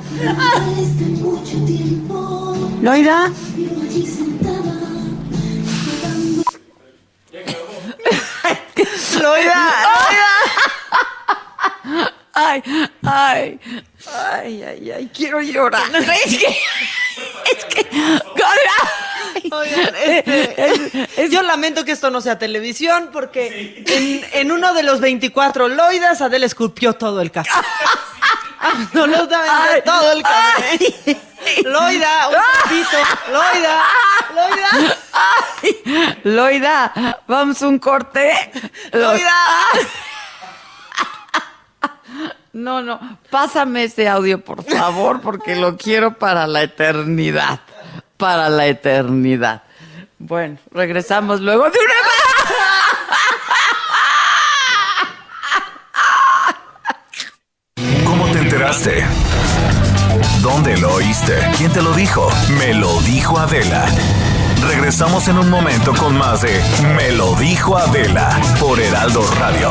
Loida. 2.81 3.29
Loida, 9.21 9.59
Loida. 11.91 12.03
Ay, 12.35 12.63
ay, 13.05 13.61
ay, 14.15 14.63
ay, 14.63 14.91
ay, 14.91 15.11
quiero 15.15 15.41
llorar. 15.43 15.83
Es 15.95 16.39
que, 16.39 16.47
es 17.45 17.65
que, 17.67 17.87
Oigan, 19.51 19.95
este, 20.05 21.29
yo 21.29 21.43
lamento 21.43 21.85
que 21.85 21.93
esto 21.93 22.11
no 22.11 22.21
sea 22.21 22.39
televisión 22.39 23.11
porque 23.13 23.83
en, 23.87 24.25
en 24.33 24.53
uno 24.53 24.73
de 24.73 24.83
los 24.83 25.01
24 25.01 25.69
Loidas 25.69 26.23
Adele 26.23 26.47
esculpió 26.47 26.95
todo 26.95 27.21
el 27.21 27.31
café. 27.31 27.51
Absolutamente 28.61 29.83
todo 29.85 30.13
el 30.13 30.23
café. 30.23 31.21
Loida, 31.65 32.29
un 32.29 32.35
poquito. 32.63 32.97
Loida, 33.33 33.83
Loida. 34.35 34.97
Ay, 35.13 36.17
Loida, 36.25 37.21
vamos 37.27 37.61
un 37.63 37.79
corte. 37.79 38.33
Loida. 38.93 39.35
No, 42.53 42.83
no, 42.83 43.01
pásame 43.31 43.85
ese 43.85 44.07
audio, 44.07 44.45
por 44.45 44.63
favor, 44.63 45.23
porque 45.23 45.57
lo 45.57 45.79
quiero 45.79 46.19
para 46.19 46.47
la 46.47 46.63
eternidad. 46.63 47.61
Para 48.19 48.51
la 48.51 48.67
eternidad. 48.67 49.63
Bueno, 50.19 50.59
regresamos 50.71 51.41
luego 51.41 51.65
de 51.65 51.79
una 51.79 51.95
¿Cómo 58.05 58.27
te 58.33 58.39
enteraste? 58.39 59.05
¿Dónde 60.43 60.77
lo 60.77 60.95
oíste? 60.95 61.39
¿Quién 61.57 61.73
te 61.73 61.81
lo 61.81 61.93
dijo? 61.95 62.29
Me 62.59 62.75
lo 62.75 63.01
dijo 63.01 63.39
Adela. 63.39 63.87
Regresamos 64.69 65.27
en 65.29 65.39
un 65.39 65.51
momento 65.51 65.95
con 65.95 66.17
más 66.17 66.43
de 66.43 66.63
Me 66.97 67.13
lo 67.13 67.35
dijo 67.37 67.77
Adela 67.77 68.39
por 68.61 68.79
Heraldo 68.79 69.27
Radio. 69.39 69.71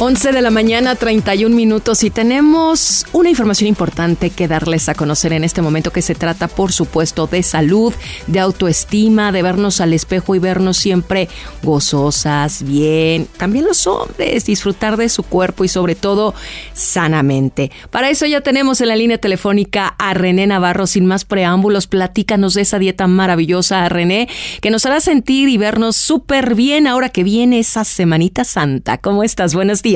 11 0.00 0.30
de 0.30 0.42
la 0.42 0.52
mañana, 0.52 0.94
31 0.94 1.56
minutos 1.56 2.04
y 2.04 2.10
tenemos 2.10 3.04
una 3.12 3.30
información 3.30 3.66
importante 3.66 4.30
que 4.30 4.46
darles 4.46 4.88
a 4.88 4.94
conocer 4.94 5.32
en 5.32 5.42
este 5.42 5.60
momento 5.60 5.90
que 5.90 6.02
se 6.02 6.14
trata, 6.14 6.46
por 6.46 6.70
supuesto, 6.70 7.26
de 7.26 7.42
salud, 7.42 7.92
de 8.28 8.38
autoestima, 8.38 9.32
de 9.32 9.42
vernos 9.42 9.80
al 9.80 9.92
espejo 9.92 10.36
y 10.36 10.38
vernos 10.38 10.76
siempre 10.76 11.28
gozosas, 11.64 12.62
bien. 12.62 13.26
También 13.38 13.64
los 13.64 13.88
hombres, 13.88 14.44
disfrutar 14.44 14.96
de 14.96 15.08
su 15.08 15.24
cuerpo 15.24 15.64
y 15.64 15.68
sobre 15.68 15.96
todo 15.96 16.32
sanamente. 16.74 17.72
Para 17.90 18.08
eso 18.08 18.24
ya 18.24 18.40
tenemos 18.40 18.80
en 18.80 18.88
la 18.88 18.96
línea 18.96 19.18
telefónica 19.18 19.96
a 19.98 20.14
René 20.14 20.46
Navarro. 20.46 20.86
Sin 20.86 21.06
más 21.06 21.24
preámbulos, 21.24 21.88
platícanos 21.88 22.54
de 22.54 22.62
esa 22.62 22.78
dieta 22.78 23.08
maravillosa, 23.08 23.88
René, 23.88 24.28
que 24.60 24.70
nos 24.70 24.86
hará 24.86 25.00
sentir 25.00 25.48
y 25.48 25.56
vernos 25.56 25.96
súper 25.96 26.54
bien 26.54 26.86
ahora 26.86 27.08
que 27.08 27.24
viene 27.24 27.58
esa 27.58 27.82
Semanita 27.82 28.44
Santa. 28.44 28.98
¿Cómo 28.98 29.24
estás? 29.24 29.56
Buenos 29.56 29.82
días. 29.82 29.87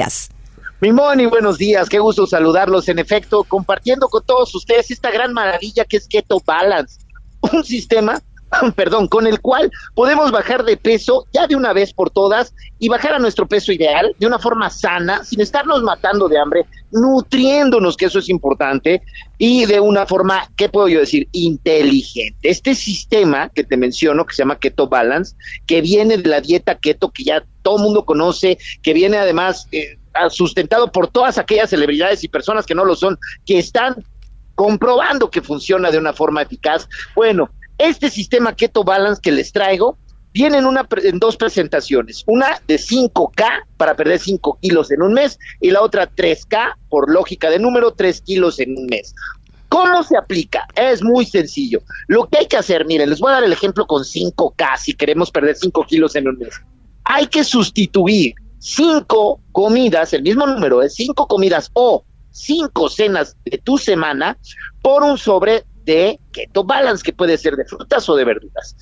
Mi 0.81 0.91
Moni, 0.91 1.27
buenos 1.27 1.59
días, 1.59 1.89
qué 1.89 1.99
gusto 1.99 2.27
saludarlos. 2.27 2.89
En 2.89 2.99
efecto, 2.99 3.45
compartiendo 3.45 4.09
con 4.09 4.25
todos 4.25 4.55
ustedes 4.55 4.91
esta 4.91 5.11
gran 5.11 5.35
maravilla 5.35 5.85
que 5.85 5.99
es 5.99 6.09
Keto 6.09 6.41
Balance, 6.45 7.01
un 7.53 7.63
sistema, 7.63 8.21
perdón, 8.77 9.09
con 9.09 9.27
el 9.27 9.41
cual 9.41 9.71
podemos 9.95 10.31
bajar 10.31 10.65
de 10.65 10.77
peso 10.77 11.27
ya 11.33 11.47
de 11.47 11.57
una 11.57 11.73
vez 11.73 11.93
por 11.93 12.11
todas 12.11 12.55
y 12.79 12.89
bajar 12.89 13.15
a 13.15 13.19
nuestro 13.19 13.47
peso 13.47 13.73
ideal 13.73 14.15
de 14.19 14.27
una 14.27 14.39
forma 14.39 14.71
sana, 14.71 15.25
sin 15.25 15.41
estarnos 15.41 15.83
matando 15.83 16.29
de 16.29 16.39
hambre, 16.39 16.67
nutriéndonos, 16.91 17.97
que 17.97 18.07
eso 18.07 18.19
es 18.19 18.29
importante, 18.29 19.03
y 19.39 19.65
de 19.67 19.81
una 19.81 20.07
forma, 20.07 20.49
¿qué 20.57 20.69
puedo 20.69 20.89
yo 20.89 21.01
decir? 21.01 21.29
Inteligente. 21.33 22.49
Este 22.49 22.75
sistema 22.75 23.49
que 23.49 23.65
te 23.65 23.77
menciono, 23.77 24.27
que 24.27 24.35
se 24.35 24.43
llama 24.43 24.59
Keto 24.59 24.89
Balance, 24.89 25.35
que 25.67 25.81
viene 25.81 26.19
de 26.19 26.29
la 26.29 26.41
dieta 26.41 26.77
keto 26.77 27.11
que 27.11 27.25
ya 27.25 27.45
todo 27.63 27.77
el 27.77 27.83
mundo 27.83 28.05
conoce, 28.05 28.59
que 28.83 28.93
viene 28.93 29.17
además 29.17 29.69
eh, 29.73 29.99
sustentado 30.31 30.93
por 30.93 31.09
todas 31.09 31.39
aquellas 31.39 31.71
celebridades 31.71 32.23
y 32.25 32.29
personas 32.29 32.67
que 32.67 32.75
no 32.75 32.85
lo 32.85 32.95
son, 32.95 33.19
que 33.47 33.59
están 33.59 34.05
comprobando 34.55 35.31
que 35.31 35.41
funciona 35.41 35.91
de 35.91 35.99
una 35.99 36.13
forma 36.13 36.43
eficaz. 36.43 36.89
Bueno, 37.15 37.51
este 37.89 38.11
sistema 38.11 38.55
Keto 38.55 38.85
Balance 38.85 39.21
que 39.23 39.33
les 39.33 39.53
traigo 39.53 39.99
viene 40.33 40.59
en, 40.59 41.19
dos 41.19 41.37
presentaciones, 41.37 42.23
una 42.27 42.61
de 42.67 42.77
5K 42.77 43.65
para 43.77 43.95
perder 43.95 44.19
5 44.19 44.59
kilos 44.63 44.91
en 44.91 45.03
un 45.03 45.13
mes 45.13 45.39
y 45.61 45.71
la 45.71 45.83
otra 45.83 46.11
3K, 46.11 46.77
por 46.89 47.13
lógica 47.13 47.51
de 47.51 47.59
número, 47.59 47.93
3 47.93 48.23
kilos 48.23 48.59
en 48.59 48.79
un 48.79 48.87
mes. 48.87 49.15
¿Cómo 49.69 50.03
se 50.03 50.17
aplica? 50.17 50.67
Es 50.75 51.03
muy 51.03 51.27
sencillo. 51.27 51.83
Lo 52.07 52.29
que 52.29 52.39
hay 52.39 52.47
que 52.47 52.57
hacer, 52.57 52.87
miren, 52.87 53.11
les 53.11 53.21
voy 53.21 53.31
a 53.31 53.35
dar 53.35 53.45
el 53.45 53.53
ejemplo 53.53 53.87
con 53.87 54.05
5K 54.05 54.79
si 54.79 54.95
queremos 54.95 55.31
perder 55.31 55.57
5 55.57 55.85
kilos 55.87 56.17
en 56.17 56.29
un 56.29 56.39
mes. 56.39 56.55
Hay 57.05 57.27
que 57.27 57.43
sustituir 57.43 58.35
cinco 58.63 59.41
comidas, 59.51 60.13
el 60.13 60.23
mismo 60.23 60.47
número 60.47 60.79
de 60.79 60.89
cinco 60.89 61.27
comidas 61.27 61.71
o 61.73 62.05
cinco 62.31 62.89
cenas 62.89 63.37
de 63.45 63.59
tu 63.59 63.77
semana 63.77 64.39
por 64.81 65.03
un 65.03 65.19
sobre 65.19 65.65
de 65.85 66.19
keto 66.33 66.65
balance 66.65 67.03
que 67.03 67.13
puede 67.13 67.37
ser 67.37 67.57
de 67.57 67.65
frutas 67.65 68.09
o 68.09 68.17
de 68.17 68.25
verduras. 68.25 68.77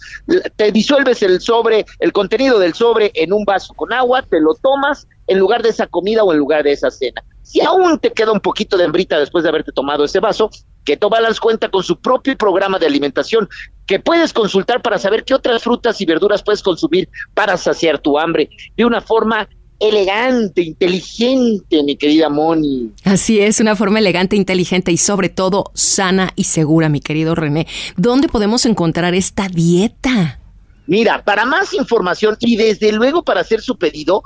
Te 0.56 0.72
disuelves 0.72 1.22
el 1.22 1.40
sobre, 1.40 1.84
el 1.98 2.12
contenido 2.12 2.58
del 2.58 2.74
sobre 2.74 3.10
en 3.14 3.32
un 3.32 3.44
vaso 3.44 3.74
con 3.74 3.92
agua, 3.92 4.22
te 4.22 4.40
lo 4.40 4.54
tomas 4.54 5.06
en 5.26 5.38
lugar 5.38 5.62
de 5.62 5.70
esa 5.70 5.86
comida 5.86 6.24
o 6.24 6.32
en 6.32 6.38
lugar 6.38 6.64
de 6.64 6.72
esa 6.72 6.90
cena. 6.90 7.22
Si 7.42 7.60
aún 7.60 7.98
te 7.98 8.12
queda 8.12 8.32
un 8.32 8.40
poquito 8.40 8.76
de 8.76 8.84
hambrita 8.84 9.18
después 9.18 9.42
de 9.42 9.48
haberte 9.48 9.72
tomado 9.72 10.04
ese 10.04 10.20
vaso, 10.20 10.50
Keto 10.84 11.10
Balance 11.10 11.40
cuenta 11.40 11.68
con 11.68 11.82
su 11.82 12.00
propio 12.00 12.36
programa 12.36 12.78
de 12.78 12.86
alimentación 12.86 13.48
que 13.86 13.98
puedes 13.98 14.32
consultar 14.32 14.82
para 14.82 14.98
saber 14.98 15.24
qué 15.24 15.34
otras 15.34 15.62
frutas 15.62 16.00
y 16.00 16.06
verduras 16.06 16.42
puedes 16.42 16.62
consumir 16.62 17.08
para 17.34 17.56
saciar 17.56 17.98
tu 17.98 18.18
hambre 18.18 18.50
de 18.76 18.84
una 18.84 19.00
forma 19.00 19.48
elegante, 19.80 20.62
inteligente, 20.62 21.82
mi 21.82 21.96
querida 21.96 22.28
Moni. 22.28 22.92
Así 23.04 23.40
es, 23.40 23.60
una 23.60 23.74
forma 23.74 23.98
elegante, 23.98 24.36
inteligente 24.36 24.92
y 24.92 24.98
sobre 24.98 25.30
todo 25.30 25.72
sana 25.74 26.30
y 26.36 26.44
segura, 26.44 26.88
mi 26.88 27.00
querido 27.00 27.34
René. 27.34 27.66
¿Dónde 27.96 28.28
podemos 28.28 28.66
encontrar 28.66 29.14
esta 29.14 29.48
dieta? 29.48 30.38
Mira, 30.86 31.24
para 31.24 31.46
más 31.46 31.72
información 31.72 32.36
y 32.40 32.56
desde 32.56 32.92
luego 32.92 33.22
para 33.22 33.40
hacer 33.40 33.62
su 33.62 33.78
pedido, 33.78 34.22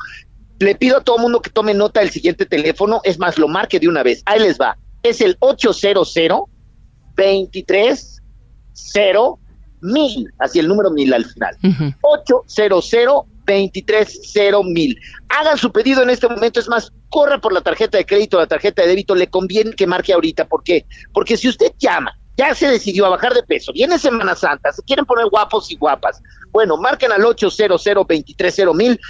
le 0.58 0.74
pido 0.74 0.98
a 0.98 1.04
todo 1.04 1.18
mundo 1.18 1.40
que 1.40 1.50
tome 1.50 1.72
nota 1.72 2.00
del 2.00 2.10
siguiente 2.10 2.46
teléfono, 2.46 3.00
es 3.04 3.18
más, 3.18 3.38
lo 3.38 3.48
marque 3.48 3.78
de 3.78 3.88
una 3.88 4.02
vez. 4.02 4.22
Ahí 4.26 4.40
les 4.40 4.58
va. 4.58 4.76
Es 5.02 5.20
el 5.20 5.36
800 5.40 6.14
23 7.16 8.22
0 8.72 9.38
mil, 9.82 10.32
así 10.38 10.58
el 10.58 10.66
número 10.66 10.90
mil 10.90 11.12
al 11.12 11.24
final. 11.24 11.56
800 12.00 13.26
23 13.44 14.34
mil. 14.64 14.98
Hagan 15.28 15.58
su 15.58 15.70
pedido 15.72 16.02
en 16.02 16.10
este 16.10 16.28
momento, 16.28 16.60
es 16.60 16.68
más, 16.68 16.92
corra 17.08 17.40
por 17.40 17.52
la 17.52 17.60
tarjeta 17.60 17.98
de 17.98 18.06
crédito, 18.06 18.38
la 18.38 18.46
tarjeta 18.46 18.82
de 18.82 18.88
débito, 18.88 19.14
le 19.14 19.28
conviene 19.28 19.72
que 19.72 19.86
marque 19.86 20.12
ahorita. 20.12 20.46
¿Por 20.46 20.62
qué? 20.62 20.86
Porque 21.12 21.36
si 21.36 21.48
usted 21.48 21.72
llama, 21.78 22.16
ya 22.36 22.54
se 22.54 22.68
decidió 22.68 23.06
a 23.06 23.10
bajar 23.10 23.34
de 23.34 23.42
peso, 23.42 23.72
viene 23.72 23.98
Semana 23.98 24.34
Santa, 24.34 24.72
se 24.72 24.82
quieren 24.82 25.04
poner 25.04 25.26
guapos 25.26 25.70
y 25.70 25.76
guapas, 25.76 26.20
bueno, 26.50 26.76
marquen 26.76 27.12
al 27.12 27.24
800 27.24 27.84
23 28.08 28.66
mil, 28.74 29.00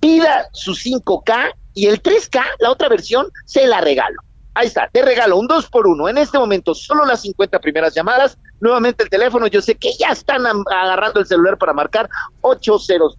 pida 0.00 0.48
su 0.52 0.72
5K 0.72 1.54
y 1.74 1.86
el 1.86 2.02
3K, 2.02 2.42
la 2.60 2.70
otra 2.70 2.88
versión, 2.88 3.28
se 3.46 3.66
la 3.66 3.80
regalo. 3.80 4.16
Ahí 4.54 4.68
está, 4.68 4.88
te 4.92 5.02
regalo 5.02 5.36
un 5.36 5.48
2 5.48 5.68
por 5.68 5.86
1 5.86 6.08
En 6.08 6.18
este 6.18 6.38
momento, 6.38 6.74
solo 6.74 7.04
las 7.04 7.22
50 7.22 7.58
primeras 7.58 7.92
llamadas. 7.92 8.38
Nuevamente 8.60 9.04
el 9.04 9.10
teléfono, 9.10 9.46
yo 9.46 9.60
sé 9.60 9.74
que 9.74 9.92
ya 9.98 10.08
están 10.08 10.44
agarrando 10.46 11.20
el 11.20 11.26
celular 11.26 11.58
para 11.58 11.72
marcar 11.72 12.08
800 12.40 13.14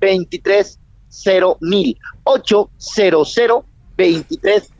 23 0.00 0.78
mil. 1.60 1.98
800 2.24 3.64
23 3.96 4.70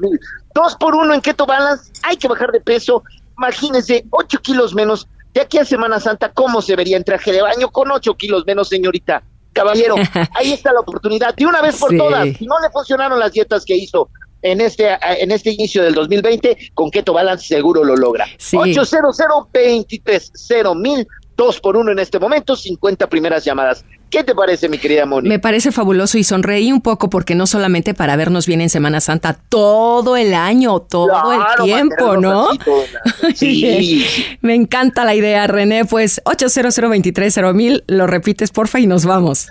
mil. 0.00 0.20
2 0.54 0.76
por 0.76 0.94
1 0.94 1.14
en 1.14 1.20
Keto 1.20 1.46
Balance, 1.46 1.92
hay 2.02 2.16
que 2.16 2.28
bajar 2.28 2.50
de 2.50 2.60
peso. 2.60 3.02
Imagínense, 3.36 4.04
8 4.10 4.38
kilos 4.40 4.74
menos. 4.74 5.06
De 5.32 5.40
aquí 5.40 5.58
a 5.58 5.64
Semana 5.64 6.00
Santa, 6.00 6.32
¿cómo 6.32 6.60
se 6.60 6.74
vería 6.74 6.96
en 6.96 7.04
traje 7.04 7.30
de 7.32 7.42
baño 7.42 7.70
con 7.70 7.90
8 7.90 8.14
kilos 8.16 8.44
menos, 8.46 8.68
señorita? 8.68 9.22
Caballero, 9.52 9.94
ahí 10.34 10.52
está 10.52 10.72
la 10.72 10.80
oportunidad. 10.80 11.34
De 11.34 11.46
una 11.46 11.62
vez 11.62 11.78
por 11.78 11.96
todas, 11.96 12.36
si 12.36 12.46
no 12.46 12.58
le 12.60 12.70
funcionaron 12.70 13.18
las 13.18 13.32
dietas 13.32 13.64
que 13.64 13.76
hizo 13.76 14.10
en 14.42 14.60
este 14.60 14.88
en 15.02 15.30
este 15.30 15.50
inicio 15.50 15.82
del 15.82 15.94
2020 15.94 16.72
con 16.74 16.90
Keto 16.90 17.12
Balance 17.12 17.46
seguro 17.46 17.84
lo 17.84 17.96
logra. 17.96 18.26
800 18.52 19.16
23 19.52 20.32
mil 20.76 21.06
dos 21.38 21.60
por 21.60 21.76
uno 21.76 21.92
en 21.92 22.00
este 22.00 22.18
momento, 22.18 22.56
50 22.56 23.08
primeras 23.08 23.44
llamadas. 23.44 23.84
¿Qué 24.10 24.24
te 24.24 24.34
parece, 24.34 24.68
mi 24.68 24.78
querida 24.78 25.06
Moni? 25.06 25.28
Me 25.28 25.38
parece 25.38 25.70
fabuloso 25.70 26.18
y 26.18 26.24
sonreí 26.24 26.72
un 26.72 26.80
poco 26.80 27.08
porque 27.08 27.34
no 27.34 27.46
solamente 27.46 27.94
para 27.94 28.16
vernos 28.16 28.46
bien 28.46 28.60
en 28.60 28.70
Semana 28.70 29.00
Santa, 29.00 29.38
todo 29.48 30.16
el 30.16 30.34
año, 30.34 30.80
todo 30.80 31.32
el 31.32 31.64
tiempo, 31.64 32.16
¿no? 32.16 32.48
Sí. 33.34 34.04
Me 34.40 34.54
encanta 34.54 35.04
la 35.04 35.14
idea, 35.14 35.46
René. 35.46 35.84
Pues 35.84 36.20
800 36.24 36.90
23 36.90 37.38
mil, 37.54 37.84
lo 37.86 38.06
repites, 38.06 38.50
porfa, 38.50 38.80
y 38.80 38.86
nos 38.86 39.04
vamos. 39.04 39.48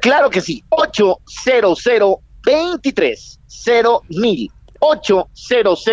Claro 0.00 0.30
que 0.30 0.40
sí, 0.40 0.64
800 0.70 1.84
23 2.44 3.37
cero 3.48 4.02
mil. 4.08 4.50
800 4.78 5.84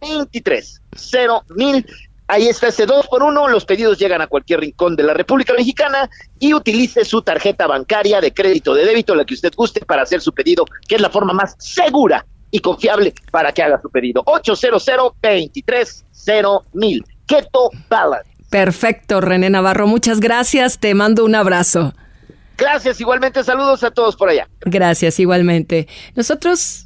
23 0.00 0.82
cero 0.96 1.42
mil. 1.54 1.86
Ahí 2.28 2.48
está 2.48 2.66
ese 2.68 2.86
2 2.86 3.06
por 3.06 3.22
1 3.22 3.48
Los 3.48 3.64
pedidos 3.64 3.98
llegan 3.98 4.20
a 4.20 4.26
cualquier 4.26 4.58
rincón 4.58 4.96
de 4.96 5.04
la 5.04 5.14
República 5.14 5.52
Mexicana 5.54 6.10
y 6.40 6.54
utilice 6.54 7.04
su 7.04 7.22
tarjeta 7.22 7.68
bancaria 7.68 8.20
de 8.20 8.34
crédito 8.34 8.74
de 8.74 8.84
débito, 8.84 9.14
la 9.14 9.24
que 9.24 9.34
usted 9.34 9.52
guste, 9.54 9.84
para 9.84 10.02
hacer 10.02 10.20
su 10.20 10.32
pedido, 10.32 10.64
que 10.88 10.96
es 10.96 11.00
la 11.00 11.10
forma 11.10 11.32
más 11.32 11.54
segura 11.58 12.26
y 12.50 12.58
confiable 12.58 13.14
para 13.30 13.52
que 13.52 13.62
haga 13.62 13.80
su 13.80 13.88
pedido. 13.90 14.22
800 14.26 14.84
23 15.22 16.04
mil. 16.72 17.04
Keto 17.26 17.70
Balance. 17.88 18.30
Perfecto, 18.50 19.20
René 19.20 19.50
Navarro. 19.50 19.86
Muchas 19.86 20.20
gracias. 20.20 20.78
Te 20.78 20.94
mando 20.94 21.24
un 21.24 21.34
abrazo. 21.34 21.92
Gracias, 22.56 23.00
igualmente 23.00 23.44
saludos 23.44 23.84
a 23.84 23.90
todos 23.90 24.16
por 24.16 24.30
allá. 24.30 24.48
Gracias, 24.62 25.20
igualmente. 25.20 25.88
Nosotros 26.14 26.85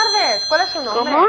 ¿Cuál 0.49 0.61
es 0.61 0.69
su 0.69 0.81
nombre? 0.81 1.13
¿Cómo? 1.13 1.27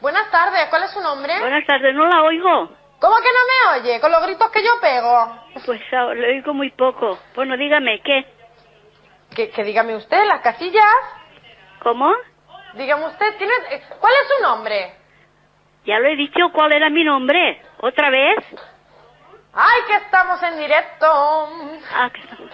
Buenas 0.00 0.30
tardes. 0.30 0.66
¿Cuál 0.70 0.84
es 0.84 0.90
su 0.90 1.00
nombre? 1.00 1.38
Buenas 1.40 1.66
tardes, 1.66 1.94
no 1.94 2.06
la 2.06 2.22
oigo. 2.22 2.70
¿Cómo 3.00 3.16
que 3.16 3.28
no 3.32 3.74
me 3.74 3.80
oye? 3.80 4.00
Con 4.00 4.10
los 4.10 4.22
gritos 4.22 4.50
que 4.50 4.62
yo 4.64 4.70
pego. 4.80 5.42
Pues 5.66 5.80
ah, 5.92 6.12
le 6.14 6.28
oigo 6.34 6.52
muy 6.54 6.70
poco. 6.70 7.18
Bueno, 7.34 7.56
dígame, 7.56 8.00
¿qué? 8.02 8.26
Que, 9.34 9.50
que 9.50 9.62
dígame 9.64 9.94
usted, 9.96 10.24
las 10.26 10.40
casillas. 10.40 10.84
¿Cómo? 11.82 12.12
Dígame 12.74 13.06
usted, 13.06 13.36
¿tiene... 13.38 13.52
eh, 13.70 13.82
¿cuál 14.00 14.12
es 14.22 14.28
su 14.36 14.42
nombre? 14.42 14.94
Ya 15.84 15.98
lo 16.00 16.08
he 16.08 16.16
dicho, 16.16 16.50
¿cuál 16.52 16.72
era 16.72 16.90
mi 16.90 17.04
nombre? 17.04 17.62
¿Otra 17.80 18.10
vez? 18.10 18.38
Ay, 19.54 19.80
que 19.86 19.96
estamos 19.96 20.42
en 20.42 20.58
directo. 20.58 21.06
Ah, 21.94 22.10
que 22.12 22.20
estamos. 22.20 22.50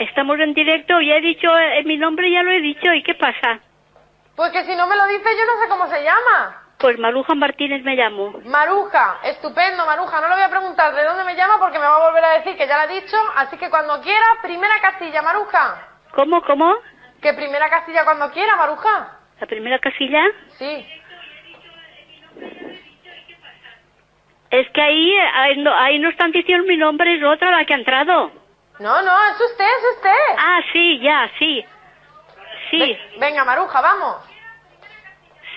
Estamos 0.00 0.40
en 0.40 0.54
directo, 0.54 0.98
ya 1.02 1.16
he 1.16 1.20
dicho 1.20 1.46
eh, 1.58 1.82
mi 1.84 1.98
nombre, 1.98 2.30
ya 2.30 2.42
lo 2.42 2.50
he 2.50 2.62
dicho, 2.62 2.90
¿y 2.94 3.02
qué 3.02 3.14
pasa? 3.14 3.60
Pues 4.34 4.50
que 4.50 4.64
si 4.64 4.74
no 4.74 4.86
me 4.86 4.96
lo 4.96 5.06
dice 5.06 5.28
yo 5.36 5.44
no 5.44 5.60
sé 5.60 5.68
cómo 5.68 5.86
se 5.88 6.02
llama. 6.02 6.62
Pues 6.78 6.98
Maruja 6.98 7.34
Martínez 7.34 7.82
me 7.84 7.94
llamo. 7.94 8.32
Maruja, 8.46 9.18
estupendo, 9.24 9.84
Maruja. 9.84 10.22
No 10.22 10.28
le 10.30 10.36
voy 10.36 10.44
a 10.44 10.48
preguntar 10.48 10.94
de 10.94 11.04
dónde 11.04 11.24
me 11.24 11.36
llama 11.36 11.58
porque 11.58 11.78
me 11.78 11.84
va 11.84 11.96
a 11.96 12.08
volver 12.08 12.24
a 12.24 12.38
decir 12.38 12.56
que 12.56 12.66
ya 12.66 12.76
lo 12.78 12.82
ha 12.84 12.86
dicho. 12.86 13.16
Así 13.36 13.58
que 13.58 13.68
cuando 13.68 14.00
quiera, 14.00 14.24
primera 14.40 14.72
casilla, 14.80 15.20
Maruja. 15.20 15.86
¿Cómo, 16.12 16.40
cómo? 16.44 16.74
Que 17.20 17.34
primera 17.34 17.68
casilla 17.68 18.04
cuando 18.04 18.30
quiera, 18.30 18.56
Maruja. 18.56 19.18
¿La 19.38 19.46
primera 19.46 19.78
casilla? 19.80 20.24
Sí. 20.56 20.86
Es 24.50 24.70
que 24.70 24.80
ahí, 24.80 25.14
ahí, 25.34 25.58
no, 25.58 25.76
ahí 25.76 25.98
no 25.98 26.08
están 26.08 26.32
diciendo 26.32 26.66
mi 26.66 26.78
nombre, 26.78 27.16
es 27.16 27.22
otra 27.22 27.50
la 27.50 27.66
que 27.66 27.74
ha 27.74 27.76
entrado. 27.76 28.39
No, 28.80 29.02
no, 29.02 29.12
es 29.26 29.38
usted, 29.38 29.64
es 29.64 29.96
usted. 29.96 30.34
Ah, 30.38 30.60
sí, 30.72 31.00
ya, 31.00 31.30
sí. 31.38 31.64
Sí, 32.70 32.78
Ve- 32.78 33.18
venga, 33.18 33.44
Maruja, 33.44 33.78
vamos. 33.82 34.16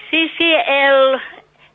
sí, 0.09 0.29
sí, 0.37 0.53
el, 0.53 1.21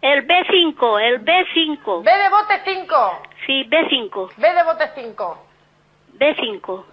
el 0.02 0.26
B5, 0.28 1.00
el 1.00 1.24
B5. 1.24 2.02
B 2.04 2.10
de 2.18 2.28
bote 2.28 2.60
5. 2.64 3.22
Sí, 3.46 3.64
B5, 3.66 4.32
B 4.36 4.52
de 4.54 4.62
bote 4.62 4.90
5. 4.94 5.46
B5. 6.18 6.84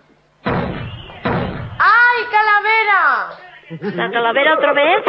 ¡Ay, 1.78 2.26
calavera! 2.32 3.30
¿La 3.96 4.10
calavera 4.12 4.54
otra 4.54 4.72
vez? 4.72 5.04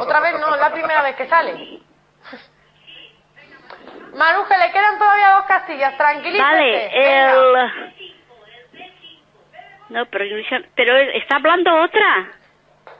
Otra 0.00 0.18
vez 0.20 0.40
no, 0.40 0.52
es 0.52 0.60
la 0.60 0.72
primera 0.72 1.02
vez 1.02 1.14
que 1.14 1.28
sale. 1.28 1.80
Maruja, 4.16 4.58
le 4.58 4.72
quedan 4.72 4.98
todavía 4.98 5.30
dos 5.34 5.44
castillas, 5.46 5.96
tranquilícese. 5.96 6.42
Vale, 6.42 6.90
Venga. 6.92 7.92
No, 9.94 10.04
pero, 10.06 10.24
yo 10.24 10.36
no 10.36 10.64
pero 10.74 10.96
está 10.96 11.36
hablando 11.36 11.72
otra. 11.72 12.32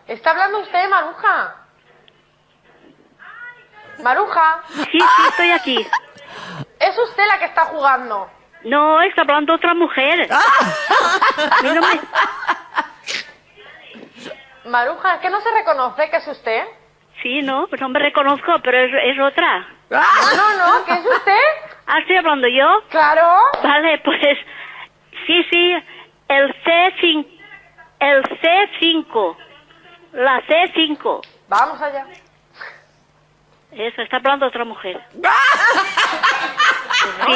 ¿Está 0.07 0.31
hablando 0.31 0.61
usted, 0.61 0.89
Maruja? 0.89 1.57
Maruja, 4.01 4.63
Sí, 4.69 5.01
sí, 5.01 5.23
estoy 5.29 5.51
aquí. 5.51 5.87
es 6.79 6.97
usted 6.99 7.27
la 7.27 7.39
que 7.41 7.47
está 7.47 7.63
jugando. 7.65 8.31
No, 8.63 9.01
está 9.03 9.23
hablando 9.23 9.55
otra 9.55 9.75
mujer. 9.75 10.29
A 10.31 11.63
mí 11.63 11.69
no 11.75 11.81
me- 11.81 12.01
Maruja, 14.71 15.15
¿es 15.17 15.21
que 15.21 15.31
no 15.31 15.41
se 15.41 15.51
reconoce 15.51 16.09
que 16.11 16.17
es 16.19 16.29
usted? 16.29 16.63
Sí, 17.23 17.43
no, 17.43 17.67
pues 17.67 17.81
no 17.81 17.89
me 17.89 17.99
reconozco, 17.99 18.53
pero 18.63 18.79
es, 18.79 18.93
es 19.15 19.19
otra. 19.19 19.67
No, 19.91 20.01
no, 20.37 20.57
no, 20.79 20.85
¿que 20.85 20.93
es 20.93 21.05
usted? 21.05 21.41
Ah, 21.89 21.99
estoy 21.99 22.17
hablando 22.19 22.47
yo. 22.47 22.83
Claro. 22.89 23.37
Vale, 23.65 23.99
pues 23.99 24.21
sí, 25.27 25.43
sí, 25.51 25.75
C5, 26.65 27.27
el 28.01 28.23
C5, 28.25 29.37
la 30.13 30.41
C5. 30.43 31.21
Vamos 31.49 31.81
allá. 31.81 32.07
Eso, 33.73 34.03
está 34.03 34.17
hablando 34.19 34.47
otra 34.47 34.65
mujer. 34.65 35.01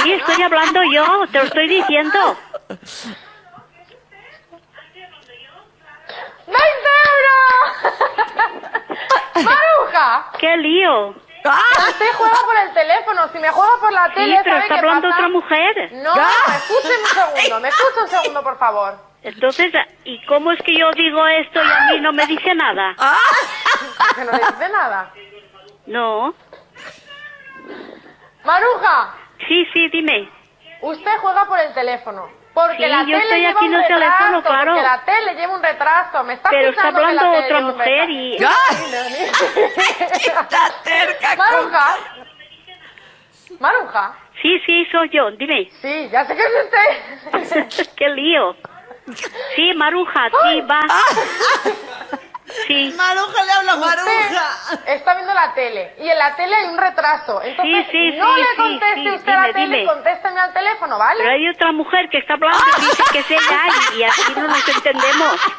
Sí, 0.03 0.13
estoy 0.13 0.43
hablando 0.43 0.83
yo, 0.85 1.27
te 1.31 1.39
lo 1.39 1.45
estoy 1.45 1.69
diciendo. 1.69 2.37
¡20 2.69 2.79
euros! 7.11 7.85
¡Maruja! 9.45 10.31
¡Qué 10.39 10.57
lío! 10.57 11.09
Usted 11.09 12.07
juega 12.17 12.35
por 12.47 12.57
el 12.57 12.73
teléfono, 12.73 13.29
si 13.33 13.39
me 13.39 13.51
juega 13.51 13.73
por 13.81 13.93
la 13.93 14.07
Sí, 14.09 14.15
tele, 14.15 14.41
pero 14.43 14.57
¿sabe 14.57 14.63
está 14.63 14.75
qué 14.75 14.81
hablando 14.81 15.09
pasa? 15.09 15.19
otra 15.21 15.29
mujer. 15.29 15.93
No, 15.93 16.15
escúcheme 16.15 17.03
un 17.03 17.07
segundo, 17.37 17.61
me 17.61 17.69
escucha 17.69 18.01
un 18.03 18.09
segundo, 18.09 18.43
por 18.43 18.59
favor. 18.59 18.99
Entonces, 19.23 19.73
¿y 20.05 20.25
cómo 20.27 20.53
es 20.53 20.63
que 20.63 20.77
yo 20.77 20.91
digo 20.93 21.27
esto 21.27 21.61
y 21.63 21.67
a 21.71 21.81
mí 21.93 22.01
no 22.01 22.13
me 22.13 22.27
dice 22.27 22.55
nada? 22.55 22.95
Que 24.15 24.25
no 24.25 24.33
le 24.33 24.39
dice 24.39 24.69
nada. 24.71 25.11
No. 25.87 26.35
Maruja, 28.45 29.15
Sí, 29.47 29.67
sí, 29.73 29.89
dime. 29.91 30.29
usted 30.81 31.17
juega 31.21 31.45
por 31.47 31.59
el 31.59 31.73
teléfono. 31.75 32.29
Porque 32.55 32.77
Sí, 32.77 32.87
la 32.89 33.01
yo 33.03 33.07
tele 33.07 33.23
estoy 33.23 33.41
lleva 33.41 33.51
aquí 33.53 33.67
un 33.69 33.75
en 33.75 33.81
el 33.81 33.89
retraso, 33.89 34.09
teléfono, 34.19 34.43
claro. 34.43 34.73
Porque 34.75 34.83
la 34.89 35.05
tele 35.05 35.35
lleva 35.35 35.55
un 35.55 35.63
retraso. 35.63 36.25
Me 36.25 36.35
está 36.35 36.51
Pero 36.51 36.69
está 36.71 36.83
la 36.83 36.89
hablando 36.99 37.23
tele 37.23 37.45
otra 37.45 37.61
mujer 37.61 38.11
y... 38.11 38.37
Está 40.13 40.61
cerca. 40.83 41.37
Maruja. 41.37 41.97
Maruja. 43.61 44.15
Sí, 44.43 44.59
sí, 44.67 44.87
soy 44.91 45.09
yo, 45.11 45.31
dime. 45.33 45.71
Sí, 45.83 46.09
ya 46.11 46.25
sé 46.25 46.35
que 46.35 46.43
es 46.43 46.53
usted. 46.65 47.89
Qué 47.97 48.09
lío. 48.09 48.57
Sí, 49.57 49.73
Maruja, 49.75 50.29
sí, 50.31 50.61
va. 50.63 50.81
Sí. 52.67 52.95
Maruja 52.97 53.45
le 53.45 53.53
habla 53.53 53.77
Maruja. 53.77 54.81
Está 54.87 55.15
viendo 55.15 55.35
la 55.35 55.53
tele 55.53 55.95
y 55.99 56.09
en 56.09 56.19
la 56.19 56.35
tele 56.35 56.55
hay 56.57 56.67
un 56.69 56.79
retraso. 56.79 57.43
Entonces, 57.43 57.87
Sí, 57.91 58.11
sí, 58.11 58.17
no 58.19 58.35
sí, 58.35 58.41
le 58.41 58.57
conteste 58.57 59.03
sí, 59.03 59.11
usted 59.11 59.33
a 59.33 59.35
la 59.37 59.47
dime, 59.49 59.53
tele, 59.53 59.77
dime. 59.81 59.87
contésteme 59.93 60.41
al 60.41 60.53
teléfono, 60.55 60.99
¿vale? 60.99 61.19
Pero 61.23 61.31
hay 61.35 61.49
otra 61.49 61.73
mujer 61.73 62.09
que 62.09 62.19
está 62.19 62.35
hablando 62.35 62.59
y 62.79 62.81
dice 62.81 63.03
que 63.13 63.19
es 63.19 63.31
ella 63.31 63.61
y, 63.93 63.99
y 63.99 64.03
así 64.05 64.33
no 64.35 64.49
nos 64.49 64.67
entendemos. 64.69 65.37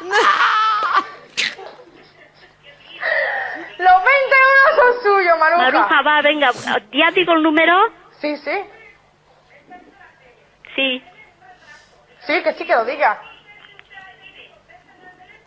Los 3.78 4.04
20 4.04 4.36
euros 4.36 4.76
son 4.76 5.02
suyos, 5.02 5.38
Maruja. 5.38 5.62
Maruja, 5.62 6.02
va, 6.02 6.22
venga, 6.22 6.50
¿ya 6.92 7.10
digo 7.12 7.32
el 7.34 7.42
número? 7.42 7.74
Sí, 8.20 8.36
sí. 8.38 8.64
Sí. 10.74 11.04
Sí, 12.26 12.42
que 12.42 12.52
sí 12.54 12.66
que 12.66 12.74
lo 12.74 12.84
diga. 12.84 13.18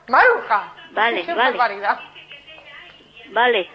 Maruja. 0.08 0.74
Vale, 0.92 1.24
vale. 1.24 1.36
barbaridad. 1.36 2.00
Vale. 3.32 3.70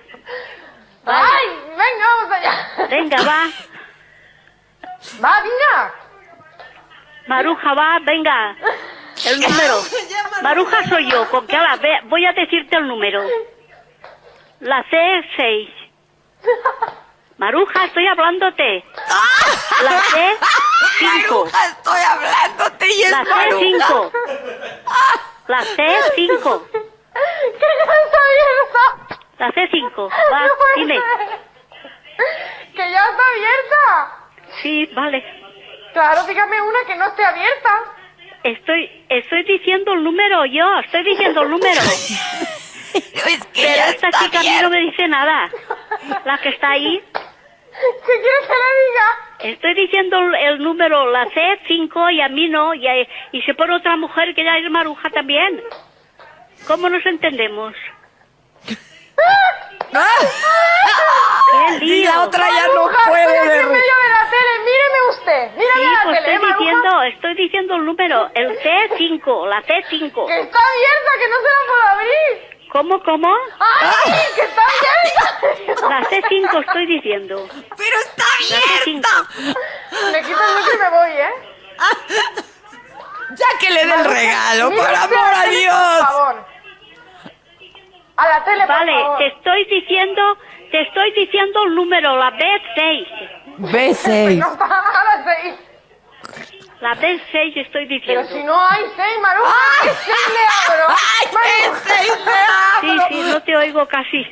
¡Ay! 1.07 1.47
Venga, 1.69 2.07
vamos 2.15 2.33
allá. 2.33 2.87
Venga, 2.89 3.17
va. 3.23 3.47
Va, 5.25 5.41
venga. 5.43 5.95
Maruja, 7.27 7.75
va, 7.75 7.99
venga. 8.05 8.57
El 9.27 9.41
número. 9.41 9.83
Maruja 10.43 10.89
soy 10.89 11.11
yo, 11.11 11.29
con 11.31 11.47
que 11.47 11.57
ahora 11.57 11.79
voy 12.05 12.25
a 12.27 12.33
decirte 12.33 12.77
el 12.77 12.87
número. 12.87 13.23
La 14.61 14.85
C6. 14.85 15.73
Maruja, 17.39 17.85
estoy 17.87 18.07
hablándote. 18.07 18.85
La 19.83 20.01
C5. 21.01 21.47
estoy 21.47 22.01
hablándote 22.01 22.87
y 22.93 23.03
es 23.03 23.11
La 23.11 23.25
C5. 23.25 24.13
La 25.49 25.61
C5. 25.63 26.63
¡Que 26.71 26.79
ya 27.61 27.95
está 28.05 28.19
abierta! 28.29 29.19
La 29.39 29.49
C5. 29.53 30.11
Va, 30.33 30.47
No 30.47 30.55
puede 30.57 30.75
dime. 30.77 30.95
ser. 30.95 31.39
¡Que 32.75 32.91
ya 32.91 33.05
está 33.11 33.23
abierta! 33.33 34.17
Sí, 34.63 34.87
vale. 34.95 35.25
Claro, 35.93 36.23
dígame 36.25 36.61
una 36.61 36.79
que 36.87 36.95
no 36.97 37.07
esté 37.07 37.25
abierta. 37.25 37.71
Estoy, 38.45 39.05
estoy 39.09 39.43
diciendo 39.45 39.93
el 39.95 40.05
número 40.05 40.45
yo, 40.47 40.79
estoy 40.81 41.03
diciendo 41.03 41.43
el 41.43 41.51
número. 41.51 41.81
Pero 42.93 43.37
ya 43.55 43.89
esta 43.91 44.09
está 44.09 44.21
chica 44.25 44.39
a 44.41 44.43
mí 44.43 44.59
no 44.63 44.71
me 44.71 44.79
dice 44.81 45.09
nada. 45.09 45.51
La 46.25 46.39
que 46.39 46.51
está 46.51 46.71
ahí. 46.71 47.03
¿Qué 47.13 48.03
quiere 48.05 48.47
que 48.47 48.55
le 48.55 48.71
diga? 48.87 49.28
Estoy 49.41 49.75
diciendo 49.75 50.19
el- 50.19 50.35
el 50.35 50.59
número, 50.63 51.11
la 51.11 51.27
C5 51.27 52.11
y 52.13 52.21
a 52.21 52.29
mí 52.29 52.49
no, 52.49 52.75
y, 52.75 52.87
a- 52.89 53.07
y 53.33 53.43
se 53.43 53.55
pone 53.55 53.75
otra 53.77 53.97
mujer 53.97 54.35
que 54.35 54.45
ya 54.45 54.59
es 54.59 54.69
maruja 54.71 55.09
también. 55.11 55.63
¿Cómo 56.67 56.89
nos 56.89 57.05
entendemos? 57.07 57.73
¡Qué 61.51 61.79
lío! 61.81 61.95
Y 61.95 62.05
la 62.05 62.23
otra 62.25 62.47
ya 62.49 62.67
no 62.75 62.89
puede 63.07 63.27
ver. 63.27 63.61
en 63.63 63.69
medio 63.69 63.95
de 63.97 64.09
la 64.11 64.31
tele, 64.31 64.53
míreme 64.65 65.09
usted, 65.11 65.51
mírame 65.57 65.81
Sí, 65.81 65.85
la 65.95 66.03
pues 66.05 66.19
tele, 66.19 66.31
¿eh, 66.31 66.35
estoy 66.35 66.49
Maruja? 66.51 66.59
diciendo, 66.59 67.03
estoy 67.03 67.35
diciendo 67.35 67.75
el 67.77 67.85
número, 67.85 68.31
el 68.35 68.59
C5, 68.59 69.47
la 69.49 69.63
C5. 69.63 70.27
Que 70.27 70.41
está 70.41 70.59
abierta, 70.59 71.11
que 71.19 71.29
no 71.29 71.37
se 71.37 71.49
la 71.49 71.63
puedo 71.67 71.83
abrir. 71.93 72.58
¿Cómo, 72.71 73.03
cómo? 73.03 73.29
¡Ay, 73.59 74.13
que 74.35 74.43
está 74.43 74.63
abierta! 74.63 75.89
La 75.89 76.01
C5 76.09 76.61
estoy 76.67 76.87
diciendo. 76.87 77.49
¡Pero 77.77 77.97
está 78.01 78.25
abierta! 78.37 79.09
Me 80.13 80.23
quito 80.23 80.39
el 80.39 80.57
micro 80.57 80.75
y 80.75 80.79
me 80.79 80.91
voy, 80.91 81.11
¿eh? 81.11 81.31
Ya 83.31 83.47
que 83.61 83.71
le 83.71 83.87
dé 83.87 83.93
el 83.95 84.05
regalo, 84.05 84.71
por 84.71 84.95
amor 84.95 85.11
la 85.33 85.41
a 85.41 85.47
Dios. 85.47 85.99
Por 85.99 86.07
favor. 86.09 86.47
A 88.17 88.29
la 88.29 88.45
tele, 88.45 88.67
por 88.67 88.69
Vale, 88.77 88.93
favor. 89.01 89.19
te 89.19 89.27
estoy 89.29 89.65
diciendo, 89.67 90.39
te 90.73 90.81
estoy 90.83 91.13
diciendo 91.13 91.63
el 91.65 91.75
número, 91.75 92.17
la 92.17 92.31
B6. 92.33 93.07
B6. 93.59 94.39
No, 94.39 94.47
ahora 94.47 95.25
seis. 95.25 95.55
La 96.81 96.95
B6 96.95 97.57
estoy 97.57 97.87
Pero 97.87 97.89
diciendo. 97.89 98.29
si 98.29 98.43
no 98.45 98.67
hay 98.69 98.85
seis, 98.97 99.19
Maruja, 99.21 99.55
¿qué 99.83 99.91
seis 100.05 100.29
le 100.29 100.73
abro? 100.73 100.87
Maruja, 101.33 101.81
seis 101.85 102.13
Sí, 102.81 102.99
sí, 103.09 103.23
no 103.33 103.43
te 103.43 103.57
oigo 103.57 103.87
casi. 103.89 104.25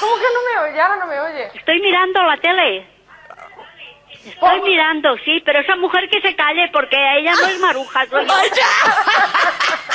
¿Cómo 0.00 0.16
que 0.16 0.24
no 0.34 0.62
me 0.64 0.70
oye? 0.70 0.80
Ahora 0.80 0.96
no 0.96 1.06
me 1.06 1.20
oye. 1.20 1.50
Estoy 1.54 1.80
mirando 1.80 2.22
la 2.22 2.36
tele. 2.38 2.86
Estoy 4.24 4.60
mirando, 4.62 5.16
sí, 5.24 5.40
pero 5.46 5.60
esa 5.60 5.76
mujer 5.76 6.08
que 6.10 6.20
se 6.20 6.34
calle 6.34 6.68
porque 6.72 6.96
ella 7.18 7.32
no 7.40 7.46
es 7.46 7.60
maruja. 7.60 8.06
soy 8.06 8.26
yo. 8.26 8.32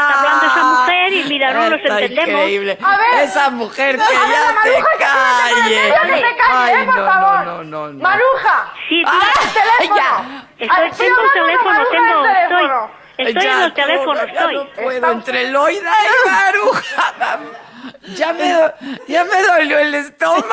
Está 0.00 0.18
hablando 0.18 0.46
esa 0.46 0.62
mujer 0.64 1.12
y 1.12 1.24
mira, 1.24 1.52
no 1.52 1.70
nos 1.70 1.80
entendemos. 1.84 2.28
increíble. 2.28 2.78
A 2.82 2.96
ver. 2.96 3.24
Esa 3.24 3.50
mujer 3.50 3.96
que 3.96 4.02
ya 4.02 4.08
se 4.08 4.52
Maruja, 4.52 4.62
que 4.64 4.70
se 4.70 5.04
calle. 5.04 6.36
Ay, 6.50 6.74
eh, 6.74 6.84
por 6.86 6.94
no, 6.96 7.06
favor. 7.12 7.44
no, 7.46 7.64
no, 7.64 7.88
no. 7.88 8.02
Maruja. 8.02 8.72
Sí, 8.88 9.02
Ah, 9.06 9.12
mira, 9.12 9.32
el 9.42 9.52
teléfono. 9.52 9.96
ya. 9.96 10.48
Estoy, 10.58 10.86
Estoy 10.88 11.06
tengo 11.06 11.20
el 11.22 11.32
teléfono, 11.32 11.84
tengo, 11.90 12.06
estoy, 12.26 12.32
teléfono. 12.34 12.90
estoy 13.18 13.42
Ya, 13.44 13.52
en 13.58 13.62
el 13.62 13.74
teléfono, 13.74 14.14
no, 14.14 14.26
ya 14.26 14.32
estoy. 14.32 14.54
no 14.54 14.66
puedo 14.72 15.12
entre 15.12 15.50
Loida 15.50 15.92
y 16.04 16.28
Maruja. 16.30 17.14
Ya 18.16 18.32
me, 18.32 18.52
do- 18.52 18.74
ya 19.06 19.24
me 19.24 19.42
dolió 19.42 19.78
el 19.78 19.94
estómago. 19.94 20.44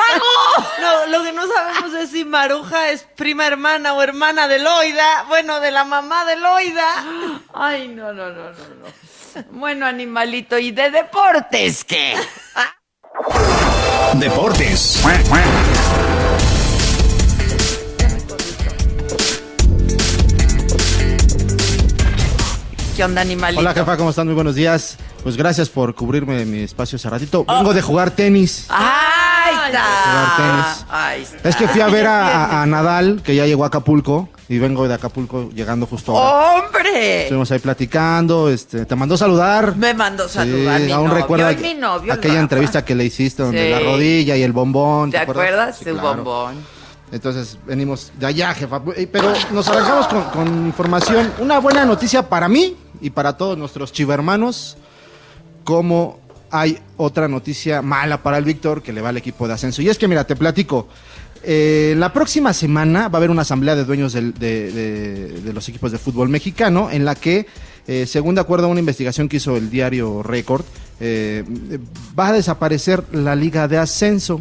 No, 0.80 1.06
lo 1.06 1.24
que 1.24 1.32
no 1.32 1.46
sabemos 1.46 1.92
es 1.94 2.10
si 2.10 2.24
Maruja 2.24 2.90
es 2.90 3.02
prima 3.16 3.46
hermana 3.46 3.94
o 3.94 4.02
hermana 4.02 4.46
de 4.46 4.58
Loida. 4.58 5.24
Bueno, 5.28 5.58
de 5.60 5.70
la 5.70 5.84
mamá 5.84 6.24
de 6.24 6.36
Loida. 6.36 6.86
Ay, 7.54 7.88
no, 7.88 8.12
no, 8.12 8.28
no, 8.28 8.44
no, 8.44 8.50
no. 8.52 8.86
Bueno, 9.50 9.86
animalito, 9.86 10.58
¿y 10.58 10.70
de 10.70 10.90
deportes 10.90 11.84
qué? 11.84 12.14
Deportes. 14.14 15.00
¿Qué 22.96 23.04
onda, 23.04 23.20
animalito? 23.20 23.60
Hola 23.60 23.74
jefa, 23.74 23.96
¿cómo 23.98 24.10
están? 24.10 24.26
Muy 24.26 24.34
buenos 24.34 24.54
días. 24.54 24.96
Pues 25.22 25.36
gracias 25.36 25.68
por 25.68 25.94
cubrirme 25.94 26.44
mi 26.46 26.60
espacio 26.60 26.96
hace 26.96 27.10
ratito. 27.10 27.44
Vengo 27.44 27.74
de 27.74 27.82
jugar 27.82 28.10
tenis. 28.12 28.66
¡Ay, 28.70 29.54
está! 29.66 29.82
Jugar 29.84 30.36
tenis. 30.36 30.86
Ahí 30.88 31.22
está. 31.22 31.48
Es 31.48 31.56
que 31.56 31.68
fui 31.68 31.80
a 31.82 31.88
ver 31.88 32.06
a, 32.06 32.26
a- 32.46 32.62
a 32.62 32.66
Nadal, 32.66 33.20
que 33.22 33.34
ya 33.34 33.44
llegó 33.44 33.64
a 33.64 33.66
Acapulco, 33.66 34.30
y 34.48 34.58
vengo 34.58 34.86
de 34.86 34.94
Acapulco 34.94 35.50
llegando 35.50 35.86
justo 35.86 36.16
ahora. 36.16 36.64
¡Hombre! 36.66 37.22
Estuvimos 37.22 37.50
ahí 37.50 37.58
platicando, 37.58 38.48
este, 38.48 38.86
te 38.86 38.94
mandó 38.94 39.16
saludar. 39.16 39.76
Me 39.76 39.92
mandó 39.94 40.28
saludar 40.28 40.80
Sí, 40.80 40.86
mi 40.86 40.92
aún 40.92 41.08
novio 41.08 41.20
recuerda 41.22 41.52
y 41.52 41.56
mi 41.56 41.74
novio, 41.74 42.12
el 42.12 42.18
aquella 42.18 42.40
entrevista 42.40 42.84
que 42.84 42.94
le 42.94 43.04
hiciste 43.04 43.42
donde 43.42 43.64
Sí. 43.64 43.70
la 43.70 43.80
rodilla 43.80 44.36
y 44.36 44.42
el 44.42 44.52
bombón. 44.52 45.10
¿Te 45.10 45.18
acuerdas? 45.18 45.78
Sí, 45.78 45.84
Su 45.84 45.92
claro. 45.92 46.16
bombón. 46.24 46.56
Entonces 47.12 47.56
venimos 47.66 48.12
de 48.18 48.26
allá, 48.26 48.52
jefa. 48.54 48.82
Eh, 48.96 49.08
Pero 49.10 49.32
nos 49.52 49.68
arrancamos 49.68 50.06
con, 50.08 50.22
con 50.30 50.66
información. 50.66 51.32
Una 51.38 51.58
buena 51.60 51.84
noticia 51.84 52.28
para 52.28 52.48
mí 52.48 52.76
y 53.00 53.10
para 53.10 53.36
todos 53.36 53.56
nuestros 53.56 53.92
chivermanos. 53.92 54.76
Como 55.64 56.18
hay 56.50 56.78
otra 56.96 57.28
noticia 57.28 57.82
mala 57.82 58.22
para 58.22 58.38
el 58.38 58.44
Víctor 58.44 58.82
que 58.82 58.92
le 58.92 59.00
va 59.00 59.08
al 59.10 59.16
equipo 59.16 59.46
de 59.48 59.54
ascenso. 59.54 59.82
Y 59.82 59.88
es 59.88 59.98
que, 59.98 60.06
mira, 60.08 60.24
te 60.24 60.36
platico. 60.36 60.88
Eh, 61.48 61.94
la 61.96 62.12
próxima 62.12 62.52
semana 62.52 63.08
va 63.08 63.14
a 63.14 63.18
haber 63.18 63.30
una 63.30 63.42
asamblea 63.42 63.76
de 63.76 63.84
dueños 63.84 64.12
de 64.12 65.52
los 65.54 65.68
equipos 65.68 65.92
de 65.92 65.98
fútbol 65.98 66.28
mexicano 66.28 66.90
en 66.90 67.04
la 67.04 67.14
que, 67.14 67.46
eh, 67.86 68.04
según 68.06 68.34
de 68.34 68.40
acuerdo 68.40 68.66
a 68.66 68.68
una 68.68 68.80
investigación 68.80 69.28
que 69.28 69.36
hizo 69.36 69.56
el 69.56 69.70
diario 69.70 70.24
Record, 70.24 70.64
eh, 70.98 71.44
va 72.18 72.28
a 72.28 72.32
desaparecer 72.32 73.04
la 73.12 73.36
liga 73.36 73.68
de 73.68 73.78
ascenso 73.78 74.40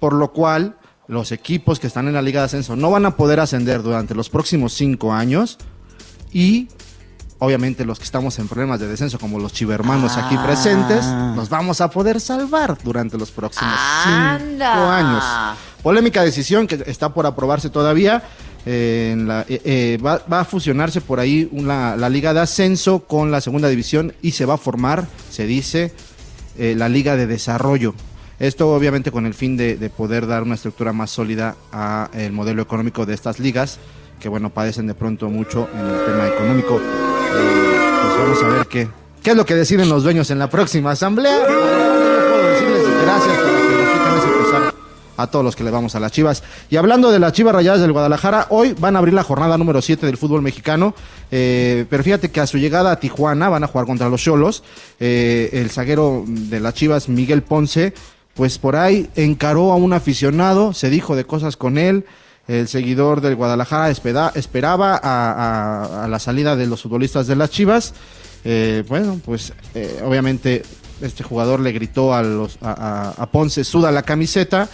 por 0.00 0.14
lo 0.14 0.32
cual 0.32 0.74
los 1.06 1.30
equipos 1.30 1.78
que 1.78 1.86
están 1.86 2.08
en 2.08 2.14
la 2.14 2.22
Liga 2.22 2.40
de 2.40 2.46
Ascenso 2.46 2.74
no 2.74 2.90
van 2.90 3.06
a 3.06 3.16
poder 3.16 3.38
ascender 3.38 3.82
durante 3.82 4.16
los 4.16 4.28
próximos 4.28 4.72
cinco 4.72 5.12
años 5.12 5.58
y 6.32 6.66
obviamente 7.44 7.84
los 7.84 7.98
que 7.98 8.04
estamos 8.04 8.38
en 8.38 8.46
problemas 8.46 8.78
de 8.78 8.86
descenso 8.86 9.18
como 9.18 9.38
los 9.40 9.52
chivermanos 9.52 10.16
aquí 10.16 10.36
Ah. 10.38 10.44
presentes 10.46 11.04
nos 11.04 11.48
vamos 11.48 11.80
a 11.80 11.90
poder 11.90 12.20
salvar 12.20 12.78
durante 12.84 13.18
los 13.18 13.32
próximos 13.32 13.74
cinco 14.04 14.64
años. 14.64 15.24
Polémica 15.82 16.22
decisión 16.22 16.68
que 16.68 16.84
está 16.86 17.12
por 17.12 17.26
aprobarse 17.26 17.68
todavía. 17.68 18.22
eh, 18.64 19.10
en 19.12 19.26
la- 19.26 19.44
eh, 19.48 19.60
eh, 19.64 19.98
va, 20.00 20.22
va 20.32 20.38
a 20.38 20.44
fusionarse 20.44 21.00
por 21.00 21.18
ahí 21.18 21.48
una- 21.50 21.96
la 21.96 22.08
Liga 22.08 22.32
de 22.32 22.38
Ascenso 22.38 23.00
con 23.00 23.32
la 23.32 23.40
Segunda 23.40 23.68
División 23.68 24.14
y 24.22 24.30
se 24.30 24.44
va 24.46 24.54
a 24.54 24.56
formar, 24.56 25.08
se 25.30 25.46
dice, 25.46 25.92
la 26.56 26.88
Liga 26.88 27.16
de 27.16 27.26
Desarrollo. 27.26 27.92
Esto 28.38 28.72
obviamente 28.72 29.10
con 29.10 29.26
el 29.26 29.34
fin 29.34 29.56
de, 29.56 29.76
de 29.76 29.90
poder 29.90 30.28
dar 30.28 30.44
una 30.44 30.54
estructura 30.54 30.92
más 30.92 31.10
sólida 31.10 31.56
a 31.72 32.08
el 32.14 32.30
modelo 32.32 32.62
económico 32.62 33.04
de 33.04 33.14
estas 33.14 33.40
ligas, 33.40 33.80
que 34.20 34.28
bueno, 34.28 34.50
padecen 34.50 34.86
de 34.86 34.94
pronto 34.94 35.28
mucho 35.28 35.68
en 35.74 35.80
el 35.84 36.04
tema 36.04 36.28
económico. 36.28 36.80
Pues 37.32 38.18
vamos 38.18 38.42
a 38.42 38.48
ver 38.48 38.66
qué, 38.66 38.88
qué 39.22 39.30
es 39.30 39.36
lo 39.36 39.46
que 39.46 39.54
deciden 39.54 39.88
los 39.88 40.02
dueños 40.02 40.30
en 40.30 40.38
la 40.38 40.48
próxima 40.50 40.92
asamblea. 40.92 41.38
Gracias 43.02 43.38
que 43.38 43.44
nos 43.44 43.92
quiten 43.92 44.18
ese 44.18 44.72
a 45.16 45.26
todos 45.28 45.44
los 45.44 45.56
que 45.56 45.64
le 45.64 45.70
vamos 45.70 45.94
a 45.94 46.00
las 46.00 46.12
Chivas. 46.12 46.42
Y 46.70 46.76
hablando 46.76 47.10
de 47.10 47.18
las 47.18 47.32
Chivas 47.32 47.54
Rayadas 47.54 47.80
del 47.80 47.92
Guadalajara, 47.92 48.46
hoy 48.50 48.74
van 48.78 48.96
a 48.96 48.98
abrir 48.98 49.14
la 49.14 49.22
jornada 49.22 49.58
número 49.58 49.82
7 49.82 50.06
del 50.06 50.16
fútbol 50.16 50.42
mexicano. 50.42 50.94
eh, 51.30 51.86
pero 51.88 52.02
fíjate 52.02 52.30
que 52.30 52.40
a 52.40 52.46
su 52.46 52.58
llegada 52.58 52.90
a 52.92 53.00
Tijuana 53.00 53.48
van 53.48 53.64
a 53.64 53.66
jugar 53.66 53.86
contra 53.86 54.08
los 54.08 54.22
Cholos. 54.22 54.62
eh, 55.00 55.50
el 55.52 55.70
zaguero 55.70 56.24
de 56.26 56.60
las 56.60 56.74
Chivas, 56.74 57.08
Miguel 57.08 57.42
Ponce, 57.42 57.94
pues 58.34 58.58
por 58.58 58.76
ahí 58.76 59.10
encaró 59.14 59.72
a 59.72 59.76
un 59.76 59.92
aficionado, 59.92 60.72
se 60.72 60.90
dijo 60.90 61.14
de 61.16 61.24
cosas 61.24 61.56
con 61.56 61.78
él. 61.78 62.04
El 62.48 62.68
seguidor 62.68 63.20
del 63.20 63.36
Guadalajara 63.36 63.90
esperaba 63.90 65.00
a, 65.02 66.06
la 66.08 66.18
salida 66.18 66.56
de 66.56 66.66
los 66.66 66.82
futbolistas 66.82 67.26
de 67.26 67.36
las 67.36 67.50
Chivas. 67.50 67.94
Eh, 68.44 68.82
bueno, 68.88 69.20
pues 69.24 69.52
eh, 69.74 70.02
obviamente 70.04 70.62
este 71.00 71.22
jugador 71.22 71.60
le 71.60 71.72
gritó 71.72 72.14
a, 72.14 72.22
los, 72.22 72.58
a 72.60 73.28
Ponce, 73.30 73.64
suda 73.64 73.92
la 73.92 74.02
camiseta, 74.02 74.68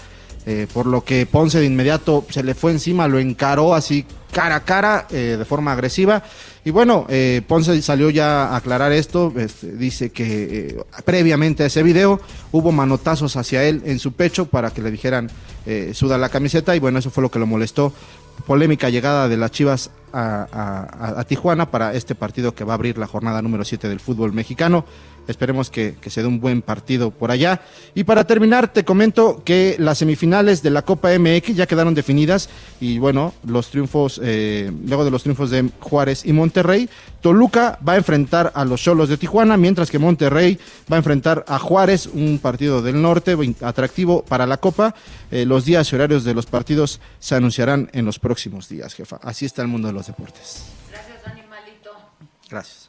eh, 0.47 0.67
por 0.73 0.87
lo 0.87 1.05
que 1.05 1.27
Ponce 1.27 1.61
de 1.61 1.67
inmediato 1.67 2.25
se 2.31 2.43
le 2.43 2.55
fue 2.55 2.73
encima, 2.73 3.07
lo 3.07 3.19
encaró 3.19 3.75
así 3.75 4.07
cara 4.43 4.57
a 4.57 4.61
cara, 4.65 5.07
eh, 5.11 5.37
de 5.39 5.45
forma 5.45 5.73
agresiva. 5.73 6.23
Y 6.65 6.71
bueno, 6.71 7.07
eh, 7.09 7.43
Ponce 7.47 7.81
salió 7.83 8.11
ya 8.11 8.49
a 8.49 8.57
aclarar 8.57 8.93
esto, 8.93 9.33
este, 9.37 9.73
dice 9.73 10.11
que 10.11 10.69
eh, 10.69 10.77
previamente 11.05 11.63
a 11.63 11.67
ese 11.67 11.83
video 11.83 12.21
hubo 12.53 12.71
manotazos 12.73 13.37
hacia 13.37 13.65
él 13.65 13.83
en 13.85 13.99
su 13.99 14.13
pecho 14.13 14.47
para 14.47 14.71
que 14.71 14.83
le 14.83 14.91
dijeran 14.91 15.31
suda 15.93 16.17
la 16.17 16.31
camiseta 16.31 16.75
y 16.75 16.79
bueno, 16.79 16.99
eso 16.99 17.11
fue 17.11 17.23
lo 17.23 17.31
que 17.31 17.39
lo 17.39 17.47
molestó. 17.47 17.93
Polémica 18.47 18.89
llegada 18.89 19.29
de 19.29 19.37
las 19.37 19.51
Chivas 19.51 19.91
a- 20.15 21.15
a 21.19 21.25
Tijuana 21.25 21.71
para 21.71 21.93
este 21.93 22.15
partido 22.15 22.55
que 22.55 22.65
va 22.65 22.73
a 22.73 22.77
abrir 22.77 22.97
la 22.97 23.07
jornada 23.07 23.43
número 23.43 23.65
7 23.65 23.87
del 23.89 24.01
fútbol 24.01 24.33
mexicano. 24.33 24.87
Esperemos 25.29 25.71
que, 25.71 25.97
que 26.01 26.11
se 26.11 26.23
dé 26.23 26.27
un 26.27 26.41
buen 26.41 26.63
partido 26.63 27.11
por 27.11 27.31
allá. 27.31 27.61
Y 27.95 28.05
para 28.05 28.25
terminar, 28.25 28.73
te 28.73 28.85
comento 28.85 29.43
que 29.45 29.77
las 29.79 29.99
semifinales 29.99 30.63
de 30.63 30.71
la 30.71 30.83
Copa 30.83 31.11
MX 31.17 31.55
ya 31.55 31.67
quedaron 31.67 31.95
definidas. 31.95 32.49
Y 32.81 32.99
bueno, 32.99 33.35
los 33.45 33.71
triunfos, 33.71 34.21
eh, 34.23 34.73
luego 34.87 35.05
de 35.05 35.11
los 35.11 35.23
triunfos 35.23 35.51
de 35.51 35.71
Juárez 35.81 36.25
y 36.25 36.33
Monterrey, 36.33 36.89
Toluca 37.21 37.79
va 37.87 37.95
a 37.95 37.97
enfrentar 37.97 38.53
a 38.55 38.65
los 38.65 38.81
Cholos 38.81 39.09
de 39.09 39.17
Tijuana, 39.17 39.57
mientras 39.57 39.91
que 39.91 39.99
Monterrey 39.99 40.59
va 40.91 40.97
a 40.97 40.99
enfrentar 40.99 41.45
a 41.49 41.59
Juárez, 41.59 42.07
un 42.07 42.39
partido 42.39 42.83
del 42.83 43.01
norte 43.01 43.37
atractivo 43.61 44.25
para 44.25 44.47
la 44.47 44.57
Copa. 44.57 44.95
Eh, 45.31 45.45
los 45.45 45.65
días 45.65 45.93
y 45.93 45.95
horarios 45.95 46.25
de 46.25 46.35
los 46.35 46.47
partidos 46.47 47.01
se 47.19 47.35
anunciarán 47.35 47.91
en 47.93 48.05
los 48.05 48.19
próximos 48.19 48.69
días, 48.69 48.95
jefa. 48.95 49.19
Así 49.23 49.45
está 49.45 49.63
el 49.63 49.69
mundo 49.69 49.89
de 49.89 49.95
los 49.95 50.07
deportes. 50.07 50.65
Gracias. 52.49 52.89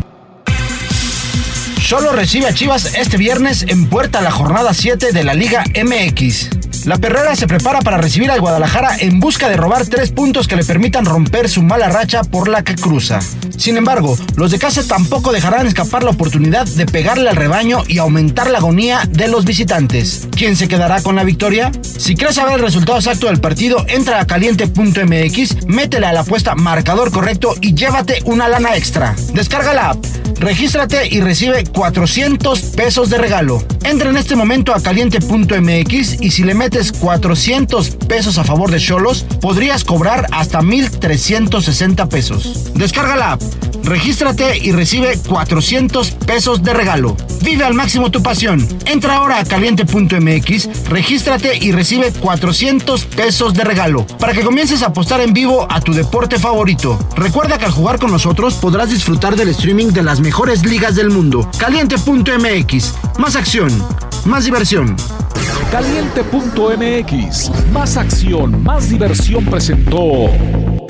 Solo 1.91 2.13
recibe 2.13 2.47
a 2.47 2.53
Chivas 2.53 2.93
este 2.95 3.17
viernes 3.17 3.65
en 3.67 3.89
puerta 3.89 4.21
la 4.21 4.31
jornada 4.31 4.73
7 4.73 5.11
de 5.11 5.25
la 5.25 5.33
Liga 5.33 5.65
MX. 5.75 6.85
La 6.85 6.97
Perrera 6.97 7.35
se 7.35 7.47
prepara 7.47 7.81
para 7.81 7.97
recibir 7.97 8.31
al 8.31 8.39
Guadalajara 8.39 8.95
en 8.97 9.19
busca 9.19 9.49
de 9.49 9.57
robar 9.57 9.85
tres 9.85 10.11
puntos 10.11 10.47
que 10.47 10.55
le 10.55 10.63
permitan 10.63 11.05
romper 11.05 11.49
su 11.49 11.61
mala 11.61 11.89
racha 11.89 12.23
por 12.23 12.47
la 12.47 12.63
que 12.63 12.75
cruza. 12.75 13.19
Sin 13.57 13.77
embargo, 13.77 14.17
los 14.35 14.49
de 14.49 14.57
casa 14.57 14.81
tampoco 14.87 15.31
dejarán 15.31 15.67
escapar 15.67 16.03
la 16.03 16.09
oportunidad 16.09 16.65
de 16.65 16.87
pegarle 16.87 17.29
al 17.29 17.35
rebaño 17.35 17.83
y 17.87 17.99
aumentar 17.99 18.49
la 18.49 18.57
agonía 18.57 19.01
de 19.07 19.27
los 19.27 19.45
visitantes. 19.45 20.27
¿Quién 20.35 20.55
se 20.55 20.67
quedará 20.67 21.03
con 21.03 21.15
la 21.15 21.23
victoria? 21.23 21.71
Si 21.83 22.15
quieres 22.15 22.37
saber 22.37 22.55
el 22.55 22.61
resultado 22.61 22.97
exacto 22.97 23.27
del 23.27 23.39
partido, 23.39 23.85
entra 23.87 24.19
a 24.19 24.25
caliente.mx, 24.25 25.67
métele 25.67 26.07
a 26.07 26.13
la 26.13 26.21
apuesta 26.21 26.55
marcador 26.55 27.11
correcto 27.11 27.53
y 27.61 27.75
llévate 27.75 28.23
una 28.25 28.47
lana 28.47 28.75
extra. 28.75 29.13
Descarga 29.35 29.73
la 29.73 29.89
app, 29.91 30.03
regístrate 30.39 31.07
y 31.07 31.21
recibe 31.21 31.63
400 31.81 32.61
pesos 32.75 33.09
de 33.09 33.17
regalo. 33.17 33.63
Entra 33.83 34.11
en 34.11 34.17
este 34.17 34.35
momento 34.35 34.71
a 34.71 34.83
caliente.mx 34.83 36.21
y 36.21 36.29
si 36.29 36.43
le 36.43 36.53
metes 36.53 36.91
400 36.91 37.89
pesos 38.07 38.37
a 38.37 38.43
favor 38.43 38.69
de 38.69 38.77
Cholos, 38.77 39.25
podrías 39.41 39.83
cobrar 39.83 40.27
hasta 40.31 40.61
1360 40.61 42.07
pesos. 42.07 42.71
Descarga 42.75 43.15
la 43.15 43.31
app, 43.31 43.41
regístrate 43.83 44.59
y 44.59 44.73
recibe 44.73 45.17
400 45.27 46.11
pesos 46.11 46.61
de 46.61 46.71
regalo. 46.75 47.17
Vive 47.41 47.63
al 47.63 47.73
máximo 47.73 48.11
tu 48.11 48.21
pasión. 48.21 48.67
Entra 48.85 49.15
ahora 49.15 49.39
a 49.39 49.45
caliente.mx, 49.45 50.85
regístrate 50.87 51.57
y 51.57 51.71
recibe 51.71 52.13
400 52.13 53.05
pesos 53.05 53.55
de 53.55 53.63
regalo 53.63 54.05
para 54.19 54.33
que 54.33 54.41
comiences 54.43 54.83
a 54.83 54.87
apostar 54.87 55.21
en 55.21 55.33
vivo 55.33 55.65
a 55.67 55.81
tu 55.81 55.93
deporte 55.93 56.37
favorito. 56.37 56.99
Recuerda 57.15 57.57
que 57.57 57.65
al 57.65 57.71
jugar 57.71 57.97
con 57.97 58.11
nosotros 58.11 58.53
podrás 58.55 58.91
disfrutar 58.91 59.35
del 59.35 59.49
streaming 59.49 59.87
de 59.87 60.03
las 60.03 60.19
mejores 60.19 60.63
ligas 60.63 60.95
del 60.95 61.09
mundo. 61.09 61.49
Caliente.mx, 61.71 62.93
más 63.17 63.37
acción, 63.37 63.71
más 64.25 64.43
diversión. 64.43 64.93
Caliente.mx, 65.71 67.49
más 67.71 67.95
acción, 67.95 68.61
más 68.61 68.89
diversión 68.89 69.45
presentó. 69.45 70.29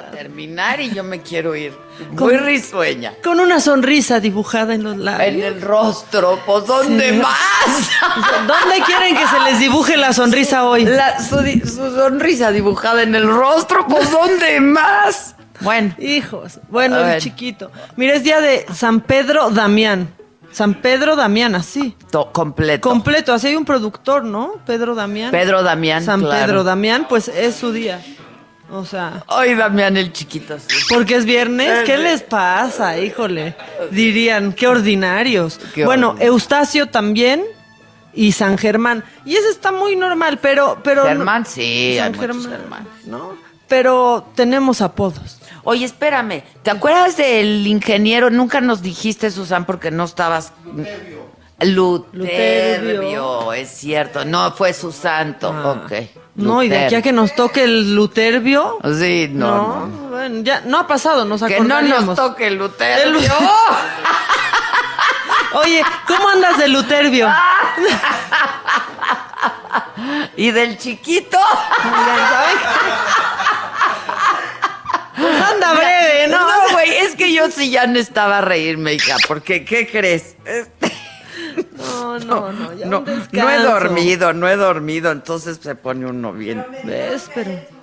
A 0.00 0.10
terminar 0.10 0.80
y 0.80 0.90
yo 0.90 1.02
me 1.04 1.20
quiero 1.22 1.54
ir. 1.54 1.72
Muy 2.10 2.16
Con- 2.36 2.44
risueña. 2.46 3.14
Con 3.22 3.40
una 3.40 3.60
sonrisa 3.60 4.20
dibujada 4.20 4.74
en 4.74 4.82
los 4.82 4.96
labios. 4.96 5.28
En 5.28 5.42
el 5.42 5.60
rostro, 5.62 6.38
pues 6.46 6.66
¿dónde 6.66 7.10
Sí. 7.10 7.16
más? 7.16 7.90
¿Dónde 8.46 8.80
quieren 8.84 9.16
que 9.16 9.26
se 9.26 9.40
les 9.40 9.58
dibuje 9.60 9.96
la 9.96 10.12
sonrisa 10.12 10.64
hoy? 10.64 10.84
La- 10.84 11.18
su, 11.22 11.36
sonrisa 11.94 12.50
dibujada 12.50 13.02
en 13.02 13.14
el 13.14 13.28
rostro, 13.28 13.86
pues 13.86 14.10
¿dónde 14.10 14.60
más? 14.60 15.34
Bueno. 15.60 15.94
Hijos. 15.98 16.58
Bueno, 16.68 16.98
el 16.98 17.20
chiquito. 17.20 17.70
Mira, 17.96 18.14
es 18.14 18.24
día 18.24 18.40
de 18.40 18.64
San 18.74 19.00
Pedro 19.02 19.50
Damián. 19.50 20.08
San 20.52 20.74
Pedro 20.74 21.14
Damián, 21.16 21.54
así. 21.54 21.94
completo. 22.32 22.88
Completo, 22.88 23.32
así 23.32 23.48
hay 23.48 23.56
un 23.56 23.64
productor, 23.64 24.24
¿no? 24.24 24.54
Pedro 24.66 24.94
Damián. 24.96 25.30
Pedro 25.30 25.62
Damián, 25.62 26.02
San 26.02 26.20
claro. 26.22 26.46
Pedro 26.46 26.64
Damián, 26.64 27.06
pues 27.08 27.28
es 27.28 27.54
su 27.54 27.70
día. 27.72 28.00
O 28.72 28.84
sea. 28.84 29.24
Ay, 29.26 29.54
Damián 29.54 29.96
el 29.96 30.12
chiquito, 30.12 30.58
sí. 30.58 30.76
Porque 30.88 31.16
es 31.16 31.24
viernes, 31.24 31.84
¿qué 31.84 31.96
les 31.98 32.22
pasa? 32.22 32.98
Híjole. 32.98 33.56
Dirían, 33.90 34.52
qué 34.52 34.68
ordinarios. 34.68 35.58
Qué 35.74 35.84
bueno, 35.84 36.10
ordinarios. 36.10 36.34
Eustacio 36.34 36.86
también 36.86 37.44
y 38.14 38.32
San 38.32 38.58
Germán. 38.58 39.04
Y 39.24 39.36
ese 39.36 39.50
está 39.50 39.72
muy 39.72 39.96
normal, 39.96 40.38
pero. 40.40 40.78
pero 40.82 41.04
Germán, 41.04 41.46
sí, 41.46 41.96
San 41.98 42.14
hay 42.14 42.20
Germán, 42.20 42.50
Germán. 42.50 42.88
¿no? 43.06 43.36
Pero 43.68 44.26
tenemos 44.34 44.80
apodos. 44.80 45.40
Oye, 45.62 45.84
espérame, 45.84 46.42
¿te 46.62 46.70
acuerdas 46.70 47.16
del 47.16 47.66
ingeniero? 47.66 48.30
Nunca 48.30 48.60
nos 48.60 48.82
dijiste, 48.82 49.30
Susan, 49.30 49.66
porque 49.66 49.90
no 49.90 50.04
estabas... 50.04 50.52
Luterbio. 51.62 52.06
Luterbio. 52.12 53.52
es 53.52 53.68
cierto. 53.68 54.24
No, 54.24 54.52
fue 54.52 54.72
su 54.72 54.90
santo. 54.90 55.50
ok. 55.50 55.92
No, 56.36 56.62
y 56.62 56.68
de 56.68 56.86
aquí 56.86 56.94
a 56.94 57.02
que 57.02 57.12
nos 57.12 57.34
toque 57.34 57.64
el 57.64 57.94
Luterbio. 57.94 58.78
Sí, 58.98 59.28
no, 59.30 59.86
no. 59.86 60.08
bueno, 60.10 60.42
ya 60.42 60.60
no 60.64 60.78
ha 60.78 60.86
pasado, 60.86 61.24
nos 61.24 61.42
Que 61.42 61.58
no 61.60 61.64
nos 61.64 61.72
acordaríamos. 61.78 62.16
toque 62.16 62.46
el 62.46 62.54
Luterbio. 62.56 63.18
El- 63.20 63.28
Oye, 65.58 65.82
¿cómo 66.06 66.28
andas 66.28 66.56
de 66.58 66.68
Luterbio? 66.68 67.28
¿Y 70.36 70.50
del 70.52 70.78
chiquito? 70.78 71.38
Pues 75.16 75.42
anda 75.42 75.72
breve, 75.74 76.28
¿no? 76.28 76.38
No, 76.40 76.72
güey, 76.72 76.90
es 76.96 77.14
que 77.16 77.32
yo 77.32 77.50
sí 77.50 77.70
ya 77.70 77.86
necesitaba 77.86 78.40
reírme, 78.40 78.94
hija, 78.94 79.16
porque 79.28 79.64
¿qué 79.64 79.86
crees? 79.90 80.36
No, 81.80 82.18
no, 82.18 82.52
no, 82.52 82.72
ya 82.74 82.86
No, 82.86 83.00
un 83.00 83.28
no 83.32 83.50
he 83.50 83.58
dormido, 83.58 84.32
no 84.32 84.48
he 84.48 84.56
dormido, 84.56 85.10
entonces 85.10 85.58
se 85.62 85.74
pone 85.74 86.06
uno 86.06 86.32
bien. 86.32 86.64
¿Ves? 86.84 87.30
Pero... 87.34 87.79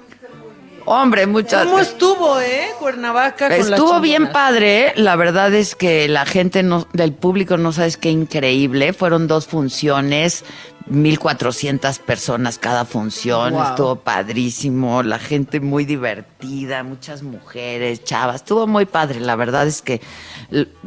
Hombre, 0.89 1.27
muchas 1.27 1.65
¿Cómo 1.65 1.79
estuvo, 1.79 2.39
eh? 2.39 2.69
Cuernavaca 2.79 3.49
con 3.49 3.57
las 3.57 3.71
Estuvo 3.71 3.99
bien 3.99 4.31
padre, 4.31 4.93
la 4.95 5.17
verdad 5.17 5.53
es 5.53 5.75
que 5.75 6.07
la 6.07 6.25
gente 6.25 6.63
no, 6.63 6.87
del 6.93 7.11
público 7.11 7.57
no 7.57 7.73
sabes 7.73 7.97
qué 7.97 8.09
increíble, 8.09 8.93
fueron 8.93 9.27
dos 9.27 9.47
funciones, 9.47 10.45
1400 10.85 11.99
personas 11.99 12.57
cada 12.57 12.85
función, 12.85 13.51
Wow. 13.51 13.63
estuvo 13.63 13.95
padrísimo, 13.97 15.03
la 15.03 15.19
gente 15.19 15.59
muy 15.59 15.83
divertida, 15.83 16.83
muchas 16.83 17.21
mujeres, 17.21 18.05
chavas, 18.05 18.37
estuvo 18.37 18.65
muy 18.65 18.85
padre, 18.85 19.19
la 19.19 19.35
verdad 19.35 19.67
es 19.67 19.81
que 19.81 19.99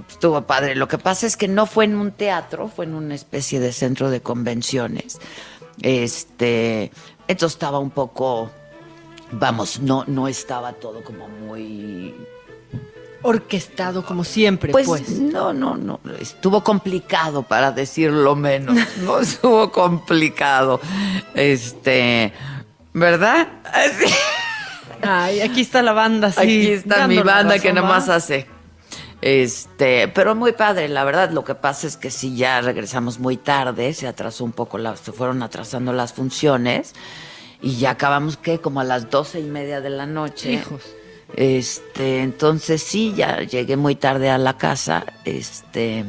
estuvo 0.09 0.41
padre. 0.47 0.77
Lo 0.77 0.89
que 0.89 0.97
pasa 0.97 1.27
es 1.27 1.37
que 1.37 1.47
no 1.47 1.67
fue 1.67 1.85
en 1.85 1.97
un 1.97 2.13
teatro, 2.13 2.69
fue 2.69 2.87
en 2.87 2.95
una 2.95 3.15
especie 3.15 3.61
de 3.61 3.71
centro 3.71 4.09
de 4.09 4.23
convenciones. 4.23 5.19
Este, 5.83 6.91
entonces 7.29 7.53
estaba 7.55 7.79
un 7.79 7.91
poco 7.91 8.51
vamos, 9.33 9.81
no 9.81 10.05
no 10.07 10.29
estaba 10.29 10.73
todo 10.75 11.03
como 11.03 11.29
muy 11.29 12.15
Orquestado 13.23 14.03
como 14.03 14.25
siempre, 14.25 14.73
pues, 14.73 14.87
pues. 14.87 15.11
no, 15.11 15.53
no, 15.53 15.77
no, 15.77 16.01
estuvo 16.19 16.65
complicado 16.65 17.43
para 17.43 17.71
decirlo 17.71 18.35
menos, 18.35 18.79
no 19.03 19.21
estuvo 19.21 19.71
complicado. 19.71 20.81
Este, 21.35 22.33
¿verdad? 22.95 23.49
Así. 23.65 24.07
Ay, 25.03 25.41
aquí 25.43 25.61
está 25.61 25.83
la 25.83 25.93
banda, 25.93 26.33
sí. 26.33 26.41
Aquí 26.41 26.67
está 26.69 27.07
mi 27.07 27.19
banda 27.19 27.59
que 27.59 27.75
nomás 27.75 28.09
¿va? 28.09 28.15
hace. 28.17 28.47
Este, 29.21 30.09
pero 30.09 30.35
muy 30.35 30.53
padre, 30.53 30.89
la 30.89 31.05
verdad. 31.05 31.31
Lo 31.31 31.45
que 31.45 31.55
pasa 31.55 31.87
es 31.87 31.99
que 31.99 32.11
sí 32.11 32.37
ya 32.37 32.63
regresamos 32.63 33.19
muy 33.19 33.37
tarde, 33.37 33.93
se 33.93 34.07
atrasó 34.07 34.45
un 34.45 34.53
poco, 34.53 34.79
la- 34.79 34.97
se 34.97 35.13
fueron 35.13 35.43
atrasando 35.43 35.93
las 35.93 36.15
funciones 36.15 36.95
y 37.63 37.77
ya 37.77 37.91
acabamos 37.91 38.37
que 38.37 38.59
como 38.59 38.81
a 38.81 38.85
las 38.85 39.11
doce 39.11 39.41
y 39.41 39.45
media 39.45 39.81
de 39.81 39.91
la 39.91 40.07
noche. 40.07 40.53
Hijos. 40.53 40.83
Este, 41.37 42.23
entonces 42.23 42.83
sí, 42.83 43.15
ya 43.17 43.43
llegué 43.43 43.77
muy 43.77 43.95
tarde 43.95 44.31
a 44.31 44.39
la 44.39 44.57
casa, 44.59 45.05
este, 45.25 46.05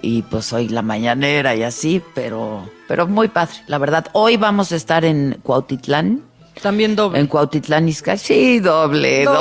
y 0.00 0.22
pues 0.22 0.52
hoy 0.52 0.68
la 0.68 0.82
mañanera 0.82 1.54
y 1.56 1.62
así, 1.64 2.00
pero, 2.14 2.68
pero 2.86 3.06
muy 3.08 3.28
padre, 3.28 3.54
la 3.66 3.78
verdad. 3.78 4.06
Hoy 4.12 4.36
vamos 4.36 4.70
a 4.72 4.76
estar 4.76 5.04
en 5.04 5.38
Cuautitlán. 5.42 6.22
También 6.60 6.94
doble. 6.94 7.18
En 7.18 7.26
Cuautitlán, 7.26 7.88
Izcalli. 7.88 8.18
Sí, 8.18 8.60
doble, 8.60 9.24
Doble. 9.24 9.38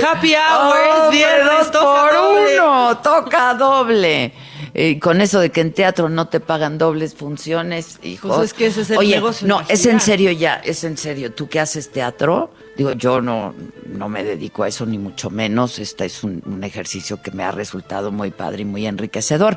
doble. 0.00 0.04
Happy 0.04 0.34
hour, 0.34 0.76
es 0.76 1.00
Hombre, 1.02 1.16
viernes, 1.18 1.48
dos 1.58 1.70
toca 1.70 2.02
por 2.02 2.14
doble. 2.14 2.60
uno, 2.60 2.98
toca 2.98 3.54
doble. 3.54 4.32
Y 4.74 4.98
con 4.98 5.20
eso 5.20 5.38
de 5.38 5.50
que 5.50 5.60
en 5.60 5.72
teatro 5.72 6.08
no 6.08 6.26
te 6.26 6.40
pagan 6.40 6.78
dobles 6.78 7.14
funciones, 7.14 8.00
hijo. 8.02 8.28
Pues 8.28 8.40
es 8.40 8.54
que 8.54 8.66
ese 8.66 8.80
es 8.80 8.90
el 8.90 8.98
Oye, 8.98 9.14
negocio, 9.14 9.46
no, 9.46 9.60
es 9.68 9.86
en 9.86 10.00
serio 10.00 10.32
ya, 10.32 10.56
es 10.56 10.82
en 10.82 10.96
serio. 10.96 11.32
¿Tú 11.32 11.48
que 11.48 11.60
haces 11.60 11.92
teatro? 11.92 12.50
Digo, 12.76 12.92
yo 12.92 13.20
no, 13.20 13.54
no 13.86 14.08
me 14.08 14.24
dedico 14.24 14.64
a 14.64 14.68
eso 14.68 14.84
ni 14.84 14.98
mucho 14.98 15.30
menos. 15.30 15.78
Este 15.78 16.06
es 16.06 16.24
un, 16.24 16.42
un 16.44 16.64
ejercicio 16.64 17.22
que 17.22 17.30
me 17.30 17.44
ha 17.44 17.52
resultado 17.52 18.10
muy 18.10 18.32
padre 18.32 18.62
y 18.62 18.64
muy 18.64 18.84
enriquecedor. 18.84 19.56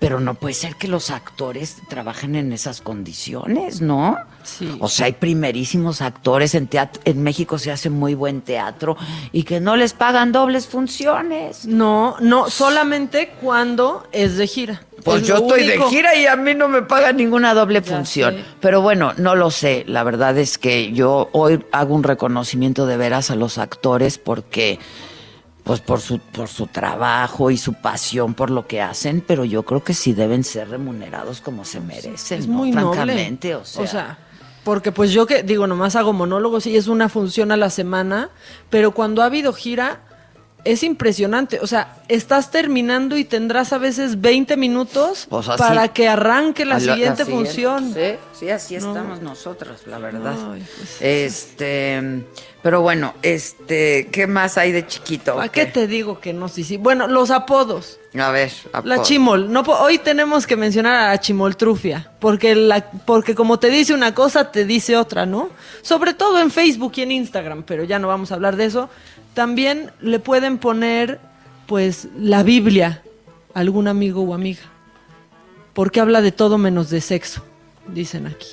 Pero 0.00 0.18
no 0.18 0.34
puede 0.34 0.54
ser 0.54 0.74
que 0.74 0.88
los 0.88 1.10
actores 1.10 1.76
trabajen 1.88 2.34
en 2.34 2.52
esas 2.52 2.80
condiciones, 2.80 3.80
¿no? 3.80 4.16
O 4.80 4.88
sea, 4.88 5.06
hay 5.06 5.12
primerísimos 5.12 6.00
actores 6.02 6.54
en 6.54 6.66
teatro. 6.66 7.02
En 7.04 7.22
México 7.22 7.58
se 7.58 7.70
hace 7.72 7.90
muy 7.90 8.14
buen 8.14 8.40
teatro 8.42 8.96
y 9.32 9.42
que 9.44 9.60
no 9.60 9.76
les 9.76 9.92
pagan 9.92 10.32
dobles 10.32 10.66
funciones. 10.66 11.66
No, 11.66 12.16
no, 12.20 12.50
solamente 12.50 13.32
cuando 13.40 14.06
es 14.12 14.36
de 14.36 14.46
gira. 14.46 14.82
Pues 15.04 15.22
Es 15.22 15.28
yo 15.28 15.36
estoy 15.36 15.66
de 15.66 15.78
gira 15.88 16.16
y 16.16 16.26
a 16.26 16.36
mí 16.36 16.54
no 16.54 16.68
me 16.68 16.82
pagan 16.82 17.16
ninguna 17.16 17.54
doble 17.54 17.82
función. 17.82 18.36
Pero 18.60 18.80
bueno, 18.80 19.12
no 19.18 19.34
lo 19.36 19.50
sé. 19.50 19.84
La 19.86 20.02
verdad 20.02 20.36
es 20.38 20.58
que 20.58 20.92
yo 20.92 21.28
hoy 21.32 21.64
hago 21.70 21.94
un 21.94 22.02
reconocimiento 22.02 22.86
de 22.86 22.96
veras 22.96 23.30
a 23.30 23.36
los 23.36 23.58
actores 23.58 24.18
porque 24.18 24.78
pues 25.62 25.80
por 25.80 26.00
su 26.00 26.20
por 26.20 26.46
su 26.48 26.68
trabajo 26.68 27.50
y 27.50 27.56
su 27.56 27.74
pasión 27.74 28.34
por 28.34 28.50
lo 28.50 28.68
que 28.68 28.80
hacen, 28.80 29.20
pero 29.26 29.44
yo 29.44 29.64
creo 29.64 29.82
que 29.82 29.94
sí 29.94 30.12
deben 30.12 30.44
ser 30.44 30.68
remunerados 30.70 31.40
como 31.40 31.64
se 31.64 31.80
merecen, 31.80 32.38
Es 32.38 32.46
¿no? 32.46 32.54
muy 32.54 32.70
noble. 32.70 32.94
francamente, 32.96 33.54
o 33.56 33.64
sea. 33.64 34.18
Porque 34.66 34.90
pues 34.90 35.12
yo 35.12 35.28
que 35.28 35.44
digo, 35.44 35.68
nomás 35.68 35.94
hago 35.94 36.12
monólogos 36.12 36.66
y 36.66 36.76
es 36.76 36.88
una 36.88 37.08
función 37.08 37.52
a 37.52 37.56
la 37.56 37.70
semana, 37.70 38.30
pero 38.68 38.90
cuando 38.90 39.22
ha 39.22 39.26
habido 39.26 39.52
gira 39.52 40.00
es 40.66 40.82
impresionante, 40.82 41.60
o 41.60 41.66
sea, 41.66 41.96
estás 42.08 42.50
terminando 42.50 43.16
y 43.16 43.24
tendrás 43.24 43.72
a 43.72 43.78
veces 43.78 44.20
20 44.20 44.56
minutos 44.56 45.26
Pues 45.30 45.48
así. 45.48 45.58
para 45.58 45.88
que 45.88 46.08
arranque 46.08 46.64
la 46.64 46.80
siguiente 46.80 47.24
función. 47.24 47.94
Sí, 47.94 48.16
sí, 48.38 48.50
así 48.50 48.76
No. 48.78 48.88
estamos 48.88 49.22
nosotros, 49.22 49.86
la 49.86 49.98
verdad. 49.98 50.34
Pues, 50.48 51.00
este, 51.00 52.24
pero 52.62 52.82
bueno, 52.82 53.14
este, 53.22 54.08
¿qué 54.10 54.26
más 54.26 54.58
hay 54.58 54.72
de 54.72 54.86
chiquito? 54.86 55.40
¿A 55.40 55.48
qué 55.48 55.66
te 55.66 55.86
digo 55.86 56.20
que 56.20 56.32
no? 56.32 56.48
Sí, 56.48 56.64
sí. 56.64 56.76
Bueno, 56.76 57.06
los 57.06 57.30
apodos. 57.30 57.98
A 58.18 58.30
ver, 58.30 58.50
La 58.72 58.78
apodo. 58.78 59.02
chimol. 59.02 59.52
No, 59.52 59.60
hoy 59.60 59.98
tenemos 59.98 60.46
que 60.46 60.56
mencionar 60.56 60.96
a 60.96 61.08
la 61.10 61.20
chimoltrufia, 61.20 62.10
porque, 62.18 62.54
la, 62.54 62.90
porque 62.90 63.34
como 63.34 63.58
te 63.58 63.68
dice 63.68 63.92
una 63.94 64.14
cosa, 64.14 64.50
te 64.50 64.64
dice 64.64 64.96
otra, 64.96 65.26
¿no? 65.26 65.50
Sobre 65.82 66.14
todo 66.14 66.40
en 66.40 66.50
Facebook 66.50 66.92
y 66.96 67.02
en 67.02 67.12
Instagram, 67.12 67.62
pero 67.64 67.84
ya 67.84 67.98
no 67.98 68.08
vamos 68.08 68.32
a 68.32 68.34
hablar 68.36 68.56
de 68.56 68.64
eso. 68.64 68.88
También 69.36 69.92
le 70.00 70.18
pueden 70.18 70.56
poner, 70.56 71.20
pues, 71.66 72.08
la 72.18 72.42
Biblia 72.42 73.02
a 73.52 73.58
algún 73.60 73.86
amigo 73.86 74.22
o 74.22 74.32
amiga, 74.32 74.62
porque 75.74 76.00
habla 76.00 76.22
de 76.22 76.32
todo 76.32 76.56
menos 76.56 76.88
de 76.88 77.02
sexo, 77.02 77.44
dicen 77.86 78.26
aquí. 78.26 78.48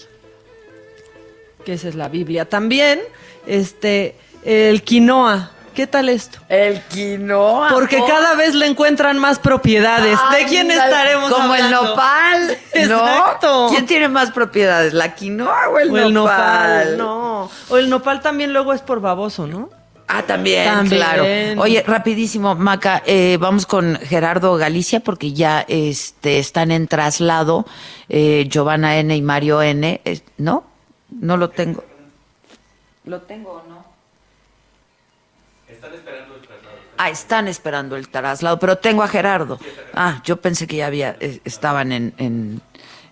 Que 1.63 1.75
esa 1.75 1.87
es 1.87 1.95
la 1.95 2.09
Biblia. 2.09 2.49
También, 2.49 2.99
este, 3.47 4.17
el 4.43 4.83
quinoa. 4.83 5.51
¿Qué 5.73 5.87
tal 5.87 6.09
esto? 6.09 6.39
El 6.49 6.81
quinoa. 6.81 7.69
Porque 7.69 7.99
oh. 8.01 8.05
cada 8.05 8.35
vez 8.35 8.53
le 8.53 8.65
encuentran 8.67 9.17
más 9.19 9.39
propiedades. 9.39 10.19
¿De 10.37 10.43
quién 10.47 10.69
estaremos 10.69 11.31
Como 11.31 11.55
el 11.55 11.61
hablando? 11.63 11.91
nopal, 11.91 12.57
¿no? 12.89 13.07
Exacto. 13.07 13.67
¿Quién 13.69 13.85
tiene 13.85 14.09
más 14.09 14.31
propiedades, 14.33 14.91
la 14.91 15.15
quinoa 15.15 15.69
o 15.69 15.79
el, 15.79 15.91
O 15.91 15.97
el 15.97 16.13
nopal? 16.13 16.97
nopal, 16.97 16.97
no. 16.97 17.49
O 17.69 17.77
el 17.77 17.89
nopal 17.89 18.19
también 18.19 18.51
luego 18.51 18.73
es 18.73 18.81
por 18.81 18.99
baboso, 18.99 19.47
¿no? 19.47 19.69
Ah, 20.07 20.23
también, 20.23 20.65
También. 20.65 20.97
claro. 21.01 21.23
Oye, 21.61 21.81
rapidísimo, 21.87 22.55
Maca, 22.55 23.01
eh, 23.05 23.37
vamos 23.39 23.65
con 23.65 23.95
Gerardo 23.95 24.55
Galicia 24.57 24.99
porque 24.99 25.33
ya 25.33 25.65
este, 25.67 26.39
están 26.39 26.71
en 26.71 26.87
traslado 26.87 27.65
eh, 28.09 28.45
Giovanna 28.49 28.97
N 28.97 29.15
y 29.15 29.21
Mario 29.21 29.61
N. 29.61 30.01
eh, 30.03 30.21
¿No? 30.37 30.65
No 31.09 31.37
lo 31.37 31.49
tengo. 31.49 31.83
¿Lo 33.05 33.21
tengo 33.21 33.51
o 33.51 33.63
no? 33.69 33.83
Ah, 36.97 37.09
están 37.09 37.47
esperando 37.47 37.95
el 37.95 38.07
traslado, 38.09 38.59
pero 38.59 38.77
tengo 38.77 39.03
a 39.03 39.07
Gerardo. 39.07 39.59
Ah, 39.93 40.21
yo 40.23 40.37
pensé 40.39 40.67
que 40.67 40.77
ya 40.77 40.87
había, 40.87 41.17
eh, 41.19 41.39
estaban 41.43 41.91
en, 41.91 42.13
en, 42.17 42.61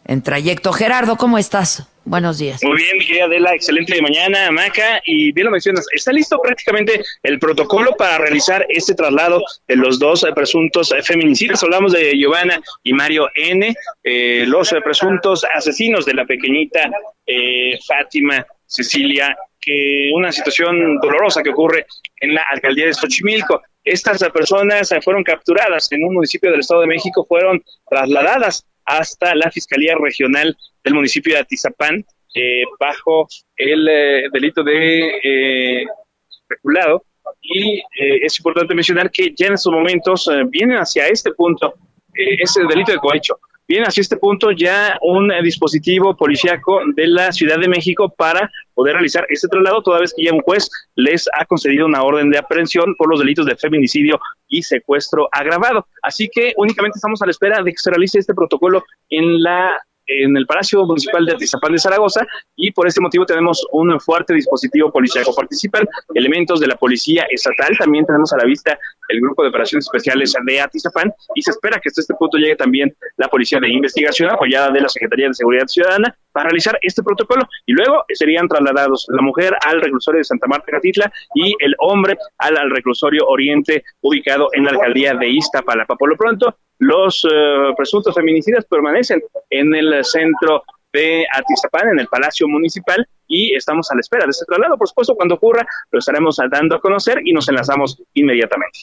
en 0.06 0.22
trayecto. 0.22 0.72
Gerardo, 0.72 1.18
¿cómo 1.18 1.38
estás? 1.38 1.88
Buenos 2.04 2.40
días. 2.40 2.64
Muy 2.64 2.78
bien, 2.78 2.98
mi 2.98 3.06
querida 3.06 3.26
Adela, 3.26 3.54
excelente 3.54 3.94
de 3.94 4.02
mañana, 4.02 4.50
Maca, 4.50 5.02
y 5.06 5.32
bien 5.34 5.46
lo 5.46 5.52
mencionas, 5.52 5.86
está 5.94 6.12
listo 6.12 6.40
prácticamente 6.42 7.04
el 7.22 7.38
protocolo 7.38 7.92
para 7.96 8.18
realizar 8.18 8.66
este 8.70 8.96
traslado 8.96 9.44
de 9.68 9.76
los 9.76 10.00
dos 10.00 10.26
presuntos 10.34 10.94
feminicidios. 11.04 11.62
Hablamos 11.62 11.94
de 11.94 12.18
Giovanna 12.18 12.60
y 12.82 12.94
Mario 12.94 13.30
N., 13.36 13.74
eh, 14.04 14.46
los 14.48 14.74
presuntos 14.84 15.46
asesinos 15.54 16.04
de 16.06 16.16
la 16.16 16.26
pequeñita 16.26 16.90
eh, 17.28 17.78
Fátima 17.86 18.48
Cecilia, 18.66 19.38
que 19.60 20.10
una 20.16 20.32
situación 20.32 20.98
dolorosa 21.00 21.44
que 21.44 21.52
ocurre 21.52 21.86
en 22.20 22.34
la 22.34 22.44
alcaldía 22.50 22.88
de 22.88 22.94
Xochimilco. 22.96 23.62
Estas 23.84 24.24
personas 24.30 24.94
fueron 25.04 25.24
capturadas 25.24 25.92
en 25.92 26.04
un 26.04 26.16
municipio 26.16 26.50
del 26.50 26.62
Estado 26.62 26.82
de 26.82 26.88
México, 26.88 27.26
fueron 27.28 27.64
trasladadas 27.88 28.66
hasta 28.98 29.36
la 29.36 29.50
Fiscalía 29.52 29.96
Regional 30.00 30.56
del 30.84 30.94
municipio 30.94 31.34
de 31.34 31.40
Atizapán 31.40 32.06
eh, 32.36 32.64
bajo 32.80 33.28
el 33.58 33.88
eh, 33.88 34.24
delito 34.32 34.64
de 34.64 35.10
eh, 35.24 35.86
especulado. 36.30 37.06
Y 37.42 37.80
eh, 37.80 38.20
es 38.24 38.38
importante 38.40 38.76
mencionar 38.76 39.12
que 39.12 39.34
ya 39.36 39.48
en 39.48 39.54
estos 39.54 39.74
momentos 39.74 40.30
vienen 40.50 40.78
hacia 40.78 41.08
este 41.08 41.32
punto, 41.32 41.74
ese 42.14 42.64
delito 42.66 42.92
de 42.92 42.98
cohecho, 42.98 43.40
viene 43.72 43.88
hacia 43.88 44.02
este 44.02 44.18
punto 44.18 44.52
ya 44.52 44.98
un 45.02 45.32
eh, 45.32 45.42
dispositivo 45.42 46.18
policíaco 46.18 46.82
de 46.94 47.08
la 47.08 47.32
Ciudad 47.32 47.58
de 47.58 47.70
México 47.70 48.14
para 48.16 48.52
poder 48.74 48.96
realizar 48.96 49.26
este 49.30 49.48
traslado, 49.48 49.82
toda 49.82 50.02
vez 50.02 50.14
que 50.14 50.26
ya 50.26 50.34
un 50.34 50.42
juez 50.42 50.70
les 50.96 51.30
ha 51.40 51.46
concedido 51.46 51.86
una 51.86 52.04
orden 52.04 52.30
de 52.30 52.38
aprehensión 52.38 52.96
por 52.98 53.10
los 53.10 53.20
delitos 53.20 53.46
de 53.46 53.56
feminicidio 53.56 54.20
y 54.50 54.64
secuestro 54.64 55.30
agravado. 55.32 55.88
Así 56.02 56.30
que 56.30 56.54
únicamente 56.58 56.98
estamos 56.98 57.22
a 57.22 57.26
la 57.26 57.32
espera 57.32 57.64
de 57.64 57.72
que 57.72 57.78
se 57.78 57.90
realice 57.90 58.20
este 58.20 58.34
protocolo 58.34 58.84
en 59.10 59.42
la 59.42 59.82
en 60.20 60.36
el 60.38 60.46
Palacio 60.46 60.86
Municipal 60.86 61.26
de 61.26 61.34
Atizapán 61.34 61.72
de 61.72 61.80
Zaragoza 61.80 62.26
y 62.56 62.72
por 62.72 62.88
este 62.88 63.02
motivo 63.02 63.26
tenemos 63.26 63.66
un 63.72 64.00
fuerte 64.00 64.34
dispositivo 64.34 64.92
policíaco. 64.92 65.34
Participan 65.34 65.88
elementos 66.14 66.60
de 66.60 66.68
la 66.68 66.76
Policía 66.76 67.26
Estatal, 67.30 67.78
también 67.78 68.06
tenemos 68.06 68.32
a 68.34 68.38
la 68.38 68.46
vista 68.46 68.78
el 69.10 69.22
Grupo 69.22 69.44
de 69.44 69.50
Operaciones 69.50 69.86
Especiales 69.86 70.34
de 70.46 70.62
Atizapán 70.62 71.14
y 71.36 71.42
se 71.42 71.52
espera 71.52 71.80
que 71.80 71.90
hasta 71.90 72.02
este 72.02 72.14
punto 72.16 72.38
llegue 72.38 72.56
también 72.56 72.96
la 73.18 73.28
Policía 73.28 73.60
de 73.60 73.70
Investigación 73.70 74.30
apoyada 74.30 74.72
de 74.72 74.82
la 74.82 74.90
Secretaría 74.90 75.28
de 75.28 75.34
Seguridad 75.34 75.68
Ciudadana 75.68 76.16
para 76.32 76.46
realizar 76.46 76.78
este 76.82 77.04
protocolo 77.04 77.48
y 77.66 77.74
luego 77.74 78.06
serían 78.14 78.48
trasladados 78.48 79.06
la 79.10 79.22
mujer 79.22 79.54
al 79.66 79.82
reclusorio 79.82 80.20
de 80.20 80.24
Santa 80.24 80.48
Marta 80.48 80.72
Catitla 80.72 81.12
y 81.36 81.56
el 81.60 81.76
hombre 81.80 82.18
al, 82.38 82.58
al 82.58 82.72
reclusorio 82.72 83.28
Oriente 83.28 83.84
ubicado 84.02 84.50
en 84.54 84.66
la 84.66 84.72
alcaldía 84.72 85.14
de 85.14 85.30
Iztapalapa. 85.30 85.96
Por 85.96 86.10
lo 86.10 86.16
pronto, 86.16 86.56
los 86.82 87.24
eh, 87.26 87.74
presuntos 87.78 88.14
feminicidas 88.16 88.66
permanecen 88.66 89.22
en 89.52 89.76
el 89.76 90.04
centro 90.04 90.64
de 90.92 91.26
Atizapán, 91.32 91.90
en 91.90 92.00
el 92.00 92.08
Palacio 92.08 92.48
Municipal, 92.48 93.08
y 93.28 93.54
estamos 93.54 93.90
a 93.92 93.96
la 93.96 94.02
espera 94.02 94.26
de 94.26 94.32
este 94.32 94.46
traslado. 94.46 94.78
Por 94.80 94.88
supuesto, 94.88 95.14
cuando 95.16 95.36
ocurra, 95.36 95.66
lo 95.92 96.00
estaremos 96.00 96.38
dando 96.50 96.76
a 96.76 96.82
conocer 96.82 97.22
y 97.24 97.34
nos 97.34 97.48
enlazamos 97.48 98.02
inmediatamente. 98.16 98.80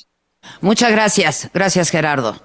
Muchas 0.61 0.93
gracias. 0.93 1.51
Gracias, 1.53 1.91
Gerardo. 1.91 2.37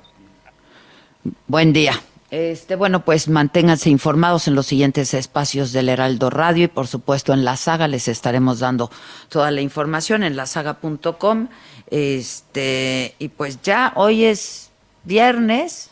Buen 1.45 1.71
día. 1.71 1.93
Este, 2.31 2.75
bueno, 2.75 3.05
pues 3.05 3.29
manténganse 3.29 3.91
informados 3.91 4.47
en 4.47 4.55
los 4.55 4.65
siguientes 4.65 5.13
espacios 5.13 5.71
del 5.71 5.87
Heraldo 5.87 6.31
Radio 6.31 6.65
y 6.65 6.67
por 6.67 6.87
supuesto 6.87 7.31
en 7.31 7.45
la 7.45 7.57
saga 7.57 7.87
les 7.87 8.07
estaremos 8.07 8.59
dando 8.59 8.89
toda 9.29 9.51
la 9.51 9.61
información 9.61 10.23
en 10.23 10.35
lasaga.com. 10.35 11.49
Este, 11.91 13.13
y 13.19 13.27
pues 13.27 13.61
ya 13.61 13.93
hoy 13.95 14.25
es 14.25 14.72
viernes. 15.03 15.91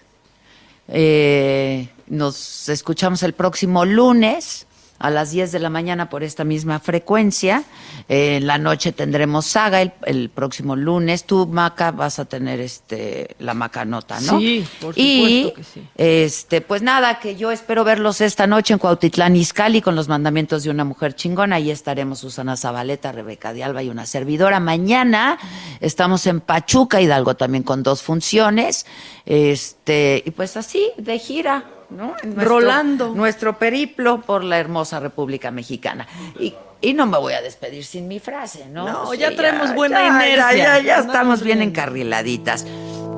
Eh, 0.88 1.88
nos 2.08 2.68
escuchamos 2.70 3.24
el 3.24 3.34
próximo 3.34 3.86
lunes 3.86 4.68
a 5.02 5.10
las 5.10 5.32
10 5.32 5.52
de 5.52 5.60
la 5.60 5.70
mañana 5.70 6.10
por 6.10 6.24
esta 6.24 6.44
misma 6.44 6.80
frecuencia. 6.80 7.64
Eh, 8.08 8.38
en 8.38 8.48
la 8.48 8.58
noche 8.58 8.92
tendremos 8.92 9.46
saga 9.46 9.82
el, 9.82 9.92
el 10.06 10.30
próximo 10.30 10.76
lunes. 10.76 11.26
Tú, 11.26 11.48
Maca, 11.48 11.92
vas 11.92 12.20
a 12.20 12.26
tener 12.26 12.60
este 12.60 13.36
la 13.40 13.54
macanota, 13.54 14.20
¿no? 14.22 14.40
Sí, 14.40 14.66
por 14.80 14.94
y, 14.98 15.52
que 15.56 15.64
sí. 15.64 15.88
Este, 15.96 16.62
pues 16.62 16.82
nada, 16.82 17.20
que 17.20 17.36
yo 17.36 17.52
espero 17.52 17.84
verlos 17.84 18.22
esta 18.22 18.48
noche 18.48 18.74
en 18.74 18.80
Cuautitlán 18.80 19.36
Izcalli 19.36 19.82
con 19.82 19.96
los 19.96 20.08
mandamientos 20.08 20.64
de 20.64 20.70
una 20.70 20.84
mujer 20.84 21.16
chingona. 21.16 21.58
Ahí 21.58 21.72
estaremos 21.72 22.20
Susana 22.20 22.56
Zabaleta, 22.56 23.12
Rebeca 23.12 23.54
de 23.54 23.64
Alba 23.64 23.84
y 23.84 23.90
una 23.90 24.06
servidora. 24.06 24.60
Mañana 24.60 25.38
estamos 25.80 26.28
en 26.28 26.42
Pachuca, 26.42 27.02
Hidalgo, 27.02 27.36
también 27.36 27.64
con 27.64 27.84
dos 27.84 28.02
funciones. 28.02 28.86
Este, 29.26 30.24
y 30.26 30.32
pues 30.32 30.58
así, 30.58 30.92
de 30.98 31.20
gira, 31.20 31.66
¿no? 31.92 32.16
Nuestro- 32.24 32.44
Rolando. 32.46 33.10
Nuestro 33.16 33.58
periplo 33.58 34.22
por 34.22 34.44
la 34.44 34.58
hermosa 34.58 35.00
República 35.00 35.52
Mexicana. 35.52 36.08
Y, 36.40 36.54
y 36.82 36.94
no 36.94 37.06
me 37.06 37.18
voy 37.18 37.34
a 37.34 37.42
despedir 37.42 37.84
sin 37.86 38.08
mi 38.08 38.20
frase, 38.20 38.66
¿no? 38.70 38.88
No, 38.90 39.14
ya 39.14 39.36
traemos 39.36 39.76
buena 39.76 40.00
ya, 40.02 40.08
inercia. 40.08 40.58
Ya, 40.58 40.80
ya, 40.80 40.98
estamos 41.00 41.44
bien 41.44 41.60
bien. 41.60 41.70
encarriladitas. 41.70 42.66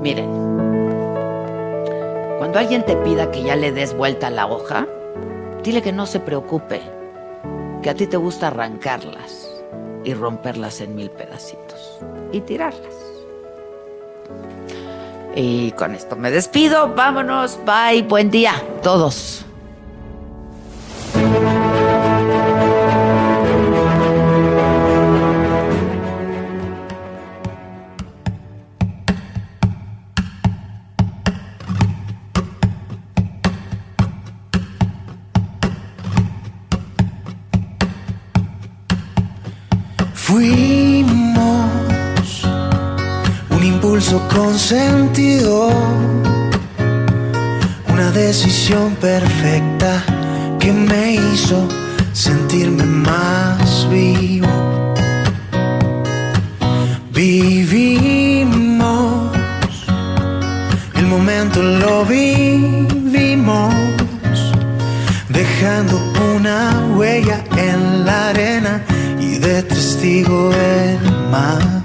Miren, 0.01 0.29
cuando 2.37 2.59
alguien 2.59 2.85
te 2.85 2.95
pida 2.97 3.31
que 3.31 3.43
ya 3.43 3.55
le 3.55 3.71
des 3.71 3.95
vuelta 3.95 4.27
a 4.27 4.29
la 4.29 4.47
hoja, 4.47 4.85
dile 5.63 5.81
que 5.81 5.93
no 5.93 6.05
se 6.05 6.19
preocupe, 6.19 6.81
que 7.81 7.89
a 7.89 7.95
ti 7.95 8.05
te 8.07 8.17
gusta 8.17 8.47
arrancarlas 8.47 9.49
y 10.03 10.13
romperlas 10.13 10.81
en 10.81 10.95
mil 10.95 11.09
pedacitos 11.09 11.99
y 12.33 12.41
tirarlas. 12.41 12.93
Y 15.35 15.71
con 15.71 15.95
esto 15.95 16.15
me 16.15 16.31
despido. 16.31 16.93
Vámonos. 16.95 17.59
Bye. 17.65 18.03
Buen 18.03 18.29
día. 18.29 18.53
Todos. 18.81 19.42
Un 44.13 44.19
impulso 44.19 44.27
con 44.29 44.57
sentido, 44.57 45.69
una 47.91 48.11
decisión 48.11 48.95
perfecta 48.95 50.03
que 50.59 50.71
me 50.71 51.13
hizo 51.13 51.67
sentirme 52.13 52.83
más 52.85 53.87
vivo. 53.89 54.93
Vivimos, 57.11 58.51
el 60.95 61.05
momento 61.07 61.61
lo 61.61 62.05
vivimos, 62.05 63.73
dejando 65.29 66.01
una 66.35 66.83
huella 66.95 67.43
en 67.57 68.05
la 68.05 68.29
arena 68.29 68.83
y 69.19 69.37
de 69.37 69.63
testigo 69.63 70.51
el 70.53 70.99
mar. 71.31 71.82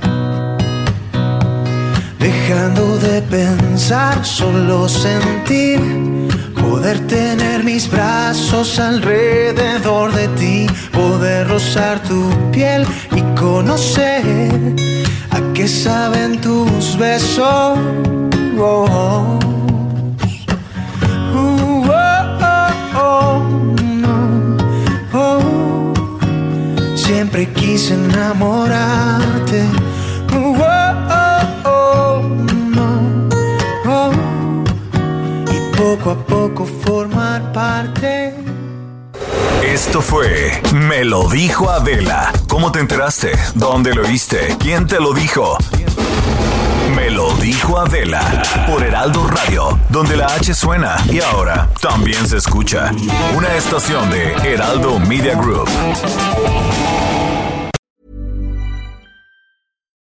Dejando 2.48 2.96
de 2.96 3.20
pensar, 3.20 4.24
solo 4.24 4.88
sentir, 4.88 5.78
poder 6.58 6.98
tener 7.06 7.62
mis 7.62 7.90
brazos 7.90 8.78
alrededor 8.78 10.14
de 10.14 10.28
ti, 10.28 10.66
poder 10.90 11.46
rozar 11.46 12.02
tu 12.04 12.30
piel 12.50 12.86
y 13.14 13.20
conocer 13.38 14.22
a 15.30 15.52
qué 15.52 15.68
saben 15.68 16.40
tus 16.40 16.96
besos. 16.96 17.78
Oh, 18.58 18.86
oh. 18.88 19.38
Siempre 26.96 27.46
quise 27.52 27.92
enamorarte. 27.92 29.66
Poco 35.78 36.10
a 36.10 36.16
poco 36.16 36.66
formar 36.84 37.52
parte. 37.52 38.34
Esto 39.62 40.00
fue 40.02 40.60
Me 40.72 41.05
lo 41.05 41.28
dijo 41.28 41.70
Adela. 41.70 42.32
¿Cómo 42.48 42.72
te 42.72 42.80
enteraste? 42.80 43.30
¿Dónde 43.55 43.94
lo 43.94 44.02
oíste? 44.02 44.56
¿Quién 44.59 44.88
te 44.88 44.98
lo 44.98 45.12
dijo? 45.12 45.56
Me 46.96 47.10
lo 47.10 47.32
dijo 47.34 47.78
Adela 47.78 48.42
por 48.66 48.82
Heraldo 48.82 49.28
Radio, 49.28 49.78
donde 49.88 50.16
la 50.16 50.26
H 50.26 50.52
suena 50.52 50.96
y 51.12 51.20
ahora 51.20 51.68
también 51.80 52.26
se 52.26 52.38
escucha. 52.38 52.90
Una 53.36 53.55
estación 53.55 54.10
de 54.10 54.32
Heraldo 54.32 54.98
Media 54.98 55.36
Group. 55.36 55.68